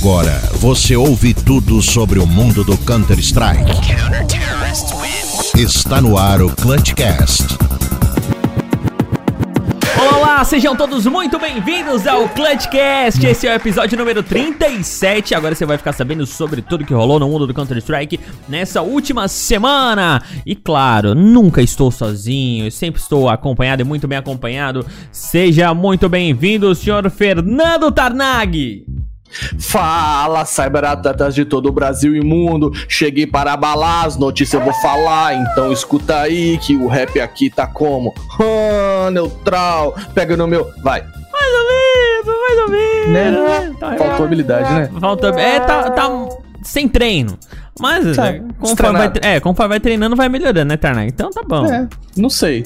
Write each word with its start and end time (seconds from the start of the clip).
Agora 0.00 0.40
você 0.54 0.96
ouve 0.96 1.34
tudo 1.34 1.82
sobre 1.82 2.18
o 2.18 2.26
mundo 2.26 2.64
do 2.64 2.74
Counter-Strike. 2.78 3.70
Está 5.54 6.00
no 6.00 6.16
ar 6.16 6.40
o 6.40 6.48
Clutchcast. 6.56 7.44
Olá, 9.98 10.42
sejam 10.42 10.74
todos 10.74 11.04
muito 11.04 11.38
bem-vindos 11.38 12.06
ao 12.06 12.30
Clutchcast. 12.30 13.26
Esse 13.26 13.46
é 13.46 13.52
o 13.52 13.56
episódio 13.56 13.98
número 13.98 14.22
37. 14.22 15.34
Agora 15.34 15.54
você 15.54 15.66
vai 15.66 15.76
ficar 15.76 15.92
sabendo 15.92 16.24
sobre 16.24 16.62
tudo 16.62 16.86
que 16.86 16.94
rolou 16.94 17.20
no 17.20 17.28
mundo 17.28 17.46
do 17.46 17.52
Counter-Strike 17.52 18.18
nessa 18.48 18.80
última 18.80 19.28
semana. 19.28 20.22
E 20.46 20.56
claro, 20.56 21.14
nunca 21.14 21.60
estou 21.60 21.90
sozinho, 21.90 22.72
sempre 22.72 23.02
estou 23.02 23.28
acompanhado 23.28 23.82
e 23.82 23.84
muito 23.84 24.08
bem 24.08 24.16
acompanhado. 24.16 24.86
Seja 25.12 25.74
muito 25.74 26.08
bem-vindo, 26.08 26.74
senhor 26.74 27.10
Fernando 27.10 27.92
Tarnag. 27.92 28.86
Fala, 29.58 30.44
cyberatletas 30.44 31.34
de 31.34 31.44
todo 31.44 31.66
o 31.68 31.72
Brasil 31.72 32.14
e 32.16 32.20
mundo. 32.24 32.72
Cheguei 32.88 33.26
para 33.26 33.52
abalar, 33.52 34.06
as 34.06 34.16
notícias 34.16 34.60
eu 34.60 34.64
vou 34.64 34.74
falar. 34.80 35.34
Então 35.34 35.72
escuta 35.72 36.18
aí 36.20 36.58
que 36.58 36.76
o 36.76 36.86
rap 36.88 37.20
aqui 37.20 37.50
tá 37.50 37.66
como? 37.66 38.14
Ah, 38.40 39.10
neutral. 39.10 39.94
Pega 40.14 40.36
no 40.36 40.46
meu. 40.46 40.70
Vai. 40.82 41.02
Mais 41.02 41.52
ou 41.52 41.66
menos, 41.68 42.40
mais 42.40 42.58
ou 42.58 42.68
menos. 42.70 43.10
Né? 43.10 43.74
Tá 43.78 43.96
Faltou 43.96 44.26
habilidade, 44.26 44.72
né? 44.74 44.90
Falta. 45.00 45.28
É, 45.28 45.60
tá, 45.60 45.90
tá 45.90 46.28
sem 46.62 46.88
treino. 46.88 47.38
Mas 47.80 48.14
Tá, 48.16 48.28
é, 48.28 48.42
conforme, 48.58 48.98
vai, 48.98 49.12
é, 49.22 49.40
conforme 49.40 49.68
vai 49.70 49.80
treinando, 49.80 50.14
vai 50.14 50.28
melhorando, 50.28 50.66
né, 50.66 50.76
Tarnag? 50.76 51.08
Então 51.08 51.30
tá 51.30 51.42
bom. 51.42 51.64
É, 51.64 51.88
não 52.16 52.28
sei. 52.28 52.64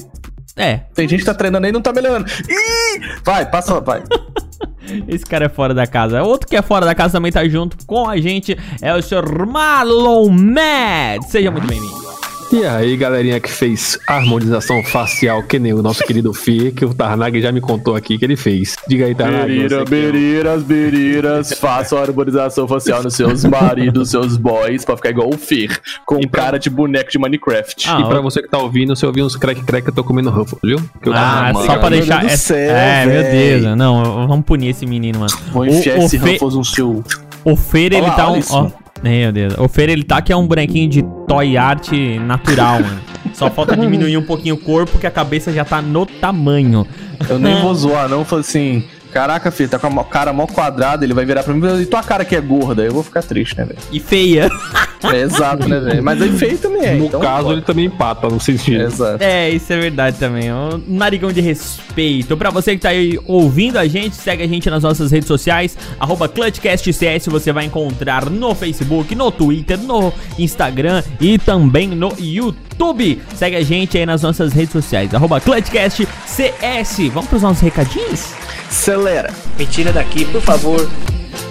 É, 0.57 0.81
Tem 0.93 1.07
gente 1.07 1.19
que 1.19 1.25
tá 1.25 1.33
treinando 1.33 1.65
aí 1.65 1.69
e 1.69 1.73
não 1.73 1.81
tá 1.81 1.91
melhorando. 1.93 2.25
Ih! 2.49 3.01
Vai, 3.23 3.45
passa, 3.49 3.79
vai. 3.81 4.03
esse 5.07 5.25
cara 5.25 5.45
é 5.45 5.49
fora 5.49 5.73
da 5.73 5.87
casa. 5.87 6.23
Outro 6.23 6.47
que 6.47 6.55
é 6.55 6.61
fora 6.61 6.85
da 6.85 6.95
casa 6.95 7.13
também 7.13 7.31
tá 7.31 7.47
junto 7.47 7.77
com 7.85 8.09
a 8.09 8.17
gente 8.17 8.57
é 8.81 8.93
o 8.93 9.01
senhor 9.01 9.45
Marlon 9.45 10.29
Mad. 10.29 11.23
Seja 11.27 11.51
muito 11.51 11.67
bem-vindo. 11.67 12.05
E 12.51 12.63
aí, 12.63 12.95
galerinha 12.95 13.39
que 13.39 13.51
fez 13.51 13.99
harmonização 14.07 14.81
facial, 14.83 15.43
que 15.43 15.59
nem 15.59 15.73
o 15.73 15.81
nosso 15.81 16.03
querido 16.03 16.31
Fih, 16.33 16.71
que 16.71 16.85
o 16.85 16.93
Tarnag 16.93 17.41
já 17.41 17.51
me 17.51 17.59
contou 17.59 17.95
aqui 17.95 18.17
que 18.17 18.23
ele 18.23 18.37
fez. 18.37 18.75
Diga 18.87 19.05
aí, 19.07 19.15
Tarnag. 19.15 19.47
Berira, 19.47 19.83
que- 19.83 19.89
beriras, 19.89 20.63
beriras, 20.63 21.53
façam 21.53 21.97
a 21.97 22.01
harmonização 22.01 22.67
facial 22.67 23.03
nos 23.03 23.15
seus 23.15 23.43
maridos, 23.45 24.11
seus 24.11 24.37
boys, 24.37 24.85
pra 24.85 24.95
ficar 24.95 25.09
igual 25.09 25.27
o 25.33 25.37
Fer, 25.37 25.79
com 26.05 26.17
E 26.19 26.27
pra- 26.27 26.43
cara 26.43 26.57
de 26.59 26.69
boneco 26.69 27.11
de 27.11 27.17
Minecraft. 27.19 27.89
Ah, 27.89 27.99
E 28.01 28.05
pra 28.05 28.21
você 28.21 28.41
que 28.41 28.47
tá 28.47 28.59
ouvindo, 28.59 28.95
você 28.95 29.05
ouviu 29.05 29.25
uns 29.25 29.35
crack-crack, 29.35 29.87
eu 29.87 29.93
tô 29.93 30.03
comendo 30.03 30.29
Ruffles, 30.29 30.61
viu? 30.63 30.77
Que 31.01 31.09
eu- 31.09 31.13
Ah, 31.13 31.51
mano, 31.53 31.65
só 31.65 31.77
pra 31.77 31.89
deixar. 31.89 32.23
É, 32.25 32.37
céu, 32.37 32.57
é, 32.75 33.05
meu. 33.05 33.23
Deus. 33.63 33.77
Não, 33.77 34.27
vamos 34.27 34.45
punir 34.45 34.69
esse 34.69 34.85
menino, 34.85 35.19
mano. 35.19 35.33
Vou 35.51 35.65
enfiar 35.65 35.97
o, 35.97 36.03
esse 36.03 36.17
Fe- 36.19 36.33
Ruffles 36.33 36.53
no 36.55 36.63
seu... 36.63 37.03
o 37.43 37.55
Fer, 37.57 37.91
ele 37.93 38.01
tá 38.11 38.27
olha 38.29 38.35
um. 38.35 38.39
isso. 38.39 38.53
Ó, 38.55 38.69
meu 39.03 39.31
Deus. 39.31 39.57
O 39.57 39.67
Fer, 39.67 39.89
ele 39.89 40.03
tá 40.03 40.21
que 40.21 40.31
é 40.31 40.35
um 40.35 40.47
bonequinho 40.47 40.89
de 40.89 41.03
toy 41.27 41.57
art 41.57 41.91
natural, 42.25 42.81
mano. 42.81 43.01
Só 43.33 43.49
falta 43.51 43.75
diminuir 43.75 44.17
um 44.17 44.23
pouquinho 44.23 44.55
o 44.55 44.57
corpo, 44.57 44.97
que 44.97 45.05
a 45.05 45.11
cabeça 45.11 45.51
já 45.51 45.65
tá 45.65 45.81
no 45.81 46.05
tamanho. 46.05 46.87
Eu 47.29 47.37
nem 47.37 47.61
vou 47.61 47.75
zoar, 47.75 48.07
não. 48.07 48.23
Falei 48.23 48.41
assim, 48.41 48.83
caraca, 49.15 49.49
filho, 49.49 49.69
tá 49.69 49.79
com 49.79 49.87
a 49.97 50.03
cara 50.03 50.33
mó 50.33 50.45
quadrada, 50.45 51.05
ele 51.05 51.13
vai 51.13 51.23
virar 51.23 51.41
pra 51.41 51.53
mim 51.53 51.81
e 51.81 51.85
tua 51.85 52.03
cara 52.03 52.25
que 52.25 52.35
é 52.35 52.41
gorda. 52.41 52.83
Eu 52.83 52.91
vou 52.91 53.01
ficar 53.01 53.23
triste, 53.23 53.57
né, 53.57 53.63
velho? 53.63 53.79
E 53.89 53.99
feia. 53.99 54.49
É 55.03 55.17
exato, 55.21 55.69
né, 55.69 55.79
velho? 55.79 56.03
Mas 56.03 56.19
aí 56.19 56.35
feio 56.35 56.57
também 56.57 56.83
é. 56.83 56.95
no 56.95 57.05
então 57.05 57.19
caso, 57.19 57.43
pode. 57.43 57.53
ele 57.53 57.61
também 57.61 57.85
empata 57.85 58.27
no 58.27 58.39
sentido. 58.39 58.81
Exato. 58.81 59.23
É, 59.23 59.51
isso 59.51 59.71
é 59.71 59.77
verdade 59.77 60.17
também. 60.17 60.51
Um 60.51 60.81
narigão 60.87 61.31
de 61.31 61.41
respeito. 61.41 62.35
Pra 62.35 62.49
você 62.49 62.71
que 62.71 62.81
tá 62.81 62.89
aí 62.89 63.19
ouvindo 63.27 63.77
a 63.77 63.85
gente, 63.85 64.15
segue 64.15 64.41
a 64.41 64.47
gente 64.47 64.67
nas 64.67 64.81
nossas 64.81 65.11
redes 65.11 65.27
sociais, 65.27 65.77
arroba 65.99 66.27
ClutchCastCS, 66.27 67.27
você 67.27 67.51
vai 67.51 67.65
encontrar 67.65 68.31
no 68.31 68.55
Facebook, 68.55 69.13
no 69.13 69.29
Twitter, 69.31 69.77
no 69.77 70.11
Instagram 70.39 71.03
e 71.21 71.37
também 71.37 71.89
no 71.89 72.11
YouTube. 72.17 73.21
Segue 73.35 73.57
a 73.57 73.63
gente 73.63 73.99
aí 73.99 74.07
nas 74.07 74.23
nossas 74.23 74.53
redes 74.53 74.71
sociais, 74.71 75.13
arroba 75.13 75.39
ClutchCastCS. 75.39 77.09
Vamos 77.13 77.29
pros 77.29 77.43
nossos 77.43 77.61
recadinhos? 77.61 78.44
Acelera. 78.67 79.33
Me 79.57 79.65
tira 79.65 79.91
daqui, 79.91 80.25
por 80.25 80.41
favor. 80.41 80.89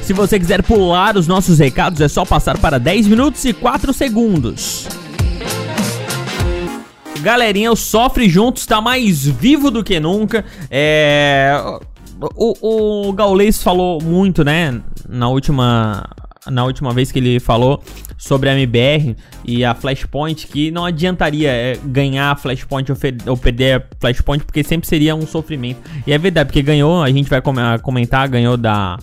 Se 0.02 0.12
você 0.12 0.38
quiser 0.38 0.62
pular 0.62 1.16
os 1.16 1.26
nossos 1.26 1.58
recados, 1.58 2.00
é 2.00 2.08
só 2.08 2.24
passar 2.24 2.58
para 2.58 2.78
10 2.78 3.06
minutos 3.06 3.44
e 3.44 3.52
4 3.52 3.92
segundos. 3.92 4.86
Galerinha, 7.20 7.72
o 7.72 7.76
Sofre 7.76 8.28
Juntos 8.28 8.66
tá 8.66 8.82
mais 8.82 9.24
vivo 9.24 9.70
do 9.70 9.82
que 9.82 9.98
nunca. 9.98 10.44
É. 10.70 11.54
O, 12.36 13.08
o 13.08 13.12
Gaulês 13.14 13.62
falou 13.62 14.00
muito, 14.02 14.44
né? 14.44 14.78
Na 15.08 15.28
última. 15.28 16.06
Na 16.50 16.64
última 16.64 16.92
vez 16.92 17.10
que 17.10 17.18
ele 17.18 17.40
falou 17.40 17.82
sobre 18.18 18.48
a 18.50 18.52
MBR 18.54 19.16
e 19.44 19.64
a 19.64 19.74
Flashpoint, 19.74 20.46
que 20.46 20.70
não 20.70 20.84
adiantaria 20.84 21.50
é, 21.50 21.78
ganhar 21.84 22.32
a 22.32 22.36
Flashpoint 22.36 22.90
ou, 23.26 23.36
perder 23.36 23.76
a 23.80 23.82
Flashpoint, 24.00 24.44
porque 24.44 24.62
sempre 24.62 24.86
seria 24.88 25.14
um 25.14 25.26
sofrimento. 25.26 25.80
E 26.06 26.12
é 26.12 26.18
verdade, 26.18 26.48
porque 26.48 26.62
ganhou, 26.62 27.02
a 27.02 27.10
gente 27.10 27.28
vai 27.30 27.40
com- 27.40 27.54
comentar, 27.82 28.28
ganhou 28.28 28.56
da. 28.56 28.98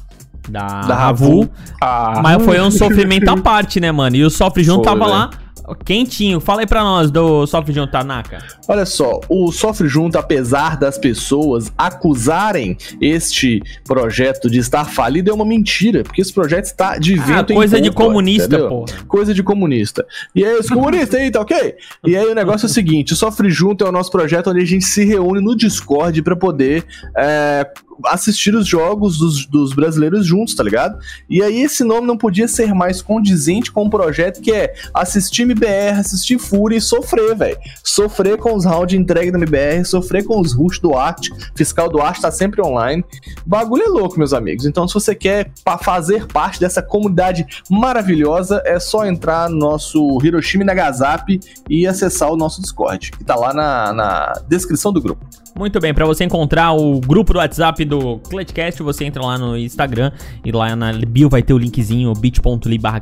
Da, 0.50 0.82
Da 0.82 0.96
Ravu. 0.96 1.48
Ah, 1.80 2.20
Mas 2.24 2.44
foi 2.44 2.60
um 2.60 2.72
sofrimento 2.72 3.30
à 3.30 3.38
parte, 3.38 3.80
né, 3.80 3.92
mano? 3.92 4.16
E 4.16 4.24
o 4.24 4.30
Sofre 4.30 4.64
Junto 4.64 4.82
tava 4.84 5.00
velho. 5.06 5.12
lá 5.12 5.30
quentinho. 5.76 6.40
Fala 6.40 6.62
aí 6.62 6.68
pra 6.68 6.84
nós 6.84 7.12
do 7.12 7.46
Sofre 7.48 7.74
Junto, 7.74 7.92
Tanaka. 7.92 8.40
Olha 8.68 8.86
só, 8.86 9.20
o 9.30 9.52
Sofre 9.52 9.88
Junto, 9.88 10.18
apesar 10.18 10.78
das 10.78 10.98
pessoas 10.98 11.72
acusarem 11.78 12.78
este 13.00 13.62
projeto 13.86 14.50
de 14.50 14.60
estar 14.60 14.86
falido, 14.86 15.30
é 15.30 15.34
uma 15.34 15.46
mentira, 15.46 16.04
porque 16.04 16.22
esse 16.22 16.34
projeto 16.34 16.66
está 16.66 16.98
de 16.98 17.20
Ah, 17.20 17.24
vento 17.24 17.54
em 17.54 17.56
coisa 17.56 17.82
de 17.82 17.92
comunista, 17.92 18.68
porra. 18.68 18.86
Coisa 19.08 19.34
de 19.34 19.44
comunista. 19.44 20.06
E 20.36 20.44
aí, 20.44 20.58
os 20.58 20.68
comunistas 20.68 21.20
aí, 21.20 21.32
tá 21.32 21.42
ok? 21.42 21.76
E 22.06 22.16
aí 22.16 22.26
o 22.26 22.36
negócio 22.36 22.66
é 22.66 22.70
o 22.70 22.74
seguinte, 22.74 23.14
o 23.14 23.16
Sofre 23.16 23.50
Junto 23.50 23.86
é 23.86 23.90
o 23.90 23.92
nosso 23.92 24.12
projeto 24.12 24.50
onde 24.50 24.62
a 24.62 24.66
gente 24.66 24.86
se 24.86 25.06
reúne 25.06 25.42
no 25.42 25.56
Discord 25.56 26.22
pra 26.22 26.36
poder 26.36 26.86
é, 27.18 27.68
assistir 28.06 28.56
os 28.56 28.68
jogos 28.68 29.18
dos, 29.18 29.46
dos 29.46 29.74
brasileiros 29.74 30.26
juntos, 30.26 30.56
tá 30.56 30.64
ligado? 30.64 31.00
E 31.30 31.42
aí 31.42 31.62
esse 31.62 31.84
nome 31.84 32.08
não 32.08 32.18
podia 32.18 32.48
ser 32.48 32.74
mais 32.74 33.02
condizente 33.02 33.72
com 33.72 33.84
um 33.84 33.90
projeto 33.90 34.42
que 34.42 34.52
é 34.52 34.74
assistir 34.94 35.44
MBR, 35.44 36.00
assistir 36.00 36.38
Fúria 36.40 36.78
e 36.78 36.82
sofrer, 36.82 37.36
velho. 37.36 37.58
Sofrer 37.84 38.38
com 38.38 38.56
os 38.56 38.66
rounds 38.66 38.98
entregue 38.98 39.32
da 39.32 39.38
MBR, 39.38 39.86
sofrer 39.86 40.24
com 40.24 40.40
os 40.40 40.54
rush 40.54 40.80
do 40.80 40.96
Arte, 40.96 41.32
fiscal 41.56 41.90
do 41.90 42.02
Arte 42.02 42.22
tá 42.22 42.32
sempre 42.32 42.62
online. 42.62 43.04
O 43.46 43.50
bagulho 43.50 43.84
é 43.84 43.88
louco, 43.88 44.18
meus 44.18 44.34
amigos. 44.34 44.66
Então, 44.66 44.88
se 44.88 44.94
você 44.94 45.16
quer 45.16 45.52
fazer 45.84 46.28
parte 46.28 46.60
dessa 46.60 46.82
comunidade 46.82 47.46
maravilhosa, 47.70 48.62
é 48.66 48.80
só 48.80 49.06
entrar 49.06 49.50
no 49.50 49.58
nosso 49.58 50.18
Hiroshima 50.24 50.64
Nagasaki 50.64 51.40
e 51.70 51.88
acessar 51.88 52.32
o 52.32 52.38
nosso 52.38 52.62
Discord, 52.62 53.12
que 53.12 53.24
tá 53.24 53.36
lá 53.36 53.54
na, 53.54 53.94
na 53.94 54.34
descrição 54.48 54.92
do 54.92 55.02
grupo. 55.02 55.26
Muito 55.56 55.80
bem, 55.80 55.94
pra 55.94 56.06
você 56.06 56.24
encontrar 56.24 56.72
o 56.72 57.00
grupo 57.00 57.34
do 57.34 57.40
WhatsApp 57.40 57.84
do 57.92 58.18
Clutchcast, 58.20 58.82
você 58.82 59.04
entra 59.06 59.22
lá 59.22 59.38
no 59.38 59.58
Instagram 59.58 60.12
e 60.46 60.52
lá 60.52 60.74
na 60.76 60.94
bio 60.94 61.30
vai 61.30 61.44
ter 61.44 61.54
o 61.54 61.58
linkzinho 61.58 62.14
bit.ly 62.14 62.78
barra 62.78 63.02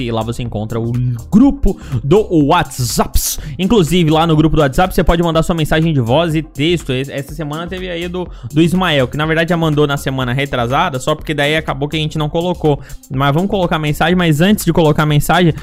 e 0.00 0.10
lá 0.10 0.22
você 0.22 0.42
encontra 0.42 0.80
o 0.80 0.90
grupo 1.30 1.78
do 2.02 2.26
WhatsApp. 2.46 3.12
Inclusive, 3.58 4.10
lá 4.10 4.26
no 4.26 4.34
grupo 4.34 4.56
do 4.56 4.62
WhatsApp 4.62 4.92
você 4.94 5.04
pode 5.04 5.22
mandar 5.22 5.42
sua 5.42 5.54
mensagem 5.54 5.92
de 5.92 6.00
voz 6.00 6.34
e 6.34 6.42
texto. 6.42 6.92
Es- 6.92 7.08
Essa 7.08 7.32
semana 7.34 7.66
teve 7.66 7.88
aí 7.88 8.08
do, 8.08 8.28
do 8.52 8.60
Ismael, 8.60 9.06
que 9.06 9.16
na 9.16 9.24
verdade 9.24 9.50
já 9.50 9.56
mandou 9.56 9.86
na 9.86 9.96
semana 9.96 10.32
retrasada, 10.32 10.98
só 10.98 11.14
porque 11.14 11.32
daí 11.32 11.56
acabou 11.56 11.88
que 11.88 11.96
a 11.96 12.00
gente 12.00 12.18
não 12.18 12.28
colocou. 12.28 12.80
Mas 13.10 13.32
vamos 13.32 13.48
colocar 13.50 13.78
mensagem, 13.78 14.16
mas 14.16 14.40
antes 14.40 14.64
de 14.64 14.72
colocar 14.72 15.06
mensagem, 15.06 15.54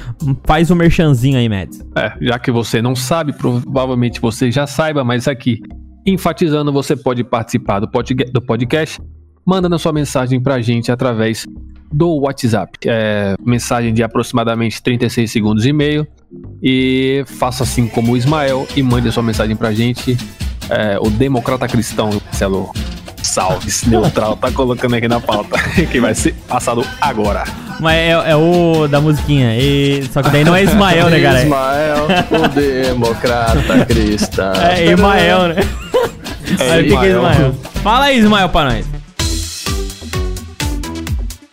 faz 0.44 0.70
o 0.70 0.76
merchanzinho 0.76 1.36
aí, 1.38 1.48
Mads. 1.48 1.84
É, 1.96 2.12
já 2.22 2.38
que 2.38 2.50
você 2.50 2.80
não 2.80 2.96
sabe, 2.96 3.32
provavelmente 3.32 4.20
você 4.20 4.50
já 4.50 4.66
saiba, 4.66 5.04
mas 5.04 5.28
aqui, 5.28 5.60
enfatizando, 6.06 6.72
você 6.72 6.96
pode 6.96 7.22
participar 7.24 7.80
do 7.80 7.88
podca- 7.88 8.30
do 8.32 8.40
podcast, 8.40 9.00
mandando 9.44 9.74
a 9.74 9.78
sua 9.78 9.92
mensagem 9.92 10.40
pra 10.40 10.60
gente 10.60 10.90
através 10.92 11.46
do 11.92 12.08
WhatsApp. 12.20 12.78
É, 12.86 13.34
mensagem 13.44 13.92
de 13.92 14.02
aproximadamente 14.02 14.82
36 14.82 15.30
segundos 15.30 15.66
e 15.66 15.72
meio. 15.72 16.06
E 16.62 17.24
faça 17.26 17.64
assim 17.64 17.88
como 17.88 18.12
o 18.12 18.16
Ismael 18.16 18.66
e 18.76 18.82
mande 18.82 19.08
a 19.08 19.12
sua 19.12 19.22
mensagem 19.22 19.56
pra 19.56 19.72
gente. 19.72 20.16
É, 20.68 20.98
o 21.00 21.10
Democrata 21.10 21.66
Cristão, 21.66 22.10
Marcelo 22.24 22.70
Salves, 23.22 23.84
neutral, 23.84 24.36
tá 24.36 24.50
colocando 24.52 24.94
aqui 24.94 25.08
na 25.08 25.18
pauta, 25.20 25.58
que 25.90 26.00
vai 26.00 26.14
ser 26.14 26.32
passado 26.48 26.84
agora. 27.00 27.42
Mas 27.80 27.96
é, 27.96 28.10
é 28.10 28.36
o 28.36 28.86
da 28.86 29.00
musiquinha. 29.00 29.56
E, 29.58 30.04
só 30.12 30.22
que 30.22 30.30
daí 30.30 30.44
não 30.44 30.54
é 30.54 30.62
Ismael, 30.62 31.10
né, 31.10 31.20
cara? 31.22 31.42
Ismael, 31.42 32.06
o 32.44 32.48
democrata 32.48 33.84
cristão. 33.88 34.52
É 34.54 34.92
Ismael, 34.92 35.48
né? 35.48 35.56
Aí 36.58 36.88
fica. 36.88 37.06
Ismael. 37.06 37.54
Fala 37.82 38.04
aí, 38.06 38.18
Ismael, 38.18 38.48
pra 38.48 38.64
nós. 38.64 38.99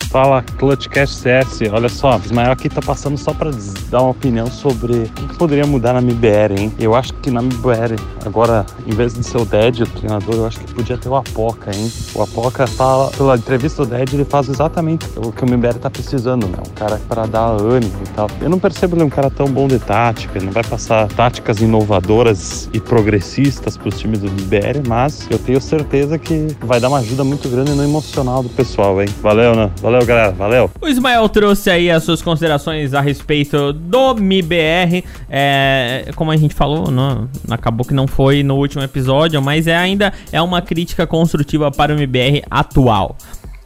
Fala, 0.10 0.42
Clutchcast 0.58 1.16
CS. 1.16 1.62
Olha 1.72 1.90
só, 1.90 2.18
Ismael 2.24 2.52
aqui 2.52 2.70
tá 2.70 2.82
passando 2.82 3.18
só 3.18 3.34
pra 3.34 3.52
dar 3.90 4.02
uma 4.02 4.12
opinião 4.12 4.48
sobre 4.48 4.94
o 4.94 5.10
que, 5.10 5.28
que 5.28 5.38
poderia 5.38 5.66
mudar 5.66 5.94
na 5.94 6.02
MBR, 6.02 6.58
hein? 6.58 6.74
Eu 6.80 6.96
acho 6.96 7.14
que 7.16 7.30
na 7.30 7.42
MBR, 7.42 7.96
agora, 8.26 8.66
em 8.86 8.96
vez 8.96 9.14
de 9.14 9.24
ser 9.24 9.38
o 9.38 9.46
Dead, 9.46 9.82
o 9.82 9.86
treinador, 9.86 10.36
eu 10.36 10.48
acho 10.48 10.60
que 10.60 10.74
podia 10.74 10.98
ter 10.98 11.10
o 11.10 11.16
Apoca, 11.16 11.76
hein? 11.76 11.92
O 12.16 12.22
Apoca 12.22 12.66
fala, 12.66 13.12
pela 13.12 13.36
entrevista 13.36 13.86
do 13.86 13.90
Dead, 13.90 14.14
ele 14.14 14.24
faz 14.26 14.48
exatamente 14.48 15.06
o 15.18 15.32
que 15.32 15.44
o 15.44 15.48
MBR 15.48 15.78
tá 15.80 15.90
precisando, 15.90 16.48
né? 16.48 16.58
Um 16.66 16.74
cara 16.74 17.02
para 17.08 17.26
dar 17.26 17.48
ânimo 17.48 18.00
e 18.06 18.10
tal. 18.16 18.30
Eu 18.42 18.50
não 18.50 18.60
percebo 18.60 18.96
ele 18.96 19.04
um 19.04 19.10
cara 19.10 19.30
tão 19.30 19.48
bom 19.48 19.68
de 19.68 19.78
tática, 19.78 20.38
ele 20.38 20.46
não 20.46 20.54
vai 20.54 20.64
passar 20.64 21.08
táticas 21.10 21.60
inovadoras 21.60 22.70
e 22.74 22.80
progressistas 22.80 23.76
pros 23.76 24.00
times 24.00 24.20
do 24.20 24.28
MBR, 24.28 24.88
mas 24.88 25.28
eu 25.30 25.38
tenho 25.38 25.60
certeza 25.60 26.18
que 26.18 26.56
vai 26.62 26.80
dar 26.80 26.88
uma 26.88 27.00
ajuda 27.00 27.26
muito 27.26 27.50
grande 27.50 27.72
no 27.72 27.84
emocional 27.84 28.42
do 28.42 28.50
pessoal, 28.50 29.02
hein? 29.02 29.10
Valeu, 29.22 29.54
né? 29.54 29.70
Valeu, 29.82 29.97
galera. 30.06 30.32
Valeu. 30.32 30.70
O 30.82 30.88
Ismael 30.88 31.28
trouxe 31.30 31.70
aí 31.70 31.90
as 31.90 32.04
suas 32.04 32.22
considerações 32.22 32.94
a 32.94 33.02
respeito 33.02 33.74
do 33.74 34.16
MIBR. 34.16 35.04
É, 35.30 36.12
como 36.16 36.32
a 36.32 36.38
gente 36.38 36.54
falou, 36.54 36.90
não, 36.90 37.30
acabou 37.50 37.86
que 37.86 37.94
não 37.94 38.08
foi 38.08 38.44
no 38.44 38.56
último 38.56 38.84
episódio, 38.84 39.42
mas 39.42 39.68
é 39.68 39.76
ainda 39.76 40.14
é 40.32 40.42
uma 40.42 40.62
crítica 40.62 41.06
construtiva 41.06 41.72
para 41.72 41.94
o 41.94 41.98
MIBR 41.98 42.44
atual. 42.50 43.16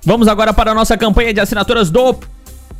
Vamos 0.04 0.28
agora 0.28 0.52
para 0.54 0.72
a 0.72 0.74
nossa 0.74 0.98
campanha 0.98 1.34
de 1.34 1.40
assinaturas 1.40 1.92
do 1.92 2.16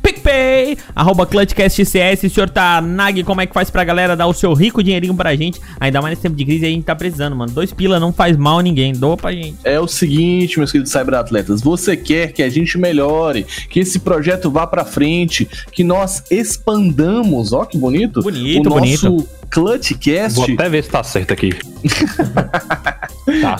PicPay, 0.00 0.76
arroba 0.94 1.26
ClutchCastCS. 1.26 2.32
Senhor 2.32 2.48
Tanag, 2.48 3.22
como 3.24 3.40
é 3.40 3.46
que 3.46 3.54
faz 3.54 3.70
pra 3.70 3.84
galera 3.84 4.16
dar 4.16 4.26
o 4.26 4.32
seu 4.32 4.52
rico 4.54 4.82
dinheirinho 4.82 5.14
pra 5.14 5.34
gente? 5.36 5.60
Ainda 5.78 6.00
mais 6.00 6.12
nesse 6.12 6.22
tempo 6.22 6.36
de 6.36 6.44
crise 6.44 6.66
a 6.66 6.68
gente 6.68 6.84
tá 6.84 6.94
precisando, 6.94 7.36
mano. 7.36 7.52
Dois 7.52 7.72
pila 7.72 8.00
não 8.00 8.12
faz 8.12 8.36
mal 8.36 8.58
a 8.58 8.62
ninguém, 8.62 8.92
doa 8.92 9.16
pra 9.16 9.32
gente. 9.32 9.56
É 9.64 9.78
o 9.78 9.86
seguinte, 9.88 10.58
meus 10.58 10.70
queridos 10.72 10.92
cyberatletas, 10.92 11.60
você 11.60 11.96
quer 11.96 12.32
que 12.32 12.42
a 12.42 12.48
gente 12.48 12.78
melhore, 12.78 13.44
que 13.68 13.80
esse 13.80 13.98
projeto 13.98 14.50
vá 14.50 14.66
pra 14.66 14.84
frente, 14.84 15.48
que 15.70 15.84
nós 15.84 16.22
expandamos, 16.30 17.52
ó 17.52 17.64
que 17.64 17.76
bonito, 17.78 18.22
Bonito, 18.22 18.66
o 18.66 18.74
bonito. 18.74 19.10
nosso 19.10 19.28
Clutchcast. 19.50 20.36
Vou 20.36 20.46
até 20.46 20.68
ver 20.68 20.82
se 20.82 20.88
tá 20.90 21.02
certo 21.02 21.32
aqui. 21.32 21.50
tá, 23.42 23.56
tá. 23.56 23.58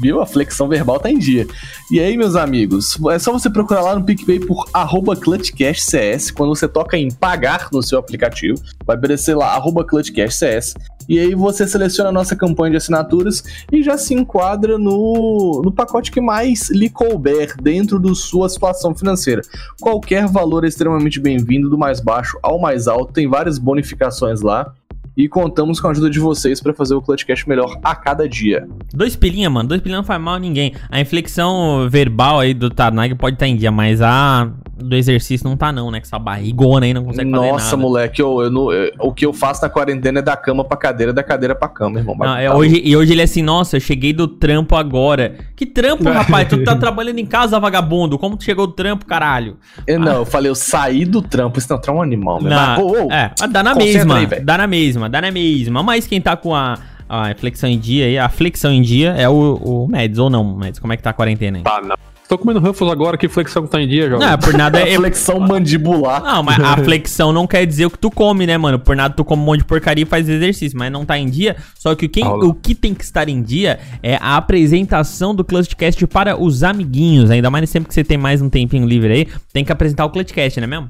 Viu? 0.00 0.20
A 0.20 0.26
flexão 0.26 0.68
verbal 0.68 1.00
tá 1.00 1.10
em 1.10 1.18
dia. 1.18 1.46
E 1.90 1.98
aí, 1.98 2.16
meus 2.16 2.36
amigos, 2.36 2.98
é 3.10 3.18
só 3.18 3.32
você 3.32 3.48
procurar 3.48 3.80
lá 3.80 3.94
no 3.98 4.04
PicPay 4.04 4.40
por 4.40 4.68
arroba 4.72 5.16
ClutchCastCS. 5.54 6.30
Quando 6.30 6.54
você 6.54 6.68
toca 6.68 6.96
em 6.98 7.10
pagar 7.10 7.68
no 7.72 7.82
seu 7.82 7.98
aplicativo, 7.98 8.60
vai 8.84 8.96
aparecer 8.96 9.34
lá 9.34 9.54
arroba 9.54 9.84
ClutchCastCS. 9.84 10.74
E 11.08 11.18
aí 11.18 11.34
você 11.34 11.66
seleciona 11.66 12.08
a 12.08 12.12
nossa 12.12 12.34
campanha 12.34 12.72
de 12.72 12.76
assinaturas 12.78 13.44
e 13.70 13.82
já 13.82 13.98
se 13.98 14.14
enquadra 14.14 14.78
no, 14.78 15.60
no 15.62 15.70
pacote 15.70 16.10
que 16.10 16.20
mais 16.20 16.70
lhe 16.70 16.88
couber 16.88 17.54
dentro 17.60 18.00
da 18.00 18.14
sua 18.14 18.48
situação 18.48 18.94
financeira. 18.94 19.42
Qualquer 19.80 20.26
valor 20.26 20.64
é 20.64 20.68
extremamente 20.68 21.20
bem-vindo, 21.20 21.68
do 21.68 21.76
mais 21.76 22.00
baixo 22.00 22.38
ao 22.42 22.58
mais 22.58 22.88
alto. 22.88 23.12
Tem 23.12 23.28
várias 23.28 23.58
bonificações 23.58 24.40
lá. 24.40 24.72
E 25.16 25.28
contamos 25.28 25.78
com 25.80 25.86
a 25.86 25.90
ajuda 25.92 26.10
de 26.10 26.18
vocês 26.18 26.60
para 26.60 26.74
fazer 26.74 26.94
o 26.94 27.00
Clutchcast 27.00 27.48
melhor 27.48 27.78
a 27.84 27.94
cada 27.94 28.28
dia. 28.28 28.66
Dois 28.92 29.14
pilinha, 29.14 29.48
mano. 29.48 29.68
Dois 29.68 29.80
pilinha 29.80 29.98
não 29.98 30.04
faz 30.04 30.20
mal 30.20 30.34
a 30.34 30.38
ninguém. 30.40 30.74
A 30.90 31.00
inflexão 31.00 31.88
verbal 31.88 32.40
aí 32.40 32.52
do 32.52 32.68
Tanag 32.68 33.14
pode 33.14 33.36
estar 33.36 33.46
em 33.46 33.56
dia, 33.56 33.70
mas 33.70 34.00
a 34.02 34.50
do 34.76 34.96
exercício 34.96 35.48
não 35.48 35.56
tá 35.56 35.70
não, 35.70 35.88
né? 35.88 36.00
Que 36.00 36.06
essa 36.06 36.18
barrigona 36.18 36.84
aí 36.84 36.92
não 36.92 37.04
consegue 37.04 37.30
fazer 37.30 37.40
nada. 37.42 37.52
Nossa, 37.52 37.76
moleque, 37.76 38.20
eu, 38.20 38.40
eu 38.42 38.50
não- 38.50 38.72
eu- 38.72 38.90
o 38.98 39.12
que 39.14 39.24
eu 39.24 39.32
faço 39.32 39.62
na 39.62 39.68
quarentena 39.68 40.18
é 40.18 40.22
da 40.22 40.36
cama 40.36 40.64
pra 40.64 40.76
cadeira, 40.76 41.12
da 41.12 41.22
cadeira 41.22 41.54
pra 41.54 41.68
cama, 41.68 42.00
irmão. 42.00 42.16
Não, 42.18 42.36
é, 42.36 42.48
Tá 42.48 42.56
hoje, 42.56 42.82
e 42.84 42.96
hoje 42.96 43.12
ele 43.12 43.20
é 43.20 43.24
assim, 43.24 43.40
nossa, 43.40 43.76
eu 43.76 43.80
cheguei 43.80 44.12
do 44.12 44.26
trampo 44.26 44.74
agora. 44.74 45.36
Que 45.54 45.64
trampo, 45.64 46.02
rapaz? 46.10 46.48
Tu 46.48 46.64
tá 46.64 46.74
trabalhando 46.74 47.20
em 47.20 47.24
casa, 47.26 47.58
vagabundo. 47.60 48.18
Como 48.18 48.36
tu 48.36 48.42
chegou 48.42 48.66
do 48.66 48.72
trampo, 48.72 49.06
caralho? 49.06 49.58
Eu, 49.86 50.00
não, 50.00 50.12
eu 50.16 50.26
falei, 50.26 50.50
eu 50.50 50.56
saí 50.56 51.04
do 51.04 51.22
trampo. 51.22 51.58
Isso 51.60 51.72
não, 51.72 51.80
é 51.86 51.90
um 51.92 52.02
animal, 52.02 52.40
meu. 52.40 52.50
Na, 52.50 52.76
Mas, 52.76 52.78
ô, 52.80 53.06
ô, 53.06 53.12
é, 53.12 53.30
dá 53.48 53.62
na 53.62 53.74
mesma, 53.76 54.18
aí, 54.18 54.26
dá 54.40 54.58
na 54.58 54.66
mesma, 54.66 55.03
dá 55.08 55.20
na 55.20 55.30
mesma. 55.30 55.82
Mas 55.82 56.06
quem 56.06 56.20
tá 56.20 56.36
com 56.36 56.54
a, 56.54 56.78
a 57.08 57.34
flexão 57.34 57.68
em 57.68 57.78
dia 57.78 58.06
aí, 58.06 58.18
a 58.18 58.28
flexão 58.28 58.72
em 58.72 58.82
dia 58.82 59.10
é 59.10 59.28
o, 59.28 59.54
o 59.54 59.88
Mads, 59.88 60.18
ou 60.18 60.30
não, 60.30 60.44
Mads? 60.44 60.78
Como 60.78 60.92
é 60.92 60.96
que 60.96 61.02
tá 61.02 61.10
a 61.10 61.14
quarentena 61.14 61.58
aí? 61.58 61.64
Tá, 61.64 61.80
não. 61.80 61.96
Tô 62.26 62.38
comendo 62.38 62.58
Ruffles 62.58 62.90
agora, 62.90 63.18
que 63.18 63.28
flexão 63.28 63.64
que 63.64 63.68
tá 63.68 63.80
em 63.80 63.86
dia, 63.86 64.08
jovem. 64.08 64.26
Não, 64.26 64.38
por 64.38 64.54
nada... 64.54 64.80
é- 64.88 64.96
flexão 64.96 65.38
mandibular. 65.38 66.22
Não, 66.22 66.42
mas 66.42 66.58
a 66.58 66.76
flexão 66.82 67.32
não 67.32 67.46
quer 67.46 67.66
dizer 67.66 67.84
o 67.84 67.90
que 67.90 67.98
tu 67.98 68.10
come, 68.10 68.46
né, 68.46 68.56
mano? 68.56 68.78
Por 68.78 68.96
nada 68.96 69.14
tu 69.14 69.24
come 69.24 69.42
um 69.42 69.44
monte 69.44 69.58
de 69.58 69.66
porcaria 69.66 70.02
e 70.02 70.06
faz 70.06 70.26
exercício, 70.26 70.78
mas 70.78 70.90
não 70.90 71.04
tá 71.04 71.18
em 71.18 71.28
dia. 71.28 71.54
Só 71.74 71.94
que 71.94 72.08
quem, 72.08 72.24
Aula. 72.24 72.46
o 72.46 72.54
que 72.54 72.74
tem 72.74 72.94
que 72.94 73.04
estar 73.04 73.28
em 73.28 73.42
dia 73.42 73.78
é 74.02 74.16
a 74.16 74.36
apresentação 74.36 75.34
do 75.34 75.44
Clutchcast 75.44 76.06
para 76.06 76.40
os 76.40 76.62
amiguinhos. 76.62 77.30
Ainda 77.30 77.50
mais 77.50 77.68
sempre 77.68 77.88
que 77.88 77.94
você 77.94 78.02
tem 78.02 78.16
mais 78.16 78.40
um 78.40 78.48
tempinho 78.48 78.86
livre 78.86 79.12
aí, 79.12 79.28
tem 79.52 79.62
que 79.62 79.70
apresentar 79.70 80.06
o 80.06 80.10
Clutchcast, 80.10 80.60
né 80.60 80.66
mesmo? 80.66 80.88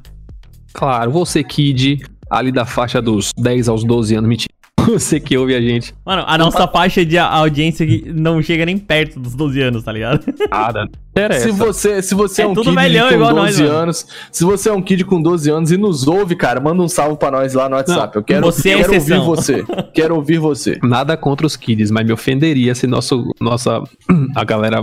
Claro, 0.72 1.10
você, 1.10 1.42
kid, 1.44 2.04
ali 2.38 2.52
da 2.52 2.64
faixa 2.64 3.00
dos 3.00 3.32
10 3.36 3.68
aos 3.68 3.84
12 3.84 4.14
anos, 4.16 4.28
mentira. 4.28 4.52
Você 4.86 5.18
que 5.18 5.38
ouve 5.38 5.54
a 5.54 5.60
gente. 5.62 5.94
Mano, 6.04 6.24
a 6.26 6.36
nossa 6.36 6.68
faixa 6.68 7.06
de 7.06 7.16
audiência 7.16 7.86
não 8.14 8.42
chega 8.42 8.66
nem 8.66 8.76
perto 8.76 9.18
dos 9.18 9.34
12 9.34 9.60
anos, 9.62 9.82
tá 9.82 9.90
ligado? 9.92 10.22
Nada. 10.50 10.88
Interessa. 11.10 11.44
Se 11.46 11.52
você, 11.52 12.02
se 12.02 12.14
você 12.14 12.42
é, 12.42 12.44
É 12.44 12.48
um 12.48 12.54
tudo 12.54 12.70
kid 12.70 12.74
velhão 12.82 13.08
com 13.08 13.14
igual 13.14 13.34
12 13.34 13.40
nós, 13.40 13.60
mano. 13.60 13.72
anos, 13.72 14.06
se 14.30 14.44
você 14.44 14.68
é 14.68 14.72
um 14.72 14.82
kid 14.82 15.04
com 15.04 15.22
12 15.22 15.48
anos 15.50 15.70
e 15.70 15.78
nos 15.78 16.06
ouve, 16.06 16.36
cara, 16.36 16.60
manda 16.60 16.82
um 16.82 16.88
salve 16.88 17.16
pra 17.16 17.30
nós 17.30 17.54
lá 17.54 17.68
no 17.68 17.76
WhatsApp. 17.76 18.16
eu 18.16 18.22
quero, 18.22 18.44
você 18.44 18.70
é 18.70 18.76
quero 18.76 18.92
ouvir 18.92 18.96
exceção. 18.96 19.24
você. 19.26 19.64
Quero 19.94 20.16
ouvir 20.16 20.38
você. 20.38 20.78
Nada 20.82 21.16
contra 21.16 21.46
os 21.46 21.56
kids, 21.56 21.90
mas 21.90 22.04
me 22.04 22.12
ofenderia 22.12 22.74
se 22.74 22.86
nosso, 22.86 23.32
nossa, 23.40 23.82
a 24.34 24.44
galera, 24.44 24.80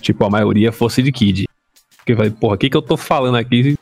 tipo, 0.00 0.24
a 0.24 0.30
maioria 0.30 0.70
fosse 0.72 1.02
de 1.02 1.10
kid. 1.12 1.46
Porque 1.98 2.14
vai, 2.14 2.30
porra, 2.30 2.54
o 2.54 2.58
que 2.58 2.70
que 2.70 2.76
eu 2.76 2.80
tô 2.82 2.96
falando 2.96 3.34
aqui? 3.34 3.75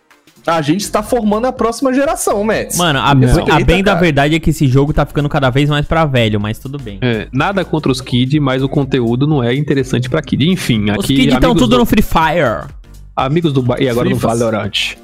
A 0.46 0.60
gente 0.60 0.82
está 0.82 1.02
formando 1.02 1.46
a 1.46 1.52
próxima 1.52 1.92
geração, 1.94 2.44
Mets. 2.44 2.76
Mano, 2.76 2.98
a, 2.98 3.10
a 3.12 3.60
bem 3.64 3.82
da 3.82 3.94
verdade 3.94 4.34
é 4.34 4.38
que 4.40 4.50
esse 4.50 4.66
jogo 4.66 4.92
tá 4.92 5.06
ficando 5.06 5.28
cada 5.28 5.48
vez 5.48 5.70
mais 5.70 5.86
pra 5.86 6.04
velho, 6.04 6.38
mas 6.38 6.58
tudo 6.58 6.78
bem. 6.78 6.98
É, 7.00 7.28
nada 7.32 7.64
contra 7.64 7.90
os 7.90 8.00
kids, 8.02 8.38
mas 8.40 8.62
o 8.62 8.68
conteúdo 8.68 9.26
não 9.26 9.42
é 9.42 9.54
interessante 9.54 10.10
pra 10.10 10.20
kid. 10.20 10.46
Enfim, 10.46 10.90
Os 10.90 11.04
aqui. 11.04 11.16
kids 11.16 11.34
estão 11.34 11.54
tudo 11.54 11.70
do- 11.70 11.78
no 11.78 11.86
Free 11.86 12.02
Fire. 12.02 12.68
Amigos 13.16 13.52
do 13.52 13.62
Bar... 13.62 13.80
E 13.80 13.88
agora 13.88 14.08
no. 14.10 14.16
Valorant. 14.16 14.96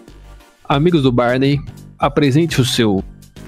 Amigos 0.69 1.02
do 1.02 1.10
Barney, 1.10 1.58
apresente 1.98 2.60
o 2.60 2.64
seu 2.64 3.02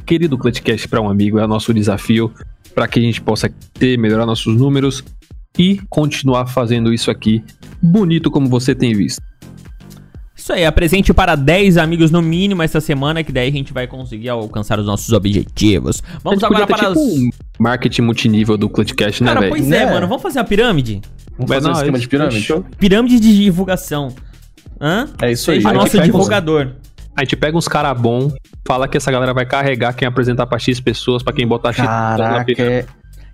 querido 0.07 0.39
Clutchcast 0.39 0.89
para 0.89 1.01
um 1.01 1.11
amigo. 1.11 1.39
É 1.39 1.45
o 1.45 1.49
nosso 1.49 1.75
desafio 1.75 2.33
para 2.75 2.89
que 2.89 2.99
a 2.99 3.03
gente 3.03 3.21
possa 3.21 3.53
ter, 3.75 3.99
melhorar 3.99 4.25
nossos 4.25 4.57
números 4.57 5.05
e 5.59 5.79
continuar 5.91 6.47
fazendo 6.47 6.93
isso 6.93 7.11
aqui 7.11 7.45
bonito 7.83 8.31
como 8.31 8.49
você 8.49 8.75
tem 8.75 8.95
visto. 8.95 9.21
Isso 10.43 10.53
aí, 10.53 10.67
apresente 10.67 11.15
para 11.15 11.37
10 11.37 11.77
amigos 11.77 12.11
no 12.11 12.21
mínimo 12.21 12.65
essa 12.65 12.81
semana, 12.81 13.23
que 13.23 13.31
daí 13.31 13.49
a 13.49 13.53
gente 13.53 13.73
vai 13.73 13.87
conseguir 13.87 14.29
alcançar 14.29 14.77
os 14.77 14.85
nossos 14.85 15.13
objetivos. 15.13 16.03
Vamos 16.21 16.43
agora 16.43 16.67
para 16.67 16.79
ter, 16.79 16.87
as... 16.87 16.99
tipo, 16.99 17.01
um 17.01 17.31
marketing 17.61 18.03
multinível 18.03 18.59
do 18.59 18.69
Clutchcast, 18.69 19.23
né, 19.23 19.29
Cara, 19.29 19.41
velho? 19.43 19.53
pois 19.53 19.71
é, 19.71 19.87
Né? 19.87 19.93
mano, 19.93 20.09
vamos 20.09 20.21
fazer 20.21 20.41
uma 20.41 20.45
pirâmide? 20.45 21.01
Vamos 21.39 21.49
fazer 21.49 21.69
um 21.69 21.73
esquema 21.73 21.97
de 21.97 22.09
pirâmide? 22.09 22.41
fechou. 22.41 22.67
Pirâmide 22.77 23.21
de 23.21 23.37
divulgação. 23.37 24.13
Hã? 24.81 25.09
É 25.23 25.31
isso 25.31 25.49
aí. 25.53 25.59
Seja 25.59 25.73
nosso 25.73 26.01
divulgador. 26.01 26.73
A 27.17 27.23
gente 27.23 27.37
pega 27.37 27.57
uns 27.57 27.69
cara 27.69 27.95
bom, 27.95 28.33
fala 28.67 28.89
que 28.89 28.97
essa 28.97 29.13
galera 29.13 29.33
vai 29.33 29.47
carregar 29.47 29.93
quem 29.93 30.09
apresentar 30.09 30.47
pra 30.47 30.59
X 30.59 30.81
pessoas, 30.81 31.23
pra 31.23 31.33
quem 31.33 31.47
botar 31.47 31.69
X 31.69 31.83
pessoas 31.83 31.99
na 32.01 32.17
Caraca, 32.17 32.53
é 32.61 32.85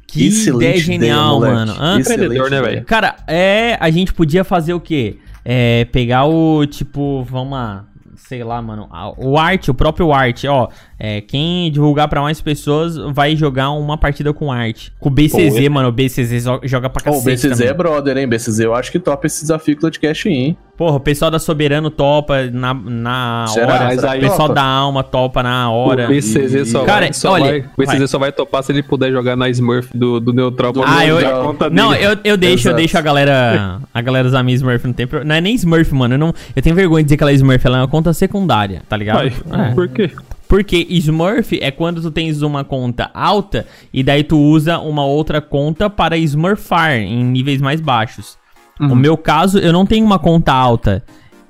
Que 0.07 0.27
ideia 0.27 0.77
genial, 0.77 1.41
mano. 1.41 1.73
Hã? 1.73 1.99
Excelente 1.99 2.25
Empreendedor, 2.27 2.51
né, 2.51 2.61
velho? 2.61 2.85
Cara, 2.85 3.17
é. 3.27 3.79
A 3.81 3.89
gente 3.89 4.13
podia 4.13 4.45
fazer 4.45 4.75
o 4.75 4.81
quê? 4.81 5.17
É. 5.51 5.87
Pegar 5.87 6.27
o. 6.27 6.67
Tipo, 6.67 7.23
vamos 7.23 7.53
lá. 7.53 7.87
Sei 8.17 8.43
lá, 8.45 8.61
mano. 8.61 8.89
O 9.17 9.39
arte, 9.39 9.71
o 9.71 9.75
próprio 9.75 10.13
arte, 10.13 10.47
ó. 10.49 10.69
É, 10.99 11.21
quem 11.21 11.71
divulgar 11.71 12.09
pra 12.09 12.21
mais 12.21 12.41
pessoas 12.41 12.97
vai 13.15 13.35
jogar 13.37 13.71
uma 13.71 13.97
partida 13.97 14.35
com 14.35 14.53
arte. 14.53 14.93
Com 15.01 15.09
o 15.09 15.13
BCZ, 15.13 15.65
Pô, 15.69 15.71
mano. 15.73 15.89
O 15.89 15.93
BCZ 15.93 16.45
joga 16.65 16.91
pra 16.91 17.01
Ó, 17.07 17.11
o 17.11 17.15
cacete. 17.15 17.25
BCZ 17.37 17.51
também. 17.59 17.69
é 17.69 17.75
brother, 17.75 18.17
hein? 18.19 18.29
BCZ 18.29 18.59
eu 18.61 18.75
acho 18.75 18.91
que 18.93 18.99
topa 18.99 19.27
esse 19.27 19.41
desafio 19.43 19.77
Clutchcast 19.77 20.29
aí, 20.29 20.35
hein? 20.35 20.59
Porra, 20.79 20.97
o 20.97 21.01
pessoal 21.01 21.29
da 21.29 21.41
Soberano 21.41 21.91
topa 21.91 22.45
na, 22.53 22.73
na 22.73 23.47
Será? 23.49 23.67
hora. 23.75 23.85
Mas 23.87 24.03
o 24.03 24.07
aí- 24.07 24.21
pessoal 24.21 24.39
topa? 24.49 24.55
da 24.55 24.63
Alma 24.63 25.03
topa 25.03 25.43
na 25.43 25.71
hora. 25.73 26.05
O 26.05 26.09
BCZ 26.09 26.71
só, 26.71 26.85
Cara, 26.85 27.01
vai, 27.07 27.13
só 27.13 27.33
olha, 27.33 27.45
vai, 27.45 27.59
o 27.61 27.71
BCZ 27.77 27.99
vai. 27.99 28.07
só 28.07 28.19
vai 28.21 28.31
topar 28.33 28.63
se 28.63 28.71
ele 28.71 28.83
puder 28.85 29.11
jogar 29.11 29.35
na 29.37 29.49
Smurf 29.51 29.91
do, 29.93 30.21
do 30.21 30.33
Neutral. 30.33 30.73
pra 30.73 30.85
Ah, 30.87 31.05
eu, 31.05 31.19
conta 31.43 31.69
não, 31.69 31.91
dele. 31.91 32.05
eu, 32.07 32.17
eu 32.23 32.37
deixo, 32.37 32.69
eu 32.69 32.71
Exato. 32.71 32.77
deixo 32.77 32.97
a 32.97 33.01
galera, 33.01 33.81
a 33.93 34.01
galera 34.01 34.29
usar 34.29 34.45
minha 34.45 34.55
Smurf, 34.55 34.87
não 34.87 34.93
tem 34.95 35.09
Não 35.25 35.35
é 35.35 35.41
nem 35.41 35.55
Smurf, 35.57 35.93
mano, 35.93 36.15
eu, 36.15 36.19
não, 36.19 36.33
eu 36.55 36.63
tenho 36.63 36.77
vergonha 36.77 37.03
de 37.03 37.09
dizer 37.09 37.17
que 37.17 37.25
ela 37.25 37.33
é 37.33 37.35
Smurf, 37.35 37.67
ela 37.67 37.79
é 37.79 37.81
uma 37.81 37.89
conta 37.89 38.13
secundária, 38.13 38.83
tá 38.89 38.97
ligado? 38.97 39.17
Vai, 39.47 39.69
É. 39.71 39.75
Por 39.75 39.89
quê? 39.89 40.13
Porque 40.47 40.87
Smurf 40.91 41.59
é 41.61 41.73
quando 41.73 42.01
tu 42.01 42.11
tens 42.13 42.41
uma 42.41 42.63
conta 42.63 43.11
alta 43.13 43.67
e 43.93 44.03
daí 44.05 44.23
tu 44.23 44.39
usa 44.39 44.79
uma 44.79 45.05
outra 45.05 45.41
conta 45.41 45.91
para 45.91 46.17
smurfar 46.19 46.93
em 46.95 47.25
níveis 47.25 47.61
mais 47.61 47.81
baixos. 47.81 48.39
Uhum. 48.81 48.89
No 48.89 48.97
meu 48.97 49.17
caso, 49.17 49.59
eu 49.59 49.73
não 49.73 49.85
tenho 49.85 50.05
uma 50.05 50.19
conta 50.19 50.53
alta. 50.53 51.03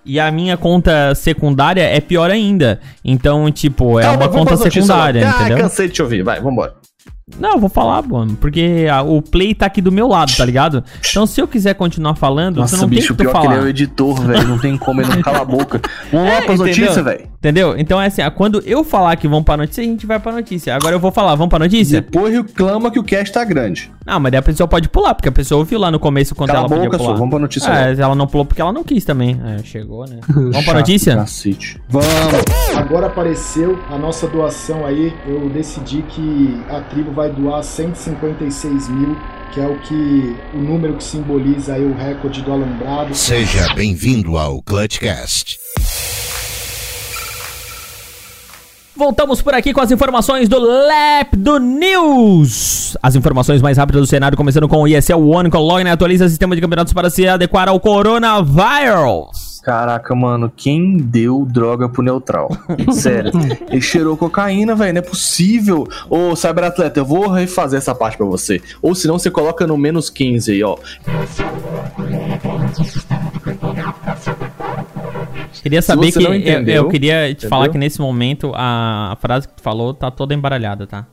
E 0.04 0.18
a 0.18 0.30
minha 0.30 0.56
conta 0.56 1.14
secundária 1.14 1.82
é 1.82 2.00
pior 2.00 2.30
ainda. 2.30 2.80
Então, 3.04 3.50
tipo, 3.52 4.00
é 4.00 4.04
Calma, 4.04 4.24
uma 4.24 4.28
conta 4.30 4.56
secundária, 4.56 5.22
logo. 5.22 5.36
Ah, 5.36 5.40
entendeu? 5.42 5.58
cansei 5.58 5.88
de 5.88 5.92
te 5.94 6.02
ouvir. 6.02 6.22
Vai, 6.22 6.40
vambora. 6.40 6.74
Não, 7.38 7.52
eu 7.54 7.58
vou 7.58 7.68
falar, 7.68 8.02
mano, 8.02 8.36
porque 8.40 8.86
a- 8.90 9.02
o 9.02 9.20
play 9.22 9.54
tá 9.54 9.66
aqui 9.66 9.80
do 9.80 9.92
meu 9.92 10.08
lado, 10.08 10.36
tá 10.36 10.44
ligado? 10.44 10.82
Então 11.08 11.26
se 11.26 11.40
eu 11.40 11.46
quiser 11.48 11.74
continuar 11.74 12.14
falando, 12.16 12.56
Nossa, 12.56 12.76
você 12.76 12.82
não 12.82 12.88
bicho, 12.88 13.14
tem 13.14 13.26
que 13.26 13.32
pior 13.32 13.40
que 13.40 13.46
ele 13.46 13.54
é 13.54 13.56
falar. 13.56 13.66
o 13.66 13.68
editor, 13.68 14.20
velho. 14.22 14.48
Não 14.48 14.58
tem 14.58 14.76
como, 14.76 15.00
ele 15.00 15.08
não 15.14 15.22
cala 15.22 15.40
a 15.40 15.44
boca. 15.44 15.80
Vamos 16.12 16.26
lá 16.28 16.32
É, 16.34 16.40
pras 16.42 16.60
entendeu? 16.60 16.80
notícias, 16.84 17.04
velho. 17.04 17.28
Entendeu? 17.38 17.74
Então 17.78 18.00
é 18.02 18.06
assim, 18.06 18.22
quando 18.34 18.60
eu 18.66 18.82
falar 18.82 19.14
que 19.14 19.28
vamos 19.28 19.44
pra 19.44 19.56
notícia, 19.56 19.80
a 19.80 19.86
gente 19.86 20.04
vai 20.04 20.18
pra 20.18 20.32
notícia. 20.32 20.74
Agora 20.74 20.96
eu 20.96 20.98
vou 20.98 21.12
falar, 21.12 21.36
vamos 21.36 21.50
pra 21.50 21.60
notícia? 21.60 22.00
Depois 22.00 22.34
reclama 22.34 22.90
que 22.90 22.98
o 22.98 23.04
cast 23.04 23.32
tá 23.32 23.44
grande. 23.44 23.92
Ah, 24.04 24.18
mas 24.18 24.32
daí 24.32 24.40
a 24.40 24.42
pessoa 24.42 24.66
pode 24.66 24.88
pular, 24.88 25.14
porque 25.14 25.28
a 25.28 25.32
pessoa 25.32 25.60
ouviu 25.60 25.78
lá 25.78 25.88
no 25.88 26.00
começo 26.00 26.34
quando 26.34 26.48
Cala 26.48 26.58
a 26.58 26.62
ela 26.62 26.68
podia 26.68 26.84
boca, 26.86 26.98
pular. 26.98 27.10
só. 27.10 27.14
Vamos 27.16 27.30
pra 27.30 27.38
notícia 27.38 27.70
É, 27.70 27.92
ela 27.92 28.16
não 28.16 28.26
pulou 28.26 28.44
porque 28.44 28.60
ela 28.60 28.72
não 28.72 28.82
quis 28.82 29.04
também. 29.04 29.40
É, 29.44 29.62
chegou, 29.62 30.04
né? 30.08 30.18
Vamos 30.26 30.64
pra 30.64 30.74
notícia? 30.74 31.14
Cacete. 31.14 31.80
Vamos. 31.88 32.08
Agora 32.76 33.06
apareceu 33.06 33.78
a 33.88 33.96
nossa 33.96 34.26
doação 34.26 34.84
aí. 34.84 35.12
Eu 35.26 35.48
decidi 35.48 36.02
que 36.08 36.60
a 36.68 36.80
tribo 36.80 37.12
vai 37.18 37.32
doar 37.32 37.64
156 37.64 38.88
mil, 38.90 39.16
que 39.52 39.60
é 39.60 39.66
o 39.66 39.76
que 39.80 40.36
o 40.54 40.58
número 40.58 40.94
que 40.96 41.02
simboliza 41.02 41.76
o 41.76 41.92
recorde 41.92 42.42
do 42.42 42.52
alambrado. 42.52 43.12
Seja 43.12 43.74
bem-vindo 43.74 44.38
ao 44.38 44.62
Clutchcast. 44.62 45.58
Voltamos 48.98 49.40
por 49.40 49.54
aqui 49.54 49.72
com 49.72 49.80
as 49.80 49.92
informações 49.92 50.48
do 50.48 50.58
Lap 50.58 51.36
do 51.36 51.60
News. 51.60 52.96
As 53.00 53.14
informações 53.14 53.62
mais 53.62 53.78
rápidas 53.78 54.00
do 54.02 54.06
cenário, 54.08 54.36
começando 54.36 54.66
com 54.66 54.82
o 54.82 54.88
ESL 54.88 55.20
One 55.20 55.48
Colony, 55.48 55.88
atualiza 55.88 56.28
sistema 56.28 56.56
de 56.56 56.60
campeonatos 56.60 56.92
para 56.92 57.08
se 57.08 57.28
adequar 57.28 57.68
ao 57.68 57.78
coronavírus. 57.78 59.60
Caraca, 59.62 60.16
mano, 60.16 60.50
quem 60.54 60.96
deu 60.96 61.46
droga 61.48 61.88
pro 61.88 62.02
neutral? 62.02 62.48
Sério. 62.90 63.30
Ele 63.70 63.80
cheirou 63.80 64.16
cocaína, 64.16 64.74
velho. 64.74 64.94
Não 64.94 64.98
é 64.98 65.02
possível. 65.02 65.86
Ô, 66.10 66.34
cyberatleta, 66.34 66.98
eu 66.98 67.04
vou 67.04 67.28
refazer 67.28 67.78
essa 67.78 67.94
parte 67.94 68.16
pra 68.16 68.26
você. 68.26 68.60
Ou 68.82 68.96
senão 68.96 69.16
você 69.16 69.30
coloca 69.30 69.64
no 69.64 69.78
menos 69.78 70.10
15 70.10 70.50
aí, 70.50 70.64
ó. 70.64 70.76
Queria 75.62 75.82
saber 75.82 76.12
que 76.12 76.18
não 76.22 76.32
eu, 76.32 76.40
entendeu, 76.40 76.74
eu 76.74 76.88
queria 76.88 77.26
te 77.28 77.30
entendeu? 77.32 77.50
falar 77.50 77.68
que 77.68 77.78
nesse 77.78 78.00
momento 78.00 78.52
a, 78.54 79.12
a 79.12 79.16
frase 79.16 79.46
que 79.48 79.54
tu 79.54 79.62
falou 79.62 79.92
tá 79.94 80.10
toda 80.10 80.34
embaralhada, 80.34 80.86
tá? 80.86 81.06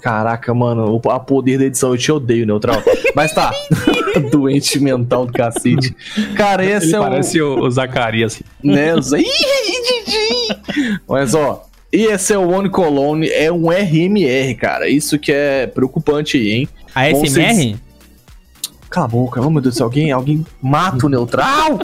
Caraca, 0.00 0.52
mano, 0.52 1.00
o 1.04 1.10
a 1.10 1.20
poder 1.20 1.58
da 1.58 1.64
edição, 1.64 1.92
eu 1.92 1.98
te 1.98 2.10
odeio, 2.10 2.44
neutral. 2.44 2.82
Mas 3.14 3.32
tá. 3.32 3.52
Doente 4.32 4.80
mental 4.80 5.26
do 5.26 5.32
cacete. 5.32 5.94
Cara, 6.34 6.64
esse 6.64 6.86
Ele 6.88 6.96
é 6.96 6.98
parece 6.98 7.40
o, 7.40 7.60
o 7.60 7.70
Zacarias. 7.70 8.42
Né, 8.62 8.94
os- 8.94 9.12
Ih, 9.12 9.22
Didi! 9.22 10.98
Mas 11.08 11.34
ó. 11.34 11.64
esse 11.92 12.32
é 12.32 12.38
o 12.38 12.50
One 12.50 12.68
Colone, 12.68 13.28
é 13.28 13.52
um 13.52 13.68
RMR, 13.70 14.54
cara. 14.56 14.88
Isso 14.88 15.18
que 15.18 15.30
é 15.30 15.68
preocupante 15.68 16.36
aí, 16.36 16.50
hein? 16.50 16.68
A 16.94 17.08
SMR? 17.08 17.76
Cala 18.92 19.06
a 19.06 19.08
boca, 19.08 19.40
oh 19.40 19.48
meu 19.48 19.62
Deus 19.62 19.80
alguém, 19.80 20.12
alguém 20.12 20.44
mata 20.60 21.06
o 21.06 21.08
neutral? 21.08 21.80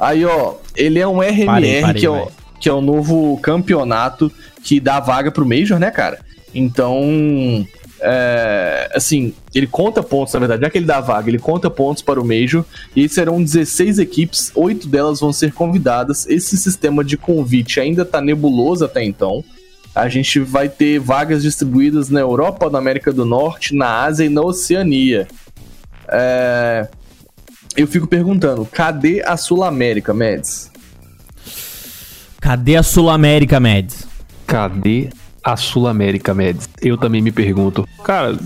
Aí, 0.00 0.24
ó, 0.24 0.54
ele 0.74 0.98
é 0.98 1.06
um 1.06 1.20
RMR, 1.20 1.44
Parei, 1.44 1.80
parei, 1.82 2.00
que, 2.00 2.06
é 2.06 2.10
o, 2.10 2.14
vai. 2.14 2.28
que 2.58 2.68
é 2.70 2.72
o 2.72 2.80
novo 2.80 3.38
campeonato 3.42 4.32
que 4.64 4.80
dá 4.80 4.98
vaga 4.98 5.30
pro 5.30 5.46
Major, 5.46 5.78
né, 5.78 5.90
cara? 5.90 6.18
Então, 6.54 7.66
é, 8.00 8.90
assim, 8.94 9.34
ele 9.54 9.66
conta 9.66 10.02
pontos, 10.02 10.32
na 10.32 10.40
verdade, 10.40 10.62
já 10.62 10.70
que 10.70 10.78
ele 10.78 10.86
dá 10.86 11.02
vaga, 11.02 11.28
ele 11.28 11.38
conta 11.38 11.68
pontos 11.68 12.02
para 12.02 12.18
o 12.18 12.24
Major, 12.24 12.64
e 12.96 13.06
serão 13.10 13.42
16 13.42 13.98
equipes, 13.98 14.50
oito 14.54 14.88
delas 14.88 15.20
vão 15.20 15.34
ser 15.34 15.52
convidadas. 15.52 16.26
Esse 16.26 16.56
sistema 16.56 17.04
de 17.04 17.18
convite 17.18 17.78
ainda 17.78 18.06
tá 18.06 18.22
nebuloso 18.22 18.86
até 18.86 19.04
então. 19.04 19.44
A 19.94 20.08
gente 20.08 20.40
vai 20.40 20.68
ter 20.68 20.98
vagas 20.98 21.42
distribuídas 21.42 22.08
na 22.08 22.20
Europa, 22.20 22.70
na 22.70 22.78
América 22.78 23.12
do 23.12 23.26
Norte, 23.26 23.74
na 23.74 24.04
Ásia 24.04 24.24
e 24.24 24.28
na 24.30 24.40
Oceania. 24.40 25.26
É, 26.10 26.88
Eu 27.76 27.86
fico 27.86 28.06
perguntando, 28.06 28.64
cadê 28.66 29.22
a 29.24 29.36
Sul 29.36 29.62
América, 29.62 30.12
Mads? 30.14 30.70
Cadê 32.40 32.76
a 32.76 32.82
Sul 32.82 33.10
América, 33.10 33.60
Mads? 33.60 34.06
Cadê 34.46 35.10
a 35.44 35.56
Sul-América, 35.56 36.32
Meds? 36.34 36.68
Eu 36.80 36.96
também 36.96 37.20
me 37.20 37.30
pergunto. 37.30 37.86
Cara, 38.04 38.36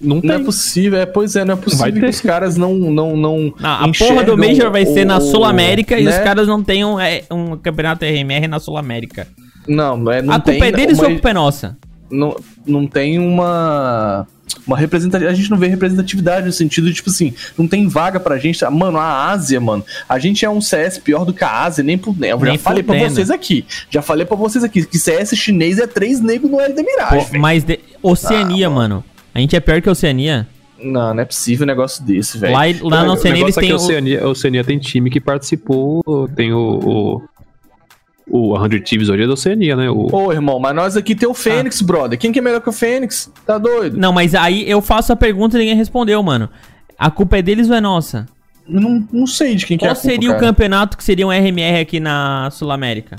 não 0.00 0.20
Não 0.22 0.34
é 0.34 0.38
possível, 0.38 0.98
é, 0.98 1.06
pois 1.06 1.36
é, 1.36 1.44
não 1.44 1.52
é 1.54 1.56
Vai 1.56 1.64
possível 1.64 2.00
que 2.00 2.06
os 2.08 2.20
caras 2.20 2.56
não. 2.56 2.74
não, 2.74 3.16
não 3.16 3.52
Não, 3.58 3.70
a 3.70 3.90
porra 3.92 4.24
do 4.24 4.36
Major 4.36 4.70
vai 4.70 4.84
ser 4.86 5.04
na 5.04 5.18
o- 5.18 5.20
Sul 5.20 5.44
América 5.44 5.98
e 5.98 6.04
né? 6.04 6.10
os 6.10 6.18
caras 6.18 6.46
não 6.48 6.62
tenham 6.62 6.98
é, 6.98 7.22
um 7.30 7.56
campeonato 7.56 8.04
RMR 8.04 8.46
na 8.48 8.58
Sul 8.58 8.76
América. 8.76 9.26
Não, 9.66 9.96
não 9.96 10.10
é, 10.12 10.22
não 10.22 10.34
a 10.34 10.40
culpa 10.40 10.52
tem 10.58 10.62
é 10.68 10.72
deles 10.72 10.98
uma- 10.98 11.04
ou 11.04 11.10
a 11.10 11.12
culpa 11.14 11.30
é 11.30 11.34
nossa? 11.34 11.76
não, 12.10 12.36
não 12.66 12.86
tem 12.86 13.18
uma. 13.18 14.26
Uma 14.66 14.76
representatividade. 14.76 15.34
A 15.34 15.36
gente 15.36 15.50
não 15.50 15.56
vê 15.58 15.66
representatividade 15.68 16.46
no 16.46 16.52
sentido 16.52 16.88
de, 16.88 16.94
tipo 16.94 17.10
assim, 17.10 17.32
não 17.56 17.66
tem 17.66 17.88
vaga 17.88 18.18
pra 18.20 18.38
gente. 18.38 18.64
Ah, 18.64 18.70
Mano, 18.70 18.98
a 18.98 19.30
Ásia, 19.30 19.60
mano. 19.60 19.84
A 20.08 20.18
gente 20.18 20.44
é 20.44 20.50
um 20.50 20.60
CS 20.60 20.98
pior 20.98 21.24
do 21.24 21.32
que 21.32 21.42
a 21.44 21.62
Ásia, 21.64 21.82
nem 21.82 21.96
por. 21.98 22.14
Eu 22.20 22.38
já 22.38 22.44
Nem 22.46 22.58
falei 22.58 22.82
pra 22.82 22.94
fudendo. 22.94 23.14
vocês 23.14 23.30
aqui. 23.30 23.64
Já 23.90 24.02
falei 24.02 24.24
pra 24.26 24.36
vocês 24.36 24.62
aqui 24.64 24.84
que 24.84 24.98
CS 24.98 25.34
chinês 25.36 25.78
é 25.78 25.86
três 25.86 26.20
negros 26.20 26.50
no 26.50 26.60
L 26.60 26.72
da 26.74 26.82
Mirage. 26.82 27.30
Pô, 27.32 27.38
mas 27.38 27.64
de- 27.64 27.80
Oceania, 28.02 28.66
Ah, 28.66 28.70
mano. 28.70 29.04
A 29.34 29.40
gente 29.40 29.54
é 29.56 29.60
pior 29.60 29.80
que 29.80 29.88
a 29.88 29.92
Oceania. 29.92 30.46
Não, 30.82 31.12
não 31.14 31.22
é 31.22 31.24
possível 31.24 31.64
um 31.64 31.66
negócio 31.66 32.04
desse, 32.04 32.38
velho. 32.38 32.52
Lá, 32.52 32.62
lá 32.98 33.04
na 33.04 33.12
Oceania 33.14 33.42
eles 33.42 33.56
é 33.56 33.60
têm 33.60 33.70
a 33.70 33.74
o... 33.74 33.76
Oceania, 33.76 34.28
Oceania 34.28 34.62
tem 34.64 34.78
time 34.78 35.10
que 35.10 35.20
participou, 35.20 36.02
tem 36.36 36.52
o. 36.52 36.58
O, 36.58 37.22
o 38.30 38.56
100 38.58 38.80
Thieves 38.82 39.08
hoje 39.08 39.22
é 39.22 39.26
da 39.26 39.32
Oceania, 39.32 39.76
né? 39.76 39.90
O, 39.90 40.08
Ô, 40.14 40.32
irmão, 40.32 40.58
mas 40.58 40.74
nós 40.74 40.96
aqui 40.96 41.14
tem 41.14 41.28
o 41.28 41.34
Fênix, 41.34 41.80
brother. 41.80 42.18
Quem 42.18 42.30
que 42.32 42.38
é 42.38 42.42
melhor 42.42 42.60
que 42.60 42.68
o 42.68 42.72
Fênix? 42.72 43.30
Tá 43.46 43.58
doido? 43.58 43.96
Não, 43.96 44.12
mas 44.12 44.34
aí 44.34 44.68
eu 44.68 44.80
faço 44.82 45.12
a 45.12 45.16
pergunta 45.16 45.56
e 45.56 45.60
ninguém 45.60 45.76
respondeu, 45.76 46.22
mano. 46.22 46.48
A 46.98 47.10
culpa 47.10 47.38
é 47.38 47.42
deles 47.42 47.68
ou 47.70 47.76
é 47.76 47.80
nossa? 47.80 48.26
Não, 48.68 49.06
não 49.12 49.26
sei 49.26 49.54
de 49.54 49.64
quem 49.64 49.78
que 49.78 49.84
é 49.84 49.88
Qual 49.88 49.92
a 49.92 49.94
culpa, 49.94 50.08
seria 50.10 50.28
o 50.28 50.32
cara. 50.34 50.46
campeonato 50.46 50.96
que 50.96 51.04
seria 51.04 51.26
um 51.26 51.30
RMR 51.30 51.80
aqui 51.80 52.00
na 52.00 52.50
Sul 52.50 52.70
América? 52.70 53.16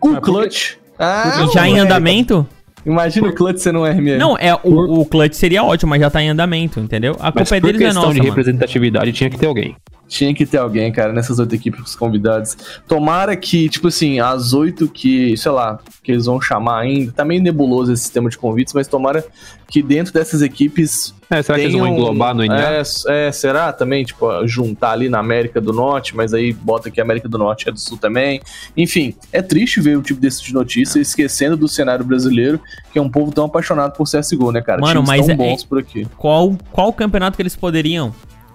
O 0.00 0.20
Clutch. 0.20 0.74
Ah, 0.98 1.46
Já 1.54 1.66
em 1.66 1.78
andamento? 1.78 2.46
Imagina 2.84 3.28
o 3.28 3.32
Clutch 3.34 3.58
sendo 3.58 3.80
um 3.80 3.84
RMR. 3.84 4.18
Não, 4.18 4.36
é 4.38 4.54
o, 4.54 5.00
o 5.00 5.04
clutch 5.06 5.34
seria 5.34 5.62
ótimo, 5.62 5.90
mas 5.90 6.00
já 6.00 6.10
tá 6.10 6.22
em 6.22 6.28
andamento, 6.30 6.80
entendeu? 6.80 7.14
A 7.20 7.24
mas 7.24 7.34
culpa 7.34 7.56
é 7.56 7.60
por 7.60 7.66
deles 7.66 7.80
ou 7.80 7.84
é 7.84 7.88
questão 7.88 8.02
nossa, 8.02 8.14
de 8.14 8.20
mano? 8.20 8.30
representatividade 8.30 9.12
tinha 9.12 9.28
que 9.30 9.38
ter 9.38 9.46
alguém. 9.46 9.76
Tinha 10.10 10.34
que 10.34 10.44
ter 10.44 10.58
alguém, 10.58 10.90
cara, 10.90 11.12
nessas 11.12 11.38
oito 11.38 11.54
equipes 11.54 11.94
convidadas. 11.94 12.58
Tomara 12.88 13.36
que, 13.36 13.68
tipo 13.68 13.86
assim, 13.86 14.18
as 14.18 14.52
oito 14.52 14.88
que, 14.88 15.36
sei 15.36 15.52
lá, 15.52 15.78
que 16.02 16.10
eles 16.10 16.26
vão 16.26 16.40
chamar 16.40 16.80
ainda. 16.80 17.12
Tá 17.12 17.24
meio 17.24 17.40
nebuloso 17.40 17.92
esse 17.92 18.02
sistema 18.02 18.28
de 18.28 18.36
convites, 18.36 18.74
mas 18.74 18.88
tomara 18.88 19.24
que 19.68 19.80
dentro 19.80 20.12
dessas 20.12 20.42
equipes. 20.42 21.14
É, 21.30 21.40
será 21.40 21.56
que 21.58 21.64
eles 21.66 21.76
vão 21.76 21.84
tenham- 21.84 21.96
englobar 22.00 22.34
no 22.34 22.42
NA? 22.44 22.58
É, 22.60 22.82
é, 23.08 23.30
será 23.30 23.72
também? 23.72 24.04
Tipo, 24.04 24.44
juntar 24.48 24.90
ali 24.90 25.08
na 25.08 25.20
América 25.20 25.60
do 25.60 25.72
Norte, 25.72 26.16
mas 26.16 26.34
aí 26.34 26.52
bota 26.52 26.90
que 26.90 27.00
a 27.00 27.04
América 27.04 27.28
do 27.28 27.38
Norte 27.38 27.68
é 27.68 27.72
do 27.72 27.78
Sul 27.78 27.96
também. 27.96 28.40
Enfim, 28.76 29.14
é 29.30 29.40
triste 29.40 29.80
ver 29.80 29.96
o 29.96 30.02
tipo 30.02 30.20
desse 30.20 30.42
de 30.42 30.52
notícia, 30.52 30.98
esquecendo 30.98 31.56
do 31.56 31.68
cenário 31.68 32.04
brasileiro, 32.04 32.60
que 32.92 32.98
é 32.98 33.02
um 33.02 33.08
povo 33.08 33.30
tão 33.30 33.44
apaixonado 33.44 33.92
por 33.96 34.08
CSGO, 34.10 34.50
né, 34.50 34.60
cara? 34.60 34.80
Mano, 34.80 35.04
Times 35.04 35.08
mas 35.08 35.26
tão 35.26 35.34
é- 35.34 35.38
bons 35.38 35.62
por 35.64 35.78
aqui. 35.78 36.04
Qual, 36.18 36.58
qual 36.72 36.92
campeonato 36.92 37.36
que 37.36 37.42
eles 37.42 37.54
poderiam? 37.54 38.12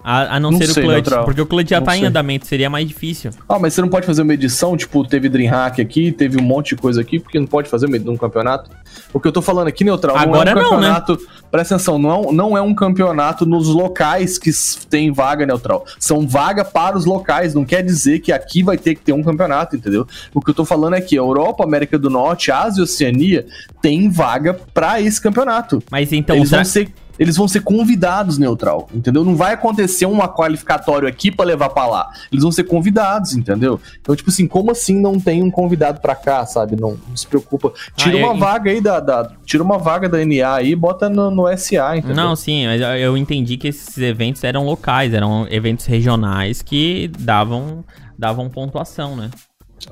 A, 0.08 0.36
a 0.36 0.40
não, 0.40 0.52
Não 0.52 0.58
ser 0.58 0.68
sei, 0.68 0.84
o 0.84 0.86
clutch. 0.86 0.94
neutral. 0.94 1.24
Porque 1.24 1.40
o 1.40 1.46
clutch 1.46 1.68
já 1.68 1.80
Não 1.80 1.86
tá 1.86 1.96
em 1.96 1.98
sei. 1.98 2.08
andamento, 2.08 2.46
seria 2.46 2.70
mais 2.70 2.86
difícil. 2.86 3.32
Ah, 3.48 3.58
mas 3.58 3.74
você 3.74 3.80
não 3.80 3.88
pode 3.88 4.06
fazer 4.06 4.22
uma 4.22 4.32
edição, 4.32 4.76
tipo, 4.76 5.04
teve 5.04 5.28
Dreamhack 5.28 5.82
aqui, 5.82 6.12
teve 6.12 6.40
um 6.40 6.44
monte 6.44 6.76
de 6.76 6.80
coisa 6.80 7.00
aqui, 7.00 7.18
porque 7.18 7.40
não 7.40 7.46
pode 7.48 7.68
fazer 7.68 7.88
num 7.88 8.16
campeonato? 8.16 8.70
O 9.12 9.18
que 9.18 9.26
eu 9.26 9.32
tô 9.32 9.42
falando 9.42 9.66
aqui, 9.66 9.82
Neutral, 9.82 10.16
Agora 10.16 10.54
não 10.54 10.62
é 10.62 10.66
um 10.68 10.70
não, 10.70 10.80
né? 10.80 11.02
Presta 11.50 11.74
atenção, 11.74 11.98
não 11.98 12.10
é, 12.10 12.14
um, 12.18 12.32
não 12.32 12.56
é 12.56 12.62
um 12.62 12.72
campeonato 12.72 13.44
nos 13.44 13.66
locais 13.66 14.38
que 14.38 14.50
tem 14.88 15.10
vaga, 15.12 15.44
Neutral. 15.44 15.84
São 15.98 16.24
vaga 16.24 16.64
para 16.64 16.96
os 16.96 17.04
locais, 17.04 17.52
não 17.52 17.64
quer 17.64 17.82
dizer 17.82 18.20
que 18.20 18.30
aqui 18.30 18.62
vai 18.62 18.78
ter 18.78 18.94
que 18.94 19.00
ter 19.00 19.12
um 19.12 19.24
campeonato, 19.24 19.74
entendeu? 19.74 20.06
O 20.32 20.40
que 20.40 20.50
eu 20.50 20.54
tô 20.54 20.64
falando 20.64 20.94
é 20.94 21.00
que 21.00 21.16
a 21.16 21.20
Europa, 21.20 21.64
América 21.64 21.98
do 21.98 22.08
Norte, 22.08 22.52
Ásia 22.52 22.80
e 22.80 22.84
Oceania 22.84 23.44
tem 23.82 24.08
vaga 24.08 24.54
pra 24.72 25.00
esse 25.00 25.20
campeonato. 25.20 25.82
Mas 25.90 26.12
então, 26.12 26.36
eles, 26.36 26.50
vão 26.50 26.64
ser, 26.64 26.88
eles 27.18 27.36
vão 27.36 27.46
ser 27.48 27.60
convidados, 27.62 28.38
neutral, 28.38 28.88
entendeu? 28.94 29.24
Não 29.24 29.34
vai 29.36 29.54
acontecer 29.54 30.06
uma 30.06 30.28
qualificatório 30.28 31.08
aqui 31.08 31.30
pra 31.30 31.44
levar 31.44 31.70
pra 31.70 31.86
lá. 31.86 32.10
Eles 32.30 32.42
vão 32.42 32.52
ser 32.52 32.64
convidados, 32.64 33.34
entendeu? 33.34 33.80
Então, 34.00 34.14
tipo 34.14 34.30
assim, 34.30 34.46
como 34.46 34.70
assim 34.70 35.00
não 35.00 35.18
tem 35.18 35.42
um 35.42 35.50
convidado 35.50 36.00
pra 36.00 36.14
cá, 36.14 36.44
sabe? 36.46 36.76
Não, 36.80 36.98
não 37.08 37.16
se 37.16 37.26
preocupa. 37.26 37.72
Tira 37.96 38.16
Ah, 38.18 38.26
uma 38.26 38.34
é- 38.34 38.38
vaga 38.38 38.70
aí 38.70 38.80
da, 38.80 39.00
da- 39.00 39.30
Tira 39.44 39.62
uma 39.62 39.78
vaga 39.78 40.08
da 40.08 40.18
NA 40.24 40.54
aí 40.54 40.70
e 40.72 40.76
bota 40.76 41.08
no, 41.08 41.30
no 41.30 41.48
SA, 41.56 41.96
entendeu? 41.96 42.16
Não, 42.16 42.34
sim, 42.36 42.66
mas 42.66 42.80
eu- 42.80 42.88
eu 42.96 43.16
entendi 43.16 43.56
que 43.56 43.68
esses 43.68 43.96
eventos 43.98 44.42
eram 44.44 44.64
locais, 44.64 45.14
eram 45.14 45.46
eventos 45.50 45.86
regionais 45.86 46.62
que 46.62 47.10
davam, 47.18 47.84
davam 48.18 48.48
pontuação, 48.50 49.14
né? 49.16 49.30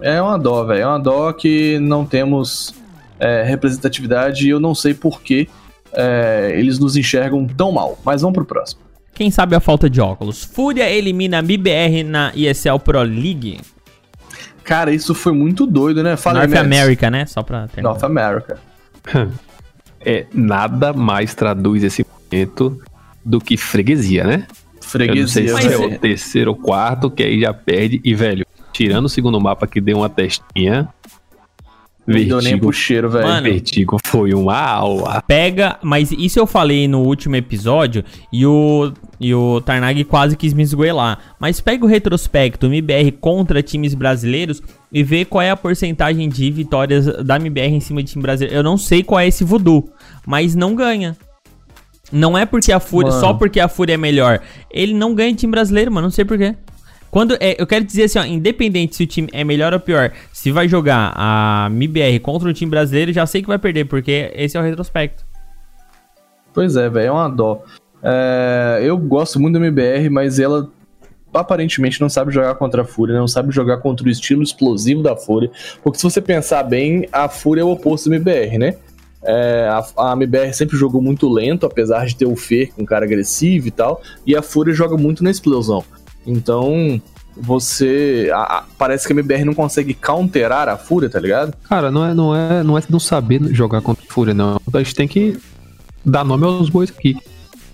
É 0.01 0.21
uma 0.21 0.39
dó, 0.39 0.65
velho. 0.65 0.81
É 0.83 0.87
uma 0.87 0.99
dó 0.99 1.33
que 1.33 1.79
não 1.79 2.05
temos 2.05 2.75
é, 3.21 3.43
representatividade 3.45 4.47
e 4.47 4.51
eu 4.51 4.59
não 4.59 4.75
sei 4.75 4.93
por 4.93 5.23
que 5.23 5.49
é, 5.97 6.53
eles 6.57 6.79
nos 6.79 6.97
enxergam 6.97 7.47
tão 7.47 7.73
mal. 7.73 7.99
Mas 8.05 8.23
vamos 8.23 8.35
pro 8.35 8.45
próximo. 8.45 8.83
Quem 9.15 9.31
sabe 9.31 9.55
a 9.55 9.61
falta 9.61 9.89
de 9.89 10.01
óculos. 10.01 10.43
Fúria 10.43 10.91
elimina 10.91 11.39
a 11.39 11.41
MBR 11.41 12.03
na 12.05 12.33
ESL 12.35 12.79
Pro 12.83 13.03
League. 13.03 13.61
Cara, 14.65 14.93
isso 14.93 15.15
foi 15.15 15.33
muito 15.33 15.67
doido, 15.67 16.03
né? 16.03 16.17
Fala 16.17 16.47
North. 16.47 16.59
America, 16.59 17.11
né? 17.11 17.27
Só 17.27 17.43
pra 17.43 17.69
terminar. 17.69 17.91
North 17.91 18.03
America. 18.03 18.59
é 20.01 20.27
nada 20.33 20.93
mais 20.93 21.35
traduz 21.35 21.85
esse 21.85 22.05
momento 22.05 22.81
do 23.25 23.41
que 23.41 23.57
freguesia, 23.57 24.25
né? 24.25 24.47
Eu 24.95 25.17
não 25.17 25.27
sei 25.27 25.49
Freguesia, 25.49 25.61
se 25.61 25.75
é 25.75 25.79
o 25.79 25.99
terceiro 25.99 26.51
ou 26.51 26.57
quarto, 26.57 27.11
que 27.11 27.23
aí 27.23 27.41
já 27.41 27.53
perde. 27.53 28.01
E, 28.05 28.15
velho, 28.15 28.47
tirando 28.73 29.07
o 29.07 29.09
segundo 29.09 29.41
mapa 29.41 29.67
que 29.67 29.81
deu 29.81 29.99
uma 29.99 30.09
testinha, 30.09 30.89
Não 32.07 32.15
deu 32.15 32.37
nem 32.39 32.53
Vertigo, 32.53 32.61
pro 32.61 32.73
cheiro, 32.73 33.11
velho. 33.11 33.27
Mano. 33.27 33.43
Vertigo 33.43 33.99
foi 34.05 34.35
uma 34.35 34.59
aula. 34.59 35.23
Pega, 35.27 35.79
mas 35.83 36.13
isso 36.13 36.39
eu 36.39 36.47
falei 36.47 36.87
no 36.87 37.01
último 37.01 37.37
episódio 37.37 38.05
e 38.31 38.45
o, 38.45 38.93
e 39.19 39.35
o 39.35 39.61
Tarnag 39.63 40.05
quase 40.05 40.37
quis 40.37 40.53
me 40.53 40.63
esgoelar. 40.63 41.19
Mas 41.41 41.61
pega 41.61 41.85
o 41.85 41.89
retrospecto 41.89 42.67
MBR 42.67 43.13
contra 43.13 43.63
times 43.63 43.95
brasileiros 43.95 44.63
e 44.93 45.03
vê 45.03 45.25
qual 45.25 45.43
é 45.43 45.51
a 45.51 45.57
porcentagem 45.57 46.29
de 46.29 46.51
vitórias 46.51 47.07
da 47.25 47.37
MBR 47.37 47.75
em 47.75 47.81
cima 47.81 48.03
de 48.03 48.13
time 48.13 48.23
brasileiro. 48.23 48.59
Eu 48.59 48.63
não 48.63 48.77
sei 48.77 49.03
qual 49.03 49.21
é 49.21 49.27
esse 49.27 49.43
voodoo, 49.43 49.89
mas 50.27 50.55
não 50.55 50.75
ganha. 50.75 51.17
Não 52.13 52.37
é 52.37 52.45
porque 52.45 52.71
a 52.71 52.79
Fúria, 52.79 53.11
Mano. 53.11 53.21
só 53.21 53.33
porque 53.33 53.59
a 53.59 53.67
Fúria 53.67 53.95
é 53.95 53.97
melhor. 53.97 54.41
Ele 54.71 54.93
não 54.93 55.15
ganha 55.15 55.35
time 55.35 55.51
brasileiro, 55.51 55.91
mano, 55.91 56.07
não 56.07 56.13
sei 56.13 56.25
porquê. 56.25 56.55
Quando, 57.15 57.37
é, 57.39 57.55
eu 57.63 57.65
quero 57.65 57.85
dizer 57.85 58.03
assim, 58.03 58.19
ó, 58.19 58.25
independente 58.25 58.97
se 58.97 59.05
o 59.05 59.07
time 59.07 59.29
é 59.33 59.45
melhor 59.45 59.73
ou 59.73 59.79
pior, 59.79 60.11
se 60.33 60.51
vai 60.51 60.67
jogar 60.67 61.13
a 61.15 61.69
MBR 61.71 62.19
contra 62.19 62.49
o 62.49 62.53
time 62.53 62.69
brasileiro, 62.69 63.13
já 63.13 63.25
sei 63.25 63.41
que 63.41 63.47
vai 63.47 63.57
perder, 63.57 63.85
porque 63.85 64.33
esse 64.35 64.57
é 64.57 64.61
o 64.61 64.65
retrospecto. 64.65 65.25
Pois 66.53 66.75
é, 66.75 66.91
velho, 66.91 67.07
é 67.07 67.13
uma 67.13 67.29
dó. 67.29 67.63
É, 68.03 68.81
eu 68.83 68.99
gosto 68.99 69.39
muito 69.39 69.57
da 69.57 69.65
MBR, 69.65 70.11
mas 70.11 70.41
ela 70.41 70.69
aparentemente 71.33 72.01
não 72.01 72.09
sabe 72.09 72.35
jogar 72.35 72.57
contra 72.57 72.83
a 72.83 72.85
Fúria, 72.85 73.17
não 73.17 73.29
sabe 73.29 73.55
jogar 73.55 73.77
contra 73.77 74.09
o 74.09 74.11
estilo 74.11 74.43
explosivo 74.43 75.01
da 75.01 75.15
Fúria. 75.15 75.53
Porque 75.85 76.01
se 76.01 76.03
você 76.03 76.21
pensar 76.21 76.65
bem, 76.65 77.09
a 77.13 77.29
Fúria 77.29 77.63
é 77.63 77.65
o 77.65 77.71
oposto 77.71 78.11
da 78.11 78.17
MBR, 78.17 78.59
né? 78.59 78.75
É, 79.23 79.69
a, 79.69 80.11
a 80.11 80.13
MBR 80.15 80.53
sempre 80.53 80.77
jogou 80.77 81.01
muito 81.01 81.29
lento, 81.29 81.65
apesar 81.65 82.07
de 82.07 82.17
ter 82.17 82.27
o 82.27 82.35
Fer, 82.35 82.73
um 82.77 82.85
cara 82.85 83.05
agressivo 83.05 83.69
e 83.69 83.71
tal, 83.71 84.03
e 84.27 84.35
a 84.35 84.43
Fúria 84.43 84.75
joga 84.75 84.97
muito 84.97 85.23
na 85.23 85.31
explosão. 85.31 85.85
Então, 86.27 87.01
você. 87.37 88.31
a- 88.33 88.59
a- 88.59 88.65
parece 88.79 89.07
que 89.07 89.13
a 89.13 89.17
MBR 89.17 89.45
não 89.45 89.55
consegue 89.55 89.95
counterar 89.95 90.69
a 90.69 90.77
Fúria, 90.77 91.09
tá 91.11 91.19
ligado? 91.19 91.55
Cara, 91.69 91.91
não 91.91 92.05
é, 92.05 92.15
não 92.15 92.35
é, 92.35 92.63
não 92.63 92.79
é 92.79 92.83
não 92.89 93.01
saber 93.01 93.41
jogar 93.53 93.81
contra 93.81 94.05
a 94.09 94.13
Fúria, 94.13 94.35
não. 94.35 94.61
A 94.73 94.79
gente 94.79 94.95
tem 94.95 95.09
que 95.09 95.37
dar 96.05 96.25
nome 96.25 96.45
aos 96.45 96.69
bois 96.71 96.91
aqui. 96.91 97.17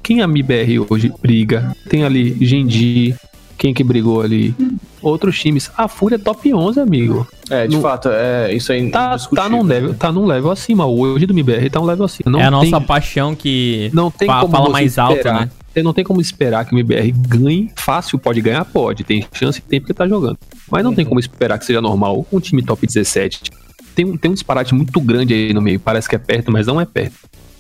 Quem 0.03 0.23
a 0.23 0.25
MBR 0.25 0.87
hoje 0.89 1.13
briga? 1.21 1.77
Tem 1.89 2.05
ali 2.05 2.37
Genji, 2.45 3.15
quem 3.61 3.75
que 3.75 3.85
brigou 3.85 4.23
ali? 4.23 4.55
Outros 5.03 5.39
times. 5.39 5.71
A 5.77 5.87
Fúria 5.87 6.17
é 6.17 6.19
top 6.19 6.53
11, 6.55 6.81
amigo. 6.81 7.29
É, 7.51 7.67
de 7.67 7.77
No- 7.77 7.83
fato, 7.83 8.09
é, 8.11 8.55
isso 8.55 8.73
aí 8.73 8.91
Tá, 8.91 9.19
tá, 9.19 9.49
num 9.51 9.63
level, 9.63 9.93
tá 9.95 10.11
num 10.11 10.25
level 10.25 10.51
acima. 10.51 10.87
Hoje 10.87 11.27
do 11.27 11.35
MBR 11.35 11.69
tá 11.69 11.79
um 11.79 11.85
level 11.85 12.07
acima. 12.07 12.31
Não 12.33 12.41
é 12.41 12.45
a 12.47 12.51
nossa 12.51 12.71
tem, 12.79 12.81
paixão 12.87 13.35
que 13.35 13.91
não 13.93 14.11
tem 14.11 14.27
fa- 14.27 14.41
como 14.41 14.53
fala 14.57 14.71
mais 14.71 14.97
alto, 14.99 15.23
né? 15.25 15.51
Você 15.75 15.83
não 15.83 15.93
tem 15.93 16.03
como 16.03 16.23
esperar 16.23 16.65
que 16.65 16.75
o 16.75 16.79
MBR 16.79 17.13
ganhe. 17.13 17.71
Fácil 17.77 18.19
pode 18.19 18.41
ganhar? 18.41 18.65
Pode. 18.65 19.05
Tem 19.05 19.27
chance, 19.33 19.61
tem 19.61 19.79
porque 19.79 19.93
tá 19.93 20.09
jogando. 20.09 20.39
Mas 20.71 20.83
não 20.83 20.95
tem 20.95 21.05
como 21.05 21.21
esperar 21.21 21.59
que 21.59 21.67
seja 21.67 21.83
normal 21.83 22.27
um 22.33 22.41
time 22.41 22.63
top 22.63 22.87
17. 22.87 23.43
Tem, 23.95 24.07
um- 24.07 24.17
tem 24.17 24.31
um 24.31 24.35
disparate 24.35 24.75
muito 24.75 24.99
grande 25.03 25.35
aí 25.35 25.53
no 25.53 25.61
meio. 25.61 25.79
Parece 25.79 26.09
que 26.09 26.15
é 26.17 26.19
perto, 26.19 26.51
mas 26.51 26.67
não 26.67 26.81
é 26.81 26.87
perto. 26.87 27.15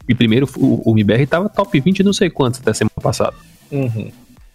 E 0.08 0.14
primeiro, 0.14 0.48
o, 0.56 0.90
o 0.90 0.92
MBR 0.94 1.26
tava 1.26 1.48
top 1.50 1.78
20 1.78 2.02
não 2.02 2.12
sei 2.14 2.30
quantos 2.30 2.58
até 2.58 2.72
semana 2.72 2.90
passada. 3.02 3.34
Uhum. 3.70 4.10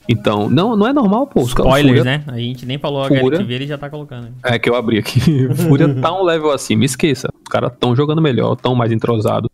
Então, 0.08 0.50
não, 0.50 0.76
não 0.76 0.88
é 0.88 0.94
normal, 0.94 1.26
pô. 1.28 1.42
Os 1.42 1.54
caras- 1.54 1.72
Spoilers, 1.74 2.00
Fúria- 2.00 2.18
né? 2.18 2.24
A 2.28 2.38
gente 2.38 2.66
nem 2.66 2.78
falou 2.78 3.04
a 3.04 3.08
Fúria. 3.08 3.24
HLTV, 3.40 3.54
ele 3.54 3.68
já 3.68 3.78
tá 3.78 3.90
colocando. 3.90 4.28
É 4.44 4.60
que 4.60 4.70
eu 4.70 4.76
abri 4.76 5.00
aqui. 5.00 5.20
Fúria 5.56 5.94
tá 5.96 6.14
um 6.14 6.24
level 6.24 6.52
acima, 6.52 6.86
esqueça. 6.86 7.30
Os 7.44 7.50
caras 7.50 7.72
tão 7.80 7.96
jogando 7.96 8.22
melhor, 8.22 8.56
tão 8.56 8.76
mais 8.76 8.92
entrosados. 8.92 9.50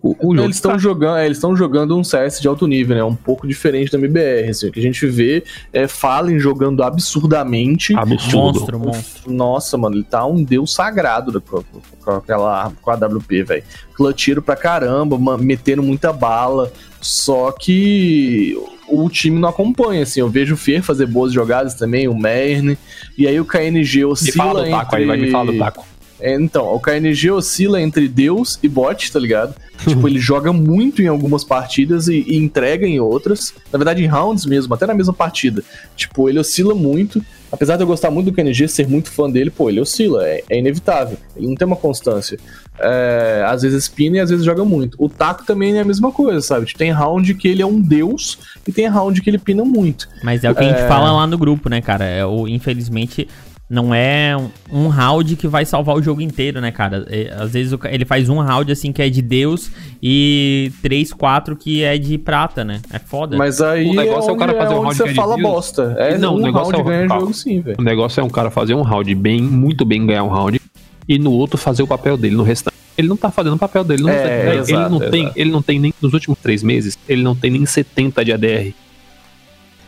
O, 0.00 0.10
o 0.10 0.32
jogo 0.32 0.42
Eles 0.46 0.54
estão 0.54 0.78
jogando, 0.78 1.16
é, 1.16 1.24
eles 1.26 1.38
estão 1.38 1.56
jogando 1.56 1.98
um 1.98 2.04
CS 2.04 2.40
de 2.40 2.46
alto 2.46 2.68
nível, 2.68 2.94
né? 2.94 3.02
Um 3.02 3.16
pouco 3.16 3.48
diferente 3.48 3.90
da 3.90 3.98
MBR, 3.98 4.48
assim. 4.48 4.68
O 4.68 4.72
que 4.72 4.78
a 4.78 4.82
gente 4.82 5.04
vê 5.08 5.42
é 5.72 5.88
Fallen 5.88 6.38
jogando 6.38 6.84
absurdamente. 6.84 7.96
absurdo. 7.96 8.60
Monstro, 8.60 8.78
monstro. 8.78 9.32
Nossa, 9.32 9.76
mano, 9.76 9.96
ele 9.96 10.04
tá 10.04 10.24
um 10.24 10.44
deus 10.44 10.72
sagrado 10.72 11.40
com, 11.40 11.64
com 12.04 12.10
aquela 12.12 12.70
com 12.80 12.90
a 12.92 12.94
WP, 12.94 13.42
velho. 13.42 13.64
Clutcheiro 13.92 14.40
pra 14.40 14.54
caramba, 14.54 15.18
metendo 15.36 15.82
muita 15.82 16.12
bala. 16.12 16.70
Só 17.00 17.50
que 17.50 18.56
o 18.90 19.08
time 19.08 19.38
não 19.38 19.48
acompanha, 19.48 20.02
assim. 20.02 20.20
Eu 20.20 20.28
vejo 20.28 20.54
o 20.54 20.56
Fer 20.56 20.82
fazer 20.82 21.06
boas 21.06 21.32
jogadas 21.32 21.74
também, 21.74 22.08
o 22.08 22.16
Merne. 22.16 22.78
E 23.16 23.26
aí 23.26 23.38
o 23.38 23.44
KNG 23.44 23.98
Me 23.98 24.04
oscila 24.04 24.44
fala 24.44 24.64
do 24.64 24.70
taco 24.70 24.96
entre... 24.96 24.96
aí, 24.96 25.06
vai 25.06 25.16
me 25.16 25.30
fala 25.30 25.52
do 25.52 25.58
taco. 25.58 25.86
É, 26.20 26.34
então, 26.34 26.74
o 26.74 26.80
KNG 26.80 27.30
oscila 27.30 27.80
entre 27.80 28.08
Deus 28.08 28.58
e 28.62 28.68
bot, 28.68 29.12
tá 29.12 29.20
ligado? 29.20 29.54
tipo, 29.86 30.08
ele 30.08 30.18
joga 30.18 30.52
muito 30.52 31.00
em 31.00 31.06
algumas 31.06 31.44
partidas 31.44 32.08
e, 32.08 32.24
e 32.26 32.36
entrega 32.36 32.86
em 32.86 32.98
outras. 32.98 33.54
Na 33.72 33.78
verdade, 33.78 34.02
em 34.02 34.06
rounds 34.06 34.44
mesmo, 34.44 34.74
até 34.74 34.86
na 34.86 34.94
mesma 34.94 35.12
partida. 35.12 35.62
Tipo, 35.96 36.28
ele 36.28 36.38
oscila 36.38 36.74
muito. 36.74 37.24
Apesar 37.50 37.76
de 37.76 37.82
eu 37.82 37.86
gostar 37.86 38.10
muito 38.10 38.30
do 38.30 38.32
KNG, 38.32 38.68
ser 38.68 38.88
muito 38.88 39.10
fã 39.10 39.30
dele, 39.30 39.50
pô, 39.50 39.70
ele 39.70 39.80
oscila, 39.80 40.26
é, 40.26 40.42
é 40.50 40.58
inevitável. 40.58 41.16
Ele 41.36 41.46
não 41.46 41.54
tem 41.54 41.66
uma 41.66 41.76
constância. 41.76 42.38
É, 42.80 43.44
às 43.46 43.62
vezes 43.62 43.84
spina 43.84 44.16
e 44.16 44.20
às 44.20 44.30
vezes 44.30 44.44
joga 44.44 44.64
muito. 44.64 44.96
O 44.98 45.08
Taco 45.08 45.44
também 45.44 45.76
é 45.76 45.80
a 45.80 45.84
mesma 45.84 46.12
coisa, 46.12 46.40
sabe? 46.40 46.66
Tipo, 46.66 46.78
tem 46.78 46.90
round 46.90 47.34
que 47.34 47.48
ele 47.48 47.62
é 47.62 47.66
um 47.66 47.80
deus 47.80 48.38
e 48.66 48.72
tem 48.72 48.86
round 48.86 49.20
que 49.20 49.28
ele 49.28 49.38
pina 49.38 49.64
muito. 49.64 50.08
Mas 50.22 50.44
é 50.44 50.50
o 50.50 50.54
que 50.54 50.62
a 50.64 50.68
gente 50.68 50.80
É. 50.82 50.88
fala 50.88 51.10
lá 51.12 51.26
no 51.26 51.36
grupo, 51.36 51.68
né, 51.68 51.80
cara? 51.80 52.04
É, 52.04 52.24
o, 52.24 52.46
infelizmente, 52.46 53.26
não 53.70 53.94
é 53.94 54.34
um, 54.70 54.84
um 54.84 54.88
round 54.88 55.36
que 55.36 55.46
vai 55.46 55.64
salvar 55.66 55.94
o 55.96 56.02
jogo 56.02 56.20
inteiro, 56.22 56.60
né, 56.60 56.70
cara? 56.70 57.04
É, 57.10 57.34
às 57.38 57.52
vezes 57.52 57.72
o 57.72 57.78
ele 57.84 58.04
faz 58.04 58.28
um 58.28 58.38
round 58.40 58.70
assim 58.72 58.92
que 58.92 59.02
é 59.02 59.10
de 59.10 59.20
Deus 59.20 59.70
e 60.02 60.72
três, 60.80 61.12
quatro 61.12 61.54
que 61.56 61.82
é 61.82 61.98
de 61.98 62.16
prata, 62.16 62.64
né? 62.64 62.80
É 62.92 62.98
foda. 62.98 63.36
Mas 63.36 63.60
aí 63.60 63.86
O 63.90 63.94
negócio 63.94 64.30
é 64.30 64.32
o 64.32 64.34
onde- 64.36 64.38
cara 64.38 64.54
fazer 64.56 64.74
um 64.74 64.78
onde 64.78 64.84
round 64.84 64.96
você 64.96 65.02
que 65.02 65.08
é 65.08 65.12
de 65.12 65.16
fala 65.18 65.36
Deus. 65.36 65.48
bosta. 65.48 65.94
É, 65.98 66.16
Não, 66.16 66.34
um 66.34 66.36
o 66.36 66.40
negócio 66.40 66.72
round 66.72 66.78
é 66.78 66.80
o- 66.80 66.84
ganha 66.96 67.08
calma. 67.08 67.20
jogo 67.22 67.34
sim, 67.34 67.60
velho. 67.60 67.76
O 67.78 67.82
negócio 67.82 68.20
é 68.20 68.24
um 68.24 68.30
cara 68.30 68.50
fazer 68.50 68.74
um 68.74 68.82
round 68.82 69.14
bem, 69.14 69.42
muito 69.42 69.84
bem 69.84 70.06
ganhar 70.06 70.22
um 70.24 70.28
round, 70.28 70.58
e 71.06 71.18
no 71.18 71.32
outro 71.32 71.58
fazer 71.58 71.82
o 71.82 71.86
papel 71.86 72.16
dele 72.16 72.36
no 72.36 72.42
restante. 72.42 72.67
Ele 72.98 73.06
não 73.08 73.16
tá 73.16 73.30
fazendo 73.30 73.54
o 73.54 73.58
papel 73.58 73.84
dele 73.84 74.02
no 74.02 74.08
É, 74.08 74.22
velho. 74.22 74.50
ele, 74.50 74.58
exato, 74.60 74.90
não 74.90 74.98
tem, 75.10 75.22
exato. 75.22 75.38
ele 75.38 75.50
não 75.52 75.62
tem 75.62 75.78
nem, 75.78 75.94
nos 76.02 76.12
últimos 76.12 76.38
três 76.40 76.62
meses, 76.64 76.98
ele 77.08 77.22
não 77.22 77.34
tem 77.36 77.50
nem 77.50 77.64
70 77.64 78.24
de 78.24 78.32
ADR. 78.32 78.74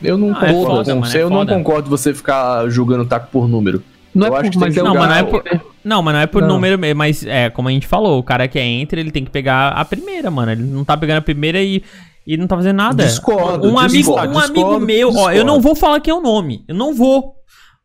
Eu 0.03 0.17
não 0.17 0.29
Ah, 0.35 0.47
é 0.47 0.53
concordo 0.53 0.67
foda, 0.77 0.85
com 0.95 1.01
mano, 1.01 1.07
você, 1.13 1.19
é 1.19 1.23
eu 1.23 1.29
não 1.31 1.39
foda. 1.39 1.55
concordo 1.55 1.91
você 1.91 2.15
ficar 2.15 2.69
julgando 2.71 3.05
taco 3.05 3.29
por 3.31 3.49
número. 3.49 3.83
Não 4.15 4.29
Eu 4.29 4.37
é 4.37 4.41
acho 4.41 4.45
por, 4.45 4.53
que 4.53 4.59
tem 4.61 4.69
é 4.69 4.73
que 4.73 4.83
não, 4.83 4.95
mas 4.95 5.09
não 5.09 5.17
é 5.17 5.23
por, 5.25 5.45
não, 5.85 6.03
mas 6.03 6.15
não 6.15 6.21
é 6.21 6.27
por 6.27 6.43
Não. 6.43 6.49
número 6.49 6.79
mesmo, 6.79 6.99
mas 6.99 7.25
é, 7.27 7.51
como 7.51 7.69
a 7.69 7.73
gente 7.73 7.87
falou, 7.87 8.19
o 8.19 8.23
cara 8.23 8.49
que 8.49 8.59
é 8.59 8.65
entre, 8.65 9.01
ele 9.01 9.11
tem 9.11 9.25
que 9.25 9.31
pegar 9.31 9.69
a 9.69 9.85
primeira, 9.85 10.31
mano. 10.31 10.53
Ele 10.53 10.63
não 10.63 10.85
tá 10.85 10.97
pegando 10.97 11.19
a 11.19 11.23
primeira 11.23 11.63
e, 11.63 11.83
e 12.27 12.37
não 12.37 12.47
tá 12.47 12.57
fazendo 12.57 12.77
nada. 12.77 13.05
Discordo, 13.05 13.69
Um 13.69 13.79
amigo, 13.79 13.93
discordo, 13.99 14.35
um 14.35 14.39
amigo 14.39 14.55
discordo, 14.55 14.87
meu, 14.87 15.09
ó, 15.09 15.11
eu 15.11 15.15
discordo. 15.15 15.45
não 15.45 15.61
vou 15.61 15.75
falar 15.77 16.01
quem 16.01 16.13
é 16.13 16.15
o 16.15 16.21
nome, 16.21 16.65
eu 16.67 16.75
não 16.75 16.95
vou. 16.95 17.35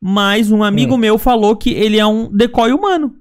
Mas 0.02 0.52
um 0.52 0.64
amigo 0.64 0.96
Hum. 0.96 0.98
meu 0.98 1.18
falou 1.18 1.56
que 1.56 1.72
ele 1.72 1.98
é 2.00 2.06
um 2.06 2.30
decoy 2.32 2.72
humano. 2.72 3.14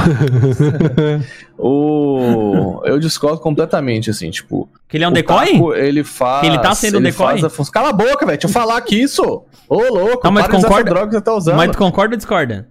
O... 1.62 2.80
Eu 2.84 2.98
discordo 2.98 3.38
completamente, 3.38 4.08
assim, 4.10 4.30
tipo. 4.30 4.68
Que 4.88 4.96
ele 4.96 5.04
é 5.04 5.08
um 5.08 5.12
decoy? 5.12 5.52
Taco, 5.52 5.74
ele 5.74 6.02
faz. 6.02 6.40
Que 6.40 6.46
ele 6.46 6.58
tá 6.58 6.74
sendo 6.74 6.96
ele 6.96 7.10
decoy? 7.10 7.26
faz 7.26 7.44
a 7.44 7.50
função- 7.50 7.72
Cala 7.72 7.90
a 7.90 7.92
boca, 7.92 8.24
velho. 8.24 8.38
Deixa 8.38 8.46
eu 8.46 8.50
falar 8.50 8.76
aqui 8.78 9.00
isso. 9.00 9.22
Ô, 9.68 9.76
louco, 9.92 10.20
Não, 10.24 10.32
mas 10.32 10.44
para 10.46 10.54
concorda- 10.56 10.76
essa 10.76 10.84
droga 10.84 11.06
que 11.08 11.12
você 11.16 11.20
tá 11.20 11.34
usando. 11.34 11.56
Mas 11.56 11.70
tu 11.70 11.78
concorda 11.78 12.14
ou 12.14 12.16
discorda? 12.16 12.66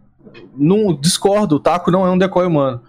Não, 0.58 0.94
discordo, 1.00 1.56
o 1.56 1.60
Taco 1.60 1.92
não 1.92 2.06
é 2.06 2.10
um 2.12 2.18
decoy 2.18 2.46
humano. 2.48 2.82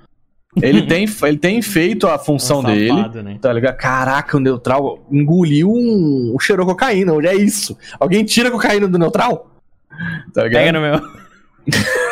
Ele 0.60 0.82
tem, 0.88 1.06
ele 1.22 1.36
tem 1.38 1.60
feito 1.62 2.08
a 2.08 2.18
função 2.18 2.60
Um 2.60 2.64
dele. 2.64 3.22
né? 3.22 3.38
Tá 3.40 3.52
ligado? 3.52 3.76
Caraca, 3.76 4.36
o 4.36 4.40
neutral 4.40 5.04
engoliu 5.10 5.70
um. 5.70 6.32
um 6.34 6.38
cheirou 6.40 6.64
cocaína. 6.66 7.12
Onde 7.12 7.26
é 7.28 7.34
isso? 7.34 7.76
Alguém 8.00 8.24
tira 8.24 8.50
cocaína 8.50 8.88
do 8.88 8.98
neutral? 8.98 9.50
Tá 10.32 10.44
ligado? 10.44 10.62
Pega 10.64 10.72
no 10.72 10.80
meu. 10.80 11.00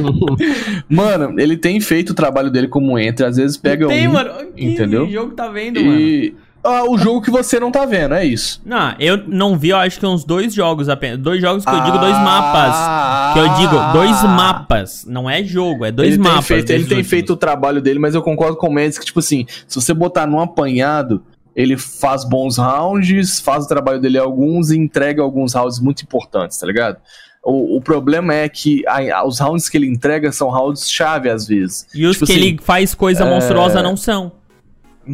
Mano, 0.88 1.38
ele 1.40 1.56
tem 1.56 1.80
feito 1.80 2.10
o 2.10 2.14
trabalho 2.14 2.50
dele 2.50 2.68
como 2.68 2.98
entra, 2.98 3.28
às 3.28 3.36
vezes 3.36 3.56
pega 3.56 3.86
Tem, 3.88 4.08
um. 4.08 4.12
mano. 4.12 4.30
Que 4.56 4.64
entendeu? 4.64 5.08
jogo 5.08 5.32
tá 5.32 5.48
vendo, 5.48 5.80
mano? 5.84 5.98
E. 5.98 6.34
Ah, 6.66 6.82
o 6.88 6.96
jogo 6.96 7.20
que 7.20 7.30
você 7.30 7.60
não 7.60 7.70
tá 7.70 7.84
vendo, 7.84 8.14
é 8.14 8.24
isso. 8.24 8.62
Não, 8.64 8.94
eu 8.98 9.18
não 9.26 9.58
vi, 9.58 9.68
eu 9.68 9.76
acho 9.76 10.00
que 10.00 10.06
uns 10.06 10.24
dois 10.24 10.54
jogos 10.54 10.88
apenas. 10.88 11.18
Dois 11.18 11.38
jogos 11.38 11.62
que 11.62 11.70
eu 11.70 11.80
digo 11.82 11.98
dois 11.98 12.14
Ah, 12.16 12.20
mapas. 12.20 13.34
Que 13.34 13.38
eu 13.38 13.54
digo 13.56 13.92
dois 13.92 14.22
mapas. 14.22 15.04
Não 15.06 15.28
é 15.28 15.44
jogo, 15.44 15.84
é 15.84 15.92
dois 15.92 16.14
ele 16.14 16.22
mapas. 16.22 16.46
Tem 16.46 16.56
feito, 16.56 16.70
ele 16.70 16.78
desses 16.78 16.88
tem 16.88 16.96
últimos. 16.98 17.10
feito 17.10 17.32
o 17.34 17.36
trabalho 17.36 17.82
dele, 17.82 17.98
mas 17.98 18.14
eu 18.14 18.22
concordo 18.22 18.56
com 18.56 18.68
o 18.68 18.72
Mendes 18.72 18.98
que, 18.98 19.04
tipo 19.04 19.18
assim, 19.18 19.44
se 19.68 19.74
você 19.78 19.92
botar 19.92 20.26
num 20.26 20.40
apanhado, 20.40 21.22
ele 21.54 21.76
faz 21.76 22.24
bons 22.24 22.56
rounds, 22.56 23.40
faz 23.40 23.66
o 23.66 23.68
trabalho 23.68 24.00
dele 24.00 24.16
alguns 24.16 24.70
e 24.70 24.78
entrega 24.78 25.20
alguns 25.22 25.52
rounds 25.52 25.78
muito 25.78 26.02
importantes, 26.02 26.56
tá 26.58 26.66
ligado? 26.66 26.96
O, 27.44 27.76
o 27.76 27.80
problema 27.80 28.32
é 28.34 28.48
que 28.48 28.82
a- 28.86 29.26
os 29.26 29.38
rounds 29.38 29.68
que 29.68 29.76
ele 29.76 29.86
entrega 29.86 30.32
são 30.32 30.48
rounds 30.48 30.90
chave 30.90 31.28
às 31.28 31.46
vezes. 31.46 31.86
E 31.94 32.06
os 32.06 32.14
Tipo 32.14 32.26
que 32.26 32.32
assim, 32.32 32.40
ele 32.42 32.58
faz 32.62 32.94
coisa 32.94 33.24
monstruosa 33.26 33.82
não 33.82 33.96
são. 33.96 34.32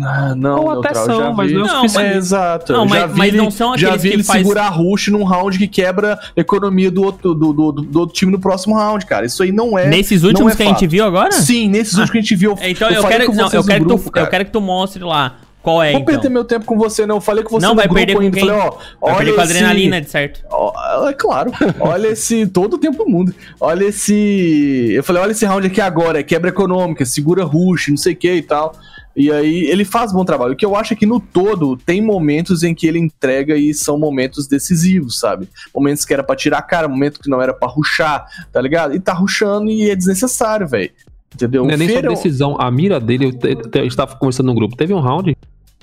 Ah, 0.03 0.37
não, 0.37 0.61
Ou 0.61 0.71
até 0.71 0.95
Neutral, 0.95 1.05
são, 1.05 1.19
já 1.21 1.33
mas 1.33 1.51
não 1.53 1.65
é 1.67 1.69
suficiente. 1.69 2.07
É, 2.13 2.17
exato. 2.17 2.73
Não, 2.73 2.87
mas- 2.87 3.01
já 3.01 3.07
vi 3.09 3.19
mas 3.19 3.29
ele, 3.29 3.37
não 3.39 3.51
são 3.51 3.77
já 3.77 3.89
aqueles 3.89 4.03
vi 4.05 4.09
que 4.11 4.15
ele 4.15 4.23
faz- 4.23 4.39
segurar 4.39 4.69
rush 4.69 5.09
num 5.09 5.25
round 5.25 5.59
que 5.59 5.67
quebra 5.67 6.15
a 6.15 6.41
economia 6.41 6.93
do 6.93 7.03
outro, 7.03 7.35
do, 7.35 7.53
do, 7.53 7.73
do, 7.73 7.83
do 7.83 7.99
outro 7.99 8.15
time 8.15 8.31
no 8.31 8.39
próximo 8.39 8.77
round, 8.77 9.05
cara. 9.05 9.27
Isso 9.27 9.43
aí 9.43 9.51
não 9.51 9.77
é. 9.77 9.89
Nesses 9.89 10.23
últimos 10.23 10.53
é 10.53 10.57
que 10.57 10.63
a 10.63 10.67
gente 10.67 10.75
fato. 10.83 10.89
viu 10.91 11.05
agora? 11.05 11.33
Sim, 11.33 11.69
nesses 11.69 11.95
últimos 11.95 12.11
que 12.13 12.19
a 12.19 12.21
gente 12.21 12.37
viu. 12.37 12.55
É, 12.61 12.71
Então 12.71 12.89
eu, 12.89 13.03
quero, 13.03 13.35
não, 13.35 13.51
eu, 13.51 13.61
no 13.63 13.67
quero 13.67 13.81
que 13.81 13.85
grupo, 13.89 14.03
tu, 14.05 14.09
eu 14.09 14.13
cara. 14.13 14.27
quero 14.29 14.45
que 14.45 14.53
tu 14.53 14.61
mostre 14.61 15.03
lá 15.03 15.35
qual 15.63 15.83
é, 15.83 15.93
Vou 15.93 16.01
então. 16.01 16.15
perder 16.15 16.29
meu 16.31 16.45
tempo 16.45 16.65
com 16.65 16.79
você, 16.79 17.05
não. 17.07 17.17
Eu 17.17 17.21
falei 17.21 17.45
com 17.45 17.51
você 17.51 17.67
Não, 17.67 17.73
no 17.75 17.77
vai 17.77 17.87
grupo 17.87 17.99
perder 17.99 18.15
com 18.15 18.21
ainda. 18.21 18.37
quem? 18.39 18.49
Falei, 18.49 18.61
ó, 18.61 18.71
Vai 18.71 18.79
olha 19.03 19.17
perder 19.17 19.33
com 19.35 19.41
a 19.41 19.45
esse- 19.45 19.53
adrenalina, 19.53 20.01
de 20.01 20.11
certo? 20.11 20.41
Ó, 20.51 21.09
É 21.09 21.13
claro. 21.13 21.51
Olha 21.79 22.09
esse. 22.09 22.47
Todo 22.47 22.75
o 22.75 22.79
tempo 22.79 23.05
do 23.05 23.11
mundo. 23.11 23.35
Olha 23.61 23.85
esse. 23.85 24.93
Eu 24.95 25.03
falei, 25.05 25.23
olha 25.23 25.33
esse 25.33 25.45
round 25.45 25.67
aqui 25.67 25.81
agora. 25.81 26.21
É 26.21 26.23
quebra 26.23 26.51
econômica, 26.51 27.05
segura 27.05 27.45
rush, 27.45 27.89
não 27.89 27.97
sei 27.97 28.13
o 28.13 28.17
que 28.17 28.33
e 28.33 28.43
tal. 28.43 28.75
E 29.17 29.31
aí 29.31 29.65
ele 29.65 29.85
faz 29.85 30.13
bom 30.13 30.25
trabalho. 30.25 30.53
O 30.53 30.57
que 30.57 30.65
eu 30.65 30.77
acho 30.77 30.93
é 30.93 30.97
que 30.97 31.05
no 31.05 31.19
todo 31.21 31.77
tem 31.77 32.01
momentos 32.01 32.63
em 32.63 32.75
que 32.75 32.87
ele 32.87 32.99
entrega 32.99 33.57
e 33.57 33.75
são 33.75 33.99
momentos 33.99 34.47
decisivos, 34.47 35.19
sabe? 35.19 35.49
Momentos 35.75 36.05
que 36.05 36.15
era 36.15 36.23
pra 36.23 36.37
tirar 36.37 36.59
a 36.59 36.63
cara, 36.63 36.87
momentos 36.89 37.19
que 37.21 37.29
não 37.29 37.43
era 37.43 37.53
pra 37.53 37.69
ruxar, 37.69 38.25
tá 38.53 38.61
ligado? 38.63 38.95
E 38.95 39.01
tá 39.01 39.13
ruxando 39.13 39.69
e 39.71 39.91
é 39.91 39.97
desnecessário, 39.97 40.67
velho. 40.67 40.91
Entendeu? 41.35 41.65
Não 41.65 41.71
é 41.75 41.77
nem 41.77 41.87
só 41.89 41.93
Feira- 41.95 42.09
decisão. 42.09 42.57
A 42.61 42.71
mira 42.71 42.99
dele, 42.99 43.27
eu 43.27 43.33
te- 43.33 43.55
te- 43.57 43.79
a 43.79 43.83
gente 43.83 43.97
tava 43.97 44.17
conversando 44.17 44.47
no 44.47 44.55
grupo. 44.55 44.77
Teve 44.77 44.93
um 44.95 45.01
round 45.01 45.37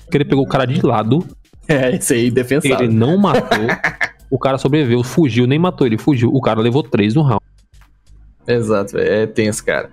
que 0.09 0.17
ele 0.17 0.25
pegou 0.25 0.43
o 0.43 0.47
cara 0.47 0.65
de 0.65 0.85
lado, 0.85 1.25
É, 1.67 1.93
esse 1.95 2.13
aí, 2.13 2.31
defensável. 2.31 2.85
ele 2.85 2.93
não 2.93 3.17
matou. 3.17 3.67
o 4.31 4.39
cara 4.39 4.57
sobreviveu, 4.57 5.03
fugiu, 5.03 5.45
nem 5.45 5.59
matou 5.59 5.85
ele, 5.85 5.97
fugiu. 5.97 6.29
O 6.33 6.41
cara 6.41 6.61
levou 6.61 6.81
três 6.81 7.13
no 7.13 7.21
round. 7.21 7.43
Exato, 8.47 8.93
véio, 8.93 9.11
é 9.11 9.27
tenso, 9.27 9.63
cara. 9.65 9.89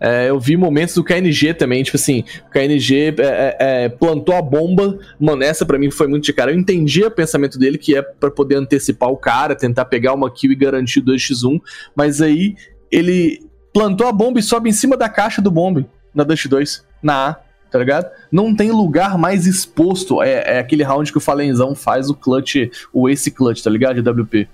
É, 0.00 0.28
eu 0.28 0.40
vi 0.40 0.56
momentos 0.56 0.96
do 0.96 1.04
KNG 1.04 1.54
também, 1.54 1.82
tipo 1.84 1.96
assim, 1.96 2.24
o 2.46 2.50
KNG 2.50 3.14
é, 3.16 3.22
é, 3.22 3.56
é, 3.84 3.88
plantou 3.88 4.34
a 4.34 4.42
bomba, 4.42 4.98
mano, 5.18 5.44
essa 5.44 5.64
pra 5.64 5.78
mim 5.78 5.90
foi 5.90 6.08
muito 6.08 6.24
de 6.24 6.32
cara. 6.32 6.50
Eu 6.50 6.58
entendi 6.58 7.04
o 7.04 7.10
pensamento 7.10 7.58
dele, 7.58 7.78
que 7.78 7.96
é 7.96 8.02
pra 8.02 8.30
poder 8.30 8.56
antecipar 8.56 9.08
o 9.08 9.16
cara, 9.16 9.54
tentar 9.54 9.84
pegar 9.84 10.12
uma 10.12 10.30
kill 10.30 10.50
e 10.50 10.56
garantir 10.56 10.98
o 10.98 11.04
2x1, 11.04 11.60
mas 11.94 12.20
aí 12.20 12.56
ele 12.90 13.40
plantou 13.72 14.08
a 14.08 14.12
bomba 14.12 14.40
e 14.40 14.42
sobe 14.42 14.68
em 14.68 14.72
cima 14.72 14.96
da 14.96 15.08
caixa 15.08 15.40
do 15.40 15.50
bombe, 15.50 15.86
na 16.12 16.24
Dust 16.24 16.48
2, 16.48 16.84
na 17.00 17.28
A, 17.30 17.36
tá 17.74 17.80
ligado? 17.80 18.08
Não 18.30 18.54
tem 18.54 18.70
lugar 18.70 19.18
mais 19.18 19.48
exposto, 19.48 20.22
é, 20.22 20.44
é 20.46 20.58
aquele 20.60 20.84
round 20.84 21.10
que 21.10 21.18
o 21.18 21.20
Falenzão 21.20 21.74
faz 21.74 22.08
o 22.08 22.14
clutch, 22.14 22.70
o 22.92 23.08
ace 23.08 23.32
clutch, 23.32 23.62
tá 23.62 23.68
ligado? 23.68 24.00
De 24.00 24.08
WP. 24.08 24.46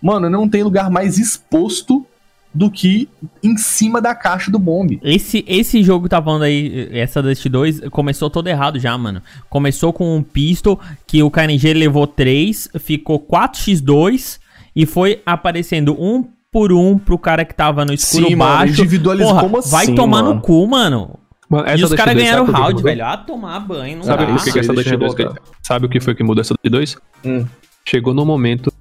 Mano, 0.00 0.28
não 0.28 0.46
tem 0.46 0.62
lugar 0.62 0.90
mais 0.90 1.16
exposto 1.16 2.04
do 2.52 2.70
que 2.70 3.08
em 3.42 3.56
cima 3.56 3.98
da 3.98 4.14
caixa 4.14 4.50
do 4.50 4.58
bombe. 4.58 5.00
Esse, 5.02 5.42
esse 5.48 5.82
jogo 5.82 6.04
que 6.04 6.10
tá 6.10 6.22
falando 6.22 6.42
aí, 6.42 6.90
essa 6.92 7.22
Dust 7.22 7.46
2, 7.48 7.88
começou 7.88 8.28
todo 8.28 8.46
errado 8.46 8.78
já, 8.78 8.96
mano. 8.98 9.22
Começou 9.48 9.90
com 9.90 10.14
um 10.14 10.22
pistol 10.22 10.78
que 11.06 11.22
o 11.22 11.30
KNG 11.30 11.72
levou 11.72 12.06
3, 12.06 12.68
ficou 12.78 13.18
4x2 13.18 14.38
e 14.74 14.84
foi 14.84 15.22
aparecendo 15.24 15.96
um 15.98 16.26
por 16.52 16.74
um 16.74 16.98
pro 16.98 17.18
cara 17.18 17.42
que 17.42 17.54
tava 17.54 17.86
no 17.86 17.94
escuro 17.94 18.26
Sim, 18.26 18.36
mano, 18.36 18.58
baixo. 18.58 18.72
individualizou. 18.74 19.32
Porra, 19.32 19.42
Como 19.42 19.62
vai 19.62 19.84
assim, 19.84 19.94
tomar 19.94 20.22
mano? 20.22 20.34
no 20.34 20.40
cu, 20.42 20.66
mano. 20.66 21.18
Mano, 21.48 21.68
e 21.68 21.70
essa 21.72 21.84
os 21.86 21.94
caras 21.94 22.14
2, 22.14 22.24
ganharam 22.26 22.44
o 22.44 22.50
round, 22.50 22.82
velho. 22.82 23.04
Ah, 23.04 23.16
tomar 23.16 23.60
banho, 23.60 23.98
não 23.98 24.04
Sabe 24.04 24.26
dá. 24.26 24.32
por 24.34 24.44
que, 24.44 24.52
que 24.52 24.58
essa 24.58 24.72
Deixa 24.72 24.96
Dust 24.96 25.16
eu 25.20 25.26
2 25.26 25.34
voltar. 25.34 25.42
Sabe 25.62 25.86
o 25.86 25.88
que 25.88 26.00
foi 26.00 26.14
que 26.14 26.24
mudou 26.24 26.40
essa 26.40 26.54
Dust 26.54 26.70
2? 26.72 26.96
Hum. 27.24 27.46
Chegou 27.88 28.12
no 28.12 28.24
momento 28.26 28.72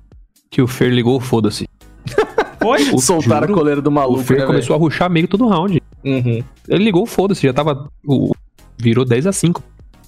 que 0.49 0.62
o 0.62 0.67
Fer 0.67 0.91
ligou 0.91 1.15
o 1.17 1.19
foda-se. 1.19 1.67
Foi? 2.62 2.82
O- 2.91 2.99
Soltaram 2.99 3.41
juro, 3.47 3.54
a 3.54 3.56
coleira 3.58 3.82
do 3.82 3.89
O 3.89 3.93
maluco, 3.93 4.23
Fer 4.23 4.39
né, 4.39 4.45
começou 4.47 4.75
a 4.75 4.80
ruxar 4.80 5.08
meio 5.10 5.28
todo 5.28 5.47
round. 5.47 5.80
Uhum. 6.04 6.43
Ele 6.67 6.84
ligou 6.84 7.04
o 7.04 7.06
foda-se, 7.06 7.43
já 7.45 7.54
tava. 7.54 7.88
O, 8.04 8.32
virou 8.80 9.06
10 9.06 9.28
a 9.28 9.32
5. 9.32 9.62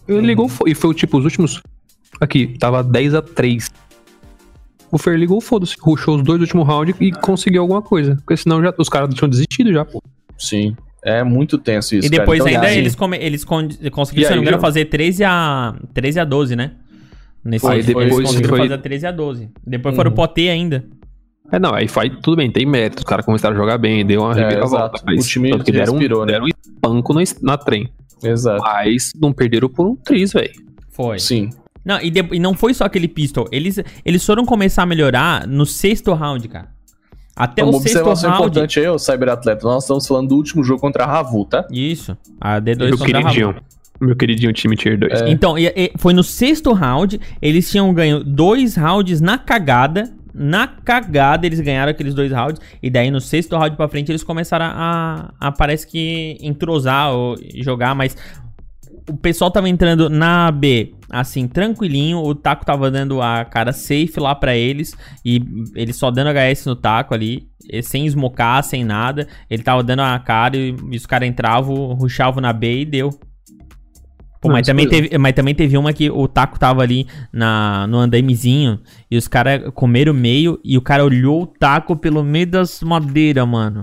Ele 0.07 0.21
ligou 0.21 0.45
o 0.45 0.49
fo- 0.49 0.67
E 0.67 0.73
foi 0.73 0.93
tipo 0.95 1.17
os 1.19 1.23
últimos. 1.25 1.61
Aqui, 2.19 2.57
tava 2.57 2.83
10 2.83 3.13
a 3.13 3.21
3. 3.21 3.69
O 4.91 4.97
Fer 4.97 5.17
ligou 5.19 5.37
o 5.37 5.41
foda-se, 5.41 5.75
ruxou 5.79 6.15
os 6.15 6.23
dois 6.23 6.39
últimos 6.41 6.65
rounds 6.65 6.95
e 6.99 7.11
conseguiu 7.11 7.61
alguma 7.61 7.81
coisa. 7.81 8.15
Porque 8.15 8.37
senão 8.37 8.63
já, 8.63 8.73
os 8.77 8.89
caras 8.89 9.13
tinham 9.13 9.29
desistido 9.29 9.71
já, 9.71 9.83
pô. 9.85 10.01
Sim. 10.39 10.75
É 11.03 11.23
muito 11.23 11.57
tenso 11.57 11.95
isso, 11.95 12.07
E 12.07 12.09
depois 12.09 12.39
cara. 12.39 12.49
Então, 12.51 12.61
ainda 12.61 12.71
assim, 12.71 12.79
eles, 12.79 12.95
come- 12.95 13.17
eles 13.17 13.43
con- 13.45 13.67
conseguiram, 13.91 14.27
se 14.29 14.35
não 14.35 14.41
me 14.41 14.47
engano, 14.47 14.61
fazer 14.61 14.85
13 14.85 15.23
a, 15.23 15.75
13 15.93 16.19
a 16.19 16.25
12, 16.25 16.55
né? 16.55 16.71
Nesse 17.45 17.65
Aí 17.67 17.75
eles 17.75 17.85
depois 17.85 18.09
conseguiram 18.13 18.49
foi- 18.49 18.59
fazer 18.59 18.77
13 18.79 19.05
a 19.07 19.11
12. 19.11 19.49
Depois 19.65 19.95
foram 19.95 20.09
Uhum. 20.09 20.15
pro 20.15 20.23
OT 20.25 20.49
ainda. 20.49 20.83
É, 21.51 21.57
não, 21.59 21.73
aí 21.73 21.87
foi, 21.87 22.09
tudo 22.09 22.35
bem, 22.35 22.51
tem 22.51 22.65
mérito. 22.65 22.97
Os 22.97 23.03
caras 23.05 23.25
começaram 23.25 23.55
a 23.55 23.57
jogar 23.59 23.77
bem, 23.77 24.05
deu 24.05 24.21
uma 24.21 24.33
É, 24.37 24.43
reviravolta. 24.43 25.01
O 25.09 25.17
time 25.19 25.51
tanto 25.51 25.63
que 25.63 25.71
deram, 25.71 25.93
um- 25.93 25.97
respirou, 25.97 26.25
né? 26.25 26.33
deram 26.33 26.45
um 26.45 26.49
espanco 26.49 27.13
no, 27.13 27.21
es- 27.21 27.41
na 27.41 27.57
trem. 27.57 27.87
Exato. 28.21 28.61
Mas 28.61 29.11
não 29.15 29.31
perderam 29.31 29.69
por 29.69 29.87
um 29.87 29.95
tris, 29.95 30.33
velho. 30.33 30.51
Foi. 30.89 31.19
Sim. 31.19 31.51
Não, 31.85 32.01
e, 32.01 32.09
de- 32.09 32.27
e 32.33 32.39
não 32.39 32.53
foi 32.53 32.73
só 32.73 32.83
aquele 32.83 33.07
pistol. 33.07 33.47
Eles, 33.49 33.79
eles 34.03 34.25
foram 34.25 34.45
começar 34.45 34.83
a 34.83 34.85
melhorar 34.85 35.47
no 35.47 35.65
sexto 35.65 36.11
round, 36.13 36.45
cara. 36.49 36.67
Até 37.37 37.63
Uma 37.63 37.69
o 37.69 37.73
sexto 37.73 37.85
observação 37.99 38.29
round. 38.31 38.43
importante 38.47 38.79
aí, 38.79 38.87
ô 38.87 38.97
Cyberatleta. 38.97 39.67
Nós 39.67 39.83
estamos 39.83 40.07
falando 40.07 40.29
do 40.29 40.35
último 40.35 40.63
jogo 40.63 40.81
contra 40.81 41.03
a 41.03 41.07
Ravu, 41.07 41.45
tá? 41.45 41.65
Isso. 41.71 42.17
A 42.41 42.59
D2 42.59 42.77
Meu 42.77 42.97
contra 42.97 43.19
a 43.19 43.21
queridinho. 43.21 43.47
Rabu. 43.47 43.61
Meu 43.99 44.15
queridinho 44.15 44.53
time 44.53 44.75
Tier 44.75 44.97
2. 44.97 45.21
É. 45.21 45.29
Então, 45.29 45.57
e- 45.57 45.71
e 45.75 45.91
foi 45.97 46.13
no 46.13 46.23
sexto 46.23 46.71
round. 46.73 47.19
Eles 47.41 47.69
tinham 47.69 47.91
ganho 47.93 48.23
dois 48.23 48.75
rounds 48.75 49.19
na 49.21 49.37
cagada. 49.37 50.11
Na 50.39 50.67
cagada 50.67 51.47
eles 51.47 51.59
ganharam 51.59 51.89
aqueles 51.89 52.13
dois 52.13 52.31
rounds. 52.31 52.61
E 52.81 52.91
daí 52.91 53.09
no 53.09 53.19
sexto 53.19 53.55
round 53.57 53.75
pra 53.75 53.87
frente 53.87 54.11
eles 54.11 54.23
começaram 54.23 54.65
a, 54.67 55.31
a 55.39 55.51
parece 55.51 55.87
que 55.87 56.37
entrosar 56.41 57.11
ou 57.11 57.35
jogar, 57.55 57.95
mas 57.95 58.15
o 59.09 59.15
pessoal 59.15 59.49
tava 59.49 59.69
entrando 59.69 60.09
na 60.09 60.51
B, 60.51 60.93
assim, 61.09 61.47
tranquilinho. 61.47 62.19
O 62.19 62.35
Taco 62.35 62.65
tava 62.65 62.91
dando 62.91 63.21
a 63.21 63.45
cara 63.45 63.71
safe 63.71 64.19
lá 64.19 64.35
pra 64.35 64.55
eles. 64.55 64.95
E 65.23 65.41
ele 65.75 65.93
só 65.93 66.11
dando 66.11 66.29
HS 66.29 66.65
no 66.65 66.75
Taco 66.75 67.13
ali. 67.13 67.47
Sem 67.83 68.05
esmocar, 68.05 68.63
sem 68.63 68.83
nada. 68.83 69.27
Ele 69.49 69.63
tava 69.63 69.81
dando 69.81 70.01
a 70.01 70.19
cara 70.19 70.57
e, 70.57 70.75
e 70.91 70.97
os 70.97 71.05
caras 71.05 71.27
entravam, 71.27 71.93
rushavam 71.93 72.41
na 72.41 72.51
B 72.51 72.81
e 72.81 72.85
deu. 72.85 73.09
Pô, 74.41 74.49
mas, 74.49 74.67
também 74.67 74.87
teve, 74.87 75.17
mas 75.17 75.33
também 75.33 75.55
teve 75.55 75.77
uma 75.77 75.91
que 75.91 76.11
o 76.11 76.27
Taco 76.27 76.59
tava 76.59 76.83
ali 76.83 77.07
na, 77.33 77.87
no 77.87 77.97
andamezinho 77.97 78.79
e 79.09 79.17
os 79.17 79.27
caras 79.27 79.63
comeram 79.73 80.13
meio 80.13 80.59
e 80.63 80.77
o 80.77 80.81
cara 80.81 81.03
olhou 81.03 81.41
o 81.41 81.47
Taco 81.47 81.95
pelo 81.95 82.23
meio 82.23 82.45
das 82.45 82.83
madeiras, 82.83 83.47
mano. 83.47 83.81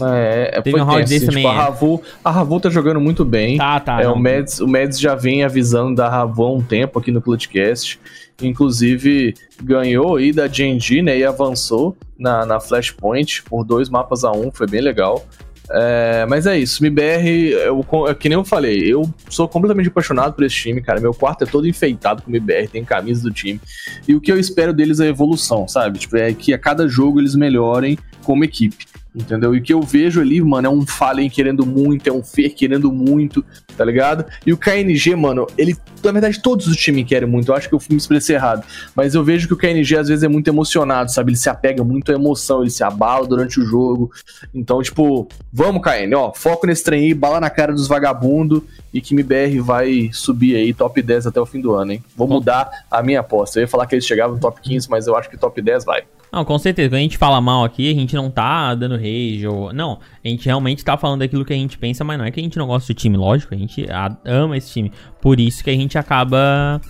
É, 0.00 0.50
é 0.54 0.62
Teve 0.62 0.72
foi 0.72 0.80
um 0.80 0.84
round 0.84 1.00
desse 1.00 1.16
assim, 1.16 1.26
também, 1.26 1.44
tipo, 1.44 1.54
a. 1.54 1.64
Ravu, 1.64 2.02
a 2.24 2.30
Ravu 2.30 2.60
tá 2.60 2.70
jogando 2.70 3.00
muito 3.00 3.24
bem. 3.24 3.56
Tá, 3.56 3.80
tá. 3.80 4.00
é, 4.00 4.04
não. 4.04 4.14
o, 4.14 4.18
Mads, 4.18 4.60
o 4.60 4.66
Mads 4.66 5.00
já 5.00 5.14
vem 5.14 5.44
avisando 5.44 5.94
da 5.94 6.08
Ravu 6.08 6.44
há 6.44 6.52
um 6.52 6.62
tempo 6.62 6.98
aqui 6.98 7.10
no 7.10 7.22
Clutchcast. 7.22 7.98
Inclusive, 8.42 9.34
ganhou 9.62 10.16
aí 10.16 10.32
da 10.32 10.46
GNG, 10.46 11.02
né? 11.02 11.18
E 11.18 11.24
avançou 11.24 11.96
na, 12.18 12.44
na 12.44 12.60
Flashpoint 12.60 13.42
por 13.44 13.64
dois 13.64 13.88
mapas 13.88 14.24
a 14.24 14.32
um, 14.32 14.50
foi 14.52 14.66
bem 14.66 14.80
legal. 14.80 15.24
É, 15.70 16.24
mas 16.28 16.46
é 16.46 16.56
isso, 16.56 16.84
MBR, 16.84 17.50
eu, 17.50 17.84
é 18.08 18.14
que 18.14 18.28
nem 18.28 18.38
eu 18.38 18.44
falei, 18.44 18.78
eu 18.80 19.02
sou 19.28 19.48
completamente 19.48 19.88
apaixonado 19.88 20.34
por 20.34 20.44
esse 20.44 20.54
time, 20.54 20.80
cara. 20.80 21.00
Meu 21.00 21.12
quarto 21.12 21.42
é 21.42 21.46
todo 21.46 21.66
enfeitado 21.66 22.22
com 22.22 22.30
MBR, 22.30 22.68
tem 22.68 22.84
camisa 22.84 23.22
do 23.22 23.32
time. 23.32 23.60
E 24.06 24.14
o 24.14 24.20
que 24.20 24.30
eu 24.30 24.38
espero 24.38 24.72
deles 24.72 25.00
é 25.00 25.08
evolução, 25.08 25.66
sabe? 25.66 25.98
Tipo, 25.98 26.16
é 26.18 26.32
que 26.32 26.54
a 26.54 26.58
cada 26.58 26.86
jogo 26.86 27.20
eles 27.20 27.34
melhorem 27.34 27.98
como 28.22 28.44
equipe. 28.44 28.86
Entendeu? 29.16 29.54
E 29.54 29.58
o 29.60 29.62
que 29.62 29.72
eu 29.72 29.80
vejo 29.80 30.20
ali, 30.20 30.42
mano, 30.42 30.66
é 30.66 30.70
um 30.70 30.86
Fallen 30.86 31.30
querendo 31.30 31.64
muito, 31.64 32.06
é 32.06 32.12
um 32.12 32.22
Fer 32.22 32.54
querendo 32.54 32.92
muito, 32.92 33.42
tá 33.74 33.82
ligado? 33.82 34.26
E 34.44 34.52
o 34.52 34.58
KNG, 34.58 35.16
mano, 35.16 35.46
ele. 35.56 35.74
Na 36.04 36.12
verdade, 36.12 36.40
todos 36.42 36.66
os 36.66 36.76
times 36.76 37.06
querem 37.06 37.26
muito. 37.26 37.50
Eu 37.50 37.56
acho 37.56 37.66
que 37.66 37.74
eu 37.74 37.80
me 37.88 37.96
expressei 37.96 38.36
errado. 38.36 38.62
Mas 38.94 39.14
eu 39.14 39.24
vejo 39.24 39.48
que 39.48 39.54
o 39.54 39.56
KNG 39.56 39.96
às 39.96 40.08
vezes 40.08 40.22
é 40.22 40.28
muito 40.28 40.48
emocionado, 40.48 41.10
sabe? 41.10 41.30
Ele 41.30 41.38
se 41.38 41.48
apega 41.48 41.82
muito 41.82 42.12
à 42.12 42.14
emoção, 42.14 42.60
ele 42.60 42.70
se 42.70 42.84
abala 42.84 43.26
durante 43.26 43.58
o 43.58 43.64
jogo. 43.64 44.12
Então, 44.54 44.82
tipo, 44.82 45.26
vamos, 45.50 45.80
KN, 45.80 46.14
ó, 46.14 46.32
foco 46.34 46.66
nesse 46.66 46.84
trem 46.84 47.06
aí, 47.06 47.14
bala 47.14 47.40
na 47.40 47.48
cara 47.48 47.72
dos 47.72 47.88
vagabundos 47.88 48.62
e 48.92 49.00
que 49.00 49.14
MBR 49.14 49.60
vai 49.60 50.10
subir 50.12 50.56
aí 50.56 50.74
top 50.74 51.00
10 51.00 51.26
até 51.26 51.40
o 51.40 51.46
fim 51.46 51.60
do 51.60 51.74
ano, 51.74 51.92
hein? 51.92 52.04
Vou 52.14 52.28
mudar 52.28 52.68
a 52.90 53.02
minha 53.02 53.20
aposta. 53.20 53.58
Eu 53.58 53.62
ia 53.62 53.68
falar 53.68 53.86
que 53.86 53.94
eles 53.94 54.06
chegavam 54.06 54.36
no 54.36 54.40
top 54.40 54.60
15, 54.60 54.90
mas 54.90 55.06
eu 55.06 55.16
acho 55.16 55.30
que 55.30 55.38
top 55.38 55.60
10 55.60 55.84
vai. 55.84 56.04
Não, 56.32 56.44
com 56.44 56.58
certeza. 56.58 56.90
Quando 56.90 56.98
a 56.98 57.02
gente 57.02 57.16
fala 57.16 57.40
mal 57.40 57.64
aqui, 57.64 57.90
a 57.90 57.94
gente 57.94 58.14
não 58.14 58.30
tá 58.30 58.74
dando 58.74 58.96
rage 58.96 59.46
ou... 59.46 59.72
Não, 59.72 59.98
a 60.24 60.28
gente 60.28 60.44
realmente 60.44 60.84
tá 60.84 60.96
falando 60.96 61.20
daquilo 61.20 61.44
que 61.44 61.52
a 61.52 61.56
gente 61.56 61.78
pensa, 61.78 62.04
mas 62.04 62.18
não 62.18 62.24
é 62.24 62.30
que 62.30 62.40
a 62.40 62.42
gente 62.42 62.58
não 62.58 62.66
gosta 62.66 62.92
do 62.92 62.96
time, 62.96 63.16
lógico. 63.16 63.54
A 63.54 63.58
gente 63.58 63.86
ama 64.24 64.56
esse 64.56 64.70
time. 64.70 64.92
Por 65.20 65.40
isso 65.40 65.62
que 65.64 65.70
a 65.70 65.74
gente 65.74 65.96
acaba 65.96 66.80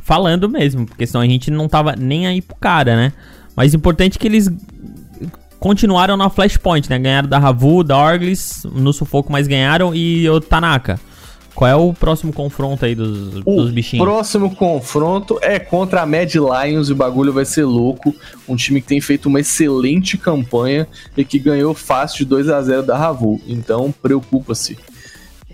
falando 0.00 0.48
mesmo, 0.48 0.86
porque 0.86 1.06
senão 1.06 1.22
a 1.22 1.26
gente 1.26 1.50
não 1.50 1.68
tava 1.68 1.94
nem 1.96 2.26
aí 2.26 2.40
pro 2.40 2.56
cara, 2.56 2.94
né? 2.94 3.12
Mas 3.56 3.72
o 3.72 3.76
importante 3.76 4.16
é 4.16 4.18
que 4.18 4.26
eles 4.26 4.50
continuaram 5.58 6.16
na 6.16 6.28
Flashpoint, 6.28 6.90
né? 6.90 6.98
Ganharam 6.98 7.28
da 7.28 7.38
Ravu, 7.38 7.82
da 7.82 7.96
Orglis, 7.96 8.64
no 8.70 8.92
sufoco, 8.92 9.32
mas 9.32 9.46
ganharam 9.46 9.94
e 9.94 10.28
o 10.28 10.40
Tanaka. 10.40 11.00
Qual 11.54 11.70
é 11.70 11.74
o 11.76 11.92
próximo 11.92 12.32
confronto 12.32 12.84
aí 12.84 12.94
dos, 12.94 13.36
O 13.44 13.56
dos 13.56 13.70
bichinhos? 13.70 14.04
próximo 14.04 14.54
confronto 14.56 15.38
é 15.40 15.58
contra 15.58 16.02
a 16.02 16.06
Mad 16.06 16.32
Lions 16.34 16.88
e 16.88 16.92
o 16.92 16.96
bagulho 16.96 17.32
vai 17.32 17.44
ser 17.44 17.64
louco. 17.64 18.14
Um 18.48 18.56
time 18.56 18.80
que 18.80 18.88
tem 18.88 19.00
feito 19.00 19.26
uma 19.26 19.38
excelente 19.40 20.18
campanha 20.18 20.86
e 21.16 21.24
que 21.24 21.38
ganhou 21.38 21.72
fácil 21.74 22.18
de 22.18 22.24
2 22.24 22.48
a 22.48 22.60
0 22.60 22.82
da 22.82 22.96
Ravu. 22.98 23.40
Então, 23.46 23.94
preocupa-se. 24.02 24.76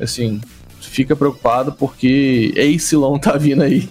Assim, 0.01 0.41
fica 0.81 1.15
preocupado 1.15 1.73
porque 1.73 2.55
Acilon 2.57 3.19
tá 3.19 3.37
vindo 3.37 3.63
aí. 3.63 3.89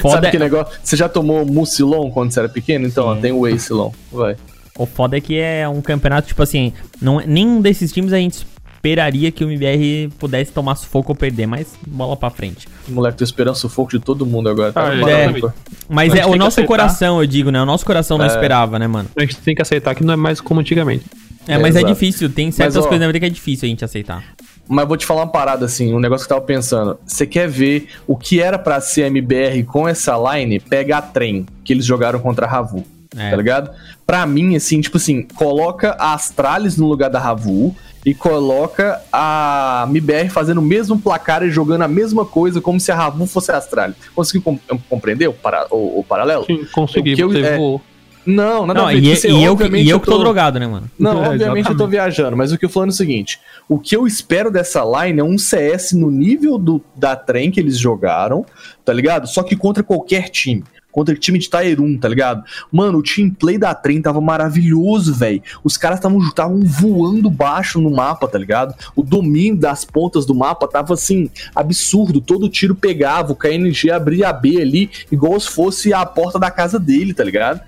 Foda 0.00 0.14
Sabe 0.14 0.26
é- 0.28 0.30
que 0.30 0.38
negócio? 0.38 0.78
Você 0.82 0.96
já 0.96 1.08
tomou 1.08 1.44
Mucilon 1.44 2.10
quando 2.10 2.30
você 2.32 2.40
era 2.40 2.48
pequeno? 2.48 2.86
Então, 2.86 3.06
ó, 3.06 3.14
tem 3.16 3.32
o 3.32 3.44
Acilon. 3.44 3.90
Vai. 4.10 4.36
O 4.78 4.86
foda 4.86 5.18
é 5.18 5.20
que 5.20 5.38
é 5.38 5.68
um 5.68 5.82
campeonato, 5.82 6.28
tipo 6.28 6.42
assim, 6.42 6.72
não, 7.02 7.20
nenhum 7.26 7.60
desses 7.60 7.92
times 7.92 8.12
a 8.14 8.16
gente 8.16 8.46
esperaria 8.80 9.30
que 9.30 9.44
o 9.44 9.50
MBR 9.50 10.08
pudesse 10.18 10.50
tomar 10.52 10.74
sufoco 10.74 11.12
ou 11.12 11.16
perder, 11.16 11.46
mas 11.46 11.78
bola 11.86 12.16
pra 12.16 12.30
frente. 12.30 12.66
Moleque, 12.88 13.18
tô 13.18 13.24
esperando 13.24 13.54
sufoco 13.54 13.90
de 13.90 13.98
todo 14.00 14.24
mundo 14.24 14.48
agora. 14.48 14.72
Tá 14.72 14.88
Ah, 14.88 15.10
é. 15.10 15.26
rampa. 15.26 15.54
Mas 15.88 16.14
A 16.14 16.18
é 16.20 16.26
o 16.26 16.34
nosso 16.34 16.64
coração, 16.64 17.20
eu 17.20 17.26
digo, 17.26 17.50
né? 17.50 17.60
O 17.60 17.66
nosso 17.66 17.84
coração 17.84 18.16
não 18.16 18.26
esperava, 18.26 18.78
né, 18.78 18.86
mano? 18.86 19.08
A 19.16 19.20
gente 19.20 19.36
tem 19.36 19.54
que 19.54 19.60
aceitar 19.62 19.94
que 19.94 20.02
não 20.02 20.14
é 20.14 20.16
mais 20.16 20.40
como 20.40 20.60
antigamente. 20.60 21.04
É, 21.46 21.58
mas 21.58 21.76
é 21.76 21.80
Exato. 21.80 21.92
difícil, 21.94 22.30
tem 22.30 22.50
certas 22.50 22.76
Mas, 22.76 22.84
ó, 22.84 22.88
coisas 22.88 23.00
na 23.00 23.06
vida 23.06 23.20
que 23.20 23.26
é 23.26 23.30
difícil 23.30 23.66
a 23.66 23.68
gente 23.70 23.84
aceitar. 23.84 24.24
Mas 24.68 24.86
vou 24.86 24.96
te 24.96 25.04
falar 25.04 25.22
uma 25.22 25.26
parada 25.32 25.64
assim, 25.66 25.92
um 25.92 25.98
negócio 25.98 26.26
que 26.26 26.32
eu 26.32 26.36
tava 26.36 26.46
pensando. 26.46 26.96
Você 27.04 27.26
quer 27.26 27.48
ver 27.48 27.88
o 28.06 28.16
que 28.16 28.40
era 28.40 28.58
pra 28.58 28.80
ser 28.80 29.06
MBR 29.06 29.64
com 29.64 29.86
essa 29.88 30.16
line? 30.16 30.60
Pega 30.60 30.98
a 30.98 31.02
trem 31.02 31.44
que 31.64 31.72
eles 31.72 31.84
jogaram 31.84 32.18
contra 32.20 32.46
a 32.46 32.48
Ravu. 32.48 32.84
É. 33.16 33.30
Tá 33.30 33.36
ligado? 33.36 33.70
Pra 34.06 34.24
mim, 34.26 34.54
assim, 34.56 34.80
tipo 34.80 34.96
assim, 34.96 35.22
coloca 35.22 35.96
a 35.98 36.14
Astralis 36.14 36.76
no 36.76 36.86
lugar 36.86 37.10
da 37.10 37.18
Ravu 37.18 37.74
e 38.06 38.14
coloca 38.14 39.00
a 39.12 39.84
MBR 39.90 40.28
fazendo 40.30 40.58
o 40.58 40.62
mesmo 40.62 40.98
placar 40.98 41.42
e 41.42 41.50
jogando 41.50 41.82
a 41.82 41.88
mesma 41.88 42.24
coisa 42.24 42.60
como 42.60 42.78
se 42.80 42.90
a 42.92 42.94
Ravu 42.96 43.26
fosse 43.26 43.50
a 43.52 43.56
Astralis. 43.56 43.96
Conseguiu 44.14 44.42
com- 44.42 44.58
compreender 44.88 45.28
o, 45.28 45.32
para- 45.32 45.66
o- 45.70 45.98
o 46.00 46.04
paralelo? 46.04 46.44
Sim, 46.46 46.64
consegui, 46.72 47.12
O 47.12 47.16
que 47.16 47.22
eu- 47.24 47.30
você 47.32 47.40
é- 47.40 47.56
voou. 47.56 47.80
Não, 48.24 48.66
nada 48.66 48.80
Não, 48.80 48.86
a 48.88 48.92
ver. 48.92 48.98
e, 48.98 49.02
tipo 49.02 49.12
assim, 49.14 49.28
e 49.28 49.30
eu, 49.44 49.56
que- 49.56 49.62
obviamente 49.64 49.86
e 49.86 49.90
eu 49.90 49.98
que 49.98 50.04
tô 50.06 50.12
tô- 50.12 50.18
drogado, 50.18 50.60
né, 50.60 50.66
mano? 50.66 50.90
não, 50.98 51.24
É, 51.24 51.28
obviamente 51.30 51.40
eu 51.70 51.76
tô 51.76 51.84
exatamente. 51.84 51.90
viajando, 51.90 52.36
mas 52.36 52.52
o 52.52 52.58
que 52.58 52.64
eu 52.66 52.68
tô 52.68 52.74
falando 52.74 52.90
é 52.90 52.92
o 52.92 52.96
seguinte: 52.96 53.40
o 53.66 53.78
que 53.78 53.96
eu 53.96 54.06
espero 54.06 54.50
dessa 54.50 54.82
line 54.84 55.20
é 55.20 55.24
um 55.24 55.38
CS 55.38 55.94
no 55.96 56.10
nível 56.10 56.58
do, 56.58 56.82
da 56.94 57.16
trem 57.16 57.50
que 57.50 57.58
eles 57.58 57.78
jogaram, 57.78 58.44
tá 58.84 58.92
ligado? 58.92 59.26
Só 59.26 59.42
que 59.42 59.56
contra 59.56 59.82
qualquer 59.82 60.28
time. 60.28 60.62
Contra 60.90 61.14
o 61.14 61.18
time 61.18 61.38
de 61.38 61.48
Tier 61.48 61.80
1, 61.80 61.98
tá 61.98 62.08
ligado? 62.08 62.44
Mano, 62.70 62.98
o 62.98 63.02
team 63.02 63.30
play 63.30 63.58
da 63.58 63.74
trem 63.74 64.02
tava 64.02 64.20
maravilhoso, 64.20 65.14
velho. 65.14 65.42
Os 65.62 65.76
caras 65.76 65.98
estavam 65.98 66.60
voando 66.60 67.30
baixo 67.30 67.80
no 67.80 67.90
mapa, 67.90 68.26
tá 68.26 68.38
ligado? 68.38 68.74
O 68.96 69.02
domínio 69.02 69.56
das 69.56 69.84
pontas 69.84 70.26
do 70.26 70.34
mapa 70.34 70.66
tava 70.66 70.94
assim, 70.94 71.30
absurdo. 71.54 72.20
Todo 72.20 72.48
tiro 72.48 72.74
pegava, 72.74 73.32
o 73.32 73.36
KNG 73.36 73.90
abria 73.90 74.28
a 74.28 74.32
B 74.32 74.60
ali, 74.60 74.90
igual 75.10 75.38
se 75.38 75.48
fosse 75.50 75.92
a 75.92 76.04
porta 76.04 76.38
da 76.38 76.50
casa 76.50 76.78
dele, 76.78 77.14
tá 77.14 77.24
ligado? 77.24 77.60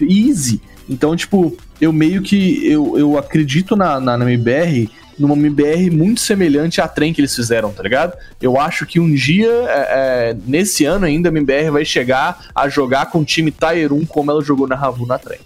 Easy. 0.00 0.60
Então, 0.88 1.14
tipo, 1.14 1.56
eu 1.80 1.92
meio 1.92 2.22
que. 2.22 2.66
Eu, 2.66 2.98
eu 2.98 3.18
acredito 3.18 3.76
na, 3.76 4.00
na, 4.00 4.16
na 4.16 4.24
MBR, 4.24 4.88
numa 5.18 5.34
MBR 5.34 5.90
muito 5.90 6.20
semelhante 6.20 6.80
à 6.80 6.86
trem 6.88 7.12
que 7.12 7.20
eles 7.20 7.34
fizeram, 7.34 7.72
tá 7.72 7.82
ligado? 7.82 8.12
Eu 8.40 8.58
acho 8.60 8.86
que 8.86 9.00
um 9.00 9.12
dia, 9.12 9.48
é, 9.48 10.30
é, 10.30 10.36
nesse 10.46 10.84
ano 10.84 11.04
ainda, 11.06 11.28
a 11.28 11.32
MBR 11.32 11.70
vai 11.70 11.84
chegar 11.84 12.46
a 12.54 12.68
jogar 12.68 13.06
com 13.06 13.20
o 13.20 13.24
time 13.24 13.50
Tier 13.50 13.92
1 13.92 14.06
como 14.06 14.30
ela 14.30 14.42
jogou 14.42 14.66
na 14.68 14.76
Ravu 14.76 15.06
na 15.06 15.18
trem. 15.18 15.38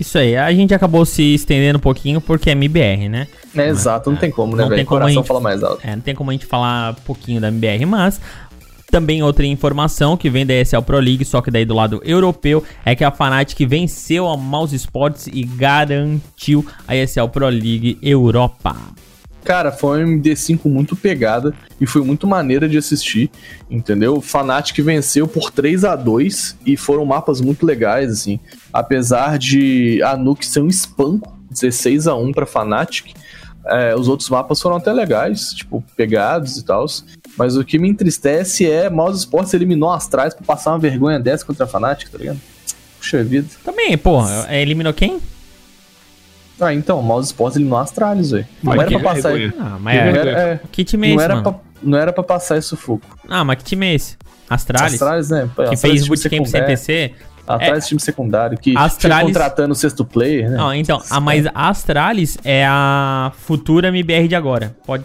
Isso 0.00 0.18
aí, 0.18 0.36
a 0.36 0.52
gente 0.52 0.74
acabou 0.74 1.04
se 1.04 1.34
estendendo 1.34 1.78
um 1.78 1.80
pouquinho 1.80 2.20
porque 2.20 2.48
é 2.50 2.52
MBR, 2.54 3.08
né? 3.08 3.28
É, 3.54 3.68
exato, 3.68 4.10
não 4.10 4.16
tem 4.16 4.30
como, 4.30 4.56
né, 4.56 4.62
Não 4.62 4.68
tem 4.68 4.76
velho? 4.78 4.88
como 4.88 4.98
a 4.98 5.00
Coração 5.02 5.22
gente- 5.22 5.28
fala 5.28 5.40
mais 5.40 5.62
alto. 5.62 5.80
É, 5.86 5.94
não 5.94 6.02
tem 6.02 6.14
como 6.14 6.30
a 6.30 6.32
gente 6.32 6.46
falar 6.46 6.92
um 6.92 7.02
pouquinho 7.04 7.40
da 7.40 7.48
MBR, 7.48 7.84
mas 7.86 8.20
também 8.92 9.22
outra 9.22 9.46
informação 9.46 10.18
que 10.18 10.28
vem 10.28 10.44
da 10.44 10.52
ESL 10.52 10.82
Pro 10.82 11.00
League, 11.00 11.24
só 11.24 11.40
que 11.40 11.50
daí 11.50 11.64
do 11.64 11.74
lado 11.74 12.02
europeu, 12.04 12.62
é 12.84 12.94
que 12.94 13.02
a 13.02 13.10
Fnatic 13.10 13.66
venceu 13.66 14.28
a 14.28 14.36
Mouse 14.36 14.76
Sports 14.76 15.28
e 15.32 15.44
garantiu 15.44 16.64
a 16.86 16.94
ESL 16.94 17.28
Pro 17.28 17.48
League 17.48 17.98
Europa. 18.02 18.76
Cara, 19.44 19.72
foi 19.72 20.04
uma 20.04 20.12
MD5 20.18 20.66
muito 20.66 20.94
pegada 20.94 21.54
e 21.80 21.86
foi 21.86 22.02
muito 22.02 22.26
maneira 22.26 22.68
de 22.68 22.76
assistir, 22.76 23.30
entendeu? 23.70 24.20
Fnatic 24.20 24.78
venceu 24.84 25.26
por 25.26 25.50
3 25.50 25.84
a 25.84 25.96
2 25.96 26.58
e 26.66 26.76
foram 26.76 27.06
mapas 27.06 27.40
muito 27.40 27.64
legais, 27.64 28.12
assim. 28.12 28.38
Apesar 28.70 29.38
de 29.38 30.02
a 30.02 30.18
Nuke 30.18 30.44
ser 30.44 30.60
um 30.60 30.68
espanco, 30.68 31.34
16 31.50 32.06
a 32.06 32.14
1 32.14 32.30
pra 32.32 32.44
Fnatic, 32.44 33.14
é, 33.66 33.94
os 33.94 34.08
outros 34.08 34.28
mapas 34.28 34.60
foram 34.60 34.76
até 34.76 34.92
legais, 34.92 35.54
tipo, 35.54 35.82
pegados 35.96 36.56
e 36.56 36.64
tal. 36.64 36.84
Mas 37.36 37.56
o 37.56 37.64
que 37.64 37.78
me 37.78 37.88
entristece 37.88 38.70
é 38.70 38.90
Mouse 38.90 39.20
Sports 39.20 39.54
eliminou 39.54 39.90
as 39.90 40.04
Astrais 40.04 40.34
pra 40.34 40.44
passar 40.44 40.72
uma 40.72 40.78
vergonha 40.78 41.18
dessa 41.18 41.44
contra 41.44 41.64
a 41.64 41.68
Fnatic, 41.68 42.10
tá 42.10 42.18
ligado? 42.18 42.40
Puxa 42.98 43.24
vida. 43.24 43.48
Também, 43.64 43.96
porra, 43.96 44.46
é, 44.48 44.60
eliminou 44.60 44.92
quem? 44.92 45.18
Ah, 46.60 46.72
então, 46.72 47.00
o 47.00 47.02
Mouse 47.02 47.28
Sports 47.28 47.56
eliminou 47.56 47.78
as 47.78 47.88
Astralis, 47.88 48.30
velho. 48.30 48.46
Não 48.62 48.72
era 48.74 48.86
pra 48.86 49.00
passar. 49.00 49.32
Ah, 49.32 49.38
Não 49.70 49.78
mas 49.80 49.94
Que 49.94 50.00
é, 50.00 50.08
era, 50.08 50.30
é, 50.30 50.60
que 50.70 50.84
time 50.84 51.06
é 51.06 51.10
não 51.10 51.16
esse, 51.16 51.24
era, 51.24 51.34
mano? 51.36 51.52
pra, 51.52 51.60
não 51.82 51.98
era 51.98 52.12
pra 52.12 52.22
passar 52.22 52.58
esse 52.58 52.68
sufoco. 52.68 53.06
Ah, 53.28 53.42
mas 53.44 53.56
que 53.58 53.64
time 53.64 53.86
é 53.86 53.94
esse? 53.94 54.16
Astralis? 54.48 54.92
Astralis, 54.92 55.30
né? 55.30 55.50
Pô, 55.56 55.64
que 55.64 55.74
Astralis 55.74 55.80
fez 55.80 55.94
time 56.04 56.08
bootcamp 56.08 56.46
secundário. 56.46 56.76
CTC? 56.76 57.14
Atrás 57.46 57.86
time 57.88 58.00
secundário, 58.00 58.56
que 58.56 58.76
Astralis- 58.76 59.18
fica 59.18 59.26
contratando 59.26 59.72
o 59.72 59.74
sexto 59.74 60.04
player, 60.04 60.48
né? 60.50 60.56
Não, 60.56 60.72
então, 60.72 61.02
a, 61.10 61.20
mas 61.20 61.46
a 61.46 61.68
Astralis 61.68 62.38
é 62.44 62.64
a 62.66 63.32
futura 63.36 63.88
MBR 63.88 64.28
de 64.28 64.36
agora. 64.36 64.76
Pode, 64.86 65.04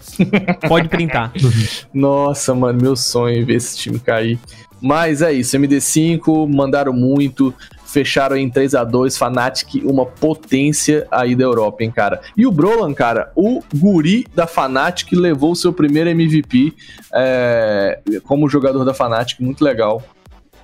pode 0.68 0.88
printar. 0.88 1.32
Nossa, 1.92 2.54
mano, 2.54 2.80
meu 2.80 2.94
sonho 2.96 3.40
é 3.42 3.44
ver 3.44 3.54
esse 3.56 3.76
time 3.76 3.98
cair. 3.98 4.38
Mas 4.80 5.22
é 5.22 5.32
isso, 5.32 5.56
MD5, 5.58 6.48
mandaram 6.48 6.92
muito, 6.92 7.52
fecharam 7.84 8.36
em 8.36 8.48
3 8.48 8.76
a 8.76 8.84
2 8.84 9.16
Fnatic, 9.16 9.82
uma 9.84 10.06
potência 10.06 11.04
aí 11.10 11.34
da 11.34 11.42
Europa, 11.42 11.82
hein, 11.82 11.90
cara. 11.90 12.20
E 12.36 12.46
o 12.46 12.52
Brolan, 12.52 12.94
cara, 12.94 13.32
o 13.34 13.60
guri 13.74 14.24
da 14.32 14.46
Fnatic 14.46 15.12
levou 15.12 15.50
o 15.52 15.56
seu 15.56 15.72
primeiro 15.72 16.08
MVP 16.10 16.72
é, 17.12 17.98
como 18.24 18.48
jogador 18.48 18.84
da 18.84 18.94
Fnatic, 18.94 19.40
muito 19.40 19.64
legal. 19.64 20.00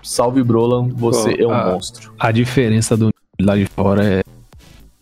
Salve, 0.05 0.43
Brolan, 0.43 0.89
você 0.91 1.35
é 1.43 1.47
um 1.47 1.51
a- 1.53 1.73
monstro. 1.73 2.13
A 2.19 2.31
diferença 2.31 2.97
do 2.97 3.11
lá 3.41 3.57
de 3.57 3.67
fora 3.67 4.05
é. 4.05 4.23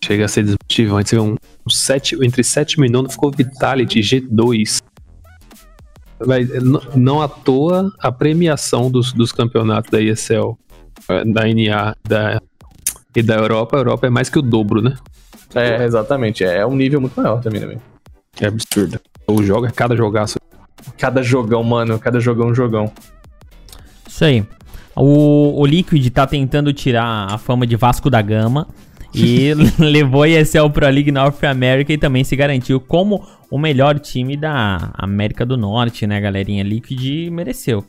Chega 0.03 0.25
a 0.25 0.27
ser 0.27 0.43
desmotivante. 0.43 1.09
Você 1.11 1.15
vê 1.15 1.21
um, 1.21 1.35
um 1.65 1.69
sete, 1.69 2.17
entre 2.25 2.43
7 2.43 2.73
e 2.81 2.89
9 2.89 3.09
ficou 3.09 3.31
Vitality 3.31 3.99
G2. 4.01 4.81
Vai, 6.19 6.41
n- 6.43 6.79
não 6.95 7.21
à 7.21 7.27
toa 7.27 7.91
a 7.99 8.11
premiação 8.11 8.89
dos, 8.91 9.13
dos 9.13 9.31
campeonatos 9.31 9.89
da 9.91 10.01
ESL, 10.01 10.57
eh, 11.09 11.23
da 11.25 11.43
NA 11.47 11.95
da, 12.07 12.41
e 13.15 13.21
da 13.21 13.35
Europa. 13.35 13.77
A 13.77 13.79
Europa 13.79 14.07
é 14.07 14.09
mais 14.09 14.29
que 14.29 14.39
o 14.39 14.41
dobro, 14.41 14.81
né? 14.81 14.95
É, 15.55 15.83
exatamente, 15.85 16.43
é 16.43 16.65
um 16.65 16.75
nível 16.75 16.99
muito 16.99 17.13
maior 17.19 17.39
também, 17.41 17.61
né? 17.65 17.77
É 18.41 18.47
absurdo. 18.47 18.99
O 19.27 19.41
jogo 19.43 19.67
é 19.67 19.71
cada 19.71 19.95
jogaço. 19.95 20.37
Cada 20.97 21.21
jogão, 21.23 21.63
mano, 21.63 21.97
cada 21.99 22.19
jogão 22.19 22.47
é 22.49 22.51
um 22.51 22.55
jogão. 22.55 22.91
Isso 24.07 24.25
aí. 24.25 24.45
O, 24.95 25.59
o 25.61 25.65
Liquid 25.65 26.07
tá 26.09 26.27
tentando 26.27 26.71
tirar 26.73 27.27
a 27.31 27.37
fama 27.37 27.65
de 27.65 27.75
Vasco 27.75 28.09
da 28.09 28.21
Gama 28.21 28.67
e 29.13 29.51
levou 29.79 30.23
a 30.23 30.29
ESL 30.29 30.69
Pro 30.71 30.87
League 30.89 31.11
North 31.11 31.43
America 31.43 31.91
e 31.93 31.97
também 31.97 32.23
se 32.23 32.35
garantiu 32.35 32.79
como 32.79 33.23
o 33.49 33.57
melhor 33.59 33.99
time 33.99 34.35
da 34.37 34.91
América 34.95 35.45
do 35.45 35.55
Norte, 35.57 36.05
né, 36.07 36.19
galerinha? 36.19 36.63
Liquid 36.63 37.29
mereceu. 37.31 37.83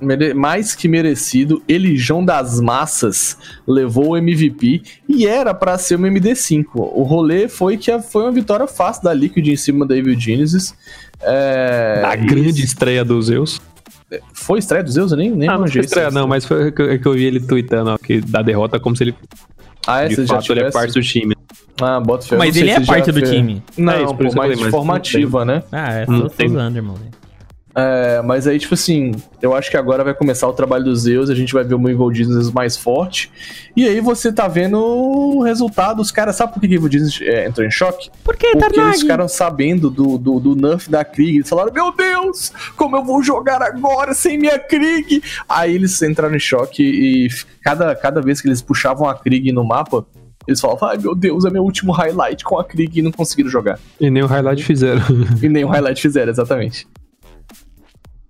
Mere- 0.00 0.34
mais 0.34 0.74
que 0.74 0.88
merecido, 0.88 1.62
Elijão 1.68 2.24
das 2.24 2.60
Massas 2.60 3.38
levou 3.66 4.10
o 4.10 4.16
MVP 4.16 4.82
e 5.08 5.24
era 5.24 5.54
pra 5.54 5.78
ser 5.78 5.94
uma 5.94 6.08
MD5. 6.08 6.64
O 6.74 7.04
rolê 7.04 7.48
foi 7.48 7.76
que 7.76 7.92
a- 7.92 8.02
foi 8.02 8.22
uma 8.24 8.32
vitória 8.32 8.66
fácil 8.66 9.04
da 9.04 9.14
Liquid 9.14 9.46
em 9.46 9.56
cima 9.56 9.86
da 9.86 9.96
Evil 9.96 10.18
Genesis. 10.18 10.74
É, 11.22 12.02
A 12.04 12.14
e- 12.16 12.26
grande 12.26 12.64
estreia 12.64 13.04
do 13.04 13.22
Zeus. 13.22 13.60
Foi 14.32 14.58
estreia 14.58 14.84
dos 14.84 14.94
Zeus? 14.94 15.10
Eu 15.12 15.18
nem, 15.18 15.30
nem 15.30 15.48
Ah, 15.48 15.58
não 15.58 15.66
foi 15.66 15.80
estreia, 15.80 16.10
não, 16.10 16.26
mas 16.28 16.44
foi 16.44 16.70
que 16.70 16.80
eu, 16.82 16.98
que 17.00 17.06
eu 17.08 17.12
vi 17.14 17.24
ele 17.24 17.40
tweetando 17.40 17.90
ó, 17.90 17.98
que 17.98 18.20
da 18.20 18.42
derrota 18.42 18.78
como 18.78 18.94
se 18.96 19.04
ele 19.04 19.14
Ah, 19.86 20.02
é, 20.02 20.08
de 20.08 20.16
você 20.16 20.26
já 20.26 20.34
fato 20.36 20.52
ele 20.52 20.60
é 20.60 20.62
tivesse? 20.64 20.72
parte 20.78 20.94
do 20.94 21.02
time. 21.02 21.36
Ah, 21.80 21.98
bota 22.00 22.24
fé. 22.26 22.36
Mas 22.36 22.54
não 22.54 22.62
ele 22.62 22.70
é 22.70 22.80
parte 22.80 23.10
do 23.10 23.18
fez. 23.18 23.30
time. 23.30 23.62
Não, 23.76 23.92
É 23.92 24.02
isso, 24.04 24.14
por 24.14 24.26
pô, 24.28 24.32
mas 24.34 24.60
formativa, 24.70 25.44
né? 25.44 25.62
Ah, 25.72 25.92
é, 25.92 26.02
Hum, 26.08 26.20
tô, 26.22 26.28
tô 26.28 26.36
tem- 26.36 26.46
usando, 26.48 26.76
irmão. 26.76 26.94
É, 27.76 28.22
mas 28.22 28.46
aí, 28.46 28.58
tipo 28.58 28.74
assim, 28.74 29.12
eu 29.42 29.54
acho 29.54 29.68
que 29.68 29.76
agora 29.76 30.04
vai 30.04 30.14
começar 30.14 30.46
o 30.46 30.52
trabalho 30.52 30.84
dos 30.84 31.00
Zeus, 31.02 31.28
a 31.28 31.34
gente 31.34 31.52
vai 31.52 31.64
ver 31.64 31.74
o 31.74 31.88
Evil 31.88 32.14
Genesis 32.14 32.52
mais 32.52 32.76
forte. 32.76 33.30
E 33.76 33.86
aí 33.88 34.00
você 34.00 34.32
tá 34.32 34.46
vendo 34.46 34.78
o 34.78 35.42
resultado. 35.42 36.00
Os 36.00 36.12
caras, 36.12 36.36
sabe 36.36 36.54
por 36.54 36.60
que 36.60 36.68
o 36.68 36.74
Evil 36.74 36.90
Genesis 36.92 37.20
é, 37.22 37.46
entrou 37.46 37.66
em 37.66 37.70
choque? 37.70 38.10
Por 38.22 38.36
que, 38.36 38.52
Porque 38.52 38.64
eles 38.64 38.76
Tarnag? 38.76 39.00
ficaram 39.00 39.28
sabendo 39.28 39.90
do, 39.90 40.16
do, 40.16 40.38
do 40.38 40.54
nerf 40.54 40.88
da 40.88 41.04
Krieg. 41.04 41.38
Eles 41.38 41.48
falaram: 41.48 41.72
Meu 41.72 41.92
Deus, 41.92 42.52
como 42.76 42.96
eu 42.96 43.04
vou 43.04 43.22
jogar 43.22 43.60
agora 43.60 44.14
sem 44.14 44.38
minha 44.38 44.58
Krieg? 44.58 45.20
Aí 45.48 45.74
eles 45.74 46.00
entraram 46.00 46.36
em 46.36 46.38
choque 46.38 46.82
e 46.82 47.28
cada, 47.60 47.94
cada 47.96 48.20
vez 48.20 48.40
que 48.40 48.46
eles 48.46 48.62
puxavam 48.62 49.08
a 49.08 49.14
Krieg 49.14 49.50
no 49.50 49.64
mapa, 49.64 50.06
eles 50.46 50.60
falavam: 50.60 50.88
Ai 50.90 50.98
meu 50.98 51.14
Deus, 51.14 51.44
é 51.44 51.50
meu 51.50 51.64
último 51.64 51.90
highlight 51.90 52.44
com 52.44 52.56
a 52.56 52.64
Krieg 52.64 53.00
e 53.00 53.02
não 53.02 53.10
conseguiram 53.10 53.50
jogar. 53.50 53.80
E 54.00 54.08
nem 54.10 54.22
o 54.22 54.26
highlight 54.26 54.62
fizeram. 54.62 55.02
E 55.42 55.48
nem 55.48 55.64
o 55.64 55.68
highlight 55.68 56.00
fizeram, 56.00 56.30
exatamente. 56.30 56.86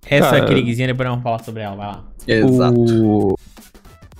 Essa 0.09 0.31
Cara, 0.31 0.45
Krigzinha, 0.45 0.87
depois 0.87 1.09
vamos 1.09 1.23
falar 1.23 1.39
sobre 1.43 1.61
ela, 1.63 1.75
vai 1.75 1.87
lá. 1.87 2.03
Exato. 2.27 2.79
o, 2.79 3.39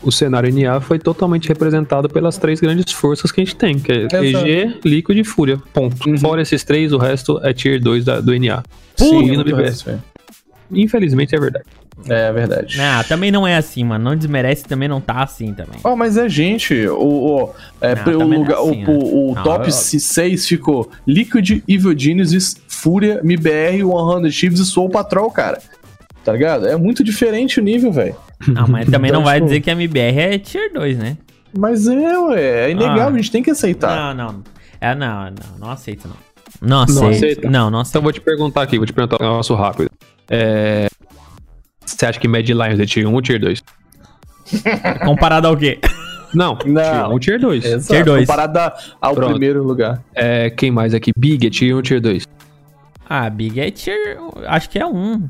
o 0.03 0.11
cenário 0.11 0.53
NA 0.53 0.79
foi 0.81 0.99
totalmente 0.99 1.47
representado 1.47 2.07
pelas 2.09 2.37
três 2.37 2.59
grandes 2.59 2.93
forças 2.93 3.31
que 3.31 3.41
a 3.41 3.43
gente 3.43 3.55
tem, 3.55 3.79
que 3.79 3.91
é 3.91 4.05
Exato. 4.05 4.47
EG, 4.47 4.79
Liquid 4.85 5.17
e 5.17 5.23
Fúria. 5.23 5.59
Ponto. 5.73 6.09
Uhum. 6.09 6.17
Fora 6.17 6.41
esses 6.41 6.63
três, 6.63 6.91
o 6.93 6.97
resto 6.97 7.39
é 7.43 7.53
Tier 7.53 7.81
2 7.81 8.05
da, 8.05 8.19
do 8.19 8.37
NA. 8.37 8.63
Sim, 8.95 9.17
o 9.17 9.23
muito 9.27 9.43
BBS. 9.43 9.85
Infelizmente 10.71 11.35
é 11.35 11.39
verdade. 11.39 11.65
É 12.07 12.31
verdade. 12.31 12.77
Ah, 12.81 13.03
também 13.07 13.31
não 13.31 13.47
é 13.47 13.55
assim, 13.55 13.83
mano. 13.83 14.03
Não 14.03 14.15
desmerece, 14.15 14.65
também 14.65 14.87
não 14.87 14.99
tá 14.99 15.23
assim 15.23 15.53
também. 15.53 15.79
Oh, 15.83 15.95
mas 15.95 16.17
é 16.17 16.27
gente, 16.27 16.73
o, 16.87 16.99
o, 16.99 17.53
é, 17.79 17.95
Não, 17.95 18.01
o, 18.01 18.05
também 18.05 18.27
não 18.27 18.33
é 18.33 18.37
lugar, 18.37 18.57
assim, 18.59 18.85
o, 18.85 18.91
o, 18.91 19.25
o 19.25 19.27
né? 19.29 19.33
Não, 19.37 19.43
top 19.43 19.67
eu- 19.67 19.71
6 19.71 20.47
ficou 20.47 20.91
Liquid, 21.07 21.63
Evil 21.67 21.97
Genesis, 21.97 22.57
Fúria, 22.67 23.21
MBR, 23.23 23.81
100 24.23 24.31
Chiefs 24.31 24.59
e 24.59 24.65
Soul 24.65 24.89
Patrol, 24.89 25.31
cara. 25.31 25.59
Tá 26.25 26.33
ligado? 26.33 26.67
É 26.67 26.75
muito 26.75 27.03
diferente 27.03 27.59
o 27.59 27.63
nível, 27.63 27.91
velho. 27.91 28.15
Não, 28.47 28.67
mas 28.67 28.89
também 28.89 29.09
Então, 29.09 29.21
não 29.21 29.25
vai 29.25 29.35
tipo- 29.35 29.45
dizer 29.47 29.61
que 29.61 29.69
a 29.69 29.73
MBR 29.73 30.19
é 30.19 30.37
Tier 30.39 30.73
2, 30.73 30.97
né? 30.97 31.17
Mas 31.57 31.87
é, 31.87 32.17
ué, 32.19 32.65
é 32.65 32.71
inegável, 32.71 33.03
Ah. 33.03 33.07
a 33.09 33.15
gente 33.17 33.31
tem 33.31 33.43
que 33.43 33.51
aceitar. 33.51 34.13
Não, 34.15 34.25
não. 34.33 34.43
É, 34.81 34.93
não, 34.95 35.25
não. 35.25 35.57
Não 35.59 35.69
aceito, 35.71 36.07
não. 36.09 36.15
Não 36.67 36.81
aceito. 36.81 37.05
aceita? 37.15 37.41
Não, 37.49 37.51
não 37.51 37.67
Então 37.67 37.81
aceito. 37.81 38.01
vou 38.03 38.11
te 38.11 38.19
perguntar 38.21 38.63
aqui, 38.63 38.77
vou 38.77 38.85
te 38.87 38.91
perguntar 38.93 39.23
um 39.23 39.27
negócio 39.29 39.55
rápido. 39.55 39.89
É... 40.29 40.87
Você 41.85 42.05
acha 42.07 42.19
que 42.19 42.27
Mad 42.27 42.47
Lions 42.49 42.79
é 42.79 42.85
Tier 42.85 43.07
1 43.07 43.13
ou 43.13 43.21
Tier 43.21 43.39
2? 43.39 43.61
Comparado 45.05 45.47
ao 45.47 45.55
quê? 45.55 45.79
Não, 46.33 46.57
Não. 46.65 46.73
Tier 46.83 47.05
1 47.07 47.11
ou 47.11 47.19
Tier 47.19 47.39
2. 47.39 47.65
Exato, 47.65 47.87
Tier 47.93 48.03
dois. 48.05 48.21
Comparado 48.27 48.57
a- 48.59 48.75
ao 48.99 49.13
Pronto. 49.13 49.29
primeiro 49.31 49.63
lugar. 49.63 50.03
É, 50.13 50.49
quem 50.49 50.71
mais 50.71 50.93
aqui? 50.93 51.11
Big 51.15 51.45
é 51.45 51.49
Tier 51.49 51.73
1 51.73 51.77
ou 51.77 51.81
Tier 51.83 52.01
2? 52.01 52.27
Ah, 53.07 53.29
Big 53.29 53.59
é 53.59 53.69
Tier. 53.71 54.17
Acho 54.47 54.69
que 54.69 54.79
é 54.79 54.85
um. 54.85 55.29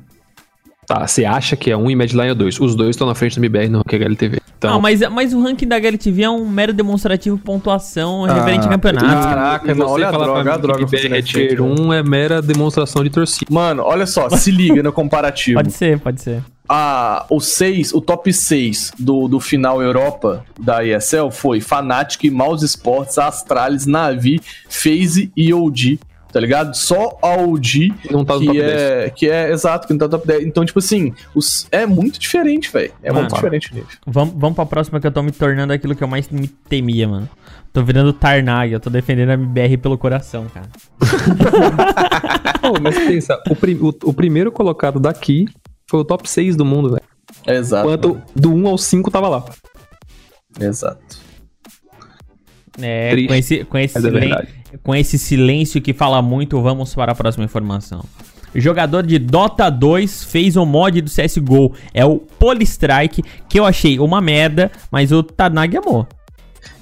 Tá, 0.88 1.08
você 1.08 1.26
acha 1.26 1.56
que 1.56 1.71
é 1.71 1.78
1 1.78 1.91
e 1.91 1.95
Mad 1.95 2.12
Lion 2.12 2.24
é 2.24 2.36
2. 2.36 2.60
Os 2.60 2.76
dois 2.76 2.91
estão 2.91 3.08
na 3.08 3.15
frente 3.15 3.39
do 3.39 3.39
MBR 3.39 3.69
no 3.69 3.78
Ranking 3.80 3.95
HLTV. 3.95 4.39
Então, 4.58 4.71
Não, 4.71 4.82
mas, 4.82 5.02
mas 5.12 5.34
o 5.34 5.41
ranking 5.41 5.67
da 5.67 5.76
HLTV 5.76 6.24
é 6.24 6.30
um 6.30 6.48
mero 6.48 6.74
demonstrativo 6.74 7.38
pontuação 7.38 8.24
referente 8.24 8.65
a 8.65 8.69
campeonatos. 8.69 9.26
Caraca, 9.26 9.76
não, 9.76 9.88
olha 9.88 10.08
a 10.08 10.12
droga, 10.12 10.54
a 10.54 10.58
droga 10.58 10.82
MBR 10.82 11.17
é 11.17 11.21
Tier 11.21 11.62
1 11.62 11.93
é 11.93 12.04
mera 12.04 12.41
demonstração 12.41 13.04
de 13.04 13.10
torcida. 13.10 13.54
Mano, 13.54 13.84
olha 13.84 14.06
só, 14.06 14.30
se 14.30 14.52
liga 14.52 14.82
no 14.82 14.93
comparativo. 14.93 15.60
Pode 15.60 15.71
ser, 15.71 16.00
pode 16.00 16.21
ser. 16.21 16.41
a, 16.69 17.26
o, 17.30 17.39
seis, 17.39 17.93
o 17.93 18.00
top 18.00 18.32
6 18.32 18.93
do, 18.98 19.28
do 19.28 19.39
final 19.39 19.82
Europa 19.82 20.45
da 20.60 20.86
ESL 20.86 21.30
foi 21.32 21.60
Fnatic, 21.60 22.32
Mouse 22.32 22.65
Sports, 22.65 23.17
Astralis, 23.17 23.86
Navi, 23.86 24.39
FaZe 24.69 25.32
e 25.36 25.54
OG. 25.54 26.00
Tá 26.36 26.41
ligado? 26.41 26.76
Só 26.76 27.17
a 27.21 27.30
OG 27.38 27.93
Não 28.12 28.26
tá 28.26 28.34
no 28.34 28.41
que 28.41 28.45
top 28.48 28.60
é, 28.62 29.10
que 29.10 29.30
é 29.30 29.52
exato, 29.54 29.88
que 29.88 29.93
não 29.93 30.00
tá 30.00 30.06
no 30.08 30.12
top 30.12 30.28
10. 30.28 30.43
Então, 30.45 30.65
tipo 30.65 30.80
assim, 30.80 31.13
os, 31.34 31.65
é 31.71 31.86
muito 31.86 32.19
diferente, 32.19 32.69
velho. 32.69 32.91
É 33.02 33.08
Mano. 33.10 33.21
muito 33.21 33.36
diferente 33.36 33.71
o 33.71 33.76
nível. 33.76 33.89
Vamos, 34.06 34.34
vamos 34.38 34.54
pra 34.58 34.65
próxima 34.65 35.00
que 35.00 35.08
eu 35.08 35.12
tô 35.13 35.24
me 35.24 35.32
tornando 35.32 35.71
aquilo 35.71 35.95
que 35.95 36.04
eu 36.04 36.10
mais 36.10 36.28
me 36.28 36.50
temia, 36.50 37.08
mano. 37.08 37.30
Tô 37.71 37.82
virando 37.86 38.12
Tarnag, 38.12 38.74
eu 38.74 38.82
tô 38.82 38.89
defendendo 38.89 39.30
a 39.30 39.34
MBR 39.36 39.78
pelo 39.78 39.98
coração, 39.98 40.45
cara. 40.54 40.67
Pô, 42.62 42.82
mas 42.82 42.98
pensa, 42.98 43.41
o, 43.50 43.56
prim- 43.56 43.80
o- 43.80 43.95
o 44.04 44.13
primeiro 44.13 44.52
colocado 44.52 45.00
daqui 45.00 45.45
foi 45.89 46.02
o 46.02 46.04
top 46.04 46.30
6 46.30 46.58
do 46.58 46.65
mundo, 46.65 46.89
velho. 46.89 47.58
Exato. 47.58 47.88
Enquanto 47.88 48.21
do 48.36 48.54
1 48.54 48.67
ao 48.67 48.78
5 48.78 49.10
tava 49.10 49.30
lá. 49.30 49.45
Exato. 50.60 51.17
É, 52.82 53.12
Triste, 53.12 53.28
com 53.30 53.36
esse, 53.36 53.63
com, 53.63 53.78
esse 53.78 53.98
é. 53.98 54.48
Com 54.84 54.96
esse 54.96 55.18
silêncio 55.18 55.82
que 55.82 55.94
fala 55.94 56.22
muito, 56.22 56.62
vamos 56.62 56.94
para 56.96 57.12
a 57.12 57.16
próxima 57.16 57.46
informação. 57.46 58.04
Jogador 58.54 59.04
de 59.04 59.20
Dota 59.20 59.70
2 59.70 60.24
fez 60.24 60.56
o 60.56 60.66
mod 60.66 61.02
do 61.02 61.10
CSGO. 61.12 61.74
É 61.94 62.06
o 62.06 62.18
Polystrike, 62.18 63.22
que 63.50 63.60
eu 63.60 63.66
achei 63.66 64.00
uma 64.00 64.22
merda, 64.22 64.72
mas 64.90 65.12
o 65.12 65.22
Tarnag 65.22 65.76
amou. 65.78 66.08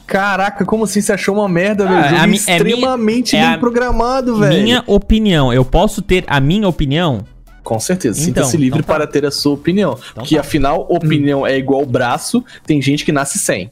Caraca, 0.06 0.66
como 0.66 0.84
assim 0.84 1.02
você 1.02 1.14
achou 1.14 1.36
uma 1.36 1.48
merda, 1.50 1.86
Ah, 1.86 1.88
velho? 1.88 2.02
O 2.06 2.10
jogo 2.10 2.16
é 2.16 2.18
mi- 2.18 2.24
é 2.24 2.28
minha- 2.28 2.36
extremamente 2.76 3.36
é 3.36 3.40
bem 3.40 3.50
a- 3.54 3.58
programado, 3.58 4.36
velho. 4.38 4.62
Minha 4.64 4.84
opinião. 4.86 5.52
Eu 5.52 5.64
posso 5.66 6.02
ter 6.02 6.24
a 6.28 6.40
minha 6.40 6.68
opinião? 6.68 7.26
Com 7.64 7.80
certeza, 7.80 8.20
Então, 8.20 8.26
sinta-se 8.44 8.58
livre 8.58 8.80
então 8.80 8.88
tá. 8.88 8.94
para 8.94 9.08
ter 9.08 9.26
a 9.26 9.32
sua 9.32 9.54
opinião. 9.54 9.98
que 10.26 10.36
tá. 10.36 10.42
afinal, 10.42 10.86
opinião 10.90 11.48
é 11.48 11.58
igual 11.58 11.86
braço, 11.86 12.44
tem 12.66 12.82
gente 12.82 13.06
que 13.06 13.12
nasce 13.12 13.40
sem. 13.40 13.72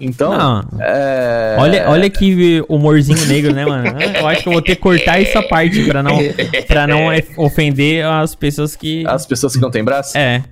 Então, 0.00 0.64
é... 0.80 1.56
Olha, 1.58 1.88
olha 1.88 2.10
que 2.10 2.64
humorzinho 2.68 3.24
negro, 3.26 3.52
né, 3.54 3.64
mano? 3.64 4.00
Eu 4.18 4.26
acho 4.26 4.42
que 4.42 4.48
eu 4.48 4.52
vou 4.52 4.62
ter 4.62 4.74
que 4.74 4.82
cortar 4.82 5.20
essa 5.20 5.42
parte 5.42 5.84
pra 5.84 6.02
não, 6.02 6.18
pra 6.66 6.86
não 6.86 7.12
é, 7.12 7.22
ofender 7.36 8.04
as 8.04 8.34
pessoas 8.34 8.74
que. 8.74 9.06
As 9.06 9.26
pessoas 9.26 9.54
que 9.54 9.60
não 9.60 9.70
têm 9.70 9.84
braço? 9.84 10.16
É. 10.16 10.42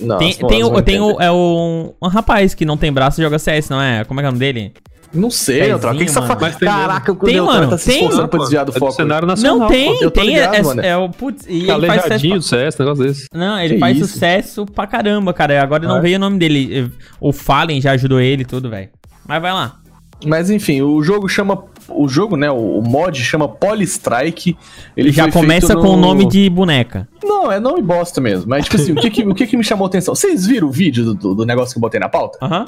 Não, 0.00 0.18
Tem, 0.18 0.32
tem, 0.32 0.44
o, 0.44 0.48
tem 0.48 0.64
o, 0.64 0.78
entendem. 0.78 1.26
é 1.26 1.30
o, 1.30 1.94
um 2.00 2.08
rapaz 2.08 2.54
que 2.54 2.64
não 2.64 2.76
tem 2.76 2.92
braço 2.92 3.20
e 3.20 3.24
joga 3.24 3.38
CS, 3.38 3.68
não 3.68 3.82
é? 3.82 4.04
Como 4.04 4.20
é 4.20 4.22
que 4.22 4.26
é 4.26 4.28
o 4.28 4.32
nome 4.32 4.38
dele? 4.38 4.72
Não 5.12 5.30
sei, 5.30 5.56
Pezinho, 5.56 5.70
Neutral. 5.70 5.94
O 5.94 5.98
que, 5.98 6.04
que 6.04 6.10
você 6.10 6.20
mano. 6.20 6.38
faz? 6.40 6.56
Caraca, 6.56 7.12
o 7.12 7.16
Tem, 7.16 7.40
mano, 7.40 7.70
tá 7.70 7.78
se 7.78 7.86
tem. 7.86 7.96
esforçando 7.96 8.28
pra 8.28 8.38
Pô, 8.38 8.44
desviar 8.44 8.64
do 8.64 8.70
é 8.70 8.74
do 8.74 8.78
foco. 8.78 8.92
cenário 8.92 9.26
nacional. 9.26 9.58
não 9.60 9.68
tem, 9.68 9.94
eu 10.02 10.10
tô 10.10 10.20
tem. 10.20 10.30
ligado, 10.34 10.54
é, 10.54 10.62
mano. 10.62 10.80
é 10.82 10.96
o 10.96 11.08
putz, 11.08 11.46
e 11.48 11.70
ele 11.70 11.86
faz 11.86 12.02
sucesso. 12.02 12.28
Pra- 12.28 12.36
do 12.36 12.42
CS, 12.42 12.78
negócio 12.78 13.04
desse. 13.04 13.26
Não, 13.32 13.58
ele 13.60 13.74
Que 13.74 13.80
faz 13.80 13.96
isso? 13.96 14.08
sucesso 14.08 14.66
pra 14.66 14.86
caramba, 14.86 15.32
cara. 15.32 15.62
Agora 15.62 15.86
não 15.88 15.96
Ah. 15.96 16.00
veio 16.00 16.16
o 16.16 16.20
nome 16.20 16.38
dele. 16.38 16.92
O 17.20 17.32
Fallen 17.32 17.80
já 17.80 17.92
ajudou 17.92 18.20
ele 18.20 18.42
e 18.42 18.44
tudo, 18.44 18.68
velho. 18.68 18.90
Mas 19.26 19.40
vai 19.40 19.52
lá. 19.52 19.76
Mas 20.26 20.50
enfim, 20.50 20.82
o 20.82 21.02
jogo 21.02 21.28
chama. 21.28 21.62
O 21.90 22.06
jogo, 22.06 22.36
né? 22.36 22.50
O, 22.50 22.82
mod 22.82 23.18
chama 23.24 23.48
Polystrike. 23.48 24.58
Ele 24.96 25.08
Ele 25.08 25.12
já 25.12 25.30
começa 25.30 25.68
feito 25.68 25.80
com 25.80 25.88
o 25.88 25.96
no- 25.96 26.02
nome 26.02 26.26
de 26.26 26.50
boneca. 26.50 27.08
Não, 27.24 27.50
é 27.50 27.58
nome 27.58 27.80
bosta 27.80 28.20
mesmo. 28.20 28.44
Mas, 28.48 28.64
tipo 28.64 28.76
assim, 28.76 28.92
o, 28.92 28.96
que, 28.96 29.10
que, 29.10 29.22
o 29.22 29.34
que, 29.34 29.46
que 29.46 29.56
me 29.56 29.64
chamou 29.64 29.86
a 29.86 29.88
atenção? 29.88 30.14
Vocês 30.14 30.44
viram 30.46 30.68
o 30.68 30.70
vídeo 30.70 31.04
do, 31.04 31.14
do, 31.14 31.34
do 31.36 31.46
negócio 31.46 31.72
que 31.72 31.78
eu 31.78 31.80
botei 31.80 31.98
na 31.98 32.08
pauta? 32.08 32.36
Aham. 32.42 32.66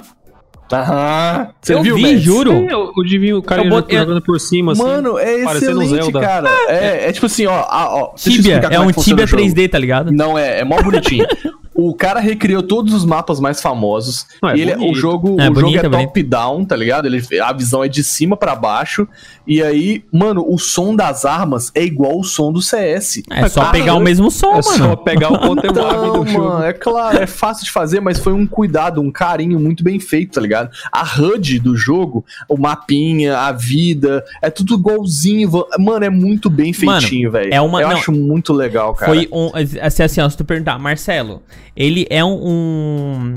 Aham. 0.73 1.49
Você 1.61 1.75
Eu 1.75 1.83
viu, 1.83 1.97
vi, 1.97 2.03
Mads? 2.03 2.23
juro. 2.23 2.53
É, 2.69 2.77
o, 2.77 2.93
o 2.97 3.03
Divinho, 3.05 3.39
o 3.39 3.43
cara 3.43 3.65
Eu 3.65 3.71
botei- 3.71 3.99
jogando 3.99 4.23
por 4.23 4.39
cima, 4.41 4.73
assim. 4.73 4.83
Mano, 4.83 5.19
é 5.19 5.35
excelente, 5.45 5.91
Zelda. 5.91 6.21
cara. 6.21 6.49
É, 6.69 7.09
é 7.09 7.13
tipo 7.13 7.27
assim, 7.27 7.47
ó. 7.47 7.61
ó, 7.69 7.95
ó 8.03 8.13
eu 8.13 8.33
Tibia, 8.33 8.57
é 8.57 8.77
como 8.77 8.89
um 8.89 8.93
Tibia 8.93 9.25
o 9.25 9.29
jogo. 9.29 9.43
3D, 9.43 9.69
tá 9.69 9.79
ligado? 9.79 10.13
Não, 10.13 10.39
é, 10.39 10.61
é 10.61 10.65
mó 10.65 10.81
bonitinho. 10.83 11.27
o 11.88 11.95
cara 11.95 12.21
recriou 12.21 12.62
todos 12.62 12.93
os 12.93 13.05
mapas 13.05 13.38
mais 13.40 13.61
famosos. 13.61 14.27
Não, 14.43 14.51
é 14.51 14.57
e 14.57 14.61
ele, 14.62 14.75
o 14.77 14.95
jogo, 14.95 15.40
É 15.40 15.49
o 15.49 15.53
bonito, 15.53 15.83
jogo 15.83 15.97
é 15.97 16.03
é 16.03 16.05
top-down, 16.07 16.64
tá 16.64 16.77
ligado? 16.77 17.07
Ele, 17.07 17.23
a 17.43 17.53
visão 17.53 17.83
é 17.85 17.88
de 17.88 18.03
cima 18.05 18.37
pra 18.37 18.55
baixo. 18.57 19.07
E 19.47 19.62
aí, 19.62 20.05
mano, 20.12 20.45
o 20.49 20.59
som 20.59 20.95
das 20.95 21.25
armas 21.25 21.71
é 21.75 21.83
igual 21.83 22.19
o 22.19 22.25
som 22.25 22.53
do 22.53 22.61
CS. 22.62 23.23
É 23.31 23.49
só 23.49 23.61
Cara, 23.62 23.73
pegar 23.73 23.95
o 23.95 24.01
mesmo 24.01 24.31
som, 24.31 24.51
É 24.51 24.53
mano. 24.53 24.62
só 24.62 24.97
pegar 24.97 25.33
o 25.33 25.38
conteúdo 25.40 25.79
Então, 25.81 26.23
do 26.23 26.27
jogo. 26.31 26.49
mano, 26.51 26.64
é 26.64 26.73
claro, 26.73 27.19
é 27.19 27.27
fácil 27.27 27.64
de 27.64 27.71
fazer, 27.71 28.01
mas 28.01 28.19
foi 28.19 28.33
um 28.33 28.47
cuidado, 28.47 29.01
um 29.01 29.11
carinho 29.11 29.59
muito 29.59 29.83
bem 29.83 29.99
feito, 29.99 30.33
tá 30.35 30.40
ligado? 30.40 30.71
A 30.93 31.03
HUD 31.03 31.59
do 31.59 31.77
jogo, 31.77 32.25
o 32.49 32.57
mapinha, 32.57 33.38
a 33.38 33.53
vida, 33.53 34.25
é 34.40 34.51
tudo 34.51 34.75
igualzinho. 34.75 35.51
Mano, 35.79 36.05
é 36.05 36.11
muito 36.11 36.49
bem 36.49 36.73
feitinho, 36.73 37.31
velho. 37.31 37.53
é 37.53 37.61
uma- 37.61 37.81
Eu 37.83 37.88
não, 37.88 37.97
acho 37.97 38.12
muito 38.12 38.53
legal, 38.53 38.95
cara. 38.95 39.12
Foi 39.12 39.29
um. 39.33 39.51
Assim, 39.81 40.03
assim, 40.03 40.21
ó, 40.21 40.29
se 40.29 40.37
tu 40.37 40.45
perguntar, 40.45 40.79
Marcelo, 40.79 41.43
ele 41.77 42.07
é 42.11 42.25
um. 42.25 42.33
um- 42.49 43.35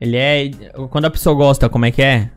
ele 0.00 0.16
é. 0.16 0.50
Quando 0.90 1.04
a 1.06 1.10
pessoa 1.10 1.34
gosta, 1.34 1.68
como 1.68 1.84
é 1.86 1.90
que 1.90 2.02
é? 2.02 2.30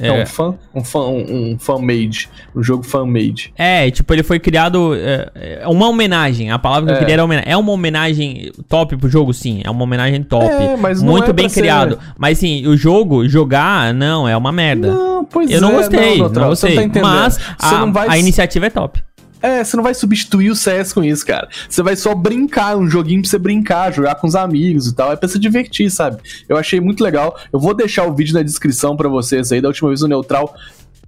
É 0.00 0.12
um 0.12 0.24
fã, 0.24 0.54
um 0.72 0.84
fã, 0.84 1.00
um, 1.00 1.50
um 1.54 1.58
fan-made, 1.58 2.28
um 2.54 2.62
jogo 2.62 2.84
fan-made. 2.84 3.52
É, 3.58 3.90
tipo, 3.90 4.14
ele 4.14 4.22
foi 4.22 4.38
criado. 4.38 4.94
É, 4.94 5.58
é 5.62 5.66
uma 5.68 5.88
homenagem. 5.88 6.52
A 6.52 6.58
palavra 6.58 6.86
que 6.86 6.92
eu 6.92 6.96
É. 6.96 6.98
queria 7.00 7.14
era 7.14 7.24
homenagem. 7.24 7.50
É 7.52 7.56
uma 7.56 7.72
homenagem 7.72 8.52
top 8.68 8.96
pro 8.96 9.08
jogo, 9.08 9.34
sim. 9.34 9.60
É 9.64 9.68
uma 9.68 9.82
homenagem 9.82 10.22
top. 10.22 10.44
É, 10.46 10.76
mas 10.76 11.02
não 11.02 11.10
Muito 11.14 11.30
é 11.30 11.32
bem 11.32 11.46
pra 11.46 11.50
ser- 11.52 11.60
criado. 11.62 11.98
Mas 12.16 12.38
sim, 12.38 12.64
o 12.68 12.76
jogo, 12.76 13.28
jogar, 13.28 13.92
não, 13.92 14.28
é 14.28 14.36
uma 14.36 14.52
merda. 14.52 14.94
Não, 14.94 15.24
pois 15.24 15.50
eu 15.50 15.60
não 15.60 15.70
é, 15.72 15.76
gostei, 15.78 16.10
não, 16.10 16.16
Neutral, 16.18 16.50
você 16.54 16.66
gostei. 16.68 16.76
tá 16.76 16.82
entendendo. 16.84 17.02
mas 17.10 17.38
a, 17.58 17.78
não 17.80 17.92
vai 17.92 18.08
a 18.08 18.16
iniciativa 18.16 18.66
é 18.66 18.70
top. 18.70 19.02
É, 19.40 19.62
você 19.62 19.76
não 19.76 19.84
vai 19.84 19.94
substituir 19.94 20.50
o 20.50 20.56
CS 20.56 20.92
com 20.92 21.02
isso, 21.04 21.24
cara. 21.24 21.48
Você 21.68 21.82
vai 21.82 21.94
só 21.96 22.14
brincar, 22.14 22.76
um 22.76 22.88
joguinho 22.88 23.22
pra 23.22 23.30
você 23.30 23.38
brincar, 23.38 23.92
jogar 23.92 24.14
com 24.16 24.26
os 24.26 24.34
amigos 24.34 24.88
e 24.88 24.94
tal. 24.94 25.12
É 25.12 25.16
pra 25.16 25.28
se 25.28 25.38
divertir, 25.38 25.90
sabe? 25.90 26.18
Eu 26.48 26.56
achei 26.56 26.80
muito 26.80 27.02
legal. 27.04 27.36
Eu 27.52 27.58
vou 27.60 27.74
deixar 27.74 28.04
o 28.06 28.14
vídeo 28.14 28.34
na 28.34 28.42
descrição 28.42 28.96
pra 28.96 29.08
vocês 29.08 29.52
aí. 29.52 29.60
Da 29.60 29.68
última 29.68 29.88
vez 29.90 30.02
o 30.02 30.08
Neutral 30.08 30.54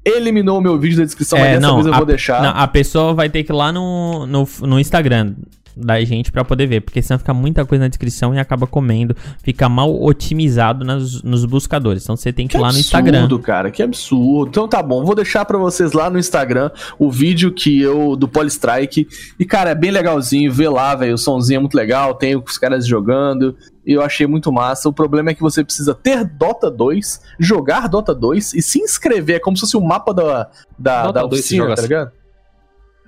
eliminou 0.04 0.58
o 0.58 0.60
meu 0.62 0.78
vídeo 0.78 0.96
da 0.98 1.04
descrição, 1.04 1.38
mas 1.38 1.60
dessa 1.60 1.74
vez 1.74 1.86
eu 1.86 1.92
É, 1.92 1.94
a, 1.94 1.98
vou 1.98 2.06
deixar. 2.06 2.42
não, 2.42 2.50
a 2.50 2.66
pessoa 2.66 3.12
vai 3.12 3.28
ter 3.28 3.42
que 3.42 3.52
ir 3.52 3.54
lá 3.54 3.70
no, 3.70 4.26
no, 4.26 4.48
no 4.62 4.80
Instagram 4.80 5.34
da 5.80 6.00
gente 6.04 6.30
pra 6.30 6.44
poder 6.44 6.66
ver, 6.66 6.80
porque 6.80 7.00
senão 7.02 7.18
fica 7.18 7.32
muita 7.34 7.64
coisa 7.64 7.84
na 7.84 7.88
descrição 7.88 8.34
e 8.34 8.38
acaba 8.38 8.66
comendo, 8.66 9.16
fica 9.42 9.68
mal 9.68 10.02
otimizado 10.02 10.84
nas, 10.84 11.22
nos 11.22 11.44
buscadores. 11.44 12.02
Então 12.02 12.16
você 12.16 12.32
tem 12.32 12.46
que, 12.46 12.52
Que 12.52 12.58
ir 12.58 12.60
lá 12.60 12.68
no 12.68 12.78
absurdo, 12.78 13.08
Instagram. 13.08 13.38
cara, 13.40 13.70
que 13.70 13.82
absurdo. 13.82 14.48
Então 14.50 14.68
tá 14.68 14.82
bom, 14.82 15.04
vou 15.04 15.14
deixar 15.14 15.44
pra 15.44 15.58
vocês 15.58 15.92
lá 15.92 16.08
no 16.10 16.18
Instagram 16.18 16.70
o 16.98 17.10
vídeo 17.10 17.52
que 17.52 17.80
eu 17.80 18.16
do 18.16 18.28
Polystrike. 18.28 19.06
E 19.38 19.44
cara, 19.44 19.70
é 19.70 19.74
bem 19.74 19.90
legalzinho, 19.90 20.52
vê 20.52 20.68
lá, 20.68 20.94
velho, 20.94 21.14
o 21.14 21.18
sonzinho 21.18 21.56
é 21.58 21.60
muito 21.60 21.74
legal, 21.74 22.14
tem 22.14 22.36
os 22.36 22.58
caras 22.58 22.86
jogando. 22.86 23.56
E 23.86 23.92
eu 23.94 24.02
achei 24.02 24.26
muito 24.26 24.52
massa. 24.52 24.88
O 24.88 24.92
problema 24.92 25.30
é 25.30 25.34
que 25.34 25.40
você 25.40 25.64
precisa 25.64 25.94
ter 25.94 26.24
Dota 26.24 26.70
2, 26.70 27.20
jogar 27.40 27.88
Dota 27.88 28.14
2 28.14 28.54
e 28.54 28.62
se 28.62 28.78
inscrever. 28.78 29.36
É 29.36 29.38
como 29.40 29.56
se 29.56 29.62
fosse 29.62 29.76
o 29.76 29.80
mapa 29.80 30.12
da, 30.12 30.48
da, 30.78 31.02
Dota 31.04 31.12
da 31.20 31.26
2 31.26 31.40
oficina, 31.40 31.62
joga 31.62 31.74
tá 31.74 31.80
assim. 31.80 31.88
ligado? 31.88 32.12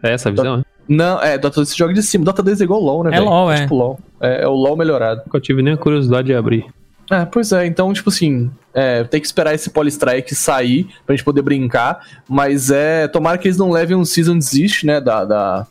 É 0.02 0.12
essa 0.14 0.28
a 0.28 0.32
visão, 0.32 0.56
né? 0.56 0.64
Não, 0.88 1.20
é, 1.22 1.38
Dota 1.38 1.56
2 1.56 1.68
se 1.68 1.76
joga 1.78 1.92
de 1.94 2.02
cima. 2.02 2.24
Dota 2.24 2.42
2 2.42 2.60
é 2.60 2.64
igual 2.64 2.80
LoL, 2.80 3.04
né, 3.04 3.10
É 3.10 3.12
velho? 3.14 3.24
LoL, 3.26 3.52
é. 3.52 3.62
Tipo 3.62 3.74
LoL. 3.76 4.00
É, 4.20 4.42
é 4.44 4.48
o 4.48 4.52
LoL 4.52 4.76
melhorado. 4.76 5.22
Nunca 5.26 5.40
tive 5.40 5.62
nem 5.62 5.74
a 5.74 5.76
curiosidade 5.76 6.26
de 6.26 6.34
abrir. 6.34 6.66
É, 7.10 7.24
pois 7.24 7.52
é, 7.52 7.66
então, 7.66 7.92
tipo 7.92 8.08
assim, 8.08 8.50
é, 8.72 9.04
tem 9.04 9.20
que 9.20 9.26
esperar 9.26 9.54
esse 9.54 9.68
Polystrike 9.70 10.34
sair 10.34 10.86
pra 11.04 11.14
gente 11.14 11.24
poder 11.24 11.42
brincar, 11.42 12.00
mas 12.28 12.70
é, 12.70 13.06
tomara 13.08 13.36
que 13.36 13.46
eles 13.48 13.58
não 13.58 13.70
levem 13.70 13.96
um 13.96 14.04
Season 14.04 14.38
Desist, 14.38 14.84
né, 14.86 14.98
da, 15.00 15.24
da, 15.24 15.66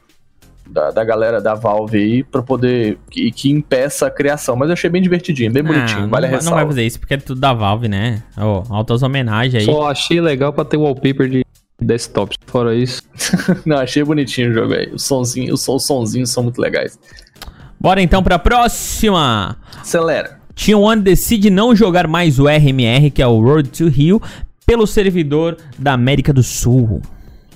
da, 0.67 0.91
da 0.91 1.03
galera 1.03 1.41
da 1.41 1.55
Valve 1.55 1.97
aí 1.97 2.23
pra 2.23 2.43
poder. 2.43 2.97
que, 3.09 3.31
que 3.31 3.49
impeça 3.49 4.05
a 4.07 4.11
criação. 4.11 4.55
Mas 4.55 4.69
eu 4.69 4.73
achei 4.73 4.89
bem 4.89 5.01
divertidinho, 5.01 5.51
bem 5.51 5.63
bonitinho. 5.63 6.03
Ah, 6.03 6.07
vale 6.07 6.27
a 6.27 6.29
não, 6.29 6.29
vai- 6.29 6.29
não 6.29 6.37
ressalva. 6.37 6.55
vai 6.57 6.65
fazer 6.67 6.83
isso 6.85 6.99
porque 6.99 7.13
é 7.15 7.17
tudo 7.17 7.39
da 7.41 7.53
Valve, 7.53 7.87
né? 7.87 8.21
Ó, 8.37 8.63
altas 8.69 9.01
homenagens 9.01 9.55
aí. 9.55 9.65
Só 9.65 9.89
achei 9.89 10.21
legal 10.21 10.53
pra 10.53 10.63
ter 10.63 10.77
wallpaper 10.77 11.27
de 11.29 11.45
desktop. 11.81 12.35
Fora 12.45 12.75
isso. 12.75 13.01
Não, 13.65 13.77
achei 13.77 14.03
bonitinho 14.03 14.51
o 14.51 14.53
jogo 14.53 14.73
aí. 14.73 14.89
O 14.93 14.99
sonzinho, 14.99 15.53
os, 15.53 15.67
os 15.67 15.85
sonzinhos 15.85 16.29
são 16.29 16.43
muito 16.43 16.59
legais. 16.59 16.99
Bora 17.79 18.01
então 18.01 18.21
pra 18.21 18.37
próxima. 18.37 19.57
Acelera. 19.79 20.39
T1 20.55 21.01
decide 21.01 21.49
não 21.49 21.75
jogar 21.75 22.07
mais 22.07 22.37
o 22.37 22.45
RMR, 22.47 23.09
que 23.09 23.21
é 23.21 23.27
o 23.27 23.41
Road 23.41 23.69
to 23.69 23.87
Rio, 23.87 24.21
pelo 24.65 24.85
servidor 24.85 25.57
da 25.79 25.93
América 25.93 26.31
do 26.31 26.43
Sul. 26.43 27.01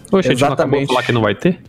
Poxa, 0.09 0.29
a 0.29 0.31
gente 0.31 0.41
não 0.41 0.53
acabou 0.53 0.79
Exatamente. 0.79 0.81
de 0.81 0.87
falar 0.87 1.03
que 1.05 1.11
não 1.11 1.21
vai 1.21 1.35
ter? 1.35 1.59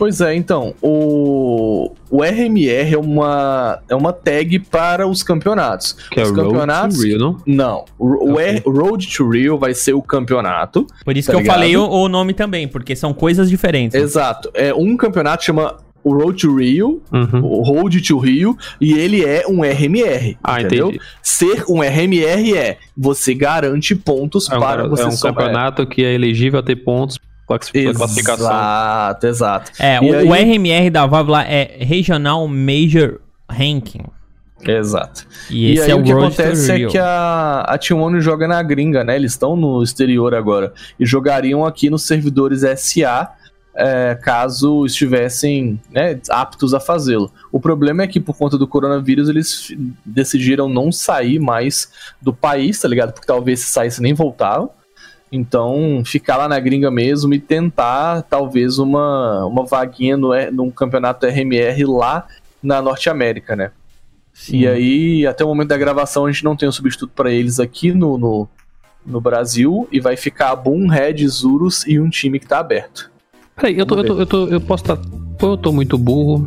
Pois 0.00 0.18
é, 0.22 0.34
então, 0.34 0.74
o, 0.80 1.92
o 2.10 2.22
RMR 2.22 2.94
é 2.94 2.98
uma, 2.98 3.78
é 3.86 3.94
uma 3.94 4.14
tag 4.14 4.58
para 4.60 5.06
os 5.06 5.22
campeonatos. 5.22 5.94
Que 6.10 6.20
é 6.20 6.22
os 6.22 6.30
Road 6.30 6.44
campeonatos. 6.48 6.96
to 6.96 7.02
Rio, 7.04 7.18
não? 7.18 7.36
Não, 7.46 7.84
o, 7.98 8.30
o 8.30 8.32
Ok. 8.32 8.44
R- 8.46 8.62
o 8.64 8.70
Road 8.70 9.06
to 9.14 9.28
Rio 9.28 9.58
vai 9.58 9.74
ser 9.74 9.92
o 9.92 10.00
campeonato. 10.00 10.86
Por 11.04 11.14
isso 11.16 11.26
Tá 11.26 11.32
que 11.34 11.36
eu 11.36 11.42
ligado? 11.42 11.54
falei 11.54 11.76
o, 11.76 11.86
o 11.86 12.08
nome 12.08 12.32
também, 12.32 12.66
porque 12.66 12.96
são 12.96 13.12
coisas 13.12 13.50
diferentes. 13.50 13.94
Exato. 14.00 14.50
É 14.54 14.72
um 14.72 14.96
campeonato 14.96 15.44
chama 15.44 15.76
o 16.02 16.14
Road 16.14 16.40
to 16.40 16.56
Rio, 16.56 17.02
Uhum. 17.12 17.44
o 17.44 17.62
Road 17.62 18.00
to 18.00 18.16
Rio, 18.18 18.56
e 18.80 18.94
ele 18.94 19.22
é 19.22 19.44
um 19.46 19.60
RMR. 19.62 20.38
Ah, 20.42 20.62
entendeu? 20.62 20.86
entendi. 20.88 21.04
Ser 21.22 21.64
um 21.68 21.82
RMR 21.82 22.56
é 22.56 22.78
você 22.96 23.34
garante 23.34 23.94
pontos 23.94 24.50
É 24.50 24.56
um, 24.56 24.60
para 24.60 24.88
você 24.88 25.02
é 25.02 25.06
um 25.06 25.16
campeonato 25.18 25.86
que 25.86 26.02
é 26.02 26.14
elegível 26.14 26.58
a 26.58 26.62
ter 26.62 26.76
pontos 26.76 27.18
classificação. 27.58 28.46
Exato, 28.46 29.26
exato. 29.26 29.72
É, 29.78 30.00
o, 30.00 30.28
o 30.28 30.32
aí- 30.32 30.44
RMR 30.44 30.90
da 30.90 31.06
Valve 31.06 31.30
lá 31.30 31.44
é 31.44 31.78
Regional 31.80 32.46
Major 32.46 33.20
Ranking. 33.48 34.04
Exato. 34.62 35.26
E 35.50 35.68
E, 35.68 35.72
esse 35.72 35.84
aí 35.84 35.90
é 35.90 35.94
o 35.94 36.00
o 36.00 36.04
que 36.04 36.12
acontece 36.12 36.70
é 36.72 36.86
que 36.86 36.98
a, 36.98 37.60
a 37.66 37.78
T1 37.78 38.20
joga 38.20 38.46
na 38.46 38.62
gringa, 38.62 39.02
né? 39.02 39.16
Eles 39.16 39.32
estão 39.32 39.56
no 39.56 39.82
exterior 39.82 40.34
agora. 40.34 40.72
E 40.98 41.06
jogariam 41.06 41.64
aqui 41.64 41.88
nos 41.88 42.06
servidores 42.06 42.60
SA, 42.78 43.32
é, 43.74 44.18
caso 44.20 44.84
estivessem 44.84 45.80
né, 45.90 46.20
aptos 46.28 46.74
a 46.74 46.80
fazê-lo. 46.80 47.32
O 47.50 47.58
problema 47.58 48.02
é 48.02 48.06
que 48.06 48.20
por 48.20 48.36
conta 48.36 48.58
do 48.58 48.66
coronavírus 48.66 49.28
eles 49.28 49.74
decidiram 50.04 50.68
não 50.68 50.92
sair 50.92 51.38
mais 51.38 51.90
do 52.20 52.32
país, 52.32 52.78
tá 52.80 52.88
ligado? 52.88 53.12
Porque 53.12 53.26
talvez 53.26 53.60
se 53.60 53.72
saísse 53.72 54.02
nem 54.02 54.12
voltavam. 54.12 54.70
Então, 55.32 56.02
ficar 56.04 56.36
lá 56.36 56.48
na 56.48 56.58
gringa 56.58 56.90
mesmo 56.90 57.32
e 57.32 57.38
tentar, 57.38 58.22
talvez, 58.22 58.78
uma, 58.78 59.44
uma 59.46 59.64
vaguinha 59.64 60.16
no, 60.16 60.32
R- 60.32 60.50
num 60.50 60.70
campeonato 60.70 61.24
RMR 61.26 61.84
lá 61.86 62.26
na 62.62 62.82
Norte 62.82 63.08
América, 63.08 63.54
né? 63.54 63.70
E 64.50 64.66
aí, 64.66 65.26
até 65.26 65.44
o 65.44 65.48
momento 65.48 65.68
da 65.68 65.76
gravação, 65.76 66.26
a 66.26 66.32
gente 66.32 66.42
não 66.44 66.56
tem 66.56 66.68
um 66.68 66.72
substituto 66.72 67.12
pra 67.14 67.30
eles 67.30 67.60
aqui 67.60 67.92
no, 67.92 68.16
no, 68.18 68.48
no 69.06 69.20
Brasil. 69.20 69.86
E 69.92 70.00
vai 70.00 70.16
ficar 70.16 70.56
Boom, 70.56 70.88
Red, 70.88 71.26
Zurus 71.28 71.86
e 71.86 72.00
um 72.00 72.08
time 72.08 72.40
que 72.40 72.46
tá 72.46 72.58
aberto. 72.58 73.10
Peraí, 73.54 73.78
eu, 73.78 73.86
tô, 73.86 73.98
eu, 73.98 74.04
tô, 74.04 74.18
eu, 74.18 74.26
tô, 74.26 74.46
eu 74.48 74.60
posso 74.60 74.82
estar. 74.84 74.98
Ou 75.42 75.50
eu 75.50 75.56
tô 75.56 75.70
muito 75.72 75.96
burro, 75.98 76.46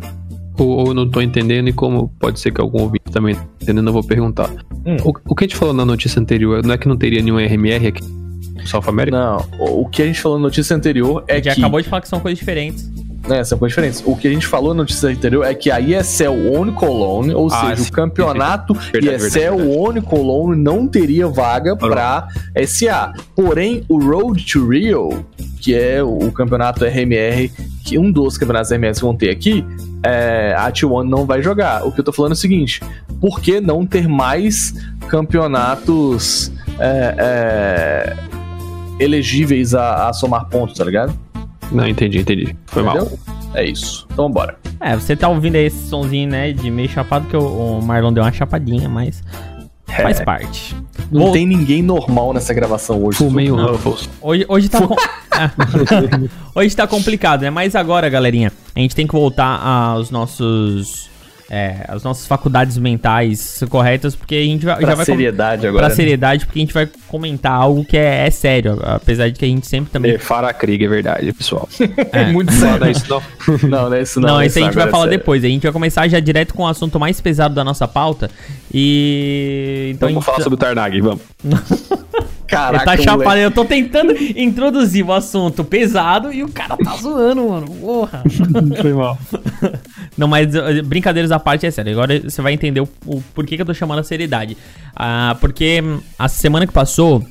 ou, 0.57 0.87
eu 0.87 0.93
não 0.93 1.09
tô 1.09 1.21
entendendo, 1.21 1.69
e 1.69 1.73
como 1.73 2.09
pode 2.19 2.39
ser 2.39 2.51
que 2.51 2.59
algum 2.59 2.81
ouvinte 2.81 3.11
também 3.11 3.35
tá 3.35 3.45
entendendo, 3.61 3.87
eu 3.87 3.93
vou 3.93 4.03
perguntar. 4.03 4.49
Hum. 4.85 4.97
O, 5.05 5.13
o 5.29 5.35
que 5.35 5.45
a 5.45 5.47
gente 5.47 5.55
falou 5.55 5.73
na 5.73 5.85
notícia 5.85 6.19
anterior, 6.19 6.63
não 6.65 6.73
é 6.73 6.77
que 6.77 6.87
não 6.87 6.97
teria 6.97 7.21
nenhum 7.21 7.37
RMR 7.37 7.87
aqui 7.87 8.22
South 8.65 8.83
America? 8.87 9.17
Não, 9.17 9.45
o 9.59 9.87
que 9.87 10.01
a 10.01 10.05
gente 10.05 10.19
falou 10.21 10.37
na 10.37 10.43
notícia 10.43 10.75
anterior 10.75 11.23
A 11.29 11.33
é 11.33 11.35
gente 11.35 11.55
que. 11.55 11.61
acabou 11.61 11.81
de 11.81 11.87
falar 11.89 12.01
que 12.01 12.07
são 12.09 12.19
coisas 12.19 12.37
diferentes. 12.39 12.91
Né, 13.27 13.41
são 13.45 13.57
coisas 13.57 13.71
diferentes. 13.73 14.03
O 14.05 14.17
que 14.17 14.27
a 14.27 14.31
gente 14.31 14.45
falou 14.45 14.73
na 14.73 14.81
notícia 14.81 15.07
anterior 15.09 15.45
é 15.45 15.53
que 15.53 15.71
a 15.71 15.79
ESL 15.79 16.55
One 16.57 16.73
Cologne, 16.73 17.33
ou 17.33 17.47
Ah, 17.49 17.69
seja, 17.69 17.75
sim. 17.83 17.89
o 17.89 17.91
campeonato 17.93 18.73
Verdade, 18.91 19.15
ESL 19.15 19.55
verdade, 19.55 19.77
One 19.77 20.01
Cologne 20.01 20.61
não 20.61 20.85
teria 20.87 21.25
vaga 21.29 21.73
pra 21.73 22.27
SA. 22.67 23.13
Porém, 23.33 23.85
o 23.87 23.97
Road 23.97 24.43
to 24.45 24.67
Rio, 24.67 25.25
que 25.61 25.73
é 25.73 26.03
o 26.03 26.29
campeonato 26.33 26.83
RMR, 26.83 27.49
que 27.85 27.97
um 27.97 28.11
dos 28.11 28.37
campeonatos 28.37 28.71
RMR 28.71 28.93
que 28.93 29.01
vão 29.01 29.15
ter 29.15 29.29
aqui, 29.29 29.65
é, 30.05 30.53
a 30.57 30.69
T1 30.69 31.07
não 31.07 31.25
vai 31.25 31.41
jogar. 31.41 31.85
O 31.87 31.93
que 31.93 32.01
eu 32.01 32.03
tô 32.03 32.11
falando 32.11 32.31
é 32.31 32.35
o 32.35 32.37
seguinte: 32.37 32.81
por 33.21 33.39
que 33.39 33.61
não 33.61 33.85
ter 33.85 34.05
mais 34.05 34.73
campeonatos 35.07 36.51
é, 36.77 37.15
é, 37.17 38.17
elegíveis 38.99 39.73
a, 39.73 40.09
a 40.09 40.13
somar 40.13 40.45
pontos, 40.47 40.77
tá 40.77 40.83
ligado? 40.83 41.17
Não, 41.71 41.87
entendi, 41.87 42.19
entendi. 42.19 42.55
Foi 42.67 42.83
mal. 42.83 42.97
Entendeu? 42.97 43.19
É 43.53 43.65
isso. 43.65 44.07
Então 44.11 44.29
bora. 44.29 44.57
É, 44.79 44.95
você 44.95 45.15
tá 45.15 45.27
ouvindo 45.29 45.55
aí 45.55 45.65
esse 45.65 45.87
sonzinho, 45.87 46.29
né, 46.29 46.51
de 46.51 46.69
meio 46.69 46.89
chapado, 46.89 47.27
que 47.27 47.37
o, 47.37 47.79
o 47.79 47.81
Marlon 47.81 48.11
deu 48.11 48.23
uma 48.23 48.31
chapadinha, 48.31 48.89
mas 48.89 49.23
faz 49.87 50.19
parte. 50.21 50.75
Não 51.11 51.25
Vou- 51.25 51.31
tem 51.31 51.45
ninguém 51.45 51.81
normal 51.81 52.33
nessa 52.33 52.53
gravação 52.53 53.03
hoje. 53.03 53.17
Fumei 53.17 53.49
o. 53.51 53.55
Ruffles. 53.55 54.09
Hoje, 54.21 54.45
hoje 54.47 54.69
tá 54.69 54.85
com... 54.85 54.95
hoje 56.55 56.75
tá 56.75 56.87
complicado, 56.87 57.41
né? 57.41 57.49
Mas 57.49 57.75
agora, 57.75 58.09
galerinha, 58.09 58.51
a 58.75 58.79
gente 58.79 58.95
tem 58.95 59.05
que 59.07 59.13
voltar 59.13 59.59
aos 59.61 60.09
nossos 60.09 61.09
é, 61.49 61.85
às 61.87 62.03
nossas 62.03 62.25
faculdades 62.25 62.77
mentais 62.77 63.61
corretas, 63.69 64.15
porque 64.15 64.35
a 64.35 64.41
gente 64.41 64.65
vai, 64.65 64.75
Pra 64.77 64.87
já 64.89 64.95
vai 64.95 65.05
com- 65.05 65.11
seriedade 65.11 65.67
agora. 65.67 65.87
pra 65.87 65.95
seriedade, 65.95 66.45
porque 66.45 66.59
a 66.59 66.61
gente 66.61 66.73
vai 66.73 66.89
comentar 67.07 67.51
algo 67.51 67.83
que 67.85 67.97
é, 67.97 68.25
é 68.25 68.29
sério, 68.31 68.79
apesar 68.83 69.29
de 69.29 69.37
que 69.37 69.45
a 69.45 69.47
gente 69.47 69.67
sempre 69.67 69.91
também 69.91 70.11
É, 70.13 70.17
Farah 70.17 70.53
Krieg, 70.53 70.83
é 70.83 70.87
verdade, 70.87 71.31
pessoal. 71.33 71.67
É 72.11 72.25
muito 72.31 72.51
Não 72.53 72.59
sério. 72.59 72.85
é 72.85 72.91
isso 72.91 73.05
não. 73.09 73.21
Não, 73.69 73.89
não 73.89 73.93
é 73.95 74.01
isso 74.01 74.19
não. 74.19 74.27
Não, 74.29 74.41
é 74.41 74.45
isso 74.47 74.59
a 74.59 74.61
gente 74.61 74.73
vai 74.75 74.87
é 74.87 74.89
falar 74.91 75.03
sério. 75.05 75.19
depois. 75.19 75.43
A 75.43 75.47
gente 75.47 75.63
vai 75.63 75.71
começar 75.71 76.07
já 76.07 76.19
direto 76.19 76.53
com 76.53 76.63
o 76.63 76.67
assunto 76.67 76.99
mais 76.99 77.19
pesado 77.21 77.53
da 77.53 77.63
nossa 77.63 77.87
pauta. 77.87 78.29
E. 78.73 79.91
Então 79.93 80.09
Vamos 80.09 80.23
a 80.23 80.25
falar 80.25 80.37
gente. 80.37 80.43
sobre 80.45 80.55
o 80.55 80.59
Tarnag, 80.59 81.01
vamos. 81.01 81.21
Caraca, 82.47 82.91
Ele 82.91 82.97
tá 82.97 83.03
chapado, 83.03 83.23
moleque. 83.23 83.43
eu 83.43 83.51
tô 83.51 83.65
tentando 83.65 84.13
introduzir 84.35 85.05
o 85.05 85.11
assunto 85.11 85.63
pesado 85.63 86.31
e 86.31 86.43
o 86.43 86.49
cara 86.49 86.77
tá 86.77 86.95
zoando, 86.97 87.49
mano. 87.49 87.67
Porra. 87.67 88.23
Foi 88.81 88.93
mal. 88.93 89.17
Não, 90.17 90.27
mas 90.27 90.53
uh, 90.55 90.83
brincadeiras 90.83 91.31
à 91.31 91.39
parte 91.39 91.65
é 91.65 91.71
sério. 91.71 91.91
Agora 91.93 92.19
você 92.19 92.41
vai 92.41 92.53
entender 92.53 92.81
o, 92.81 92.89
o 93.05 93.21
porquê 93.33 93.55
que 93.55 93.61
eu 93.61 93.65
tô 93.65 93.73
chamando 93.73 93.99
a 93.99 94.03
seriedade. 94.03 94.57
Ah, 94.95 95.35
porque 95.41 95.83
a 96.19 96.27
semana 96.27 96.67
que 96.67 96.73
passou, 96.73 97.23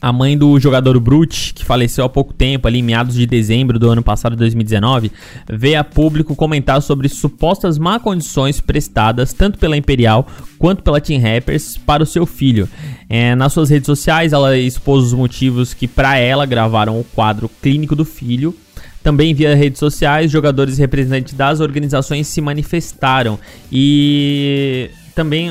a 0.00 0.12
mãe 0.12 0.36
do 0.36 0.58
jogador 0.58 0.98
Brute, 1.00 1.52
que 1.54 1.64
faleceu 1.64 2.04
há 2.04 2.08
pouco 2.08 2.32
tempo, 2.32 2.66
ali 2.68 2.78
em 2.78 2.82
meados 2.82 3.14
de 3.14 3.26
dezembro 3.26 3.78
do 3.78 3.90
ano 3.90 4.02
passado, 4.02 4.36
2019, 4.36 5.10
veio 5.48 5.80
a 5.80 5.84
público 5.84 6.34
comentar 6.34 6.80
sobre 6.82 7.08
supostas 7.08 7.78
má 7.78 7.98
condições 7.98 8.60
prestadas 8.60 9.32
tanto 9.32 9.58
pela 9.58 9.76
Imperial 9.76 10.26
quanto 10.58 10.82
pela 10.82 11.00
Team 11.00 11.20
Rappers 11.20 11.76
para 11.76 12.02
o 12.02 12.06
seu 12.06 12.26
filho. 12.26 12.68
É, 13.08 13.34
nas 13.34 13.52
suas 13.52 13.68
redes 13.70 13.86
sociais, 13.86 14.32
ela 14.32 14.56
expôs 14.56 15.04
os 15.04 15.12
motivos 15.12 15.74
que 15.74 15.86
para 15.86 16.16
ela 16.16 16.46
gravaram 16.46 16.98
o 16.98 17.04
quadro 17.04 17.50
clínico 17.60 17.94
do 17.94 18.04
filho. 18.04 18.54
Também 19.02 19.34
via 19.34 19.54
redes 19.54 19.80
sociais, 19.80 20.30
jogadores 20.30 20.78
representantes 20.78 21.34
das 21.34 21.60
organizações 21.60 22.28
se 22.28 22.40
manifestaram. 22.40 23.38
E 23.70 24.90
também 25.14 25.50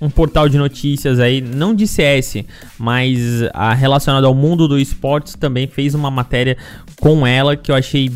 um 0.00 0.08
portal 0.08 0.48
de 0.48 0.56
notícias 0.56 1.18
aí, 1.18 1.40
não 1.40 1.74
de 1.74 1.86
CS, 1.86 2.44
mas 2.78 3.18
ah, 3.52 3.74
relacionado 3.74 4.24
ao 4.26 4.34
mundo 4.34 4.68
do 4.68 4.78
esportes, 4.78 5.34
também 5.34 5.66
fez 5.66 5.94
uma 5.94 6.10
matéria 6.10 6.56
com 7.00 7.26
ela 7.26 7.56
que 7.56 7.70
eu 7.70 7.74
achei 7.74 8.10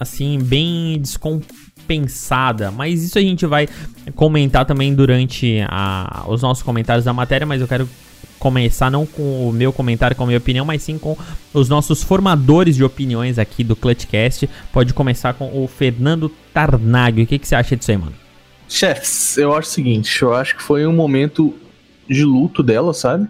assim 0.00 0.38
bem 0.40 0.98
descompensada. 1.00 2.70
Mas 2.70 3.02
isso 3.02 3.18
a 3.18 3.22
gente 3.22 3.46
vai 3.46 3.68
comentar 4.14 4.64
também 4.64 4.94
durante 4.94 5.58
a- 5.68 6.24
os 6.28 6.42
nossos 6.42 6.62
comentários 6.62 7.04
da 7.04 7.12
matéria, 7.12 7.46
mas 7.46 7.60
eu 7.60 7.68
quero 7.68 7.88
começar 8.38 8.90
não 8.90 9.06
com 9.06 9.48
o 9.48 9.52
meu 9.52 9.72
comentário, 9.72 10.16
com 10.16 10.24
a 10.24 10.26
minha 10.26 10.38
opinião, 10.38 10.64
mas 10.64 10.82
sim 10.82 10.98
com 10.98 11.16
os 11.54 11.68
nossos 11.68 12.02
formadores 12.02 12.74
de 12.74 12.82
opiniões 12.82 13.38
aqui 13.38 13.62
do 13.62 13.76
Clutchcast. 13.76 14.48
Pode 14.72 14.92
começar 14.92 15.34
com 15.34 15.62
o 15.62 15.68
Fernando 15.68 16.28
Tarnag. 16.52 17.22
O 17.22 17.26
que, 17.28 17.38
que 17.38 17.46
você 17.46 17.54
acha 17.54 17.76
disso 17.76 17.92
aí, 17.92 17.96
mano? 17.96 18.21
Chefs, 18.72 19.36
eu 19.36 19.54
acho 19.54 19.68
o 19.68 19.72
seguinte, 19.72 20.22
eu 20.22 20.34
acho 20.34 20.56
que 20.56 20.62
foi 20.62 20.86
um 20.86 20.92
momento 20.92 21.54
de 22.08 22.24
luto 22.24 22.62
dela, 22.62 22.94
sabe? 22.94 23.28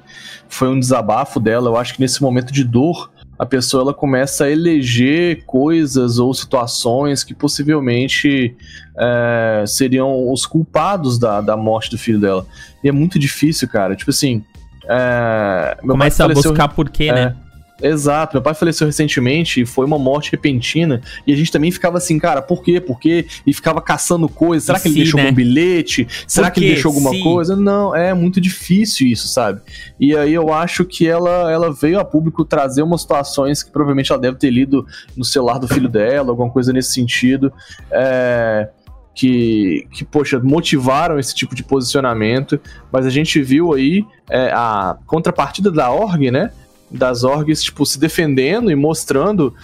Foi 0.48 0.68
um 0.68 0.78
desabafo 0.78 1.40
dela. 1.40 1.68
Eu 1.68 1.76
acho 1.76 1.94
que 1.94 2.00
nesse 2.00 2.22
momento 2.22 2.52
de 2.52 2.64
dor, 2.64 3.10
a 3.38 3.44
pessoa 3.44 3.82
ela 3.82 3.94
começa 3.94 4.44
a 4.44 4.50
eleger 4.50 5.44
coisas 5.44 6.18
ou 6.18 6.32
situações 6.32 7.24
que 7.24 7.34
possivelmente 7.34 8.54
é, 8.96 9.64
seriam 9.66 10.30
os 10.32 10.46
culpados 10.46 11.18
da, 11.18 11.40
da 11.40 11.56
morte 11.56 11.90
do 11.90 11.98
filho 11.98 12.20
dela. 12.20 12.46
E 12.82 12.88
é 12.88 12.92
muito 12.92 13.18
difícil, 13.18 13.68
cara. 13.68 13.96
Tipo 13.96 14.10
assim. 14.10 14.44
é, 14.84 15.76
meu 15.82 15.96
pai 15.96 16.10
Começa 16.10 16.24
a 16.24 16.28
buscar 16.28 16.68
porquê, 16.68 17.04
É. 17.04 17.12
né? 17.14 17.36
Exato, 17.82 18.36
meu 18.36 18.42
pai 18.42 18.54
faleceu 18.54 18.86
recentemente 18.86 19.60
e 19.60 19.66
foi 19.66 19.84
uma 19.84 19.98
morte 19.98 20.30
repentina. 20.30 21.00
E 21.26 21.32
a 21.32 21.36
gente 21.36 21.50
também 21.50 21.70
ficava 21.70 21.98
assim, 21.98 22.18
cara, 22.18 22.40
por 22.40 22.62
quê? 22.62 22.80
Por 22.80 22.98
quê? 22.98 23.26
E 23.46 23.52
ficava 23.52 23.80
caçando 23.80 24.28
coisas. 24.28 24.66
Será 24.66 24.78
que 24.78 24.88
ele 24.88 24.94
Se, 24.94 25.00
deixou 25.00 25.18
né? 25.18 25.24
algum 25.24 25.36
bilhete? 25.36 26.06
Será 26.26 26.50
que 26.50 26.60
ele 26.60 26.74
deixou 26.74 26.90
alguma 26.90 27.10
Se. 27.10 27.22
coisa? 27.22 27.56
Não, 27.56 27.94
é 27.94 28.14
muito 28.14 28.40
difícil 28.40 29.06
isso, 29.06 29.28
sabe? 29.28 29.60
E 29.98 30.16
aí 30.16 30.32
eu 30.32 30.52
acho 30.52 30.84
que 30.84 31.06
ela, 31.08 31.50
ela 31.50 31.72
veio 31.72 31.98
a 31.98 32.04
público 32.04 32.44
trazer 32.44 32.82
umas 32.82 33.02
situações 33.02 33.62
que 33.62 33.70
provavelmente 33.70 34.12
ela 34.12 34.20
deve 34.20 34.36
ter 34.38 34.50
lido 34.50 34.86
no 35.16 35.24
celular 35.24 35.58
do 35.58 35.66
filho 35.66 35.88
dela, 35.88 36.30
alguma 36.30 36.50
coisa 36.50 36.72
nesse 36.72 36.92
sentido. 36.92 37.52
É, 37.90 38.68
que, 39.14 39.86
que, 39.90 40.04
poxa, 40.04 40.40
motivaram 40.40 41.18
esse 41.18 41.34
tipo 41.34 41.54
de 41.54 41.62
posicionamento, 41.62 42.58
mas 42.90 43.04
a 43.04 43.10
gente 43.10 43.42
viu 43.42 43.74
aí 43.74 44.04
é, 44.30 44.50
a 44.52 44.96
contrapartida 45.06 45.70
da 45.70 45.90
org, 45.90 46.30
né? 46.30 46.50
Das 46.92 47.24
orgs, 47.24 47.62
tipo, 47.62 47.84
se 47.86 47.98
defendendo 47.98 48.70
e 48.70 48.74
mostrando 48.74 49.54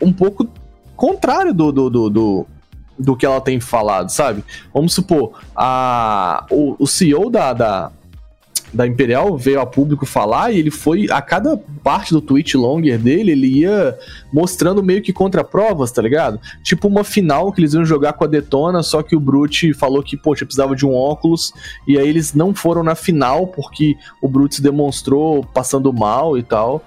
um 0.00 0.12
pouco 0.12 0.48
contrário 0.96 1.52
do, 1.52 1.70
do, 1.70 1.90
do, 1.90 2.10
do, 2.10 2.46
do 2.98 3.16
que 3.16 3.26
ela 3.26 3.40
tem 3.40 3.60
falado, 3.60 4.08
sabe? 4.10 4.44
Vamos 4.72 4.94
supor, 4.94 5.40
a, 5.54 6.46
o, 6.50 6.76
o 6.78 6.86
CEO 6.86 7.30
da, 7.30 7.52
da, 7.52 7.92
da 8.72 8.86
Imperial 8.86 9.36
veio 9.36 9.60
a 9.60 9.66
público 9.66 10.06
falar 10.06 10.52
e 10.52 10.58
ele 10.58 10.70
foi, 10.70 11.06
a 11.10 11.20
cada 11.20 11.56
parte 11.82 12.12
do 12.12 12.20
tweet 12.20 12.56
longer 12.56 12.98
dele, 12.98 13.32
ele 13.32 13.60
ia 13.60 13.98
mostrando 14.32 14.82
meio 14.82 15.02
que 15.02 15.12
contraprovas, 15.12 15.92
tá 15.92 16.00
ligado? 16.00 16.40
Tipo 16.62 16.88
uma 16.88 17.04
final 17.04 17.52
que 17.52 17.60
eles 17.60 17.74
iam 17.74 17.84
jogar 17.84 18.14
com 18.14 18.24
a 18.24 18.26
Detona, 18.26 18.82
só 18.82 19.02
que 19.02 19.14
o 19.14 19.20
Brute 19.20 19.74
falou 19.74 20.02
que, 20.02 20.16
poxa, 20.16 20.46
precisava 20.46 20.74
de 20.74 20.86
um 20.86 20.94
óculos, 20.94 21.52
e 21.86 21.98
aí 21.98 22.08
eles 22.08 22.32
não 22.32 22.54
foram 22.54 22.82
na 22.82 22.94
final 22.94 23.46
porque 23.46 23.94
o 24.22 24.28
Brute 24.28 24.56
se 24.56 24.62
demonstrou 24.62 25.44
passando 25.44 25.92
mal 25.92 26.38
e 26.38 26.42
tal. 26.42 26.82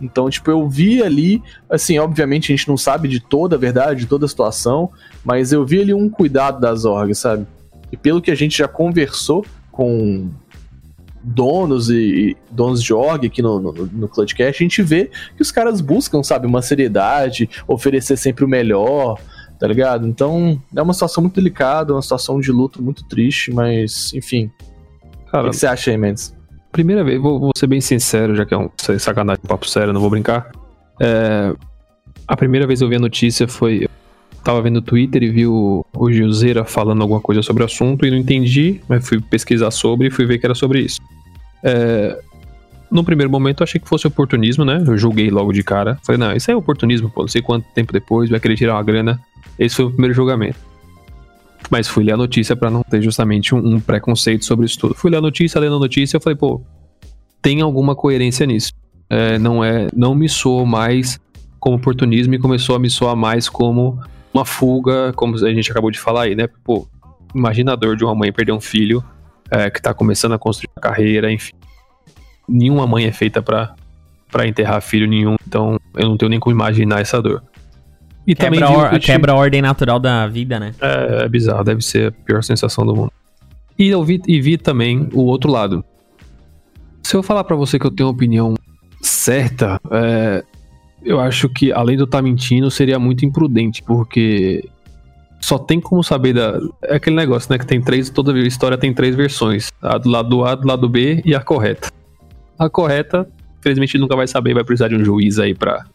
Então, 0.00 0.30
tipo, 0.30 0.50
eu 0.50 0.66
vi 0.68 1.02
ali, 1.02 1.42
assim, 1.68 1.98
obviamente 1.98 2.52
a 2.52 2.56
gente 2.56 2.68
não 2.68 2.76
sabe 2.76 3.06
de 3.06 3.20
toda 3.20 3.56
a 3.56 3.58
verdade, 3.58 4.00
de 4.00 4.06
toda 4.06 4.24
a 4.24 4.28
situação, 4.28 4.90
mas 5.24 5.52
eu 5.52 5.64
vi 5.64 5.80
ali 5.80 5.92
um 5.92 6.08
cuidado 6.08 6.60
das 6.60 6.84
orgs, 6.84 7.18
sabe? 7.18 7.46
E 7.92 7.96
pelo 7.96 8.22
que 8.22 8.30
a 8.30 8.34
gente 8.34 8.56
já 8.56 8.68
conversou 8.68 9.44
com 9.70 10.30
donos 11.22 11.90
e, 11.90 11.96
e 11.96 12.36
donos 12.50 12.82
de 12.82 12.92
org 12.92 13.26
aqui 13.26 13.42
no, 13.42 13.60
no, 13.60 13.72
no 13.72 14.08
Clutchcast, 14.08 14.62
a 14.62 14.64
gente 14.64 14.82
vê 14.82 15.10
que 15.36 15.42
os 15.42 15.50
caras 15.50 15.80
buscam, 15.80 16.22
sabe, 16.22 16.46
uma 16.46 16.62
seriedade, 16.62 17.48
oferecer 17.68 18.16
sempre 18.16 18.44
o 18.44 18.48
melhor, 18.48 19.20
tá 19.58 19.66
ligado? 19.66 20.06
Então, 20.06 20.60
é 20.74 20.82
uma 20.82 20.92
situação 20.92 21.22
muito 21.22 21.34
delicada, 21.34 21.92
uma 21.92 22.02
situação 22.02 22.40
de 22.40 22.50
luto 22.50 22.82
muito 22.82 23.04
triste, 23.08 23.52
mas, 23.52 24.12
enfim. 24.14 24.50
O 25.26 25.30
Cara, 25.30 25.44
que, 25.44 25.50
que 25.50 25.56
você 25.56 25.66
acha 25.66 25.90
aí, 25.90 25.96
Mendes? 25.96 26.34
primeira 26.70 27.02
vez, 27.04 27.20
vou, 27.20 27.38
vou 27.38 27.50
ser 27.56 27.66
bem 27.66 27.80
sincero, 27.80 28.34
já 28.34 28.46
que 28.46 28.54
é 28.54 28.56
um 28.56 28.70
sacanagem, 28.98 29.42
um 29.44 29.48
papo 29.48 29.68
sério, 29.68 29.92
não 29.92 30.00
vou 30.00 30.10
brincar. 30.10 30.50
É, 31.00 31.54
a 32.26 32.36
primeira 32.36 32.66
vez 32.66 32.78
que 32.78 32.84
eu 32.84 32.88
vi 32.88 32.96
a 32.96 33.00
notícia 33.00 33.46
foi. 33.48 33.88
Tava 34.42 34.62
vendo 34.62 34.78
o 34.78 34.82
Twitter 34.82 35.22
e 35.22 35.30
vi 35.30 35.46
o, 35.46 35.84
o 35.94 36.12
Gilzeira 36.12 36.64
falando 36.64 37.02
alguma 37.02 37.20
coisa 37.20 37.42
sobre 37.42 37.62
o 37.62 37.66
assunto 37.66 38.06
e 38.06 38.10
não 38.10 38.16
entendi, 38.16 38.80
mas 38.88 39.06
fui 39.06 39.20
pesquisar 39.20 39.70
sobre 39.70 40.08
e 40.08 40.10
fui 40.10 40.24
ver 40.24 40.38
que 40.38 40.46
era 40.46 40.54
sobre 40.54 40.80
isso. 40.80 41.00
É, 41.62 42.18
no 42.90 43.04
primeiro 43.04 43.30
momento 43.30 43.60
eu 43.60 43.64
achei 43.64 43.80
que 43.80 43.88
fosse 43.88 44.06
oportunismo, 44.06 44.64
né? 44.64 44.82
Eu 44.86 44.96
julguei 44.96 45.30
logo 45.30 45.52
de 45.52 45.62
cara. 45.62 45.98
Falei, 46.04 46.18
não, 46.18 46.34
isso 46.34 46.50
é 46.50 46.56
oportunismo, 46.56 47.10
pô. 47.10 47.22
Não 47.22 47.28
sei 47.28 47.40
quanto 47.40 47.66
tempo 47.74 47.92
depois 47.92 48.28
vai 48.28 48.40
querer 48.40 48.56
tirar 48.56 48.74
uma 48.74 48.82
grana. 48.82 49.20
Esse 49.58 49.76
foi 49.76 49.84
o 49.84 49.90
primeiro 49.90 50.14
julgamento. 50.14 50.58
Mas 51.70 51.86
fui 51.86 52.02
ler 52.02 52.12
a 52.12 52.16
notícia 52.16 52.56
pra 52.56 52.70
não 52.70 52.82
ter 52.82 53.00
justamente 53.00 53.54
um, 53.54 53.74
um 53.74 53.80
preconceito 53.80 54.44
sobre 54.44 54.66
isso 54.66 54.78
tudo. 54.78 54.94
Fui 54.94 55.10
ler 55.10 55.18
a 55.18 55.20
notícia, 55.20 55.60
lendo 55.60 55.76
a 55.76 55.78
notícia, 55.78 56.16
eu 56.16 56.20
falei, 56.20 56.36
pô, 56.36 56.60
tem 57.40 57.60
alguma 57.60 57.94
coerência 57.94 58.44
nisso. 58.46 58.72
É, 59.08 59.38
não 59.38 59.62
é, 59.62 59.88
não 59.94 60.14
me 60.14 60.28
soou 60.28 60.66
mais 60.66 61.20
como 61.58 61.76
oportunismo 61.76 62.34
e 62.34 62.38
começou 62.38 62.74
a 62.74 62.78
me 62.78 62.88
soar 62.88 63.14
mais 63.14 63.48
como 63.48 64.00
uma 64.32 64.44
fuga, 64.44 65.12
como 65.14 65.34
a 65.36 65.52
gente 65.52 65.70
acabou 65.70 65.90
de 65.90 65.98
falar 65.98 66.22
aí, 66.22 66.34
né? 66.34 66.48
Pô, 66.64 66.86
imagina 67.34 67.72
a 67.72 67.76
dor 67.76 67.96
de 67.96 68.04
uma 68.04 68.14
mãe 68.14 68.32
perder 68.32 68.52
um 68.52 68.60
filho 68.60 69.02
é, 69.50 69.68
que 69.70 69.80
tá 69.82 69.92
começando 69.92 70.32
a 70.32 70.38
construir 70.38 70.70
a 70.76 70.80
carreira, 70.80 71.30
enfim. 71.32 71.52
Nenhuma 72.48 72.86
mãe 72.86 73.04
é 73.06 73.12
feita 73.12 73.42
pra 73.42 73.74
para 74.30 74.46
enterrar 74.46 74.80
filho 74.80 75.08
nenhum, 75.08 75.34
então 75.44 75.76
eu 75.96 76.08
não 76.08 76.16
tenho 76.16 76.28
nem 76.30 76.38
como 76.38 76.54
imaginar 76.54 77.00
essa 77.00 77.20
dor. 77.20 77.42
E 78.24 78.32
Quebra, 78.32 78.70
o 78.70 78.74
or- 78.78 78.88
tweet- 78.90 79.04
quebra 79.06 79.32
a 79.32 79.34
ordem 79.34 79.60
natural 79.60 79.98
da 79.98 80.24
vida, 80.28 80.60
né? 80.60 80.72
é, 80.80 81.24
é 81.24 81.28
bizarro, 81.28 81.64
deve 81.64 81.82
ser 81.82 82.08
a 82.08 82.12
pior 82.12 82.40
sensação 82.44 82.86
do 82.86 82.94
mundo. 82.94 83.12
E 83.76 83.88
eu 83.88 84.04
vi, 84.04 84.22
e 84.28 84.40
vi 84.40 84.56
também 84.56 85.08
o 85.12 85.22
outro 85.24 85.50
lado. 85.50 85.84
Se 87.02 87.16
eu 87.16 87.24
falar 87.24 87.42
pra 87.42 87.56
você 87.56 87.76
que 87.76 87.84
eu 87.86 87.90
tenho 87.90 88.08
uma 88.08 88.14
opinião 88.14 88.54
certa, 89.02 89.80
é, 89.90 90.44
eu 91.02 91.20
acho 91.20 91.48
que 91.48 91.72
além 91.72 91.96
de 91.96 92.02
eu 92.02 92.06
estar 92.06 92.22
mentindo, 92.22 92.70
seria 92.70 92.98
muito 92.98 93.24
imprudente, 93.24 93.82
porque 93.82 94.68
só 95.40 95.58
tem 95.58 95.80
como 95.80 96.02
saber 96.02 96.34
da. 96.34 96.60
É 96.82 96.96
aquele 96.96 97.16
negócio, 97.16 97.50
né? 97.50 97.58
Que 97.58 97.66
tem 97.66 97.80
três. 97.80 98.10
Toda 98.10 98.38
história 98.40 98.76
tem 98.76 98.92
três 98.92 99.14
versões: 99.14 99.70
a 99.80 99.96
do 99.96 100.08
lado 100.08 100.44
A, 100.44 100.54
do 100.54 100.66
lado 100.66 100.88
B 100.88 101.22
e 101.24 101.34
a 101.34 101.40
correta. 101.40 101.90
A 102.58 102.68
correta, 102.68 103.26
infelizmente, 103.58 103.96
nunca 103.96 104.14
vai 104.14 104.26
saber, 104.26 104.52
vai 104.52 104.62
precisar 104.62 104.88
de 104.88 104.96
um 104.96 105.04
juiz 105.04 105.38
aí 105.38 105.54
pra, 105.54 105.86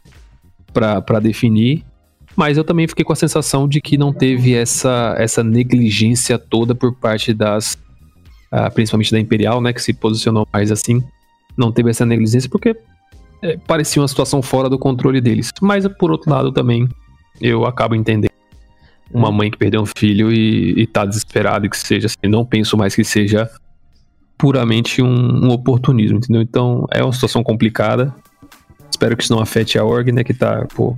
pra, 0.73 1.01
pra 1.01 1.19
definir. 1.19 1.83
Mas 2.35 2.57
eu 2.57 2.63
também 2.63 2.87
fiquei 2.87 3.05
com 3.05 3.13
a 3.13 3.15
sensação 3.15 3.67
de 3.67 3.79
que 3.79 3.97
não 3.97 4.11
teve 4.11 4.53
essa, 4.53 5.15
essa 5.17 5.43
negligência 5.43 6.37
toda 6.37 6.73
por 6.73 6.93
parte 6.93 7.33
das. 7.33 7.77
ah, 8.51 8.69
principalmente 8.69 9.11
da 9.11 9.19
Imperial, 9.19 9.61
né? 9.61 9.71
Que 9.71 9.81
se 9.81 9.93
posicionou 9.93 10.47
mais 10.51 10.71
assim. 10.71 11.03
Não 11.55 11.71
teve 11.71 11.91
essa 11.91 12.05
negligência 12.05 12.49
porque 12.49 12.75
é, 13.45 13.57
parecia 13.57 14.01
uma 14.01 14.07
situação 14.07 14.41
fora 14.41 14.67
do 14.67 14.79
controle 14.79 15.21
deles. 15.21 15.51
Mas 15.61 15.87
por 15.87 16.11
outro 16.11 16.31
lado 16.31 16.51
também, 16.51 16.89
eu 17.39 17.65
acabo 17.65 17.95
entendendo. 17.95 18.31
Uma 19.13 19.31
mãe 19.31 19.51
que 19.51 19.57
perdeu 19.57 19.81
um 19.81 19.85
filho 19.85 20.31
e, 20.31 20.81
e 20.81 20.87
tá 20.87 21.05
desesperada 21.05 21.69
que 21.69 21.77
seja 21.77 22.07
assim. 22.07 22.27
Não 22.27 22.43
penso 22.43 22.75
mais 22.75 22.95
que 22.95 23.03
seja 23.03 23.49
puramente 24.37 25.01
um, 25.01 25.45
um 25.45 25.51
oportunismo, 25.51 26.17
entendeu? 26.17 26.41
Então 26.41 26.85
é 26.91 27.03
uma 27.03 27.13
situação 27.13 27.43
complicada. 27.43 28.13
Espero 28.89 29.15
que 29.15 29.23
isso 29.23 29.33
não 29.33 29.41
afete 29.41 29.77
a 29.77 29.85
org, 29.85 30.11
né? 30.11 30.23
Que 30.23 30.33
tá, 30.33 30.65
pô, 30.75 30.97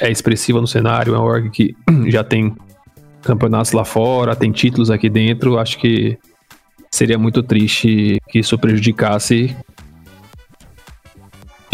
é 0.00 0.10
expressiva 0.10 0.60
no 0.60 0.66
cenário, 0.66 1.14
é 1.14 1.18
uma 1.18 1.24
org 1.24 1.48
que 1.50 1.76
já 2.10 2.24
tem 2.24 2.54
campeonatos 3.22 3.70
lá 3.72 3.84
fora, 3.84 4.34
tem 4.34 4.50
títulos 4.50 4.90
aqui 4.90 5.08
dentro. 5.08 5.58
Acho 5.58 5.78
que 5.78 6.18
seria 6.90 7.18
muito 7.18 7.42
triste 7.42 8.20
que 8.28 8.40
isso 8.40 8.58
prejudicasse. 8.58 9.56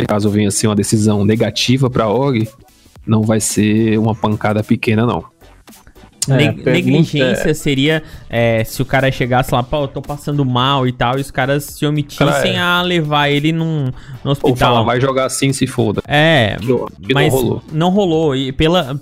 Caso 0.07 0.31
venha 0.31 0.51
ser 0.51 0.69
uma 0.69 0.77
decisão 0.77 1.25
negativa 1.25 1.91
para 1.91 2.05
a 2.05 2.09
org, 2.09 2.49
não 3.07 3.23
vai 3.23 3.41
ser 3.41 3.99
uma 3.99 4.15
pancada 4.15 4.63
pequena, 4.63 5.05
não. 5.07 5.25
É, 6.31 6.37
Ne- 6.37 6.53
pergunta 6.53 6.71
negligência 6.73 7.55
seria 7.55 8.03
é, 8.29 8.63
se 8.63 8.83
o 8.83 8.85
cara 8.85 9.11
chegasse 9.11 9.55
lá, 9.55 9.63
pô, 9.63 9.85
eu 9.85 9.89
tô 9.89 10.03
passando 10.03 10.45
mal 10.45 10.87
e 10.87 10.93
tal, 10.93 11.17
e 11.17 11.23
os 11.23 11.31
caras 11.31 11.65
se 11.65 11.87
omitissem 11.87 12.27
Cara, 12.27 12.47
é. 12.49 12.59
a 12.59 12.83
levar 12.83 13.31
ele 13.31 13.51
num, 13.51 13.85
no 13.87 13.93
Ou 14.25 14.33
hospital. 14.33 14.57
falar, 14.57 14.83
vai 14.83 15.01
jogar 15.01 15.25
assim 15.25 15.55
se 15.55 15.67
foda. 15.67 16.03
É, 16.07 16.57
Que 16.61 16.69
não 16.69 16.87
mas 17.15 17.33
rolou. 17.33 17.63
não 17.73 17.89
rolou. 17.91 18.37
E 18.37 18.53
pela, 18.53 19.01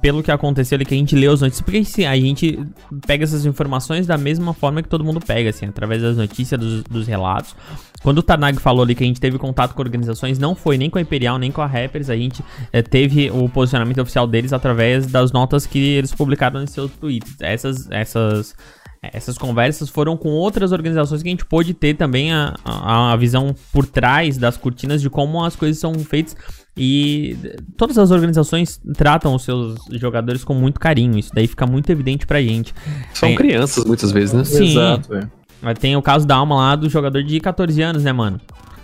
pelo 0.00 0.22
que 0.22 0.30
aconteceu 0.30 0.76
ali, 0.76 0.84
que 0.84 0.94
a 0.94 0.96
gente 0.96 1.14
leu 1.14 1.32
as 1.32 1.40
notícias, 1.40 1.62
porque 1.62 1.78
assim, 1.78 2.04
a 2.04 2.16
gente 2.16 2.58
pega 3.06 3.24
essas 3.24 3.44
informações 3.44 4.06
da 4.06 4.16
mesma 4.16 4.52
forma 4.54 4.82
que 4.82 4.88
todo 4.88 5.04
mundo 5.04 5.20
pega, 5.20 5.50
assim, 5.50 5.66
através 5.66 6.02
das 6.02 6.16
notícias, 6.16 6.58
dos, 6.58 6.82
dos 6.84 7.06
relatos. 7.06 7.54
Quando 8.02 8.18
o 8.18 8.22
Tanag 8.22 8.60
falou 8.60 8.82
ali 8.84 8.94
que 8.94 9.02
a 9.02 9.06
gente 9.06 9.20
teve 9.20 9.38
contato 9.38 9.74
com 9.74 9.82
organizações, 9.82 10.38
não 10.38 10.54
foi 10.54 10.78
nem 10.78 10.88
com 10.88 10.98
a 10.98 11.00
Imperial, 11.00 11.38
nem 11.38 11.50
com 11.50 11.60
a 11.60 11.66
Rappers, 11.66 12.08
a 12.08 12.16
gente 12.16 12.44
eh, 12.72 12.80
teve 12.80 13.30
o 13.30 13.48
posicionamento 13.48 14.00
oficial 14.00 14.26
deles 14.26 14.52
através 14.52 15.06
das 15.06 15.32
notas 15.32 15.66
que 15.66 15.78
eles 15.78 16.14
publicaram 16.14 16.62
em 16.62 16.66
seus 16.66 16.92
tweets. 16.92 17.34
Essas, 17.40 17.90
essas, 17.90 18.54
essas 19.02 19.38
conversas 19.38 19.88
foram 19.88 20.16
com 20.16 20.28
outras 20.30 20.72
organizações 20.72 21.22
que 21.22 21.28
a 21.28 21.30
gente 21.30 21.44
pôde 21.44 21.72
ter 21.74 21.94
também 21.94 22.32
a, 22.32 22.54
a, 22.64 23.12
a 23.12 23.16
visão 23.16 23.54
por 23.72 23.86
trás 23.86 24.36
das 24.36 24.56
cortinas 24.56 25.00
de 25.00 25.08
como 25.08 25.42
as 25.44 25.54
coisas 25.54 25.78
são 25.78 25.94
feitas. 26.00 26.36
E 26.76 27.36
todas 27.76 27.98
as 27.98 28.10
organizações 28.10 28.80
tratam 28.96 29.34
os 29.34 29.42
seus 29.42 29.78
jogadores 29.92 30.44
com 30.44 30.54
muito 30.54 30.78
carinho. 30.78 31.18
Isso 31.18 31.30
daí 31.34 31.46
fica 31.46 31.66
muito 31.66 31.90
evidente 31.90 32.26
pra 32.26 32.40
gente. 32.40 32.72
São 33.14 33.28
É. 33.30 33.34
crianças 33.34 33.84
muitas 33.84 34.12
vezes, 34.12 34.32
né? 34.32 34.44
Sim. 34.44 34.70
Exato. 34.70 35.28
Mas 35.60 35.78
Tem 35.78 35.96
o 35.96 36.02
caso 36.02 36.24
da 36.26 36.36
alma 36.36 36.54
lá 36.56 36.76
do 36.76 36.88
jogador 36.88 37.22
de 37.22 37.40
14 37.40 37.82
anos, 37.82 38.04
né, 38.04 38.12
mano? 38.12 38.40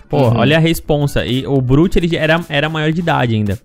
Pô, 0.09 0.29
Uhum. 0.29 0.39
olha 0.39 0.57
a 0.57 0.61
responsa. 0.61 1.25
E 1.25 1.47
o 1.47 1.61
Brute, 1.61 1.99
ele 1.99 2.17
era, 2.17 2.45
era 2.49 2.69
maior 2.69 2.93
de 2.93 3.01
idade 3.01 3.35
ainda. 3.35 3.59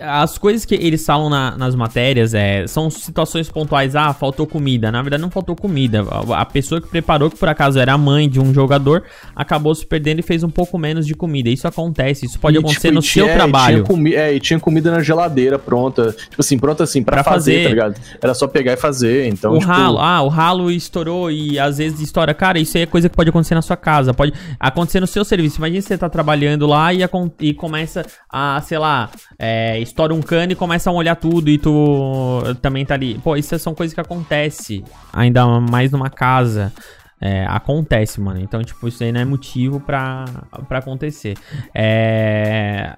As 0.00 0.38
coisas 0.38 0.64
que 0.64 0.74
eles 0.74 1.04
falam 1.04 1.28
na- 1.30 1.56
nas 1.56 1.74
matérias 1.74 2.34
é, 2.34 2.66
são 2.66 2.90
situações 2.90 3.48
pontuais. 3.48 3.94
Ah, 3.96 4.12
faltou 4.12 4.46
comida. 4.46 4.90
Na 4.92 5.02
verdade, 5.02 5.22
não 5.22 5.30
faltou 5.30 5.54
comida. 5.56 6.04
A, 6.30 6.40
a 6.40 6.44
pessoa 6.44 6.80
que 6.80 6.88
preparou, 6.88 7.30
que 7.30 7.36
por 7.38 7.48
acaso 7.48 7.78
era 7.78 7.92
a 7.92 7.98
mãe 7.98 8.28
de 8.28 8.40
um 8.40 8.52
jogador, 8.52 9.04
acabou 9.34 9.74
se 9.74 9.86
perdendo 9.86 10.20
e 10.20 10.22
fez 10.22 10.42
um 10.42 10.50
pouco 10.50 10.78
menos 10.78 11.06
de 11.06 11.14
comida. 11.14 11.48
Isso 11.48 11.66
acontece, 11.68 12.26
isso 12.26 12.38
pode 12.38 12.56
E, 12.56 12.58
acontecer 12.58 12.88
tipo, 12.88 12.94
no 12.94 13.00
tinha- 13.02 13.24
seu 13.24 13.32
é, 13.32 13.34
trabalho. 13.34 13.84
Tinha 13.84 14.18
é, 14.18 14.34
e 14.34 14.40
tinha 14.40 14.58
comida 14.58 14.90
na 14.90 15.00
geladeira 15.02 15.58
pronta. 15.58 16.12
Tipo 16.12 16.40
assim, 16.40 16.58
pronta 16.58 16.84
assim, 16.84 17.02
pra, 17.02 17.16
Pra 17.22 17.24
fazer, 17.24 17.52
fazer. 17.52 17.62
tá 17.64 17.68
ligado? 17.70 17.94
Era 18.22 18.34
só 18.34 18.46
pegar 18.46 18.72
e 18.72 18.76
fazer. 18.76 19.26
Então, 19.28 19.52
o 19.52 19.58
tipo, 19.58 19.70
ralo, 19.70 19.98
ah, 19.98 20.22
o 20.22 20.28
ralo 20.28 20.70
estourou 20.70 21.30
e 21.30 21.58
às 21.58 21.78
vezes 21.78 22.00
estoura. 22.00 22.34
Cara, 22.34 22.58
isso 22.58 22.76
aí 22.76 22.82
é 22.82 22.86
coisa 22.86 23.08
que 23.08 23.16
pode 23.16 23.30
acontecer 23.30 23.54
na 23.54 23.62
sua 23.62 23.76
casa, 23.76 24.12
pode 24.14 24.32
acontecer 24.58 25.00
no 25.00 25.06
seu 25.06 25.24
serviço. 25.24 25.58
Imagina 25.58 25.80
você 25.82 25.96
tá 25.98 26.08
trabalhando 26.08 26.66
lá 26.66 26.92
e, 26.92 27.00
e 27.40 27.54
começa 27.54 28.04
a, 28.30 28.60
sei 28.62 28.78
lá, 28.78 29.10
é, 29.38 29.75
estoura 29.78 30.14
um 30.14 30.20
cano 30.20 30.52
e 30.52 30.56
começa 30.56 30.90
a 30.90 30.92
molhar 30.92 31.16
tudo 31.16 31.48
e 31.48 31.58
tu 31.58 32.42
também 32.60 32.84
tá 32.84 32.94
ali. 32.94 33.18
Pô, 33.22 33.36
isso 33.36 33.58
são 33.58 33.74
coisas 33.74 33.94
que 33.94 34.00
acontecem, 34.00 34.84
ainda 35.12 35.46
mais 35.60 35.90
numa 35.90 36.10
casa. 36.10 36.72
É, 37.20 37.46
acontece, 37.46 38.20
mano. 38.20 38.40
Então, 38.40 38.62
tipo, 38.62 38.86
isso 38.88 39.02
aí 39.02 39.10
não 39.10 39.20
é 39.20 39.24
motivo 39.24 39.80
pra, 39.80 40.26
pra 40.68 40.78
acontecer. 40.78 41.34
É, 41.74 42.94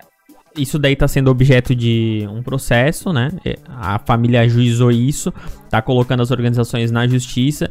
isso 0.56 0.78
daí 0.78 0.96
tá 0.96 1.06
sendo 1.06 1.30
objeto 1.30 1.74
de 1.74 2.26
um 2.30 2.42
processo, 2.42 3.12
né? 3.12 3.30
A 3.68 3.98
família 3.98 4.40
ajuizou 4.40 4.90
isso, 4.90 5.32
tá 5.70 5.80
colocando 5.80 6.22
as 6.22 6.30
organizações 6.30 6.90
na 6.90 7.06
justiça. 7.06 7.70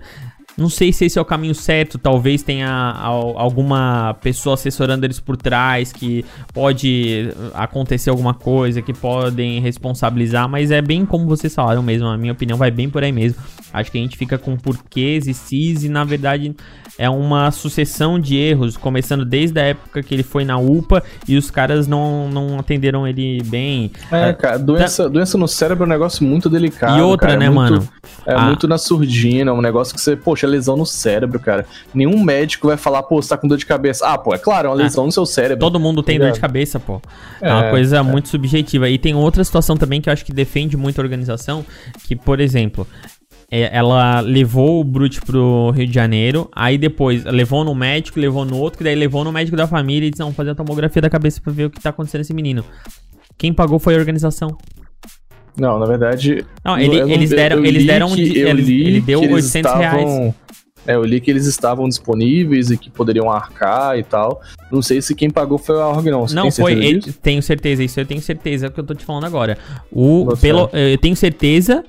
Não 0.58 0.70
sei 0.70 0.91
se 0.91 1.05
esse 1.05 1.20
é 1.20 1.22
o 1.22 1.26
caminho 1.26 1.53
certo, 1.53 1.99
talvez 1.99 2.41
tenha 2.41 2.68
al- 2.70 3.38
alguma 3.38 4.16
pessoa 4.22 4.55
assessorando 4.55 5.05
eles 5.05 5.20
por 5.20 5.38
trás, 5.38 5.93
que 5.93 6.26
pode 6.53 7.30
acontecer 7.53 8.10
alguma 8.10 8.34
coisa, 8.34 8.82
que 8.82 8.93
podem 8.93 9.60
responsabilizar, 9.62 10.49
mas 10.49 10.72
é 10.72 10.82
bem 10.82 11.05
como 11.05 11.28
vocês 11.28 11.53
falaram 11.53 11.84
mesmo, 11.84 12.08
a 12.08 12.18
minha 12.18 12.34
opinião 12.34 12.58
vai 12.58 12.72
bem 12.72 12.89
por 12.89 13.03
aí 13.03 13.12
mesmo. 13.12 13.38
Acho 13.72 13.91
que 13.91 13.97
a 13.99 14.01
gente 14.01 14.18
fica 14.18 14.38
com 14.38 14.55
porquês 14.58 15.28
e 15.28 15.34
sis 15.34 15.84
e 15.84 15.89
na 15.89 16.03
verdade 16.03 16.55
é 16.97 17.08
uma 17.08 17.51
sucessão 17.51 18.20
de 18.20 18.36
erros, 18.36 18.76
começando 18.76 19.24
desde 19.24 19.60
a 19.60 19.64
época 19.64 20.01
que 20.01 20.16
ele 20.16 20.24
foi 20.24 20.43
na 20.43 20.58
UPA 20.58 21.03
e 21.28 21.38
os 21.38 21.51
caras 21.51 21.86
não, 21.88 22.28
não 22.30 22.58
atenderam 22.58 23.08
ele 23.08 23.43
bem. 23.43 23.91
É, 24.12 24.34
cara, 24.34 24.58
doença, 24.58 25.08
doença 25.08 25.38
no 25.38 25.47
cérebro 25.47 25.84
é 25.84 25.86
um 25.86 25.89
negócio 25.89 26.26
muito 26.26 26.49
delicado. 26.49 26.97
E 26.97 27.01
outra, 27.01 27.28
cara, 27.28 27.34
é 27.43 27.47
né, 27.47 27.49
muito- 27.49 27.74
mano? 27.74 27.88
É 28.26 28.34
Ah. 28.34 28.41
muito 28.41 28.68
na 28.68 28.78
surdina, 28.78 29.53
um 29.53 29.62
negócio 29.62 29.93
que 29.93 30.01
você, 30.01 30.16
poxa, 30.16 30.47
é 30.48 30.52
lesão 30.52 30.76
no 30.78 30.86
cérebro, 30.86 31.39
cara. 31.39 31.66
Nenhum 31.93 32.24
médico 32.24 32.68
vai 32.68 32.78
falar, 32.78 33.04
pô, 33.04 33.22
você 33.22 33.30
tá 33.30 33.38
com 33.38 33.48
dor 33.48 33.58
de 33.58 33.66
cabeça. 33.66 34.06
Ah, 34.08 34.18
pô, 34.18 34.34
é 34.34 34.38
claro, 34.38 34.68
é 34.68 34.70
uma 34.72 34.76
Ah. 34.80 34.84
lesão 34.84 35.06
no 35.06 35.12
seu 35.12 35.26
cérebro. 35.26 35.60
Todo 35.60 35.80
mundo 35.80 36.02
tem 36.02 36.18
dor 36.20 36.32
de 36.32 36.39
cabeça, 36.39 36.80
pô. 36.80 37.02
É, 37.41 37.52
uma 37.54 37.66
É, 37.68 37.70
coisa 37.70 37.98
é. 37.98 38.02
muito 38.02 38.30
subjetiva. 38.30 38.89
E 38.89 38.98
tem 38.98 39.14
outra 39.16 39.43
situação 39.43 39.76
também 39.78 40.02
que 40.02 40.10
eu 40.10 40.14
acho 40.14 40.26
que 40.26 40.34
defende 40.34 40.76
muito 40.78 41.00
a 41.00 41.04
organização, 41.04 41.66
que, 42.08 42.16
por 42.16 42.39
exemplo, 42.39 42.88
é, 43.52 43.70
ela 43.78 44.20
levou 44.20 44.82
o 44.82 44.84
Brute 44.84 45.22
pro 45.22 45.72
Rio 45.72 45.88
de 45.88 45.93
Janeiro, 45.93 46.50
aí 46.54 46.78
depois 46.78 47.24
levou 47.24 47.64
no 47.64 47.74
médico, 47.74 48.20
levou 48.20 48.43
no 48.43 48.58
outro, 48.58 48.78
que 48.78 48.84
daí 48.84 48.95
levou 48.95 49.24
no 49.24 49.32
médico 49.32 49.56
da 49.56 49.66
família 49.68 50.08
e 50.08 50.10
disse, 50.12 50.22
não, 50.22 50.34
fazer 50.34 50.50
a 50.52 50.56
tomografia 50.56 51.02
da 51.02 51.10
cabeça 51.10 51.39
pra 51.41 51.54
ver 51.54 51.66
o 51.66 51.70
que 51.70 51.80
tá 51.80 51.89
acontecendo 51.91 52.20
nesse 52.20 52.34
menino. 52.34 52.64
Quem 53.38 53.54
pagou 53.54 53.80
foi 53.80 53.95
a 53.95 53.98
organização. 53.98 54.58
Não, 55.58 55.80
na 55.80 55.86
verdade. 55.86 56.45
Não, 56.64 56.78
ele- 56.78 56.97
eu 56.99 57.08
eles 57.10 57.30
deram- 57.32 57.66
eles 57.66 57.86
deram 57.86 58.14
que- 58.14 58.22
ele- 58.39 58.62
li 58.62 58.88
ele 58.88 59.01
deu 59.01 59.20
que 59.20 59.26
eles 59.26 59.36
800 59.45 59.74
reais. 59.74 59.97
estavam- 60.03 60.36
É, 60.86 60.95
eu 60.95 61.03
li 61.03 61.20
que 61.20 61.30
eles 61.30 61.45
estavam 61.45 61.89
disponíveis 61.89 62.72
e 62.72 62.78
que 62.78 62.89
poderiam 62.89 63.30
arcar 63.30 63.99
e 63.99 64.03
tal. 64.03 64.39
Não 64.72 64.82
sei 64.82 65.01
se 65.01 65.14
quem 65.14 65.30
pagou 65.30 65.58
foi 65.58 65.76
a 65.82 65.86
org, 65.88 66.10
não. 66.10 66.26
Você 66.26 66.34
Não, 66.34 66.49
foi. 66.49 66.74
ele- 66.74 67.12
tenho 67.22 67.41
certeza, 67.43 67.84
isso 67.84 67.99
eu 67.99 68.05
tenho 68.05 68.22
certeza 68.22 68.68
é 68.68 68.70
o 68.70 68.72
que 68.72 68.80
eu 68.80 68.86
tô 68.86 68.93
te 68.93 69.03
falando 69.03 69.26
agora. 69.26 69.58
O, 69.91 70.28
pelo, 70.39 70.70
eu 70.72 70.97
tenho 70.97 71.16
certeza 71.16 71.84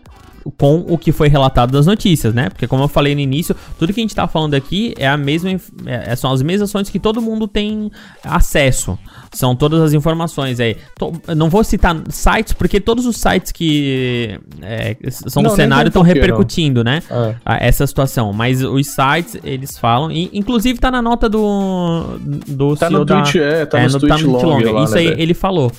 com 0.57 0.85
o 0.89 0.97
que 0.97 1.13
foi 1.13 1.29
relatado 1.29 1.71
das 1.73 1.87
notícias, 1.87 2.33
né? 2.33 2.49
Porque 2.49 2.67
como 2.67 2.83
eu 2.85 2.89
falei 2.89 3.15
no 3.15 3.21
início, 3.21 3.55
tudo 3.79 3.93
que 3.93 4.01
a 4.01 4.03
gente 4.03 4.15
tá 4.15 4.27
falando 4.27 4.55
aqui 4.55 4.95
é 4.99 5.07
a 5.07 5.17
mesma, 5.17 5.51
inf- 5.51 5.69
é- 5.87 6.15
são 6.17 6.33
as 6.33 6.43
mesmas 6.43 6.71
ações 6.71 6.89
que 6.89 6.99
todo 6.99 7.21
mundo 7.21 7.47
tem 7.47 7.91
acesso. 8.25 8.99
São 9.33 9.55
todas 9.55 9.81
as 9.81 9.93
informações 9.93 10.59
aí. 10.61 10.77
Tô- 10.99 11.13
não 11.37 11.51
vou 11.51 11.63
citar 11.63 11.97
sites, 12.09 12.53
porque 12.53 12.81
todos 12.81 13.05
os 13.07 13.17
sites 13.17 13.53
que 13.53 14.39
é, 14.63 14.97
são 15.11 15.43
Não, 15.43 15.51
do 15.51 15.57
cenário 15.57 15.89
estão 15.89 16.03
não. 16.03 16.07
repercutindo, 16.09 16.83
né? 16.83 17.03
É. 17.45 17.69
essa 17.69 17.87
situação. 17.87 18.33
Mas 18.33 18.63
os 18.63 18.87
sites, 18.87 19.37
eles 19.45 19.77
falam. 19.79 20.11
E, 20.11 20.31
inclusive 20.33 20.79
tá 20.79 20.91
na 20.91 21.03
nota 21.03 21.29
do. 21.29 22.19
do 22.47 22.77
Tá 22.77 22.87
CEO 22.89 23.01
no 23.01 23.05
da- 23.05 23.23
tweet, 23.23 23.39
é, 23.41 23.67
tá 23.67 23.79
é, 23.81 23.85
nos 23.85 23.95
no- 23.95 24.01
tweet 24.01 24.25
long 24.25 24.61
lá, 24.73 24.85
Isso 24.85 24.95
né, 24.95 25.01
aí 25.01 25.09
velho? 25.09 25.21
ele 25.21 25.35
falou. 25.35 25.71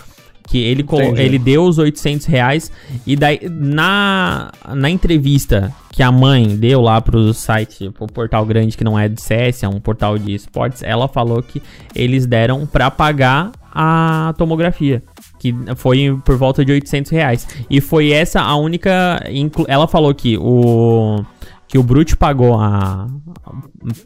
Que 0.49 0.57
ele, 0.57 0.81
Entendi. 0.81 1.21
ele 1.21 1.37
deu 1.37 1.63
os 1.63 1.77
800 1.77 2.25
reais. 2.25 2.71
E 3.05 3.15
daí, 3.15 3.39
na, 3.49 4.51
na 4.73 4.89
entrevista 4.89 5.71
que 5.91 6.01
a 6.01 6.11
mãe 6.11 6.57
deu 6.57 6.81
lá 6.81 6.99
pro 6.99 7.33
site, 7.33 7.91
pro 7.91 8.07
portal 8.07 8.45
grande 8.45 8.75
que 8.75 8.83
não 8.83 8.97
é 8.97 9.07
de 9.07 9.21
CS, 9.21 9.63
é 9.63 9.67
um 9.67 9.79
portal 9.79 10.17
de 10.17 10.33
esportes, 10.33 10.81
ela 10.81 11.07
falou 11.07 11.43
que 11.43 11.61
eles 11.93 12.25
deram 12.25 12.65
pra 12.65 12.89
pagar 12.89 13.51
a 13.71 14.33
tomografia. 14.37 15.03
Que 15.39 15.55
foi 15.75 16.19
por 16.25 16.35
volta 16.35 16.65
de 16.65 16.71
800 16.71 17.11
reais. 17.11 17.47
E 17.69 17.79
foi 17.79 18.11
essa 18.11 18.41
a 18.41 18.55
única. 18.55 19.23
Ela 19.67 19.87
falou 19.87 20.13
que 20.13 20.37
o 20.37 21.23
que 21.67 21.77
o 21.77 21.83
Brute 21.83 22.17
pagou 22.17 22.59
a 22.59 23.07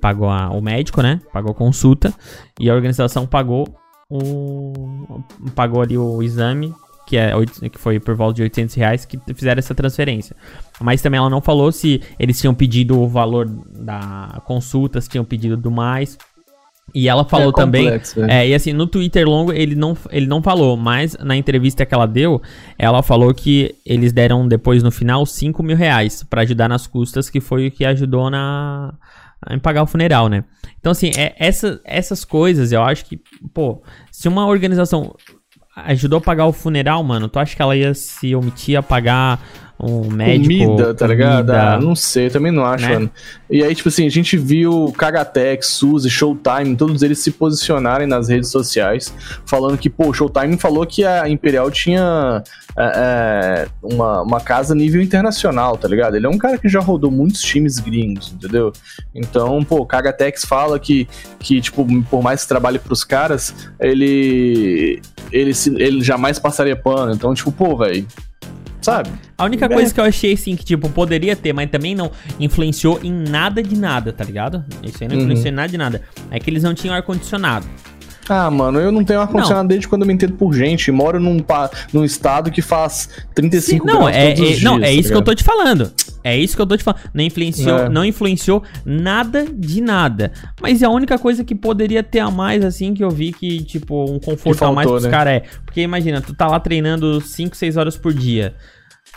pagou 0.01 0.29
a, 0.29 0.49
o 0.49 0.61
médico, 0.61 1.01
né? 1.01 1.21
Pagou 1.31 1.51
a 1.51 1.55
consulta 1.55 2.13
e 2.59 2.69
a 2.69 2.75
organização 2.75 3.25
pagou 3.25 3.65
o 4.15 5.23
pagou 5.55 5.81
ali 5.81 5.97
o 5.97 6.21
exame 6.21 6.73
que 7.05 7.17
é 7.17 7.31
que 7.69 7.77
foi 7.77 7.99
por 7.99 8.15
volta 8.15 8.35
de 8.35 8.43
800 8.43 8.75
reais 8.75 9.05
que 9.05 9.19
fizeram 9.35 9.59
essa 9.59 9.75
transferência. 9.75 10.35
Mas 10.79 11.01
também 11.01 11.17
ela 11.17 11.29
não 11.29 11.41
falou 11.41 11.71
se 11.71 12.01
eles 12.17 12.39
tinham 12.39 12.53
pedido 12.53 12.99
o 12.99 13.07
valor 13.07 13.45
da 13.45 14.41
consulta, 14.45 15.01
se 15.01 15.09
tinham 15.09 15.25
pedido 15.25 15.57
do 15.57 15.69
mais. 15.69 16.17
E 16.93 17.07
ela 17.07 17.23
falou 17.23 17.49
É 17.49 17.53
também 17.53 17.83
complexo, 17.85 18.23
é. 18.23 18.43
é, 18.43 18.49
e 18.49 18.53
assim, 18.53 18.73
no 18.73 18.85
Twitter 18.85 19.27
longo 19.27 19.53
ele 19.53 19.73
não, 19.73 19.97
ele 20.11 20.27
não 20.27 20.43
falou, 20.43 20.75
mas 20.75 21.15
na 21.19 21.35
entrevista 21.35 21.85
que 21.85 21.93
ela 21.93 22.05
deu, 22.05 22.41
ela 22.77 23.01
falou 23.01 23.33
que 23.33 23.73
eles 23.85 24.11
deram 24.11 24.47
depois 24.47 24.83
no 24.83 24.91
final 24.91 25.25
5 25.25 25.63
mil 25.63 25.77
reais 25.77 26.23
pra 26.23 26.41
ajudar 26.41 26.67
nas 26.67 26.85
custas, 26.85 27.29
que 27.29 27.39
foi 27.39 27.67
o 27.67 27.71
que 27.71 27.85
ajudou 27.85 28.29
na 28.29 28.93
em 29.49 29.59
pagar 29.59 29.83
o 29.83 29.87
funeral, 29.87 30.29
né? 30.29 30.43
Então, 30.79 30.91
assim, 30.91 31.11
é, 31.17 31.35
essa, 31.37 31.79
essas 31.83 32.25
coisas 32.25 32.71
eu 32.71 32.81
acho 32.81 33.05
que, 33.05 33.21
pô, 33.53 33.81
se 34.11 34.27
uma 34.27 34.45
organização 34.45 35.15
ajudou 35.75 36.19
a 36.19 36.21
pagar 36.21 36.45
o 36.45 36.53
funeral, 36.53 37.03
mano, 37.03 37.27
tu 37.27 37.39
acha 37.39 37.55
que 37.55 37.61
ela 37.61 37.75
ia 37.75 37.93
se 37.93 38.35
omitir 38.35 38.77
a 38.77 38.83
pagar 38.83 39.39
um 39.79 40.09
médico? 40.09 40.47
comida, 40.47 40.93
tá 40.93 41.05
ligado? 41.07 41.47
comida? 41.47 41.73
Ah, 41.73 41.79
não 41.79 41.95
sei, 41.95 42.29
também 42.29 42.51
não 42.51 42.63
acho, 42.65 42.85
né? 42.87 42.93
mano. 42.93 43.11
E 43.49 43.63
aí, 43.63 43.75
tipo 43.75 43.89
assim, 43.89 44.05
a 44.05 44.09
gente 44.09 44.37
viu 44.37 44.93
Kagatex, 44.97 45.67
Suzy, 45.67 46.09
Showtime, 46.09 46.75
todos 46.75 47.01
eles 47.03 47.19
se 47.19 47.31
posicionarem 47.31 48.07
nas 48.07 48.29
redes 48.29 48.49
sociais, 48.49 49.13
falando 49.45 49.77
que, 49.77 49.89
pô, 49.89 50.13
Showtime 50.13 50.57
falou 50.57 50.85
que 50.85 51.03
a 51.03 51.27
Imperial 51.27 51.69
tinha 51.69 52.41
é, 52.77 52.83
é, 52.95 53.67
uma, 53.83 54.21
uma 54.21 54.39
casa 54.39 54.73
nível 54.73 55.01
internacional, 55.01 55.77
tá 55.77 55.87
ligado? 55.87 56.15
Ele 56.15 56.25
é 56.25 56.29
um 56.29 56.37
cara 56.37 56.57
que 56.57 56.69
já 56.69 56.79
rodou 56.79 57.11
muitos 57.11 57.41
times 57.41 57.77
gringos, 57.79 58.31
entendeu? 58.33 58.71
Então, 59.13 59.63
pô, 59.63 59.85
Kagatex 59.85 60.45
fala 60.45 60.79
que, 60.79 61.07
que, 61.39 61.59
tipo, 61.61 61.85
por 62.09 62.23
mais 62.23 62.43
que 62.43 62.47
trabalhe 62.47 62.79
pros 62.79 63.03
caras, 63.03 63.53
ele, 63.79 65.01
ele, 65.31 65.53
se- 65.53 65.75
ele 65.77 66.01
jamais 66.01 66.39
passaria 66.39 66.75
pano. 66.75 67.13
Então, 67.13 67.33
tipo, 67.33 67.51
pô, 67.51 67.77
velho, 67.77 68.05
sabe? 68.83 69.09
A 69.37 69.45
única 69.45 69.65
É. 69.65 69.69
coisa 69.69 69.91
que 69.93 69.99
eu 69.99 70.03
achei, 70.03 70.33
assim, 70.33 70.55
que, 70.55 70.63
tipo, 70.63 70.87
poderia 70.89 71.35
ter, 71.35 71.53
mas 71.53 71.69
também 71.71 71.95
não 71.95 72.11
influenciou 72.39 72.99
em 73.03 73.11
nada 73.11 73.63
de 73.63 73.75
nada, 73.77 74.13
tá 74.13 74.23
ligado? 74.23 74.63
Isso 74.83 74.97
aí 75.01 75.07
não 75.07 75.15
Uhum. 75.15 75.21
influenciou 75.23 75.47
em 75.51 75.55
nada 75.55 75.69
de 75.69 75.77
nada. 75.77 76.01
É 76.29 76.39
que 76.39 76.49
eles 76.49 76.61
não 76.63 76.73
tinham 76.73 76.93
ar-condicionado. 76.95 77.65
Ah, 78.29 78.49
mano, 78.49 78.79
eu 78.79 78.89
não 78.89 79.03
tenho 79.03 79.19
ar-condicionado 79.19 79.67
desde 79.67 79.85
quando 79.85 80.03
eu 80.03 80.07
me 80.07 80.13
entendo 80.13 80.33
por 80.35 80.53
gente. 80.53 80.89
Moro 80.93 81.19
num, 81.19 81.43
num 81.91 82.05
estado 82.05 82.49
que 82.51 82.61
faz 82.61 83.09
35 83.35 83.85
não, 83.85 83.95
graus 84.03 84.15
é, 84.15 84.31
todos 84.33 84.51
os 84.51 84.61
é- 84.61 84.63
não, 84.63 84.77
dias, 84.77 84.89
é 84.89 84.93
tá 84.93 84.99
isso 84.99 85.09
que 85.09 85.15
eu 85.17 85.21
tô 85.21 85.35
te 85.35 85.43
falando. 85.43 85.91
É 86.23 86.37
isso 86.37 86.55
que 86.55 86.61
eu 86.61 86.65
tô 86.65 86.77
te 86.77 86.83
falando. 86.85 87.01
Não 87.13 87.21
influenciou, 87.21 87.79
É. 87.79 87.89
não 87.89 88.05
influenciou 88.05 88.63
nada 88.85 89.45
de 89.53 89.81
nada. 89.81 90.31
Mas 90.61 90.81
é 90.81 90.85
a 90.85 90.89
única 90.89 91.17
coisa 91.19 91.43
que 91.43 91.53
poderia 91.53 92.01
ter 92.01 92.19
a 92.19 92.31
mais, 92.31 92.63
assim, 92.63 92.93
que 92.93 93.03
eu 93.03 93.09
vi 93.11 93.33
que, 93.33 93.61
tipo, 93.61 94.05
um 94.09 94.19
conforto 94.19 94.57
Que 94.57 94.63
a 94.63 94.67
mais 94.71 94.85
faltou, 94.85 94.93
pros 94.93 95.03
né? 95.03 95.09
caras 95.11 95.33
é. 95.33 95.43
Porque 95.65 95.81
imagina, 95.81 96.21
tu 96.21 96.33
tá 96.33 96.47
lá 96.47 96.61
treinando 96.61 97.19
5, 97.19 97.57
6 97.57 97.75
horas 97.75 97.97
por 97.97 98.13
dia. 98.13 98.55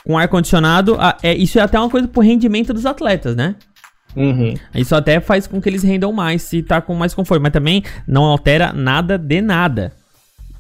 Com 0.07 0.17
ar-condicionado, 0.17 0.97
é, 1.21 1.35
isso 1.35 1.59
é 1.59 1.63
até 1.63 1.77
uma 1.79 1.91
coisa 1.91 2.07
pro 2.07 2.23
rendimento 2.23 2.73
dos 2.73 2.87
atletas, 2.87 3.35
né? 3.35 3.57
Uhum. 4.15 4.55
Isso 4.73 4.95
até 4.95 5.19
faz 5.19 5.49
com 5.49 5.61
que 5.61 5.69
eles 5.69 5.83
rendam 5.83 6.13
mais 6.13 6.43
se 6.43 6.63
tá 6.63 6.81
com 6.81 6.95
mais 6.95 7.13
conforto, 7.13 7.43
mas 7.43 7.53
também 7.53 7.83
não 8.07 8.23
altera 8.23 8.73
nada 8.73 9.19
de 9.19 9.41
nada. 9.41 9.93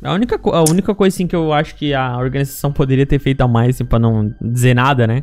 A 0.03 0.12
única, 0.12 0.38
a 0.42 0.64
única 0.68 0.94
coisa 0.94 1.14
assim 1.14 1.28
que 1.28 1.36
eu 1.36 1.53
acho 1.53 1.76
que 1.76 1.94
a 1.94 2.18
organização 2.18 2.72
poderia 2.72 3.07
ter 3.07 3.20
feito 3.20 3.40
a 3.40 3.49
mais, 3.49 3.76
assim, 3.76 3.84
pra 3.84 3.99
não 3.99 4.34
dizer 4.40 4.74
nada, 4.74 5.07
né? 5.07 5.22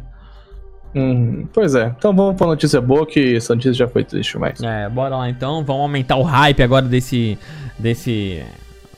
Uhum. 0.96 1.46
Pois 1.52 1.76
é. 1.76 1.94
Então 1.98 2.16
vamos 2.16 2.36
pra 2.36 2.48
notícia 2.48 2.80
boa, 2.80 3.06
que 3.06 3.36
essa 3.36 3.54
notícia 3.54 3.74
já 3.74 3.88
foi 3.88 4.04
triste 4.04 4.34
demais. 4.34 4.62
É, 4.64 4.88
bora 4.90 5.18
lá 5.18 5.30
então, 5.30 5.64
vamos 5.64 5.82
aumentar 5.82 6.16
o 6.16 6.24
hype 6.24 6.64
agora 6.64 6.86
desse 6.86 7.38
desse 7.78 8.42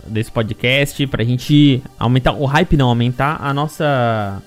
desse 0.06 0.32
podcast, 0.32 1.08
pra 1.08 1.24
gente 1.24 1.82
aumentar 1.98 2.34
o 2.34 2.46
hype, 2.46 2.78
não, 2.78 2.90
aumentar 2.90 3.40
a 3.42 3.54
nossa. 3.54 4.42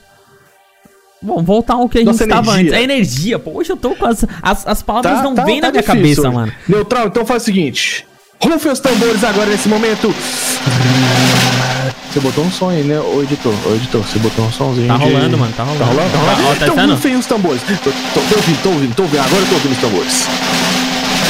Bom, 1.21 1.43
voltar 1.43 1.75
ao 1.75 1.89
que 1.89 1.99
a 1.99 2.05
Nossa 2.05 2.19
gente 2.25 2.29
estava 2.29 2.53
energia. 2.61 2.71
antes. 2.71 2.79
A 2.79 2.83
energia, 2.83 3.39
pô. 3.39 3.51
Hoje 3.55 3.71
eu 3.71 3.77
tô 3.77 3.91
com 3.91 4.07
as. 4.07 4.25
As, 4.43 4.67
as 4.67 4.83
palavras 4.83 5.15
Tá- 5.19 5.23
não 5.23 5.35
tá- 5.35 5.45
vêm 5.45 5.61
tá 5.61 5.67
na 5.67 5.73
minha 5.73 5.83
cabeça, 5.83 6.21
hoje. 6.23 6.31
mano. 6.31 6.53
Neutral, 6.69 7.07
então 7.09 7.27
faz 7.27 7.43
o 7.43 7.47
seguinte. 7.47 8.07
Rufem 8.41 8.71
os 8.71 8.79
tambores 8.79 9.25
agora 9.25 9.47
nesse 9.51 9.69
momento. 9.69 10.15
Você 12.13 12.21
botou 12.21 12.45
um 12.45 12.51
som 12.51 12.71
aí, 12.71 12.83
né, 12.85 12.99
ô 13.01 13.23
editor? 13.23 13.53
Ô 13.67 13.75
editor, 13.75 14.01
você 14.03 14.19
botou 14.21 14.45
um 14.45 14.53
somzinho. 14.53 14.87
Tá 14.87 14.97
de- 14.97 15.05
rolando, 15.05 15.39
mano, 15.39 15.53
tá 15.57 15.65
rolando. 15.65 15.81
Tá 15.81 15.87
rolando? 15.91 16.11
Tá 16.13 16.19
rolando? 16.19 16.43
Ó, 16.49 16.55
tá 16.55 16.67
então 16.69 16.91
rufem 16.91 17.17
os 17.17 17.27
tambores. 17.27 17.63
Tô, 17.63 17.91
tô, 17.91 18.21
tô 18.21 18.37
ouvindo, 18.37 18.63
tô 18.63 18.69
ouvindo, 18.71 18.95
tô 18.95 19.03
ouvindo. 19.03 19.21
Agora 19.21 19.43
eu 19.43 19.47
tô 19.49 19.55
ouvindo 19.55 19.73
os 19.73 19.79
tambores. 19.79 20.27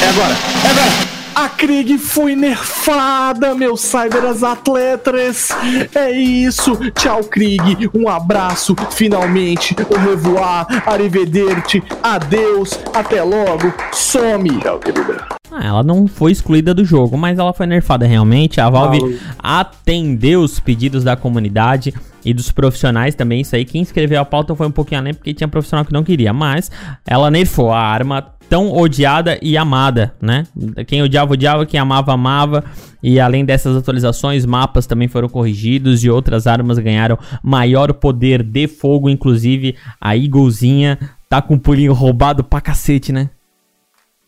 É 0.03 0.09
agora, 0.11 0.37
é 0.65 0.71
agora. 0.71 1.18
A 1.39 1.49
Krieg 1.49 1.97
foi 1.99 2.35
nerfada, 2.35 3.55
meus 3.55 3.83
cyberas 3.83 4.43
atletas. 4.43 5.51
É 5.95 6.11
isso. 6.11 6.77
Tchau, 6.91 7.23
Krieg. 7.23 7.89
Um 7.95 8.09
abraço. 8.09 8.75
Finalmente. 8.91 9.77
Au 9.89 10.05
revoir. 10.05 10.67
Arrivederci. 10.85 11.81
Adeus. 12.03 12.81
Até 12.93 13.23
logo. 13.23 13.73
Some. 13.93 14.59
Tchau, 14.59 14.81
querida. 14.81 15.29
Ah, 15.53 15.65
ela 15.65 15.83
não 15.85 16.09
foi 16.09 16.33
excluída 16.33 16.75
do 16.75 16.85
jogo, 16.85 17.17
mas 17.17 17.39
ela 17.39 17.53
foi 17.53 17.67
nerfada 17.67 18.05
realmente. 18.05 18.61
A 18.61 18.69
Valve 18.69 19.21
atendeu 19.39 20.41
os 20.41 20.59
pedidos 20.59 21.05
da 21.05 21.15
comunidade 21.15 21.95
e 22.25 22.35
dos 22.35 22.51
profissionais 22.51 23.15
também. 23.15 23.43
Isso 23.43 23.55
aí, 23.55 23.65
quem 23.65 23.81
escreveu 23.81 24.21
a 24.21 24.25
pauta 24.25 24.57
foi 24.57 24.67
um 24.67 24.73
pouquinho 24.73 25.03
além, 25.03 25.15
porque 25.15 25.33
tinha 25.33 25.47
profissional 25.47 25.85
que 25.85 25.93
não 25.93 26.03
queria. 26.03 26.33
Mas 26.33 26.69
ela 27.07 27.31
nerfou 27.31 27.71
a 27.71 27.81
arma 27.81 28.27
tão 28.49 28.73
odiada 28.73 29.39
e 29.43 29.57
amada, 29.57 30.15
né? 30.21 30.47
Quem 30.87 31.03
odiava, 31.03 31.33
odiava, 31.33 31.67
quem 31.67 31.79
amava, 31.79 32.13
amava. 32.13 32.65
E 33.03 33.21
além 33.21 33.45
dessas 33.45 33.77
atualizações, 33.77 34.45
mapas 34.45 34.87
também 34.87 35.07
foram 35.07 35.29
corrigidos 35.29 36.03
e 36.03 36.11
outras 36.11 36.47
armas 36.47 36.79
ganharam 36.79 37.19
maior 37.43 37.93
poder 37.93 38.43
de 38.43 38.67
fogo. 38.67 39.09
Inclusive, 39.09 39.77
a 40.01 40.17
Eaglezinha 40.17 40.99
tá 41.29 41.41
com 41.41 41.55
um 41.55 41.59
pulinho 41.59 41.93
roubado 41.93 42.43
pra 42.43 42.61
cacete, 42.61 43.13
né? 43.13 43.31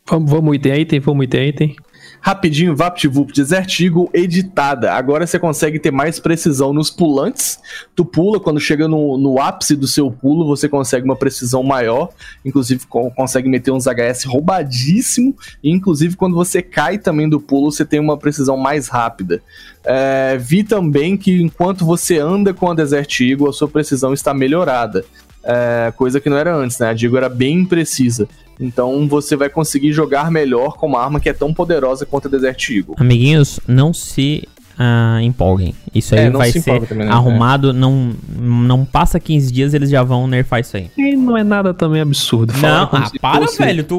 Vamos, 0.08 0.30
vamos 0.30 0.56
item 0.56 0.72
a 0.72 0.78
item, 0.78 1.00
vamos 1.00 1.24
item 1.24 1.40
a 1.40 1.46
item. 1.46 1.76
Rapidinho, 2.22 2.76
VaptVup 2.76 3.32
Desert 3.32 3.80
Eagle 3.80 4.10
editada. 4.12 4.92
Agora 4.92 5.26
você 5.26 5.38
consegue 5.38 5.78
ter 5.78 5.90
mais 5.90 6.20
precisão 6.20 6.72
nos 6.72 6.90
pulantes. 6.90 7.58
Tu 7.96 8.04
pula, 8.04 8.38
quando 8.38 8.60
chega 8.60 8.86
no, 8.86 9.16
no 9.16 9.40
ápice 9.40 9.74
do 9.74 9.86
seu 9.86 10.10
pulo, 10.10 10.46
você 10.46 10.68
consegue 10.68 11.04
uma 11.04 11.16
precisão 11.16 11.62
maior. 11.62 12.10
Inclusive, 12.44 12.86
co- 12.86 13.10
consegue 13.10 13.48
meter 13.48 13.70
uns 13.70 13.84
HS 13.86 14.24
roubadíssimo. 14.24 15.34
E, 15.64 15.70
inclusive, 15.70 16.14
quando 16.14 16.34
você 16.34 16.60
cai 16.60 16.98
também 16.98 17.28
do 17.28 17.40
pulo, 17.40 17.72
você 17.72 17.84
tem 17.84 17.98
uma 17.98 18.18
precisão 18.18 18.56
mais 18.56 18.88
rápida. 18.88 19.42
É, 19.82 20.36
vi 20.38 20.62
também 20.62 21.16
que 21.16 21.40
enquanto 21.40 21.86
você 21.86 22.18
anda 22.18 22.52
com 22.52 22.70
a 22.70 22.74
Desert 22.74 23.18
Eagle, 23.20 23.48
a 23.48 23.52
sua 23.52 23.66
precisão 23.68 24.12
está 24.12 24.34
melhorada. 24.34 25.04
É, 25.42 25.90
coisa 25.96 26.20
que 26.20 26.28
não 26.28 26.36
era 26.36 26.54
antes, 26.54 26.78
né? 26.78 26.90
A 26.90 26.92
Digo 26.92 27.16
era 27.16 27.30
bem 27.30 27.60
imprecisa. 27.60 28.28
Então 28.60 29.08
você 29.08 29.34
vai 29.36 29.48
conseguir 29.48 29.92
jogar 29.92 30.30
melhor 30.30 30.76
com 30.76 30.86
uma 30.86 31.02
arma 31.02 31.18
que 31.18 31.28
é 31.28 31.32
tão 31.32 31.52
poderosa 31.54 32.04
quanto 32.04 32.28
a 32.28 32.30
Desert 32.30 32.68
Eagle. 32.70 32.94
Amiguinhos, 32.98 33.58
não 33.66 33.94
se 33.94 34.46
ah, 34.78 35.18
empolguem. 35.22 35.74
Isso 35.94 36.14
aí 36.14 36.22
É, 36.22 36.30
vai 36.30 36.50
se 36.52 36.60
ser 36.60 36.86
também, 36.86 37.06
né? 37.06 37.12
arrumado. 37.12 37.72
Não, 37.72 38.12
não 38.38 38.84
passa 38.84 39.18
15 39.20 39.52
dias, 39.52 39.74
eles 39.74 39.90
já 39.90 40.02
vão 40.02 40.26
nerfar 40.26 40.60
isso 40.60 40.76
aí. 40.76 40.90
E 40.96 41.16
não 41.16 41.36
é 41.36 41.42
nada 41.44 41.74
também 41.74 42.00
absurdo. 42.00 42.52
Não, 42.60 42.88
ah, 42.92 43.10
para, 43.20 43.46
fosse- 43.46 43.58
velho. 43.58 43.84
Tu, 43.84 43.96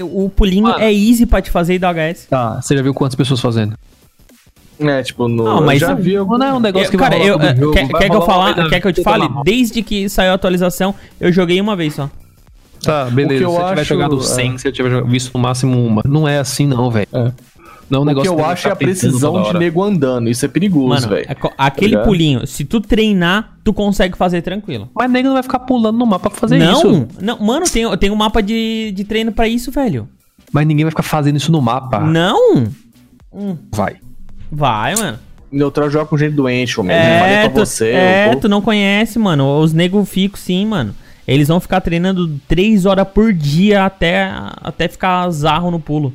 o, 0.00 0.24
o 0.24 0.30
pulinho 0.30 0.68
é 0.70 0.92
easy 0.92 1.26
pra 1.26 1.42
te 1.42 1.50
fazer 1.50 1.74
e 1.74 1.78
dar 1.78 1.94
HS. 1.94 2.26
Tá, 2.28 2.60
você 2.60 2.76
já 2.76 2.82
viu 2.82 2.94
quantas 2.94 3.14
pessoas 3.14 3.40
fazendo? 3.40 3.76
É, 4.80 5.02
tipo, 5.04 5.28
no, 5.28 5.44
Não, 5.44 5.64
mas 5.64 5.80
eu 5.80 5.88
já 5.88 5.94
vi 5.94 6.16
algum... 6.16 6.36
Não 6.36 6.46
é 6.46 6.54
um 6.54 6.58
negócio 6.60 6.86
Eu- 6.86 6.90
que 6.90 6.96
cara, 6.96 7.16
vai 7.16 7.28
eu, 7.28 7.32
jogo, 7.34 7.72
quer, 7.72 7.86
vai 7.88 8.00
quer 8.02 8.10
que 8.10 8.16
eu 8.16 8.22
falar, 8.22 8.68
quer 8.68 8.80
que 8.80 8.88
eu 8.88 8.92
te 8.92 9.02
fale? 9.04 9.28
Desde 9.44 9.82
que 9.82 10.08
saiu 10.08 10.32
a 10.32 10.34
atualização, 10.34 10.92
eu 11.20 11.30
joguei 11.32 11.60
uma 11.60 11.76
vez 11.76 11.94
só. 11.94 12.10
Tá, 12.86 13.06
O 13.06 13.10
beleza. 13.10 13.38
Se 13.38 13.44
eu 13.44 13.50
tiver 13.68 13.80
acho- 13.80 13.84
jogado 13.84 14.18
é. 14.18 14.22
100, 14.22 14.58
se 14.58 14.68
eu 14.68 14.72
tiver 14.72 15.04
visto 15.04 15.32
no 15.34 15.40
máximo 15.40 15.84
uma. 15.86 16.02
Não 16.04 16.26
é 16.28 16.38
assim, 16.38 16.66
não, 16.66 16.90
velho. 16.90 17.08
É. 17.12 17.32
Não 17.90 17.98
é 18.00 18.02
um 18.14 18.18
O 18.18 18.22
que 18.22 18.28
eu 18.28 18.36
vai 18.36 18.52
acho 18.52 18.66
é 18.66 18.70
a 18.72 18.76
precisão 18.76 19.42
de 19.42 19.58
nego 19.58 19.82
andando. 19.82 20.28
Isso 20.30 20.44
é 20.44 20.48
perigoso, 20.48 21.06
velho. 21.06 21.26
é 21.28 21.34
co- 21.34 21.52
aquele 21.58 21.98
pulinho, 21.98 22.46
se 22.46 22.64
tu 22.64 22.80
treinar, 22.80 23.56
tu 23.62 23.74
consegue 23.74 24.16
fazer 24.16 24.40
tranquilo. 24.40 24.88
Mas 24.94 25.10
nego 25.10 25.28
não 25.28 25.34
vai 25.34 25.42
ficar 25.42 25.58
pulando 25.60 25.98
no 25.98 26.06
mapa 26.06 26.30
pra 26.30 26.38
fazer 26.38 26.58
não, 26.58 26.72
isso. 26.78 27.08
não, 27.20 27.38
mano, 27.40 27.66
tem, 27.68 27.96
tem 27.98 28.10
um 28.10 28.16
mapa 28.16 28.42
de, 28.42 28.90
de 28.92 29.04
treino 29.04 29.32
pra 29.32 29.46
isso, 29.46 29.70
velho. 29.70 30.08
Mas 30.50 30.66
ninguém 30.66 30.84
vai 30.86 30.90
ficar 30.90 31.02
fazendo 31.02 31.36
isso 31.36 31.52
no 31.52 31.60
mapa. 31.60 32.00
Não? 32.00 32.64
Vai. 33.72 33.96
Vai, 34.50 34.94
mano. 34.96 35.18
Neutral 35.52 35.88
joga 35.90 36.06
com 36.06 36.16
gente 36.16 36.34
doente, 36.34 36.80
homem. 36.80 36.96
É, 36.96 37.16
eu 37.16 37.20
falei 37.20 37.36
pra 37.40 37.50
tu, 37.50 37.66
você. 37.66 37.88
é 37.90 38.30
eu 38.32 38.40
tu 38.40 38.48
não 38.48 38.60
conhece, 38.60 39.18
mano. 39.18 39.58
Os 39.60 39.72
nego 39.72 40.04
ficam 40.04 40.36
sim, 40.38 40.66
mano. 40.66 40.94
Eles 41.26 41.48
vão 41.48 41.60
ficar 41.60 41.80
treinando 41.80 42.38
3 42.48 42.86
horas 42.86 43.06
por 43.08 43.32
dia 43.32 43.84
até, 43.84 44.30
até 44.62 44.88
ficar 44.88 45.28
zarro 45.30 45.70
no 45.70 45.80
pulo. 45.80 46.12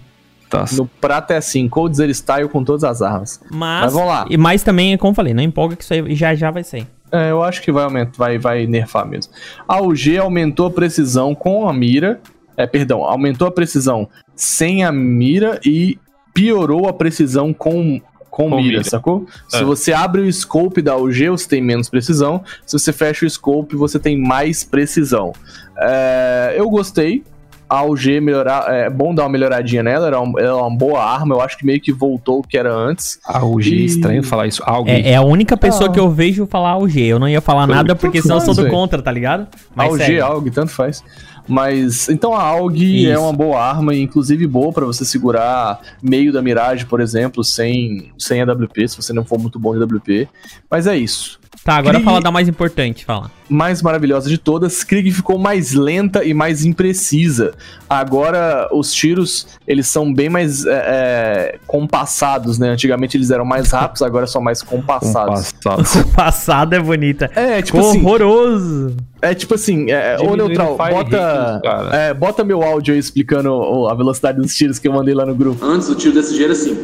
Tá. 0.49 0.65
No 0.71 0.87
prato 0.87 1.31
é 1.31 1.37
assim, 1.37 1.69
Coldzera 1.69 2.11
Style 2.11 2.49
com 2.49 2.63
todas 2.63 2.83
as 2.83 3.01
armas. 3.01 3.39
Mas, 3.51 3.83
Mas 3.83 3.93
vamos 3.93 4.09
lá. 4.09 4.25
E 4.29 4.37
mais 4.37 4.63
também, 4.63 4.97
como 4.97 5.11
eu 5.11 5.15
falei, 5.15 5.33
não 5.33 5.43
empolga 5.43 5.75
que 5.75 5.83
isso 5.83 5.93
aí 5.93 6.15
já 6.15 6.33
já 6.33 6.49
vai 6.49 6.63
sair. 6.63 6.87
É, 7.11 7.31
eu 7.31 7.43
acho 7.43 7.61
que 7.61 7.71
vai 7.71 7.83
aumentar, 7.83 8.17
vai, 8.17 8.37
vai 8.37 8.67
nerfar 8.67 9.05
mesmo. 9.05 9.33
A 9.67 9.81
UG 9.81 10.17
aumentou 10.17 10.67
a 10.67 10.71
precisão 10.71 11.35
com 11.35 11.67
a 11.67 11.73
mira. 11.73 12.19
É, 12.57 12.67
perdão, 12.67 13.03
aumentou 13.03 13.47
a 13.47 13.51
precisão 13.51 14.09
sem 14.35 14.83
a 14.83 14.91
mira 14.91 15.59
e 15.63 15.97
piorou 16.33 16.87
a 16.87 16.93
precisão 16.93 17.53
com, 17.53 18.01
com, 18.39 18.49
Com 18.51 18.55
mira, 18.55 18.77
mira. 18.77 18.83
sacou? 18.85 19.25
Se 19.49 19.57
É. 19.57 19.63
você 19.65 19.91
abre 19.91 20.21
o 20.21 20.31
scope 20.31 20.81
da 20.81 20.95
UG, 20.95 21.27
você 21.29 21.45
tem 21.49 21.61
menos 21.61 21.89
precisão. 21.89 22.41
Se 22.65 22.79
você 22.79 22.93
fecha 22.93 23.25
o 23.25 23.29
scope, 23.29 23.75
você 23.75 23.99
tem 23.99 24.17
mais 24.17 24.63
precisão. 24.63 25.33
É, 25.77 26.53
eu 26.55 26.69
gostei. 26.69 27.21
A 27.67 27.83
UG 27.83 28.19
melhorar, 28.19 28.65
é 28.73 28.89
bom 28.89 29.13
dar 29.13 29.23
uma 29.23 29.29
melhoradinha 29.29 29.83
nela, 29.83 30.07
era 30.07 30.19
uma, 30.19 30.41
ela 30.41 30.57
é 30.59 30.61
uma 30.63 30.75
boa 30.75 31.03
arma, 31.03 31.35
eu 31.35 31.41
acho 31.41 31.55
que 31.55 31.63
meio 31.63 31.79
que 31.79 31.91
voltou 31.91 32.39
o 32.39 32.41
que 32.41 32.57
era 32.57 32.73
antes. 32.73 33.19
A 33.23 33.45
UG, 33.45 33.69
E- 33.75 33.85
estranho 33.85 34.23
falar 34.23 34.47
isso. 34.47 34.63
Alguém. 34.65 35.03
É, 35.05 35.11
é 35.11 35.15
a 35.17 35.21
única 35.21 35.55
pessoa 35.55 35.87
Ah. 35.87 35.93
que 35.93 35.99
eu 35.99 36.09
vejo 36.09 36.47
falar 36.47 36.71
AUG. 36.71 36.99
Eu 37.05 37.19
não 37.19 37.29
ia 37.29 37.41
falar 37.41 37.67
nada 37.67 37.95
porque 37.95 38.23
senão 38.23 38.37
eu 38.37 38.41
sou 38.41 38.55
do 38.55 38.63
velho. 38.63 38.73
contra, 38.73 39.01
tá 39.03 39.11
ligado? 39.11 39.47
A 39.77 39.83
AUG, 39.83 39.97
segue. 39.97 40.19
AUG, 40.19 40.49
tanto 40.49 40.71
faz. 40.71 41.03
Mas, 41.49 42.07
então 42.09 42.33
a 42.35 42.43
AUG 42.43 43.01
Isso. 43.01 43.11
é 43.11 43.17
uma 43.17 43.33
boa 43.33 43.59
arma, 43.59 43.95
e 43.95 44.01
inclusive 44.01 44.45
boa 44.45 44.71
pra 44.71 44.85
você 44.85 45.03
segurar 45.03 45.81
meio 46.01 46.31
da 46.31 46.41
Mirage, 46.41 46.85
por 46.85 47.01
exemplo, 47.01 47.43
sem, 47.43 48.11
sem 48.17 48.41
AWP, 48.41 48.87
se 48.87 48.95
você 48.95 49.11
não 49.11 49.25
for 49.25 49.39
muito 49.39 49.57
bom 49.57 49.75
de 49.75 49.81
AWP. 49.81 50.29
Mas 50.69 50.85
é 50.85 50.95
isso. 50.95 51.39
Tá, 51.69 51.75
agora 51.75 51.97
Krieg... 51.97 52.05
fala 52.05 52.19
da 52.19 52.31
mais 52.31 52.49
importante, 52.49 53.05
fala. 53.05 53.29
Mais 53.47 53.79
maravilhosa 53.83 54.27
de 54.27 54.39
todas, 54.39 54.83
Krieg 54.83 55.11
ficou 55.11 55.37
mais 55.37 55.71
lenta 55.71 56.25
e 56.25 56.33
mais 56.33 56.65
imprecisa. 56.65 57.53
Agora 57.87 58.67
os 58.73 58.91
tiros, 58.91 59.45
eles 59.67 59.85
são 59.85 60.11
bem 60.11 60.29
mais 60.29 60.65
é, 60.65 60.71
é, 60.73 61.59
compassados, 61.67 62.57
né? 62.57 62.69
Antigamente 62.69 63.15
eles 63.15 63.29
eram 63.29 63.45
mais 63.45 63.69
rápidos, 63.69 64.01
agora 64.01 64.25
são 64.25 64.41
mais 64.41 64.63
compassados. 64.63 65.53
Compassado 65.63 66.73
é 66.73 66.79
bonita. 66.79 67.29
É, 67.35 67.61
tipo 67.61 67.77
Horroroso. 67.77 67.99
assim... 67.99 68.07
Horroroso! 68.07 68.97
É 69.21 69.35
tipo 69.35 69.53
assim, 69.53 69.91
é, 69.91 70.17
ô 70.19 70.35
Neutral, 70.35 70.75
bota, 70.75 71.61
é, 71.91 72.13
bota 72.15 72.43
meu 72.43 72.63
áudio 72.63 72.95
aí 72.95 72.99
explicando 72.99 73.87
a 73.87 73.93
velocidade 73.93 74.41
dos 74.41 74.55
tiros 74.55 74.79
que 74.79 74.87
eu 74.87 74.93
mandei 74.93 75.13
lá 75.13 75.23
no 75.23 75.35
grupo. 75.35 75.63
Antes 75.63 75.87
o 75.87 75.93
tiro 75.93 76.15
desse 76.15 76.31
jeito 76.35 76.45
era 76.45 76.53
assim... 76.53 76.75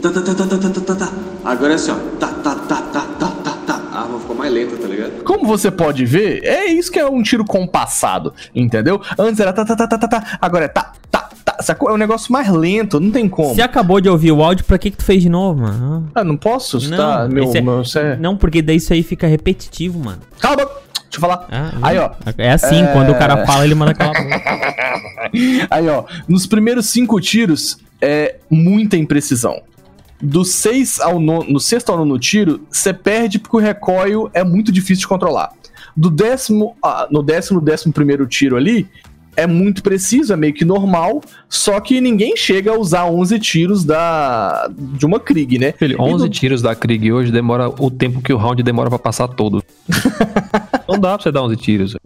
Tá, 0.00 0.10
tá, 0.10 0.20
tá, 0.20 0.32
tá, 0.32 0.46
tá, 0.46 0.56
tá, 0.58 0.80
tá, 0.80 0.94
tá. 0.94 1.12
Agora 1.44 1.72
é 1.72 1.74
assim, 1.74 1.90
ó... 1.90 1.96
Tá, 2.20 2.28
tá, 2.28 2.54
tá, 2.54 2.82
tá. 2.92 3.07
Como 5.38 5.46
você 5.48 5.70
pode 5.70 6.04
ver, 6.04 6.42
é 6.44 6.66
isso 6.66 6.90
que 6.90 6.98
é 6.98 7.06
um 7.06 7.22
tiro 7.22 7.44
compassado, 7.44 8.34
entendeu? 8.52 9.00
Antes 9.16 9.38
era 9.38 9.52
tá, 9.52 9.64
tá, 9.64 9.76
tá, 9.76 9.86
tá, 9.86 9.98
tá, 9.98 10.08
tá, 10.08 10.38
agora 10.40 10.64
é 10.64 10.68
tá, 10.68 10.92
tá, 11.12 11.28
tá, 11.44 11.62
sacou? 11.62 11.90
É 11.90 11.92
um 11.92 11.96
negócio 11.96 12.32
mais 12.32 12.48
lento, 12.50 12.98
não 12.98 13.12
tem 13.12 13.28
como. 13.28 13.54
Você 13.54 13.62
acabou 13.62 14.00
de 14.00 14.08
ouvir 14.08 14.32
o 14.32 14.42
áudio, 14.42 14.64
pra 14.64 14.76
que 14.78 14.90
que 14.90 14.96
tu 14.96 15.04
fez 15.04 15.22
de 15.22 15.28
novo, 15.28 15.60
mano? 15.60 16.10
Ah, 16.12 16.24
não 16.24 16.36
posso? 16.36 16.80
Não, 16.90 16.96
tá, 16.96 17.28
meu, 17.28 17.52
é- 17.54 17.60
meu, 17.60 17.82
é... 17.94 18.16
Não, 18.16 18.36
porque 18.36 18.60
daí 18.60 18.76
isso 18.78 18.92
aí 18.92 19.04
fica 19.04 19.28
repetitivo, 19.28 20.00
mano. 20.00 20.18
Cala 20.40 20.54
a 20.54 20.56
boca! 20.66 20.72
Deixa 21.04 21.16
eu 21.16 21.20
falar. 21.20 21.46
Ah, 21.52 21.70
aí, 21.82 21.98
ó. 21.98 22.10
É 22.36 22.50
assim, 22.50 22.82
É. 22.82 22.86
quando 22.88 23.10
o 23.10 23.14
cara 23.14 23.46
fala, 23.46 23.64
ele 23.64 23.74
manda 23.76 23.92
aquela. 23.92 24.12
Aí, 25.70 25.88
ó. 25.88 26.04
Nos 26.28 26.46
primeiros 26.46 26.86
cinco 26.90 27.18
tiros, 27.20 27.78
é 28.00 28.36
muita 28.50 28.96
imprecisão. 28.96 29.62
Do 30.20 30.44
seis 30.44 30.98
ao 31.00 31.20
nono, 31.20 31.44
no 31.48 31.60
sexto 31.60 31.90
ao 31.90 31.98
nono 31.98 32.18
tiro, 32.18 32.60
você 32.70 32.92
perde 32.92 33.38
porque 33.38 33.56
o 33.56 33.60
recoil 33.60 34.28
é 34.34 34.42
muito 34.42 34.72
difícil 34.72 35.02
de 35.02 35.08
controlar. 35.08 35.52
Do 35.96 36.10
décimo, 36.10 36.76
ah, 36.82 37.06
no 37.10 37.22
décimo, 37.22 37.60
décimo 37.60 37.92
primeiro 37.92 38.26
tiro 38.26 38.56
ali, 38.56 38.88
é 39.36 39.46
muito 39.46 39.82
preciso, 39.82 40.32
é 40.32 40.36
meio 40.36 40.52
que 40.52 40.64
normal, 40.64 41.20
só 41.48 41.78
que 41.78 42.00
ninguém 42.00 42.36
chega 42.36 42.72
a 42.72 42.76
usar 42.78 43.04
11 43.04 43.38
tiros 43.38 43.84
da 43.84 44.68
de 44.76 45.06
uma 45.06 45.20
Krieg, 45.20 45.58
né? 45.58 45.72
Filho, 45.78 45.96
E 45.96 46.00
11 46.00 46.24
no- 46.24 46.28
tiros 46.30 46.60
da 46.62 46.74
Krieg 46.74 47.12
hoje 47.12 47.30
demora 47.30 47.68
o 47.68 47.88
tempo 47.88 48.20
que 48.20 48.32
o 48.32 48.36
round 48.36 48.60
demora 48.64 48.88
pra 48.90 48.98
passar 48.98 49.28
todo. 49.28 49.62
não 50.88 50.98
dá 50.98 51.14
pra 51.14 51.22
você 51.22 51.30
dar 51.30 51.42
11 51.44 51.56
tiros. 51.56 51.96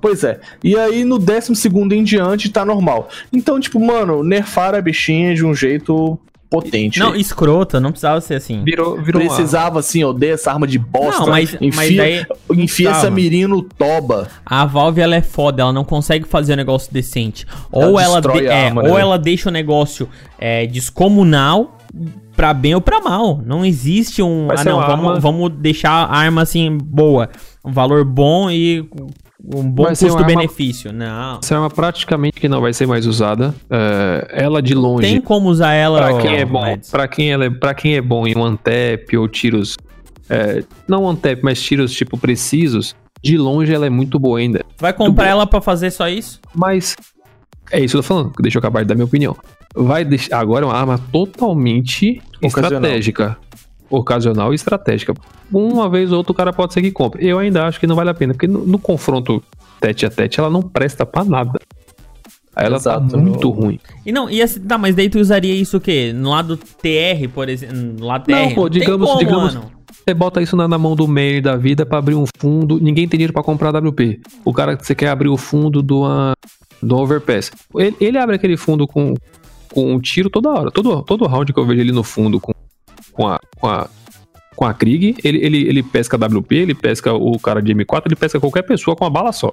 Pois 0.00 0.22
é. 0.22 0.40
E 0.62 0.76
aí 0.76 1.04
no 1.04 1.18
décimo 1.18 1.56
segundo 1.56 1.92
em 1.92 2.04
diante 2.04 2.50
tá 2.50 2.64
normal. 2.64 3.08
Então, 3.32 3.58
tipo, 3.58 3.80
mano, 3.80 4.22
nerfaram 4.22 4.78
a 4.78 4.82
bichinha 4.82 5.34
de 5.34 5.44
um 5.44 5.54
jeito 5.54 6.18
potente. 6.52 6.98
Não, 7.00 7.16
escrota, 7.16 7.80
não 7.80 7.90
precisava 7.90 8.20
ser 8.20 8.34
assim. 8.34 8.62
Virou, 8.64 9.00
virou 9.02 9.22
uma- 9.22 9.34
Precisava, 9.34 9.78
assim, 9.80 10.04
odeia 10.04 10.34
essa 10.34 10.52
arma 10.52 10.66
de 10.66 10.78
bosta. 10.78 11.20
Não, 11.22 11.28
mas- 11.30 11.54
enfia, 11.54 11.70
mas 11.74 11.96
daí- 11.96 12.26
enfia 12.62 12.90
essa 12.90 13.10
mirinha 13.10 13.48
no 13.48 13.62
toba. 13.62 14.28
A 14.44 14.64
Valve 14.66 15.00
ela 15.00 15.16
é 15.16 15.22
foda, 15.22 15.62
ela 15.62 15.72
não 15.72 15.84
consegue 15.84 16.26
fazer 16.28 16.52
um 16.52 16.56
negócio 16.56 16.92
decente. 16.92 17.46
Ou 17.70 17.98
Ela 17.98 18.20
de- 18.20 18.46
é, 18.46 18.66
arma, 18.66 18.82
ou 18.82 18.94
né? 18.94 19.00
ela 19.00 19.18
deixa 19.18 19.48
o 19.48 19.52
negócio 19.52 20.08
é, 20.38 20.66
descomunal 20.66 21.78
pra 22.36 22.52
bem 22.54 22.74
ou 22.74 22.80
pra 22.80 23.00
mal. 23.00 23.40
Não 23.44 23.64
existe 23.64 24.22
um. 24.22 24.46
Vai 24.48 24.56
Ah, 24.58 24.64
não, 24.64 24.80
vamos, 24.80 25.06
arma- 25.06 25.20
vamos 25.20 25.52
deixar 25.56 25.90
a 25.90 26.16
arma 26.16 26.42
assim 26.42 26.76
boa. 26.76 27.28
Um 27.64 27.70
valor 27.72 28.04
bom 28.04 28.50
e 28.50 28.84
um 29.44 29.68
bom 29.68 29.82
uma 29.84 29.88
custo-benefício. 29.90 30.92
Não. 30.92 31.40
Essa 31.42 31.56
arma 31.56 31.68
praticamente 31.68 32.40
que 32.40 32.48
não 32.48 32.60
vai 32.60 32.72
ser 32.72 32.86
mais 32.86 33.06
usada. 33.06 33.54
É, 33.68 34.28
ela 34.30 34.62
de 34.62 34.74
longe. 34.74 35.06
Tem 35.08 35.20
como 35.20 35.48
usar 35.48 35.72
ela. 35.72 35.98
Pra 35.98 36.14
ô, 36.14 36.18
quem 36.18 36.36
é 36.36 36.44
bom, 36.44 36.78
para 36.90 37.08
quem 37.08 37.32
ela 37.32 37.44
é, 37.44 37.50
para 37.50 37.74
quem 37.74 37.96
é 37.96 38.00
bom 38.00 38.26
em 38.26 38.36
one 38.36 38.56
tap 38.56 39.16
ou 39.18 39.26
tiros, 39.26 39.76
é, 40.30 40.62
não 40.86 41.04
one 41.04 41.18
tap, 41.18 41.40
mas 41.42 41.60
tiros 41.60 41.92
tipo 41.92 42.16
precisos, 42.16 42.94
de 43.22 43.36
longe 43.36 43.72
ela 43.72 43.86
é 43.86 43.90
muito 43.90 44.18
boa 44.18 44.38
ainda. 44.38 44.60
Tu 44.76 44.80
vai 44.80 44.92
comprar 44.92 45.26
ela 45.26 45.46
pra 45.46 45.60
fazer 45.60 45.90
só 45.90 46.08
isso? 46.08 46.40
Mas 46.54 46.96
é 47.70 47.80
isso 47.80 47.92
que 47.94 47.98
eu 47.98 48.02
tô 48.02 48.08
falando, 48.08 48.32
deixa 48.40 48.58
eu 48.58 48.60
acabar 48.60 48.82
de 48.82 48.88
dar 48.88 48.94
minha 48.94 49.06
opinião. 49.06 49.36
Vai 49.74 50.04
deixar 50.04 50.38
agora 50.38 50.66
é 50.66 50.68
uma 50.68 50.76
arma 50.76 51.00
totalmente 51.10 52.20
Ocasional. 52.42 52.72
estratégica, 52.72 53.38
ocasional 53.92 54.52
e 54.52 54.54
estratégica. 54.54 55.14
Uma 55.52 55.88
vez 55.88 56.10
ou 56.10 56.18
outra 56.18 56.32
o 56.32 56.34
cara 56.34 56.52
pode 56.52 56.72
ser 56.72 56.82
que 56.82 56.90
compre. 56.90 57.26
Eu 57.26 57.38
ainda 57.38 57.66
acho 57.66 57.78
que 57.78 57.86
não 57.86 57.94
vale 57.94 58.10
a 58.10 58.14
pena, 58.14 58.32
porque 58.32 58.46
no, 58.46 58.66
no 58.66 58.78
confronto 58.78 59.42
tete 59.80 60.06
a 60.06 60.10
tete 60.10 60.40
ela 60.40 60.50
não 60.50 60.62
presta 60.62 61.04
pra 61.04 61.24
nada. 61.24 61.60
Ela 62.54 62.76
Exato, 62.76 63.08
tá 63.08 63.16
muito 63.16 63.48
ruim. 63.50 63.78
E 64.04 64.12
não, 64.12 64.28
e 64.28 64.42
assim, 64.42 64.60
tá, 64.60 64.76
mas 64.76 64.94
daí 64.94 65.08
tu 65.08 65.18
usaria 65.18 65.54
isso 65.54 65.78
o 65.78 65.80
quê? 65.80 66.12
No 66.14 66.30
lado 66.30 66.56
TR, 66.56 67.28
por 67.32 67.48
exemplo. 67.48 67.76
No 67.76 68.06
lado 68.06 68.24
TR? 68.24 68.32
Não, 68.32 68.54
pô, 68.54 68.68
digamos- 68.68 69.08
como, 69.08 69.18
digamos- 69.18 69.54
mano. 69.54 69.72
Você 70.04 70.14
bota 70.14 70.42
isso 70.42 70.56
na, 70.56 70.66
na 70.66 70.76
mão 70.78 70.96
do 70.96 71.06
meio 71.06 71.40
da 71.40 71.56
vida 71.56 71.86
pra 71.86 71.98
abrir 71.98 72.16
um 72.16 72.24
fundo. 72.38 72.78
Ninguém 72.80 73.06
tem 73.06 73.18
dinheiro 73.18 73.32
pra 73.32 73.42
comprar 73.42 73.70
WP. 73.70 74.20
O 74.44 74.52
cara 74.52 74.76
que 74.76 74.84
você 74.84 74.94
quer 74.96 75.08
abrir 75.08 75.28
o 75.28 75.36
fundo 75.36 75.80
do, 75.80 76.04
ah, 76.04 76.32
do 76.82 76.96
Overpass. 76.96 77.52
Ele, 77.76 77.96
ele 78.00 78.18
abre 78.18 78.34
aquele 78.34 78.56
fundo 78.56 78.86
com, 78.86 79.14
com 79.72 79.94
um 79.94 80.00
tiro 80.00 80.28
toda 80.28 80.50
hora. 80.50 80.70
Todo, 80.72 81.02
todo 81.02 81.24
round 81.26 81.52
que 81.52 81.58
eu 81.60 81.64
vejo 81.64 81.80
ele 81.80 81.92
no 81.92 82.02
fundo 82.02 82.40
com, 82.40 82.52
com, 83.12 83.28
a, 83.28 83.40
com, 83.58 83.66
a, 83.66 83.88
com 84.56 84.64
a 84.64 84.74
Krieg, 84.74 85.16
ele, 85.22 85.44
ele, 85.44 85.68
ele 85.68 85.82
pesca 85.82 86.16
WP, 86.16 86.54
ele 86.54 86.74
pesca 86.74 87.12
o 87.12 87.38
cara 87.38 87.60
de 87.60 87.74
M4, 87.74 88.02
ele 88.06 88.16
pesca 88.16 88.40
qualquer 88.40 88.62
pessoa 88.62 88.96
com 88.96 89.04
uma 89.04 89.10
bala 89.10 89.32
só. 89.32 89.50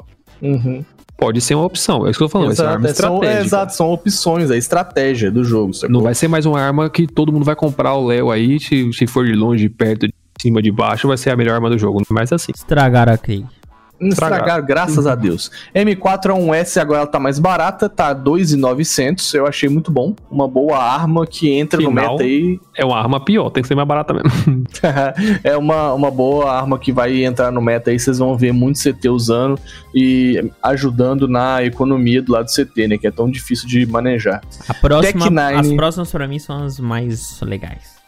Pode 1.17 1.41
ser 1.41 1.55
uma 1.55 1.65
opção. 1.65 2.07
É 2.07 2.11
isso 2.11 2.17
que 2.17 2.23
eu 2.23 2.29
tô 2.29 2.31
falando. 2.31 2.51
Exato, 2.51 2.79
são, 2.79 2.85
é, 2.85 2.91
estratégica. 2.91 3.45
exato, 3.45 3.75
são 3.75 3.91
opções, 3.91 4.49
a 4.49 4.57
estratégia 4.57 5.29
do 5.29 5.43
jogo. 5.43 5.73
sacou? 5.73 5.93
Não 5.93 6.01
vai 6.01 6.15
ser 6.15 6.29
mais 6.29 6.45
uma 6.45 6.59
arma 6.59 6.89
que 6.89 7.05
todo 7.05 7.31
mundo 7.31 7.43
vai 7.43 7.55
comprar 7.55 7.93
o 7.95 8.07
Léo 8.07 8.31
aí, 8.31 8.59
se, 8.59 8.91
se 8.93 9.05
for 9.05 9.25
de 9.25 9.33
longe, 9.33 9.63
de 9.63 9.69
perto, 9.69 10.07
de 10.07 10.13
cima, 10.41 10.61
de 10.61 10.71
baixo, 10.71 11.09
vai 11.09 11.17
ser 11.17 11.31
a 11.31 11.35
melhor 11.35 11.55
arma 11.55 11.69
do 11.69 11.77
jogo. 11.77 11.99
Não 11.99 12.05
é 12.09 12.13
mais 12.13 12.31
assim. 12.31 12.53
Estragaram 12.55 13.11
a 13.11 13.17
Krieg. 13.17 13.45
Estragaram, 14.01 14.65
graças 14.65 15.05
a 15.05 15.15
Deus. 15.15 15.51
M4A1S 15.75 16.79
agora 16.79 16.99
ela 16.99 17.07
tá 17.07 17.19
mais 17.19 17.39
barata, 17.39 17.89
tá 17.89 18.13
2,900. 18.13 19.33
Eu 19.33 19.45
achei 19.45 19.67
muito 19.69 19.91
bom. 19.91 20.15
Uma 20.29 20.47
boa 20.47 20.77
arma 20.77 21.27
que 21.27 21.51
entra 21.51 21.81
no 21.81 21.89
Final. 21.89 22.13
meta 22.13 22.23
aí. 22.23 22.59
É 22.75 22.85
uma 22.85 22.97
arma 22.97 23.19
pior, 23.23 23.49
tem 23.49 23.61
que 23.61 23.67
ser 23.67 23.75
mais 23.75 23.87
barata 23.87 24.13
mesmo. 24.13 24.63
é 25.43 25.57
uma, 25.57 25.93
uma 25.93 26.09
boa 26.09 26.51
arma 26.51 26.79
que 26.79 26.91
vai 26.91 27.23
entrar 27.23 27.51
no 27.51 27.61
meta 27.61 27.91
aí. 27.91 27.99
Vocês 27.99 28.19
vão 28.19 28.37
ver 28.37 28.53
muito 28.53 28.79
CT 28.79 29.09
usando 29.09 29.59
e 29.93 30.49
ajudando 30.63 31.27
na 31.27 31.63
economia 31.63 32.21
do 32.21 32.31
lado 32.31 32.45
do 32.45 32.51
CT, 32.51 32.87
né? 32.87 32.97
Que 32.97 33.07
é 33.07 33.11
tão 33.11 33.29
difícil 33.29 33.67
de 33.67 33.85
manejar. 33.85 34.41
A 34.67 34.73
próxima, 34.73 35.25
Tech9. 35.25 35.59
as 35.59 35.73
próximas 35.73 36.11
pra 36.11 36.27
mim 36.27 36.39
são 36.39 36.63
as 36.63 36.79
mais 36.79 37.41
legais. 37.41 37.98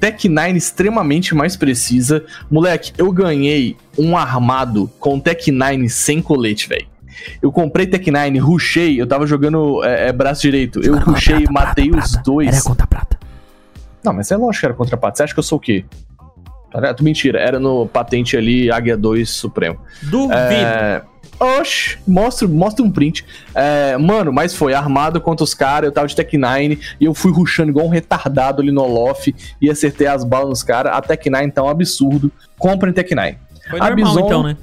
Tech 0.00 0.28
9 0.28 0.56
extremamente 0.56 1.34
mais 1.34 1.56
precisa. 1.56 2.24
Moleque, 2.50 2.92
eu 2.96 3.10
ganhei 3.12 3.76
um 3.96 4.16
armado 4.16 4.90
com 4.98 5.18
Tech 5.18 5.50
9 5.50 5.88
sem 5.88 6.22
colete, 6.22 6.68
velho. 6.68 6.86
Eu 7.42 7.50
comprei 7.50 7.86
Tech 7.86 8.10
9, 8.10 8.38
rushei, 8.38 9.00
eu 9.00 9.06
tava 9.06 9.26
jogando 9.26 9.82
é, 9.84 10.08
é, 10.08 10.12
braço 10.12 10.42
direito. 10.42 10.80
Eu 10.80 10.96
rushei 10.98 11.44
e 11.48 11.52
matei 11.52 11.90
os 11.90 12.12
dois. 12.22 12.48
Era 12.48 12.62
contra 12.62 12.86
prata. 12.86 13.18
Não, 14.04 14.12
mas 14.12 14.30
é 14.30 14.36
lógico 14.36 14.60
que 14.60 14.66
era 14.66 14.74
contra 14.74 14.96
pato. 14.96 15.18
Você 15.18 15.24
acha 15.24 15.34
que 15.34 15.38
eu 15.38 15.44
sou 15.44 15.58
o 15.58 15.60
quê? 15.60 15.84
Tá? 16.70 16.94
Mentira, 17.00 17.40
era 17.40 17.58
no 17.58 17.86
patente 17.86 18.36
ali, 18.36 18.70
Águia 18.70 18.96
2 18.96 19.28
Supremo. 19.28 19.78
Duvido. 20.02 20.34
É... 20.34 21.02
Oxi, 21.40 21.98
mostra, 22.06 22.48
mostra 22.48 22.84
um 22.84 22.90
print. 22.90 23.24
É, 23.54 23.96
mano, 23.96 24.32
mas 24.32 24.54
foi 24.54 24.74
armado 24.74 25.20
contra 25.20 25.44
os 25.44 25.54
caras, 25.54 25.86
eu 25.88 25.92
tava 25.92 26.06
de 26.08 26.16
Tech 26.16 26.36
9 26.36 26.78
e 27.00 27.04
eu 27.04 27.14
fui 27.14 27.32
rushando 27.32 27.70
igual 27.70 27.86
um 27.86 27.90
retardado 27.90 28.60
ali 28.60 28.72
no 28.72 28.82
Olof 28.82 29.34
e 29.60 29.70
acertei 29.70 30.06
as 30.06 30.24
balas 30.24 30.48
nos 30.48 30.62
caras. 30.62 30.92
A 30.94 31.00
Tech 31.00 31.30
9 31.30 31.50
tá 31.52 31.62
um 31.62 31.68
absurdo. 31.68 32.32
Comprem 32.58 32.92
Tech 32.92 33.14
9. 33.14 33.36
Foi 33.70 33.78
a 33.80 33.84
normal 33.90 33.94
Bison- 34.14 34.26
então, 34.26 34.42
né? 34.42 34.56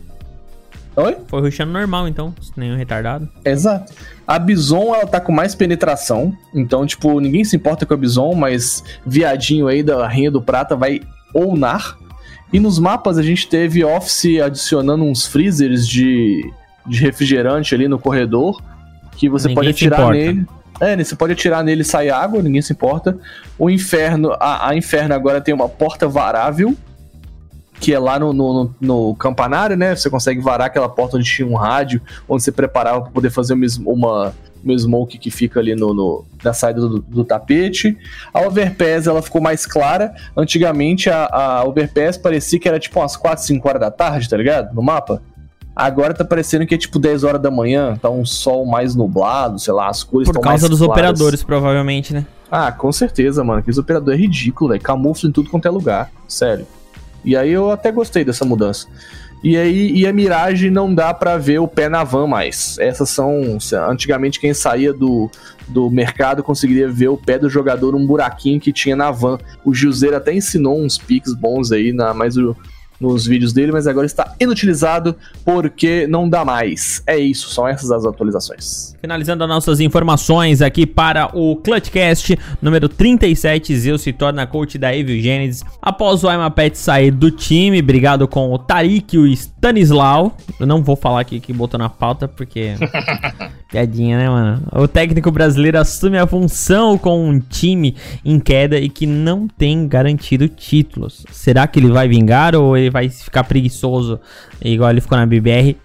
Oi? 0.97 1.17
Foi 1.27 1.41
rushando 1.41 1.73
normal 1.73 2.07
então, 2.07 2.33
nenhum 2.55 2.77
retardado. 2.77 3.27
Exato. 3.43 3.93
A 4.25 4.39
Bison, 4.39 4.95
ela 4.95 5.05
tá 5.05 5.19
com 5.19 5.31
mais 5.31 5.53
penetração. 5.53 6.33
Então, 6.53 6.85
tipo, 6.85 7.19
ninguém 7.19 7.43
se 7.43 7.55
importa 7.55 7.85
com 7.85 7.93
a 7.93 7.97
Bison, 7.97 8.33
mas 8.33 8.81
viadinho 9.05 9.67
aí 9.67 9.83
da 9.83 10.07
Rainha 10.07 10.31
do 10.31 10.41
Prata 10.41 10.75
vai 10.75 11.01
ounar. 11.33 11.97
E 12.53 12.59
nos 12.61 12.79
mapas 12.79 13.17
a 13.17 13.21
gente 13.21 13.47
teve 13.47 13.83
Office 13.83 14.39
adicionando 14.41 15.03
uns 15.03 15.25
freezers 15.27 15.85
de, 15.85 16.49
de 16.87 16.99
refrigerante 17.01 17.73
ali 17.75 17.87
no 17.87 17.99
corredor. 17.99 18.61
Que 19.17 19.29
você 19.29 19.47
Ninguém 19.47 19.55
pode 19.55 19.69
atirar 19.69 19.97
nele. 20.17 20.45
É, 20.81 20.95
né, 20.97 21.03
você 21.05 21.15
pode 21.15 21.31
atirar 21.33 21.63
nele 21.63 21.81
e 21.83 21.85
sai 21.85 22.09
água, 22.09 22.41
ninguém 22.41 22.61
se 22.61 22.73
importa. 22.73 23.17
O 23.57 23.69
Inferno, 23.69 24.33
a, 24.39 24.69
a 24.69 24.75
Inferno 24.75 25.13
agora 25.15 25.39
tem 25.39 25.53
uma 25.53 25.69
porta 25.69 26.07
varável. 26.07 26.75
Que 27.79 27.93
é 27.93 27.99
lá 27.99 28.17
no, 28.17 28.31
no, 28.31 28.53
no- 28.63 28.75
no 28.79 29.15
campanário, 29.15 29.75
né? 29.75 29.95
Você 29.95 30.09
consegue 30.09 30.39
varar 30.39 30.67
aquela 30.67 30.87
porta 30.87 31.17
onde 31.17 31.29
tinha 31.29 31.45
um 31.47 31.55
rádio, 31.55 32.01
onde 32.27 32.41
você 32.41 32.51
preparava 32.51 33.01
para 33.01 33.11
poder 33.11 33.29
fazer 33.29 33.53
uma, 33.53 33.65
uma, 33.85 34.33
uma 34.63 34.77
smoke 34.79 35.17
que 35.17 35.29
fica 35.29 35.59
ali 35.59 35.75
no, 35.75 35.93
no- 35.93 36.25
na 36.41 36.53
saída 36.53 36.79
do, 36.79 36.99
do 36.99 37.25
tapete. 37.25 37.97
A 38.33 38.41
overpass 38.41 39.07
ela 39.07 39.21
ficou 39.21 39.41
mais 39.41 39.65
clara. 39.65 40.13
Antigamente 40.37 41.09
a, 41.09 41.25
a 41.25 41.63
overpass 41.65 42.17
parecia 42.17 42.57
que 42.59 42.67
era 42.67 42.79
tipo 42.79 42.97
umas 42.99 43.17
4, 43.17 43.43
5 43.43 43.67
horas 43.67 43.81
da 43.81 43.91
tarde, 43.91 44.29
tá 44.29 44.37
ligado? 44.37 44.73
No 44.73 44.81
mapa. 44.81 45.21
Agora 45.75 46.13
tá 46.13 46.23
parecendo 46.23 46.65
que 46.65 46.73
é 46.73 46.77
tipo 46.77 46.97
10 46.97 47.23
horas 47.25 47.41
da 47.41 47.51
manhã, 47.51 47.97
tá 48.01 48.09
um 48.09 48.25
sol 48.25 48.65
mais 48.65 48.95
nublado, 48.95 49.59
sei 49.59 49.73
lá, 49.73 49.89
as 49.89 50.03
cores 50.03 50.29
Por 50.29 50.39
causa 50.39 50.69
dos 50.69 50.79
claras. 50.79 50.93
operadores, 50.93 51.43
provavelmente, 51.43 52.13
né? 52.13 52.25
Ah, 52.49 52.71
com 52.71 52.91
certeza, 52.91 53.43
mano. 53.43 53.59
Aqueles 53.59 53.77
operadores 53.77 54.17
é 54.17 54.21
ridículo, 54.21 54.69
velho. 54.69 54.81
Camufla 54.81 55.27
em 55.27 55.31
tudo 55.33 55.49
quanto 55.49 55.67
é 55.67 55.71
lugar. 55.71 56.09
Sério. 56.27 56.65
E 57.25 57.35
aí 57.35 57.51
eu 57.51 57.71
até 57.71 57.91
gostei 57.91 58.23
dessa 58.23 58.45
mudança. 58.45 58.87
E 59.43 59.57
aí, 59.57 59.91
e 59.91 60.07
a 60.07 60.13
Mirage 60.13 60.69
não 60.69 60.93
dá 60.93 61.13
pra 61.13 61.37
ver 61.37 61.59
o 61.59 61.67
pé 61.67 61.89
na 61.89 62.03
van 62.03 62.25
mais. 62.25 62.77
Essas 62.79 63.09
são. 63.09 63.57
Antigamente, 63.89 64.39
quem 64.39 64.53
saía 64.53 64.93
do, 64.93 65.29
do 65.67 65.89
mercado 65.89 66.41
conseguiria 66.41 66.89
ver 66.89 67.09
o 67.09 67.17
pé 67.17 67.37
do 67.37 67.49
jogador, 67.49 67.93
um 67.95 68.05
buraquinho 68.05 68.59
que 68.59 68.71
tinha 68.71 68.95
na 68.95 69.11
van. 69.11 69.37
O 69.63 69.73
Juseiro 69.73 70.15
até 70.15 70.33
ensinou 70.33 70.79
uns 70.79 70.97
piques 70.97 71.33
bons 71.33 71.71
aí, 71.71 71.91
na, 71.91 72.13
mas 72.13 72.37
o, 72.37 72.55
nos 72.99 73.25
vídeos 73.25 73.53
dele, 73.53 73.71
mas 73.71 73.87
agora 73.87 74.05
está 74.05 74.33
inutilizado 74.39 75.15
porque 75.43 76.07
não 76.07 76.27
dá 76.29 76.45
mais. 76.45 77.03
É 77.05 77.17
isso, 77.17 77.49
são 77.49 77.67
essas 77.67 77.91
as 77.91 78.05
atualizações. 78.05 78.95
Finalizando 79.01 79.43
as 79.43 79.49
nossas 79.49 79.79
informações 79.79 80.61
aqui 80.61 80.85
para 80.85 81.29
o 81.37 81.55
Clutchcast 81.57 82.37
número 82.61 82.87
37, 82.87 83.75
Zeus 83.75 84.01
se 84.01 84.13
torna 84.13 84.47
coach 84.47 84.77
da 84.77 84.95
Evil 84.95 85.21
Genesis 85.21 85.63
após 85.81 86.23
o 86.23 86.29
Aimapet 86.29 86.77
sair 86.77 87.11
do 87.11 87.31
time, 87.31 87.81
brigado 87.81 88.27
com 88.27 88.51
o 88.51 88.57
Tarik 88.57 89.15
e 89.15 89.19
o 89.19 89.27
Stanislau. 89.27 90.35
Eu 90.59 90.65
não 90.65 90.83
vou 90.83 90.95
falar 90.95 91.21
aqui 91.21 91.39
que 91.39 91.53
botou 91.53 91.77
na 91.77 91.89
pauta 91.89 92.27
porque 92.27 92.75
piadinha, 93.69 94.17
né, 94.17 94.29
mano? 94.29 94.61
O 94.71 94.87
técnico 94.87 95.31
brasileiro 95.31 95.79
assume 95.79 96.17
a 96.17 96.25
função 96.25 96.97
com 96.97 97.29
um 97.29 97.39
time 97.39 97.95
em 98.23 98.39
queda 98.39 98.77
e 98.79 98.89
que 98.89 99.05
não 99.05 99.47
tem 99.47 99.87
garantido 99.87 100.47
títulos. 100.47 101.25
Será 101.31 101.67
que 101.67 101.79
ele 101.79 101.89
vai 101.89 102.07
vingar 102.07 102.55
ou 102.55 102.77
ele 102.85 102.91
vai 102.91 103.09
ficar 103.09 103.43
preguiçoso 103.43 104.19
igual 104.61 104.89
ele 104.89 105.01
ficou 105.01 105.17
na 105.17 105.25
BBR? 105.25 105.75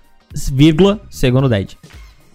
Vírgula, 0.52 1.00
segundo 1.10 1.44
o 1.46 1.48
Dead. 1.48 1.72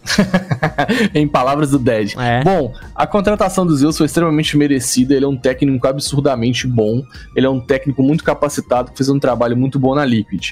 em 1.14 1.28
palavras 1.28 1.72
do 1.72 1.80
Dead. 1.80 2.14
É. 2.18 2.44
Bom, 2.44 2.74
a 2.94 3.08
contratação 3.08 3.66
do 3.66 3.76
Zeus 3.76 3.98
foi 3.98 4.06
extremamente 4.06 4.56
merecida. 4.58 5.16
Ele 5.16 5.26
é 5.26 5.28
um 5.28 5.38
técnico 5.38 5.88
absurdamente 5.88 6.68
bom. 6.68 7.02
Ele 7.36 7.46
é 7.46 7.50
um 7.50 7.60
técnico 7.60 8.04
muito 8.04 8.24
capacitado 8.24 8.92
que 8.92 8.98
fez 8.98 9.10
um 9.10 9.20
trabalho 9.20 9.58
muito 9.58 9.80
bom 9.80 9.96
na 9.96 10.06
Liquid. 10.06 10.52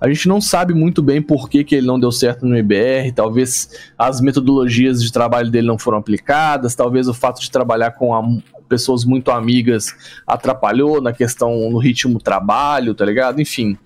A 0.00 0.08
gente 0.08 0.28
não 0.28 0.40
sabe 0.40 0.74
muito 0.74 1.02
bem 1.02 1.22
por 1.22 1.48
que, 1.48 1.64
que 1.64 1.74
ele 1.74 1.86
não 1.86 1.98
deu 1.98 2.12
certo 2.12 2.44
no 2.44 2.56
IBR. 2.56 3.12
Talvez 3.14 3.70
as 3.98 4.20
metodologias 4.20 5.02
de 5.02 5.10
trabalho 5.10 5.50
dele 5.50 5.66
não 5.66 5.78
foram 5.78 5.98
aplicadas. 5.98 6.74
Talvez 6.74 7.08
o 7.08 7.14
fato 7.14 7.40
de 7.40 7.50
trabalhar 7.50 7.92
com 7.92 8.14
am- 8.14 8.42
pessoas 8.68 9.04
muito 9.04 9.30
amigas 9.30 9.94
atrapalhou 10.26 11.00
na 11.00 11.12
questão 11.12 11.70
no 11.70 11.78
ritmo 11.78 12.18
trabalho, 12.18 12.94
tá 12.94 13.04
ligado? 13.04 13.40
Enfim, 13.40 13.76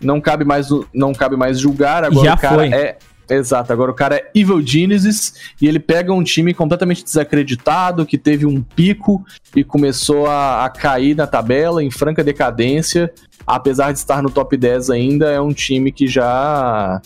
não 0.00 0.20
cabe 0.20 0.44
mais, 0.44 0.68
não 0.92 1.12
cabe 1.12 1.36
mais 1.36 1.58
julgar. 1.58 2.04
Agora 2.04 2.26
Já 2.26 2.34
o 2.34 2.38
cara 2.38 2.56
foi. 2.56 2.72
é 2.72 2.98
Exato, 3.28 3.72
agora 3.72 3.90
o 3.90 3.94
cara 3.94 4.16
é 4.16 4.30
Evil 4.34 4.60
Genesis 4.60 5.34
e 5.60 5.66
ele 5.66 5.78
pega 5.78 6.12
um 6.12 6.22
time 6.22 6.52
completamente 6.52 7.02
desacreditado, 7.02 8.04
que 8.04 8.18
teve 8.18 8.44
um 8.44 8.62
pico 8.62 9.24
e 9.56 9.64
começou 9.64 10.26
a, 10.26 10.64
a 10.64 10.68
cair 10.68 11.16
na 11.16 11.26
tabela 11.26 11.82
em 11.82 11.90
franca 11.90 12.22
decadência. 12.22 13.12
Apesar 13.46 13.92
de 13.92 13.98
estar 13.98 14.22
no 14.22 14.30
top 14.30 14.56
10 14.56 14.90
ainda, 14.90 15.30
é 15.30 15.40
um 15.40 15.52
time 15.52 15.90
que 15.90 16.06
já. 16.06 17.00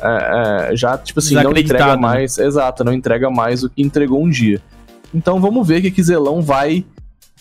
é, 0.00 0.70
é, 0.72 0.76
já, 0.76 0.96
tipo 0.96 1.18
assim, 1.18 1.34
não 1.34 1.52
entrega 1.52 1.96
né? 1.96 1.96
mais. 1.96 2.38
Exato, 2.38 2.82
não 2.84 2.92
entrega 2.92 3.30
mais 3.30 3.62
o 3.62 3.70
que 3.70 3.82
entregou 3.82 4.22
um 4.22 4.28
dia. 4.28 4.62
Então 5.14 5.40
vamos 5.40 5.66
ver 5.66 5.78
o 5.78 5.82
que 5.82 5.90
que 5.90 6.02
Zelão 6.02 6.42
vai 6.42 6.84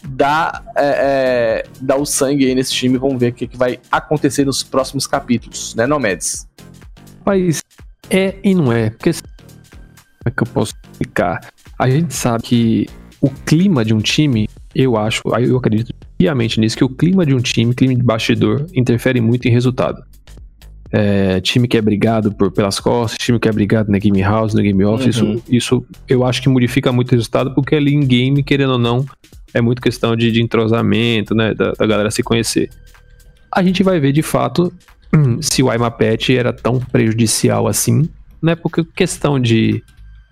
dar, 0.08 0.64
é, 0.76 0.86
é, 0.86 1.64
dar 1.82 1.98
o 1.98 2.06
sangue 2.06 2.46
aí 2.46 2.56
nesse 2.56 2.72
time. 2.72 2.98
Vamos 2.98 3.20
ver 3.20 3.30
o 3.30 3.34
que, 3.34 3.48
que 3.48 3.58
vai 3.58 3.80
acontecer 3.92 4.46
nos 4.46 4.64
próximos 4.64 5.08
capítulos, 5.08 5.76
né, 5.76 5.86
Nomedes? 5.86 6.48
Mas 7.26 7.62
é 8.10 8.36
e 8.44 8.56
não 8.56 8.72
é. 8.72 8.90
Porque. 8.90 9.12
Como 9.12 9.24
é 10.26 10.32
que 10.32 10.44
eu 10.44 10.48
posso 10.48 10.74
explicar? 10.92 11.40
A 11.78 11.90
gente 11.90 12.14
sabe 12.14 12.44
que 12.44 12.86
o 13.22 13.30
clima 13.30 13.84
de 13.84 13.94
um 13.94 14.00
time, 14.00 14.50
eu 14.74 14.98
acho, 14.98 15.22
eu 15.40 15.58
acredito 15.58 15.94
piamente 16.18 16.60
nisso, 16.60 16.76
que 16.76 16.84
o 16.84 16.90
clima 16.90 17.26
de 17.26 17.34
um 17.34 17.40
time, 17.40 17.74
clima 17.74 17.96
de 17.96 18.04
bastidor, 18.04 18.66
interfere 18.74 19.22
muito 19.22 19.48
em 19.48 19.52
resultado. 19.52 20.04
É, 20.92 21.42
time 21.42 21.68
que 21.68 21.78
é 21.78 21.82
brigado 21.82 22.32
por, 22.32 22.52
pelas 22.52 22.80
costas, 22.80 23.18
time 23.18 23.40
que 23.40 23.48
é 23.50 23.52
brigado 23.52 23.92
na 23.92 23.98
game 24.00 24.22
house, 24.22 24.54
no 24.54 24.62
game 24.62 24.84
office, 24.86 25.18
Uhum. 25.22 25.34
isso, 25.34 25.44
isso 25.50 25.86
eu 26.08 26.26
acho 26.26 26.42
que 26.42 26.48
modifica 26.50 26.92
muito 26.92 27.10
o 27.10 27.16
resultado, 27.16 27.54
porque 27.54 27.76
ali 27.76 27.94
em 27.94 28.00
game, 28.06 28.42
querendo 28.44 28.74
ou 28.74 28.78
não, 28.80 29.06
é 29.54 29.60
muito 29.62 29.82
questão 29.82 30.16
de, 30.16 30.32
de 30.32 30.42
entrosamento, 30.42 31.36
né, 31.36 31.54
da, 31.54 31.72
da 31.74 31.86
galera 31.86 32.10
se 32.12 32.24
conhecer. 32.24 32.70
A 33.54 33.62
gente 33.64 33.84
vai 33.84 34.00
ver 34.00 34.12
de 34.12 34.22
fato 34.22 34.72
se 35.42 35.62
o 35.64 35.70
Aimapet 35.70 36.36
era 36.36 36.54
tão 36.54 36.80
prejudicial 36.80 37.68
assim, 37.68 38.08
né? 38.42 38.56
Porque 38.56 38.84
questão 38.84 39.40
de, 39.40 39.82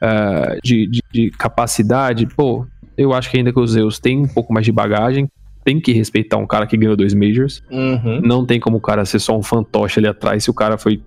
ah, 0.01 0.55
de, 0.63 0.87
de- 0.87 1.01
de 1.13 1.31
capacidade, 1.31 2.27
pô, 2.27 2.65
eu 2.97 3.13
acho 3.13 3.29
que 3.31 3.37
ainda 3.37 3.51
que 3.51 3.59
os 3.59 3.71
Zeus 3.71 3.99
têm 3.99 4.19
um 4.19 4.27
pouco 4.27 4.53
mais 4.53 4.65
de 4.65 4.71
bagagem, 4.71 5.27
tem 5.65 5.81
que 5.81 5.91
respeitar 5.91 6.37
um 6.37 6.45
cara 6.47 6.65
que 6.67 6.77
ganhou 6.77 6.95
dois 6.95 7.13
Majors. 7.13 7.61
Uhum. 7.69 8.21
Não 8.23 8.45
tem 8.45 8.59
como 8.59 8.77
o 8.77 8.81
cara 8.81 9.03
ser 9.03 9.19
só 9.19 9.37
um 9.37 9.41
fantoche 9.43 9.99
ali 9.99 10.07
atrás 10.07 10.43
se 10.45 10.49
o 10.49 10.53
cara 10.53 10.77
foi 10.77 11.01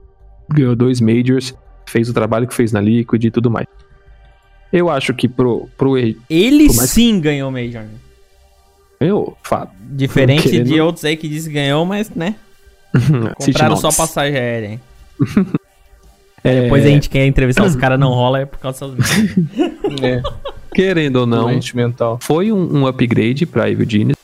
ganhou 0.51 0.75
dois 0.77 1.01
Majors, 1.01 1.55
fez 1.87 2.09
o 2.11 2.13
trabalho 2.13 2.47
que 2.47 2.55
fez 2.55 2.73
na 2.73 2.81
Liquid 2.81 3.25
e 3.25 3.31
tudo 3.31 3.51
mais. 3.51 3.67
Eu 4.73 4.91
acho 4.91 5.15
que 5.15 5.27
pro, 5.29 5.69
pro 5.79 5.97
Ele 5.97 6.67
Por 6.67 6.77
mais- 6.77 6.91
sim 6.91 7.21
ganhou 7.21 7.51
Major. 7.51 7.83
né? 7.83 7.89
eu, 9.01 9.37
fato. 9.45 9.71
Diferente 9.93 10.43
Querendo- 10.51 10.67
de 10.67 10.81
outros 10.81 11.05
aí 11.05 11.17
que 11.17 11.29
disse 11.29 11.47
que 11.49 11.55
ganhou, 11.55 11.87
mas, 11.87 12.11
né? 12.11 12.35
Compraram 13.39 13.77
só 13.77 13.93
passagem 13.93 14.37
aérea, 14.37 14.67
hein? 14.73 14.81
É, 16.45 16.63
Depois 16.63 16.85
a 16.85 16.89
gente 16.89 17.11
quer 17.11 17.27
entrevistar 17.27 17.65
os 17.65 17.75
caras, 17.75 17.99
não 17.99 18.11
rola, 18.11 18.41
é 18.41 18.47
por 18.47 18.59
causa 18.61 18.89
dessas 18.89 19.37
É, 20.01 20.23
Querendo 20.73 21.17
ou 21.17 21.27
não, 21.27 21.49
foi 22.21 22.53
um, 22.53 22.79
um 22.79 22.87
upgrade 22.87 23.45
pra 23.45 23.69
Evil 23.69 23.89
Genius, 23.91 24.17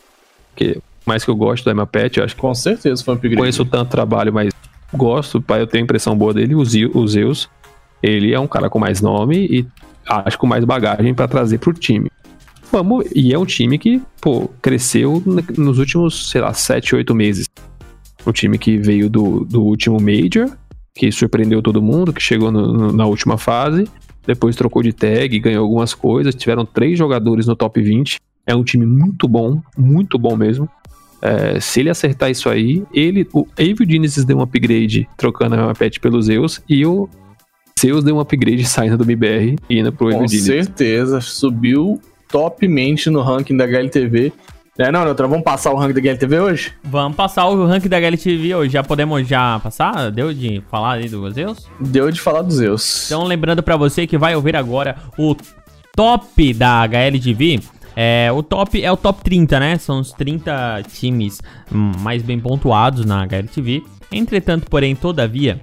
que 0.55 0.79
mais 1.07 1.25
que 1.25 1.31
eu 1.31 1.37
gosto 1.37 1.65
do 1.65 1.69
Aimapet, 1.71 2.19
eu 2.19 2.25
acho 2.25 2.35
que 2.35 2.41
Com 2.41 2.55
certeza 2.55 3.03
foi 3.05 3.15
um 3.15 3.17
upgrade. 3.17 3.37
conheço 3.37 3.65
tanto 3.65 3.91
trabalho, 3.91 4.33
mas 4.33 4.53
gosto, 4.93 5.41
pai, 5.41 5.61
eu 5.61 5.67
tenho 5.67 5.83
impressão 5.85 6.17
boa 6.17 6.33
dele, 6.33 6.55
o 6.55 6.65
Zeu- 6.65 6.91
o 6.95 7.07
Zeus, 7.07 7.49
ele 8.03 8.33
é 8.33 8.41
um 8.41 8.47
cara 8.47 8.71
com 8.71 8.79
mais 8.79 9.01
nome 9.01 9.47
e 9.51 9.67
acho 10.07 10.39
com 10.39 10.47
mais 10.47 10.65
bagagem 10.65 11.13
pra 11.15 11.27
trazer 11.29 11.59
pro 11.59 11.73
time. 11.73 12.11
Vamos, 12.73 13.05
e 13.15 13.33
é 13.33 13.39
um 13.39 13.45
time 13.45 13.79
que, 13.79 14.01
pô, 14.21 14.49
cresceu 14.63 15.23
nos 15.57 15.79
últimos, 15.79 16.31
sei 16.31 16.41
lá, 16.41 16.53
7, 16.53 16.95
8 16.97 17.15
meses. 17.15 17.47
Um 18.27 18.33
time 18.33 18.57
que 18.59 18.79
veio 18.79 19.09
do, 19.11 19.45
do 19.45 19.63
último 19.63 19.99
Major, 20.01 20.51
que 20.95 21.13
surpreendeu 21.13 21.61
todo 21.63 21.83
mundo, 21.83 22.13
que 22.13 22.23
chegou 22.23 22.51
no- 22.51 22.73
no- 22.73 22.93
na 22.93 23.07
última 23.07 23.37
fase, 23.37 23.87
depois 24.27 24.57
trocou 24.57 24.83
de 24.83 24.93
tag, 24.93 25.39
ganhou 25.39 25.63
algumas 25.63 25.93
coisas, 25.95 26.35
tiveram 26.35 26.65
três 26.65 26.99
jogadores 26.99 27.47
no 27.47 27.55
top 27.55 27.81
20. 27.83 28.19
É 28.47 28.55
um 28.55 28.63
time 28.65 28.85
muito 28.85 29.27
bom, 29.27 29.61
muito 29.77 30.19
bom 30.19 30.37
mesmo. 30.37 30.69
É, 31.23 31.59
se 31.59 31.81
ele 31.81 31.89
acertar 31.89 32.31
isso 32.31 32.51
aí, 32.51 32.83
ele, 32.93 33.27
o 33.33 33.47
Evil 33.57 33.89
Genesis 33.89 34.25
deu 34.25 34.37
um 34.37 34.43
upgrade 34.43 35.09
trocando 35.17 35.55
a 35.55 35.59
mesma 35.59 35.75
pet 35.75 35.99
pelo 35.99 36.21
Zeus 36.21 36.61
e 36.69 36.85
o 36.85 37.09
Zeus 37.81 38.05
deu 38.05 38.17
um 38.17 38.21
upgrade 38.21 38.65
saindo 38.67 38.99
do 38.99 39.05
MBR 39.05 39.57
e 39.71 39.79
indo 39.79 39.91
pro 39.91 40.11
Com 40.11 40.17
Evil 40.17 40.29
Genesis. 40.29 40.67
certeza, 40.67 41.21
subiu 41.23 41.99
topmente 42.29 43.09
no 43.09 43.23
ranking 43.23 43.57
da 43.57 43.65
HLTV. 43.65 44.33
É, 44.77 44.91
não, 44.91 45.05
Neutra, 45.05 45.29
vamos 45.29 45.45
passar 45.45 45.71
o 45.73 45.77
ranking 45.77 45.95
da 45.95 46.01
HLTV 46.01 46.41
hoje? 46.41 46.73
Vamos 46.83 47.17
passar 47.17 47.47
o 47.47 47.65
ranking 47.65 47.89
da 47.89 47.97
HLTV 47.97 48.55
hoje. 48.57 48.73
Já 48.73 48.83
podemos 48.83 49.27
já 49.27 49.61
passar? 49.61 50.11
Deu 50.11 50.35
de 50.35 50.63
falar 50.69 50.95
aí 50.95 51.09
do 51.09 51.31
Zeus? 51.31 51.71
Deu 51.81 52.11
de 52.11 52.21
falar 52.21 52.43
dos 52.43 52.57
Zeus. 52.57 53.07
Então, 53.07 53.25
lembrando 53.25 53.63
pra 53.63 53.77
você 53.77 54.05
que 54.07 54.19
vai 54.19 54.35
ouvir 54.35 54.57
agora 54.57 54.97
o 55.17 55.37
top 55.95 56.53
da 56.53 56.83
HLTV. 56.83 57.61
É, 57.97 58.31
o 58.33 58.43
top 58.43 58.83
é 58.83 58.91
o 58.91 58.97
top 58.97 59.23
30, 59.23 59.61
né? 59.61 59.79
São 59.79 60.01
os 60.01 60.13
30 60.13 60.83
times 60.93 61.41
mais 61.71 62.23
bem 62.23 62.39
pontuados 62.41 63.05
na 63.05 63.23
HLTV. 63.23 63.83
Entretanto, 64.13 64.69
porém, 64.69 64.95
todavia, 64.95 65.61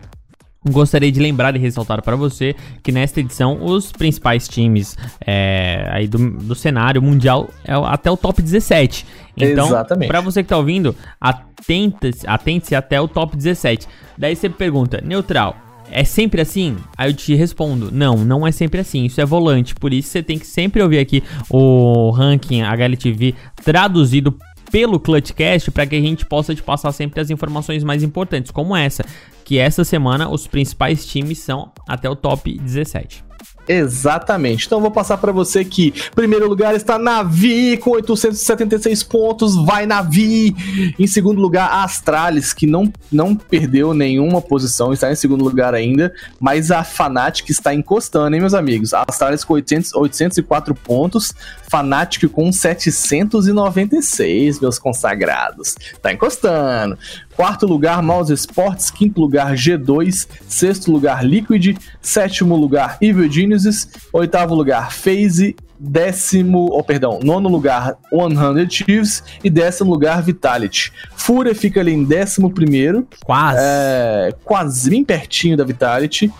gostaria 0.70 1.12
de 1.12 1.20
lembrar 1.20 1.56
e 1.56 1.60
ressaltar 1.60 2.02
para 2.02 2.16
você 2.16 2.56
que 2.84 2.92
nesta 2.92 3.20
edição 3.20 3.64
os 3.64 3.92
principais 3.92 4.48
times 4.48 4.98
é, 5.26 5.88
aí 5.92 6.08
do, 6.08 6.32
do 6.32 6.56
cenário 6.56 7.02
mundial 7.02 7.50
é 7.66 7.74
até 7.74 8.12
o 8.12 8.18
top 8.18 8.42
17. 8.42 9.06
Então, 9.36 9.70
para 10.08 10.22
você 10.22 10.44
que 10.44 10.50
tá 10.50 10.58
ouvindo, 10.58 10.96
atenta-se 11.20 12.28
atente 12.28 12.76
até 12.76 13.00
o 13.00 13.08
top 13.08 13.36
17. 13.36 13.88
Daí 14.18 14.36
você 14.36 14.50
pergunta, 14.50 15.02
neutral, 15.04 15.56
é 15.92 16.04
sempre 16.04 16.42
assim? 16.42 16.78
Aí 16.98 17.10
eu 17.10 17.14
te 17.14 17.36
respondo, 17.36 17.92
não, 17.92 18.18
não 18.18 18.48
é 18.48 18.52
sempre 18.52 18.80
assim, 18.80 19.06
isso 19.06 19.20
é 19.22 19.26
volante, 19.26 19.76
por 19.76 19.94
isso 19.94 20.10
você 20.10 20.24
tem 20.24 20.39
que 20.39 20.48
sempre 20.48 20.82
ouvir 20.82 21.00
aqui 21.00 21.24
o 21.50 22.10
ranking 22.12 22.62
HLTV 22.62 23.36
traduzido 23.64 24.38
pelo 24.72 25.00
Clutchcast 25.00 25.70
para 25.70 25.86
que 25.86 25.96
a 25.96 26.02
gente 26.02 26.26
possa 26.26 26.56
te 26.56 26.64
passar 26.64 26.92
sempre 26.94 27.20
as 27.20 27.30
informações 27.30 27.84
mais 27.84 28.02
importantes, 28.02 28.52
como 28.52 28.76
essa, 28.76 29.04
que 29.44 29.60
essa 29.60 29.84
semana 29.84 30.30
os 30.30 30.48
principais 30.48 31.06
times 31.06 31.39
são 31.39 31.72
até 31.88 32.10
o 32.10 32.16
top 32.16 32.58
17. 32.58 33.31
Exatamente. 33.68 34.66
Então 34.66 34.82
vou 34.82 34.92
passar 34.92 35.18
pra 35.18 35.32
você 35.32 35.64
que 35.64 35.94
primeiro 36.14 36.48
lugar 36.48 36.76
está 36.76 36.98
Navi 36.98 37.78
com 37.78 37.92
876 37.92 39.04
pontos, 39.04 39.56
vai 39.56 39.86
Navi. 39.86 40.56
Em 40.98 41.08
segundo 41.08 41.39
lugar, 41.39 41.84
Astralis, 41.84 42.54
que 42.54 42.68
não, 42.68 42.92
não 43.12 43.36
perdeu 43.36 43.94
nenhuma 43.94 44.42
posição, 44.42 44.92
está 44.92 45.12
em 45.12 45.16
segundo 45.16 45.44
lugar 45.44 45.74
ainda, 45.74 46.14
mas 46.39 46.72
a 46.72 46.84
Fnatic 46.84 47.50
está 47.50 47.74
encostando, 47.74 48.36
hein, 48.36 48.42
meus 48.42 48.54
amigos? 48.54 48.94
Astralis 48.94 49.44
com 49.44 49.54
800, 49.54 49.94
804 49.94 50.76
pontos, 50.76 51.34
Fnatic 51.70 52.30
com 52.30 52.52
796, 52.52 54.60
meus 54.60 54.78
consagrados. 54.78 55.76
Tá 56.02 56.12
encostando. 56.12 56.98
Quarto 57.36 57.66
lugar, 57.66 58.02
Mouse 58.02 58.34
Sports. 58.34 58.92
Quinto 58.92 59.20
lugar, 59.22 59.54
G2. 59.54 60.28
Sexto 60.48 60.92
lugar, 60.92 61.26
Liquid. 61.26 61.78
Sétimo 62.02 62.56
lugar, 62.56 62.98
Evil 63.02 63.32
Geniuses. 63.32 63.90
Oitavo 64.14 64.54
lugar, 64.56 64.92
FaZe. 64.92 65.56
Décimo, 65.84 66.70
oh, 66.72 66.84
perdão, 66.84 67.20
nono 67.24 67.50
lugar, 67.50 67.98
100 68.12 68.70
Chiefs. 68.70 69.24
E 69.44 69.50
décimo 69.50 69.90
lugar, 69.90 70.22
Vitality. 70.22 70.94
Fúria 71.16 71.56
fica 71.56 71.80
ali 71.80 71.92
em 71.92 72.04
décimo 72.04 72.52
primeiro, 72.52 73.08
Quase. 73.26 73.58
é, 73.60 74.36
quase 74.44 74.92
bem 74.92 75.04
pertinho 75.04 75.58
da 75.58 75.64
Vitality. 75.64 76.32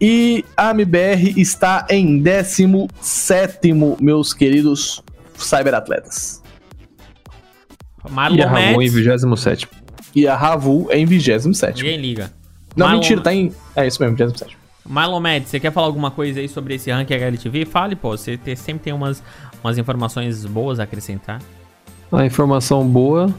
E 0.00 0.44
a 0.56 0.70
MBR 0.70 1.34
está 1.40 1.86
em 1.90 2.20
décimo 2.20 2.88
sétimo, 3.00 3.96
meus 4.00 4.32
queridos 4.32 5.02
cyberatletas. 5.36 6.40
Marlon 8.08 8.36
E 8.36 8.42
a 8.42 8.48
Ramon 8.48 8.82
em 8.82 8.90
Mads, 8.90 9.22
27. 9.24 9.68
E 10.14 10.26
a 10.28 10.36
Ravu 10.36 10.86
é 10.90 10.98
em 10.98 11.04
27. 11.06 11.82
ninguém 11.82 11.98
liga. 12.00 12.30
Não, 12.76 12.90
mentira, 12.90 13.20
tá 13.20 13.32
em. 13.34 13.52
É 13.76 13.86
isso 13.86 14.00
mesmo, 14.02 14.16
27. 14.16 14.56
Marlon 14.86 15.18
Mads, 15.20 15.48
você 15.48 15.58
quer 15.58 15.72
falar 15.72 15.86
alguma 15.86 16.10
coisa 16.10 16.40
aí 16.40 16.48
sobre 16.48 16.74
esse 16.74 16.90
ranking 16.90 17.14
HLTV? 17.14 17.64
Fale, 17.64 17.96
pô, 17.96 18.10
você 18.16 18.36
te- 18.36 18.54
sempre 18.54 18.84
tem 18.84 18.92
umas, 18.92 19.22
umas 19.62 19.78
informações 19.78 20.44
boas 20.44 20.78
a 20.78 20.82
acrescentar. 20.82 21.40
A 22.12 22.26
informação 22.26 22.86
boa 22.86 23.32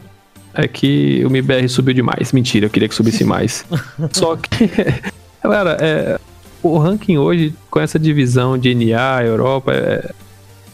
é 0.53 0.67
que 0.67 1.21
o 1.23 1.27
MBR 1.29 1.67
subiu 1.69 1.93
demais. 1.93 2.31
Mentira, 2.31 2.65
eu 2.65 2.69
queria 2.69 2.89
que 2.89 2.95
subisse 2.95 3.23
mais. 3.23 3.63
Só 4.11 4.35
que, 4.35 4.69
galera, 5.43 5.77
é, 5.79 6.19
o 6.63 6.77
ranking 6.79 7.17
hoje, 7.17 7.53
com 7.69 7.79
essa 7.79 7.99
divisão 7.99 8.57
de 8.57 8.73
NA, 8.73 9.21
Europa, 9.23 9.71
é 9.71 10.09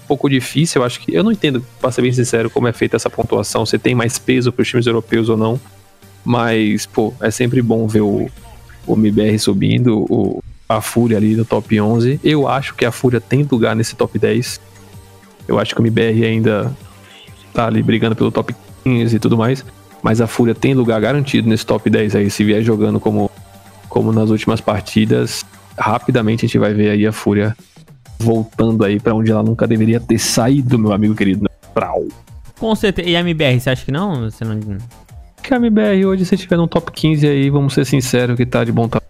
um 0.05 0.07
pouco 0.07 0.29
difícil. 0.29 0.81
Eu 0.81 0.85
acho 0.85 0.99
que. 1.01 1.13
Eu 1.13 1.23
não 1.23 1.31
entendo, 1.33 1.65
pra 1.81 1.91
ser 1.91 2.01
bem 2.01 2.13
sincero, 2.13 2.49
como 2.49 2.67
é 2.67 2.71
feita 2.73 2.95
essa 2.95 3.09
pontuação. 3.09 3.65
Se 3.65 3.77
tem 3.77 3.93
mais 3.93 4.17
peso 4.17 4.51
para 4.53 4.61
os 4.63 4.67
times 4.69 4.85
europeus 4.87 5.27
ou 5.29 5.35
não. 5.35 5.59
Mas, 6.23 6.85
pô, 6.85 7.13
é 7.19 7.31
sempre 7.31 7.61
bom 7.61 7.87
ver 7.87 8.01
o, 8.01 8.29
o 8.85 8.93
MBR 8.93 9.37
subindo, 9.39 10.05
o, 10.09 10.43
a 10.67 10.81
Fúria 10.81 11.17
ali 11.17 11.35
no 11.35 11.45
top 11.45 11.79
11. 11.79 12.19
Eu 12.23 12.47
acho 12.47 12.75
que 12.75 12.85
a 12.85 12.91
Fúria 12.91 13.19
tem 13.19 13.47
lugar 13.49 13.75
nesse 13.75 13.95
top 13.95 14.17
10. 14.17 14.61
Eu 15.47 15.59
acho 15.59 15.75
que 15.75 15.81
o 15.81 15.83
MBR 15.83 16.25
ainda 16.25 16.75
tá 17.53 17.67
ali 17.67 17.81
brigando 17.83 18.15
pelo 18.15 18.31
top 18.31 18.55
15 18.83 19.15
e 19.15 19.19
tudo 19.19 19.37
mais. 19.37 19.65
Mas 20.01 20.21
a 20.21 20.27
Fúria 20.27 20.55
tem 20.55 20.73
lugar 20.73 20.99
garantido 20.99 21.47
nesse 21.47 21.65
top 21.65 21.89
10 21.89 22.15
aí. 22.15 22.29
Se 22.29 22.43
vier 22.43 22.63
jogando 22.63 22.99
como, 22.99 23.29
como 23.89 24.11
nas 24.11 24.29
últimas 24.29 24.61
partidas, 24.61 25.45
rapidamente 25.77 26.45
a 26.45 26.47
gente 26.47 26.57
vai 26.57 26.73
ver 26.73 26.91
aí 26.91 27.05
a 27.05 27.11
Fúria 27.11 27.55
voltando 28.19 28.85
aí 28.85 28.99
pra 28.99 29.13
onde 29.13 29.31
ela 29.31 29.43
nunca 29.43 29.67
deveria 29.67 29.99
ter 29.99 30.19
saído, 30.19 30.77
meu 30.77 30.93
amigo 30.93 31.15
querido. 31.15 31.49
Prau. 31.73 32.07
Com 32.59 32.75
certeza. 32.75 33.09
E 33.09 33.15
a 33.15 33.19
MBR, 33.21 33.59
você 33.59 33.69
acha 33.71 33.85
que 33.85 33.91
não? 33.91 34.29
Você 34.29 34.43
não... 34.45 34.59
Que 35.43 35.53
a 35.53 35.57
MBR 35.57 36.05
hoje, 36.05 36.25
se 36.25 36.37
tiver 36.37 36.55
no 36.57 36.67
top 36.67 36.91
15 36.91 37.27
aí, 37.27 37.49
vamos 37.49 37.73
ser 37.73 37.85
sinceros, 37.85 38.35
que 38.37 38.45
tá 38.45 38.63
de 38.63 38.71
bom 38.71 38.87
tamanho. 38.87 39.01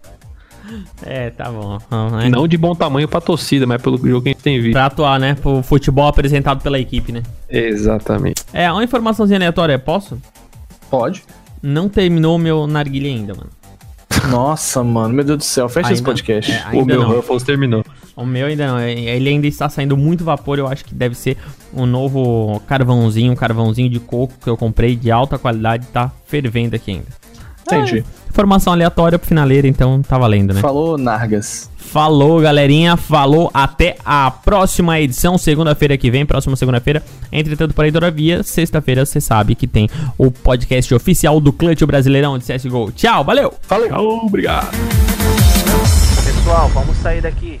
É, 1.04 1.30
tá 1.30 1.50
bom. 1.50 1.78
Não, 1.90 2.20
é. 2.20 2.28
Não 2.28 2.48
de 2.48 2.56
bom 2.56 2.74
tamanho 2.74 3.06
pra 3.08 3.20
torcida, 3.20 3.66
mas 3.66 3.80
pelo 3.82 3.96
jogo 3.98 4.22
que 4.22 4.28
a 4.30 4.32
gente 4.32 4.42
tem 4.42 4.60
visto. 4.60 4.72
Pra 4.72 4.86
atuar, 4.86 5.18
né? 5.20 5.34
Pro 5.34 5.62
futebol 5.62 6.06
apresentado 6.06 6.62
pela 6.62 6.78
equipe, 6.78 7.12
né? 7.12 7.22
Exatamente. 7.50 8.42
É, 8.52 8.70
uma 8.72 8.82
informaçãozinha 8.82 9.38
aleatória, 9.38 9.78
posso? 9.78 10.20
Pode. 10.90 11.22
Não 11.62 11.88
terminou 11.88 12.36
o 12.36 12.38
meu 12.38 12.66
narguilha 12.66 13.08
ainda, 13.08 13.34
mano. 13.34 13.50
Nossa, 14.30 14.82
mano, 14.84 15.12
meu 15.14 15.24
Deus 15.24 15.38
do 15.38 15.44
céu, 15.44 15.68
fecha 15.68 15.88
esse 15.92 16.00
Ainda- 16.00 16.10
podcast. 16.10 16.52
é, 16.52 16.64
o 16.72 16.84
meu 16.84 17.00
não. 17.02 17.10
Ruffles 17.16 17.42
terminou. 17.42 17.84
O 18.16 18.26
meu 18.26 18.46
ainda 18.46 18.66
não. 18.66 18.78
é- 18.78 18.92
Ele 18.92 19.28
ainda 19.30 19.46
está 19.46 19.68
saindo 19.68 19.96
muito 19.96 20.22
vapor. 20.24 20.58
Eu 20.58 20.66
acho 20.66 20.84
que 20.84 20.94
deve 20.94 21.14
ser 21.14 21.36
um 21.74 21.86
novo 21.86 22.60
carvãozinho, 22.68 23.32
um 23.32 23.36
carvãozinho 23.36 23.88
de 23.88 23.98
coco 24.00 24.34
que 24.42 24.48
eu 24.50 24.56
comprei 24.56 24.94
de 24.96 25.10
alta 25.10 25.38
qualidade. 25.38 25.86
Tá 25.86 26.10
fervendo 26.26 26.76
aqui 26.76 26.90
ainda. 26.92 27.06
Entendi. 27.64 28.04
Informação 28.28 28.72
aleatória 28.72 29.18
pro 29.18 29.28
finaleiro, 29.28 29.66
então 29.66 30.02
tá 30.02 30.18
valendo, 30.18 30.52
né? 30.52 30.60
Falou, 30.60 30.98
Nargas. 30.98 31.70
Falou, 31.76 32.40
galerinha. 32.40 32.96
Falou. 32.96 33.50
Até 33.54 33.96
a 34.04 34.30
próxima 34.30 34.98
edição, 35.00 35.38
segunda-feira 35.38 35.96
que 35.96 36.10
vem. 36.10 36.26
Próxima 36.26 36.56
segunda-feira. 36.56 37.02
Entretanto, 37.30 37.72
porém, 37.74 37.92
todavia, 37.92 38.42
sexta-feira 38.42 39.06
você 39.06 39.20
sabe 39.20 39.54
que 39.54 39.66
tem 39.66 39.88
o 40.18 40.30
podcast 40.30 40.92
oficial 40.94 41.40
do 41.40 41.52
Clutch 41.52 41.82
Brasileirão 41.84 42.36
de 42.38 42.44
CSGO. 42.44 42.90
Tchau, 42.92 43.22
valeu! 43.24 43.54
Falou. 43.62 43.88
Tchau, 43.88 44.26
obrigado. 44.26 44.70
Pessoal, 46.24 46.68
vamos 46.70 46.96
sair 46.98 47.20
daqui. 47.20 47.60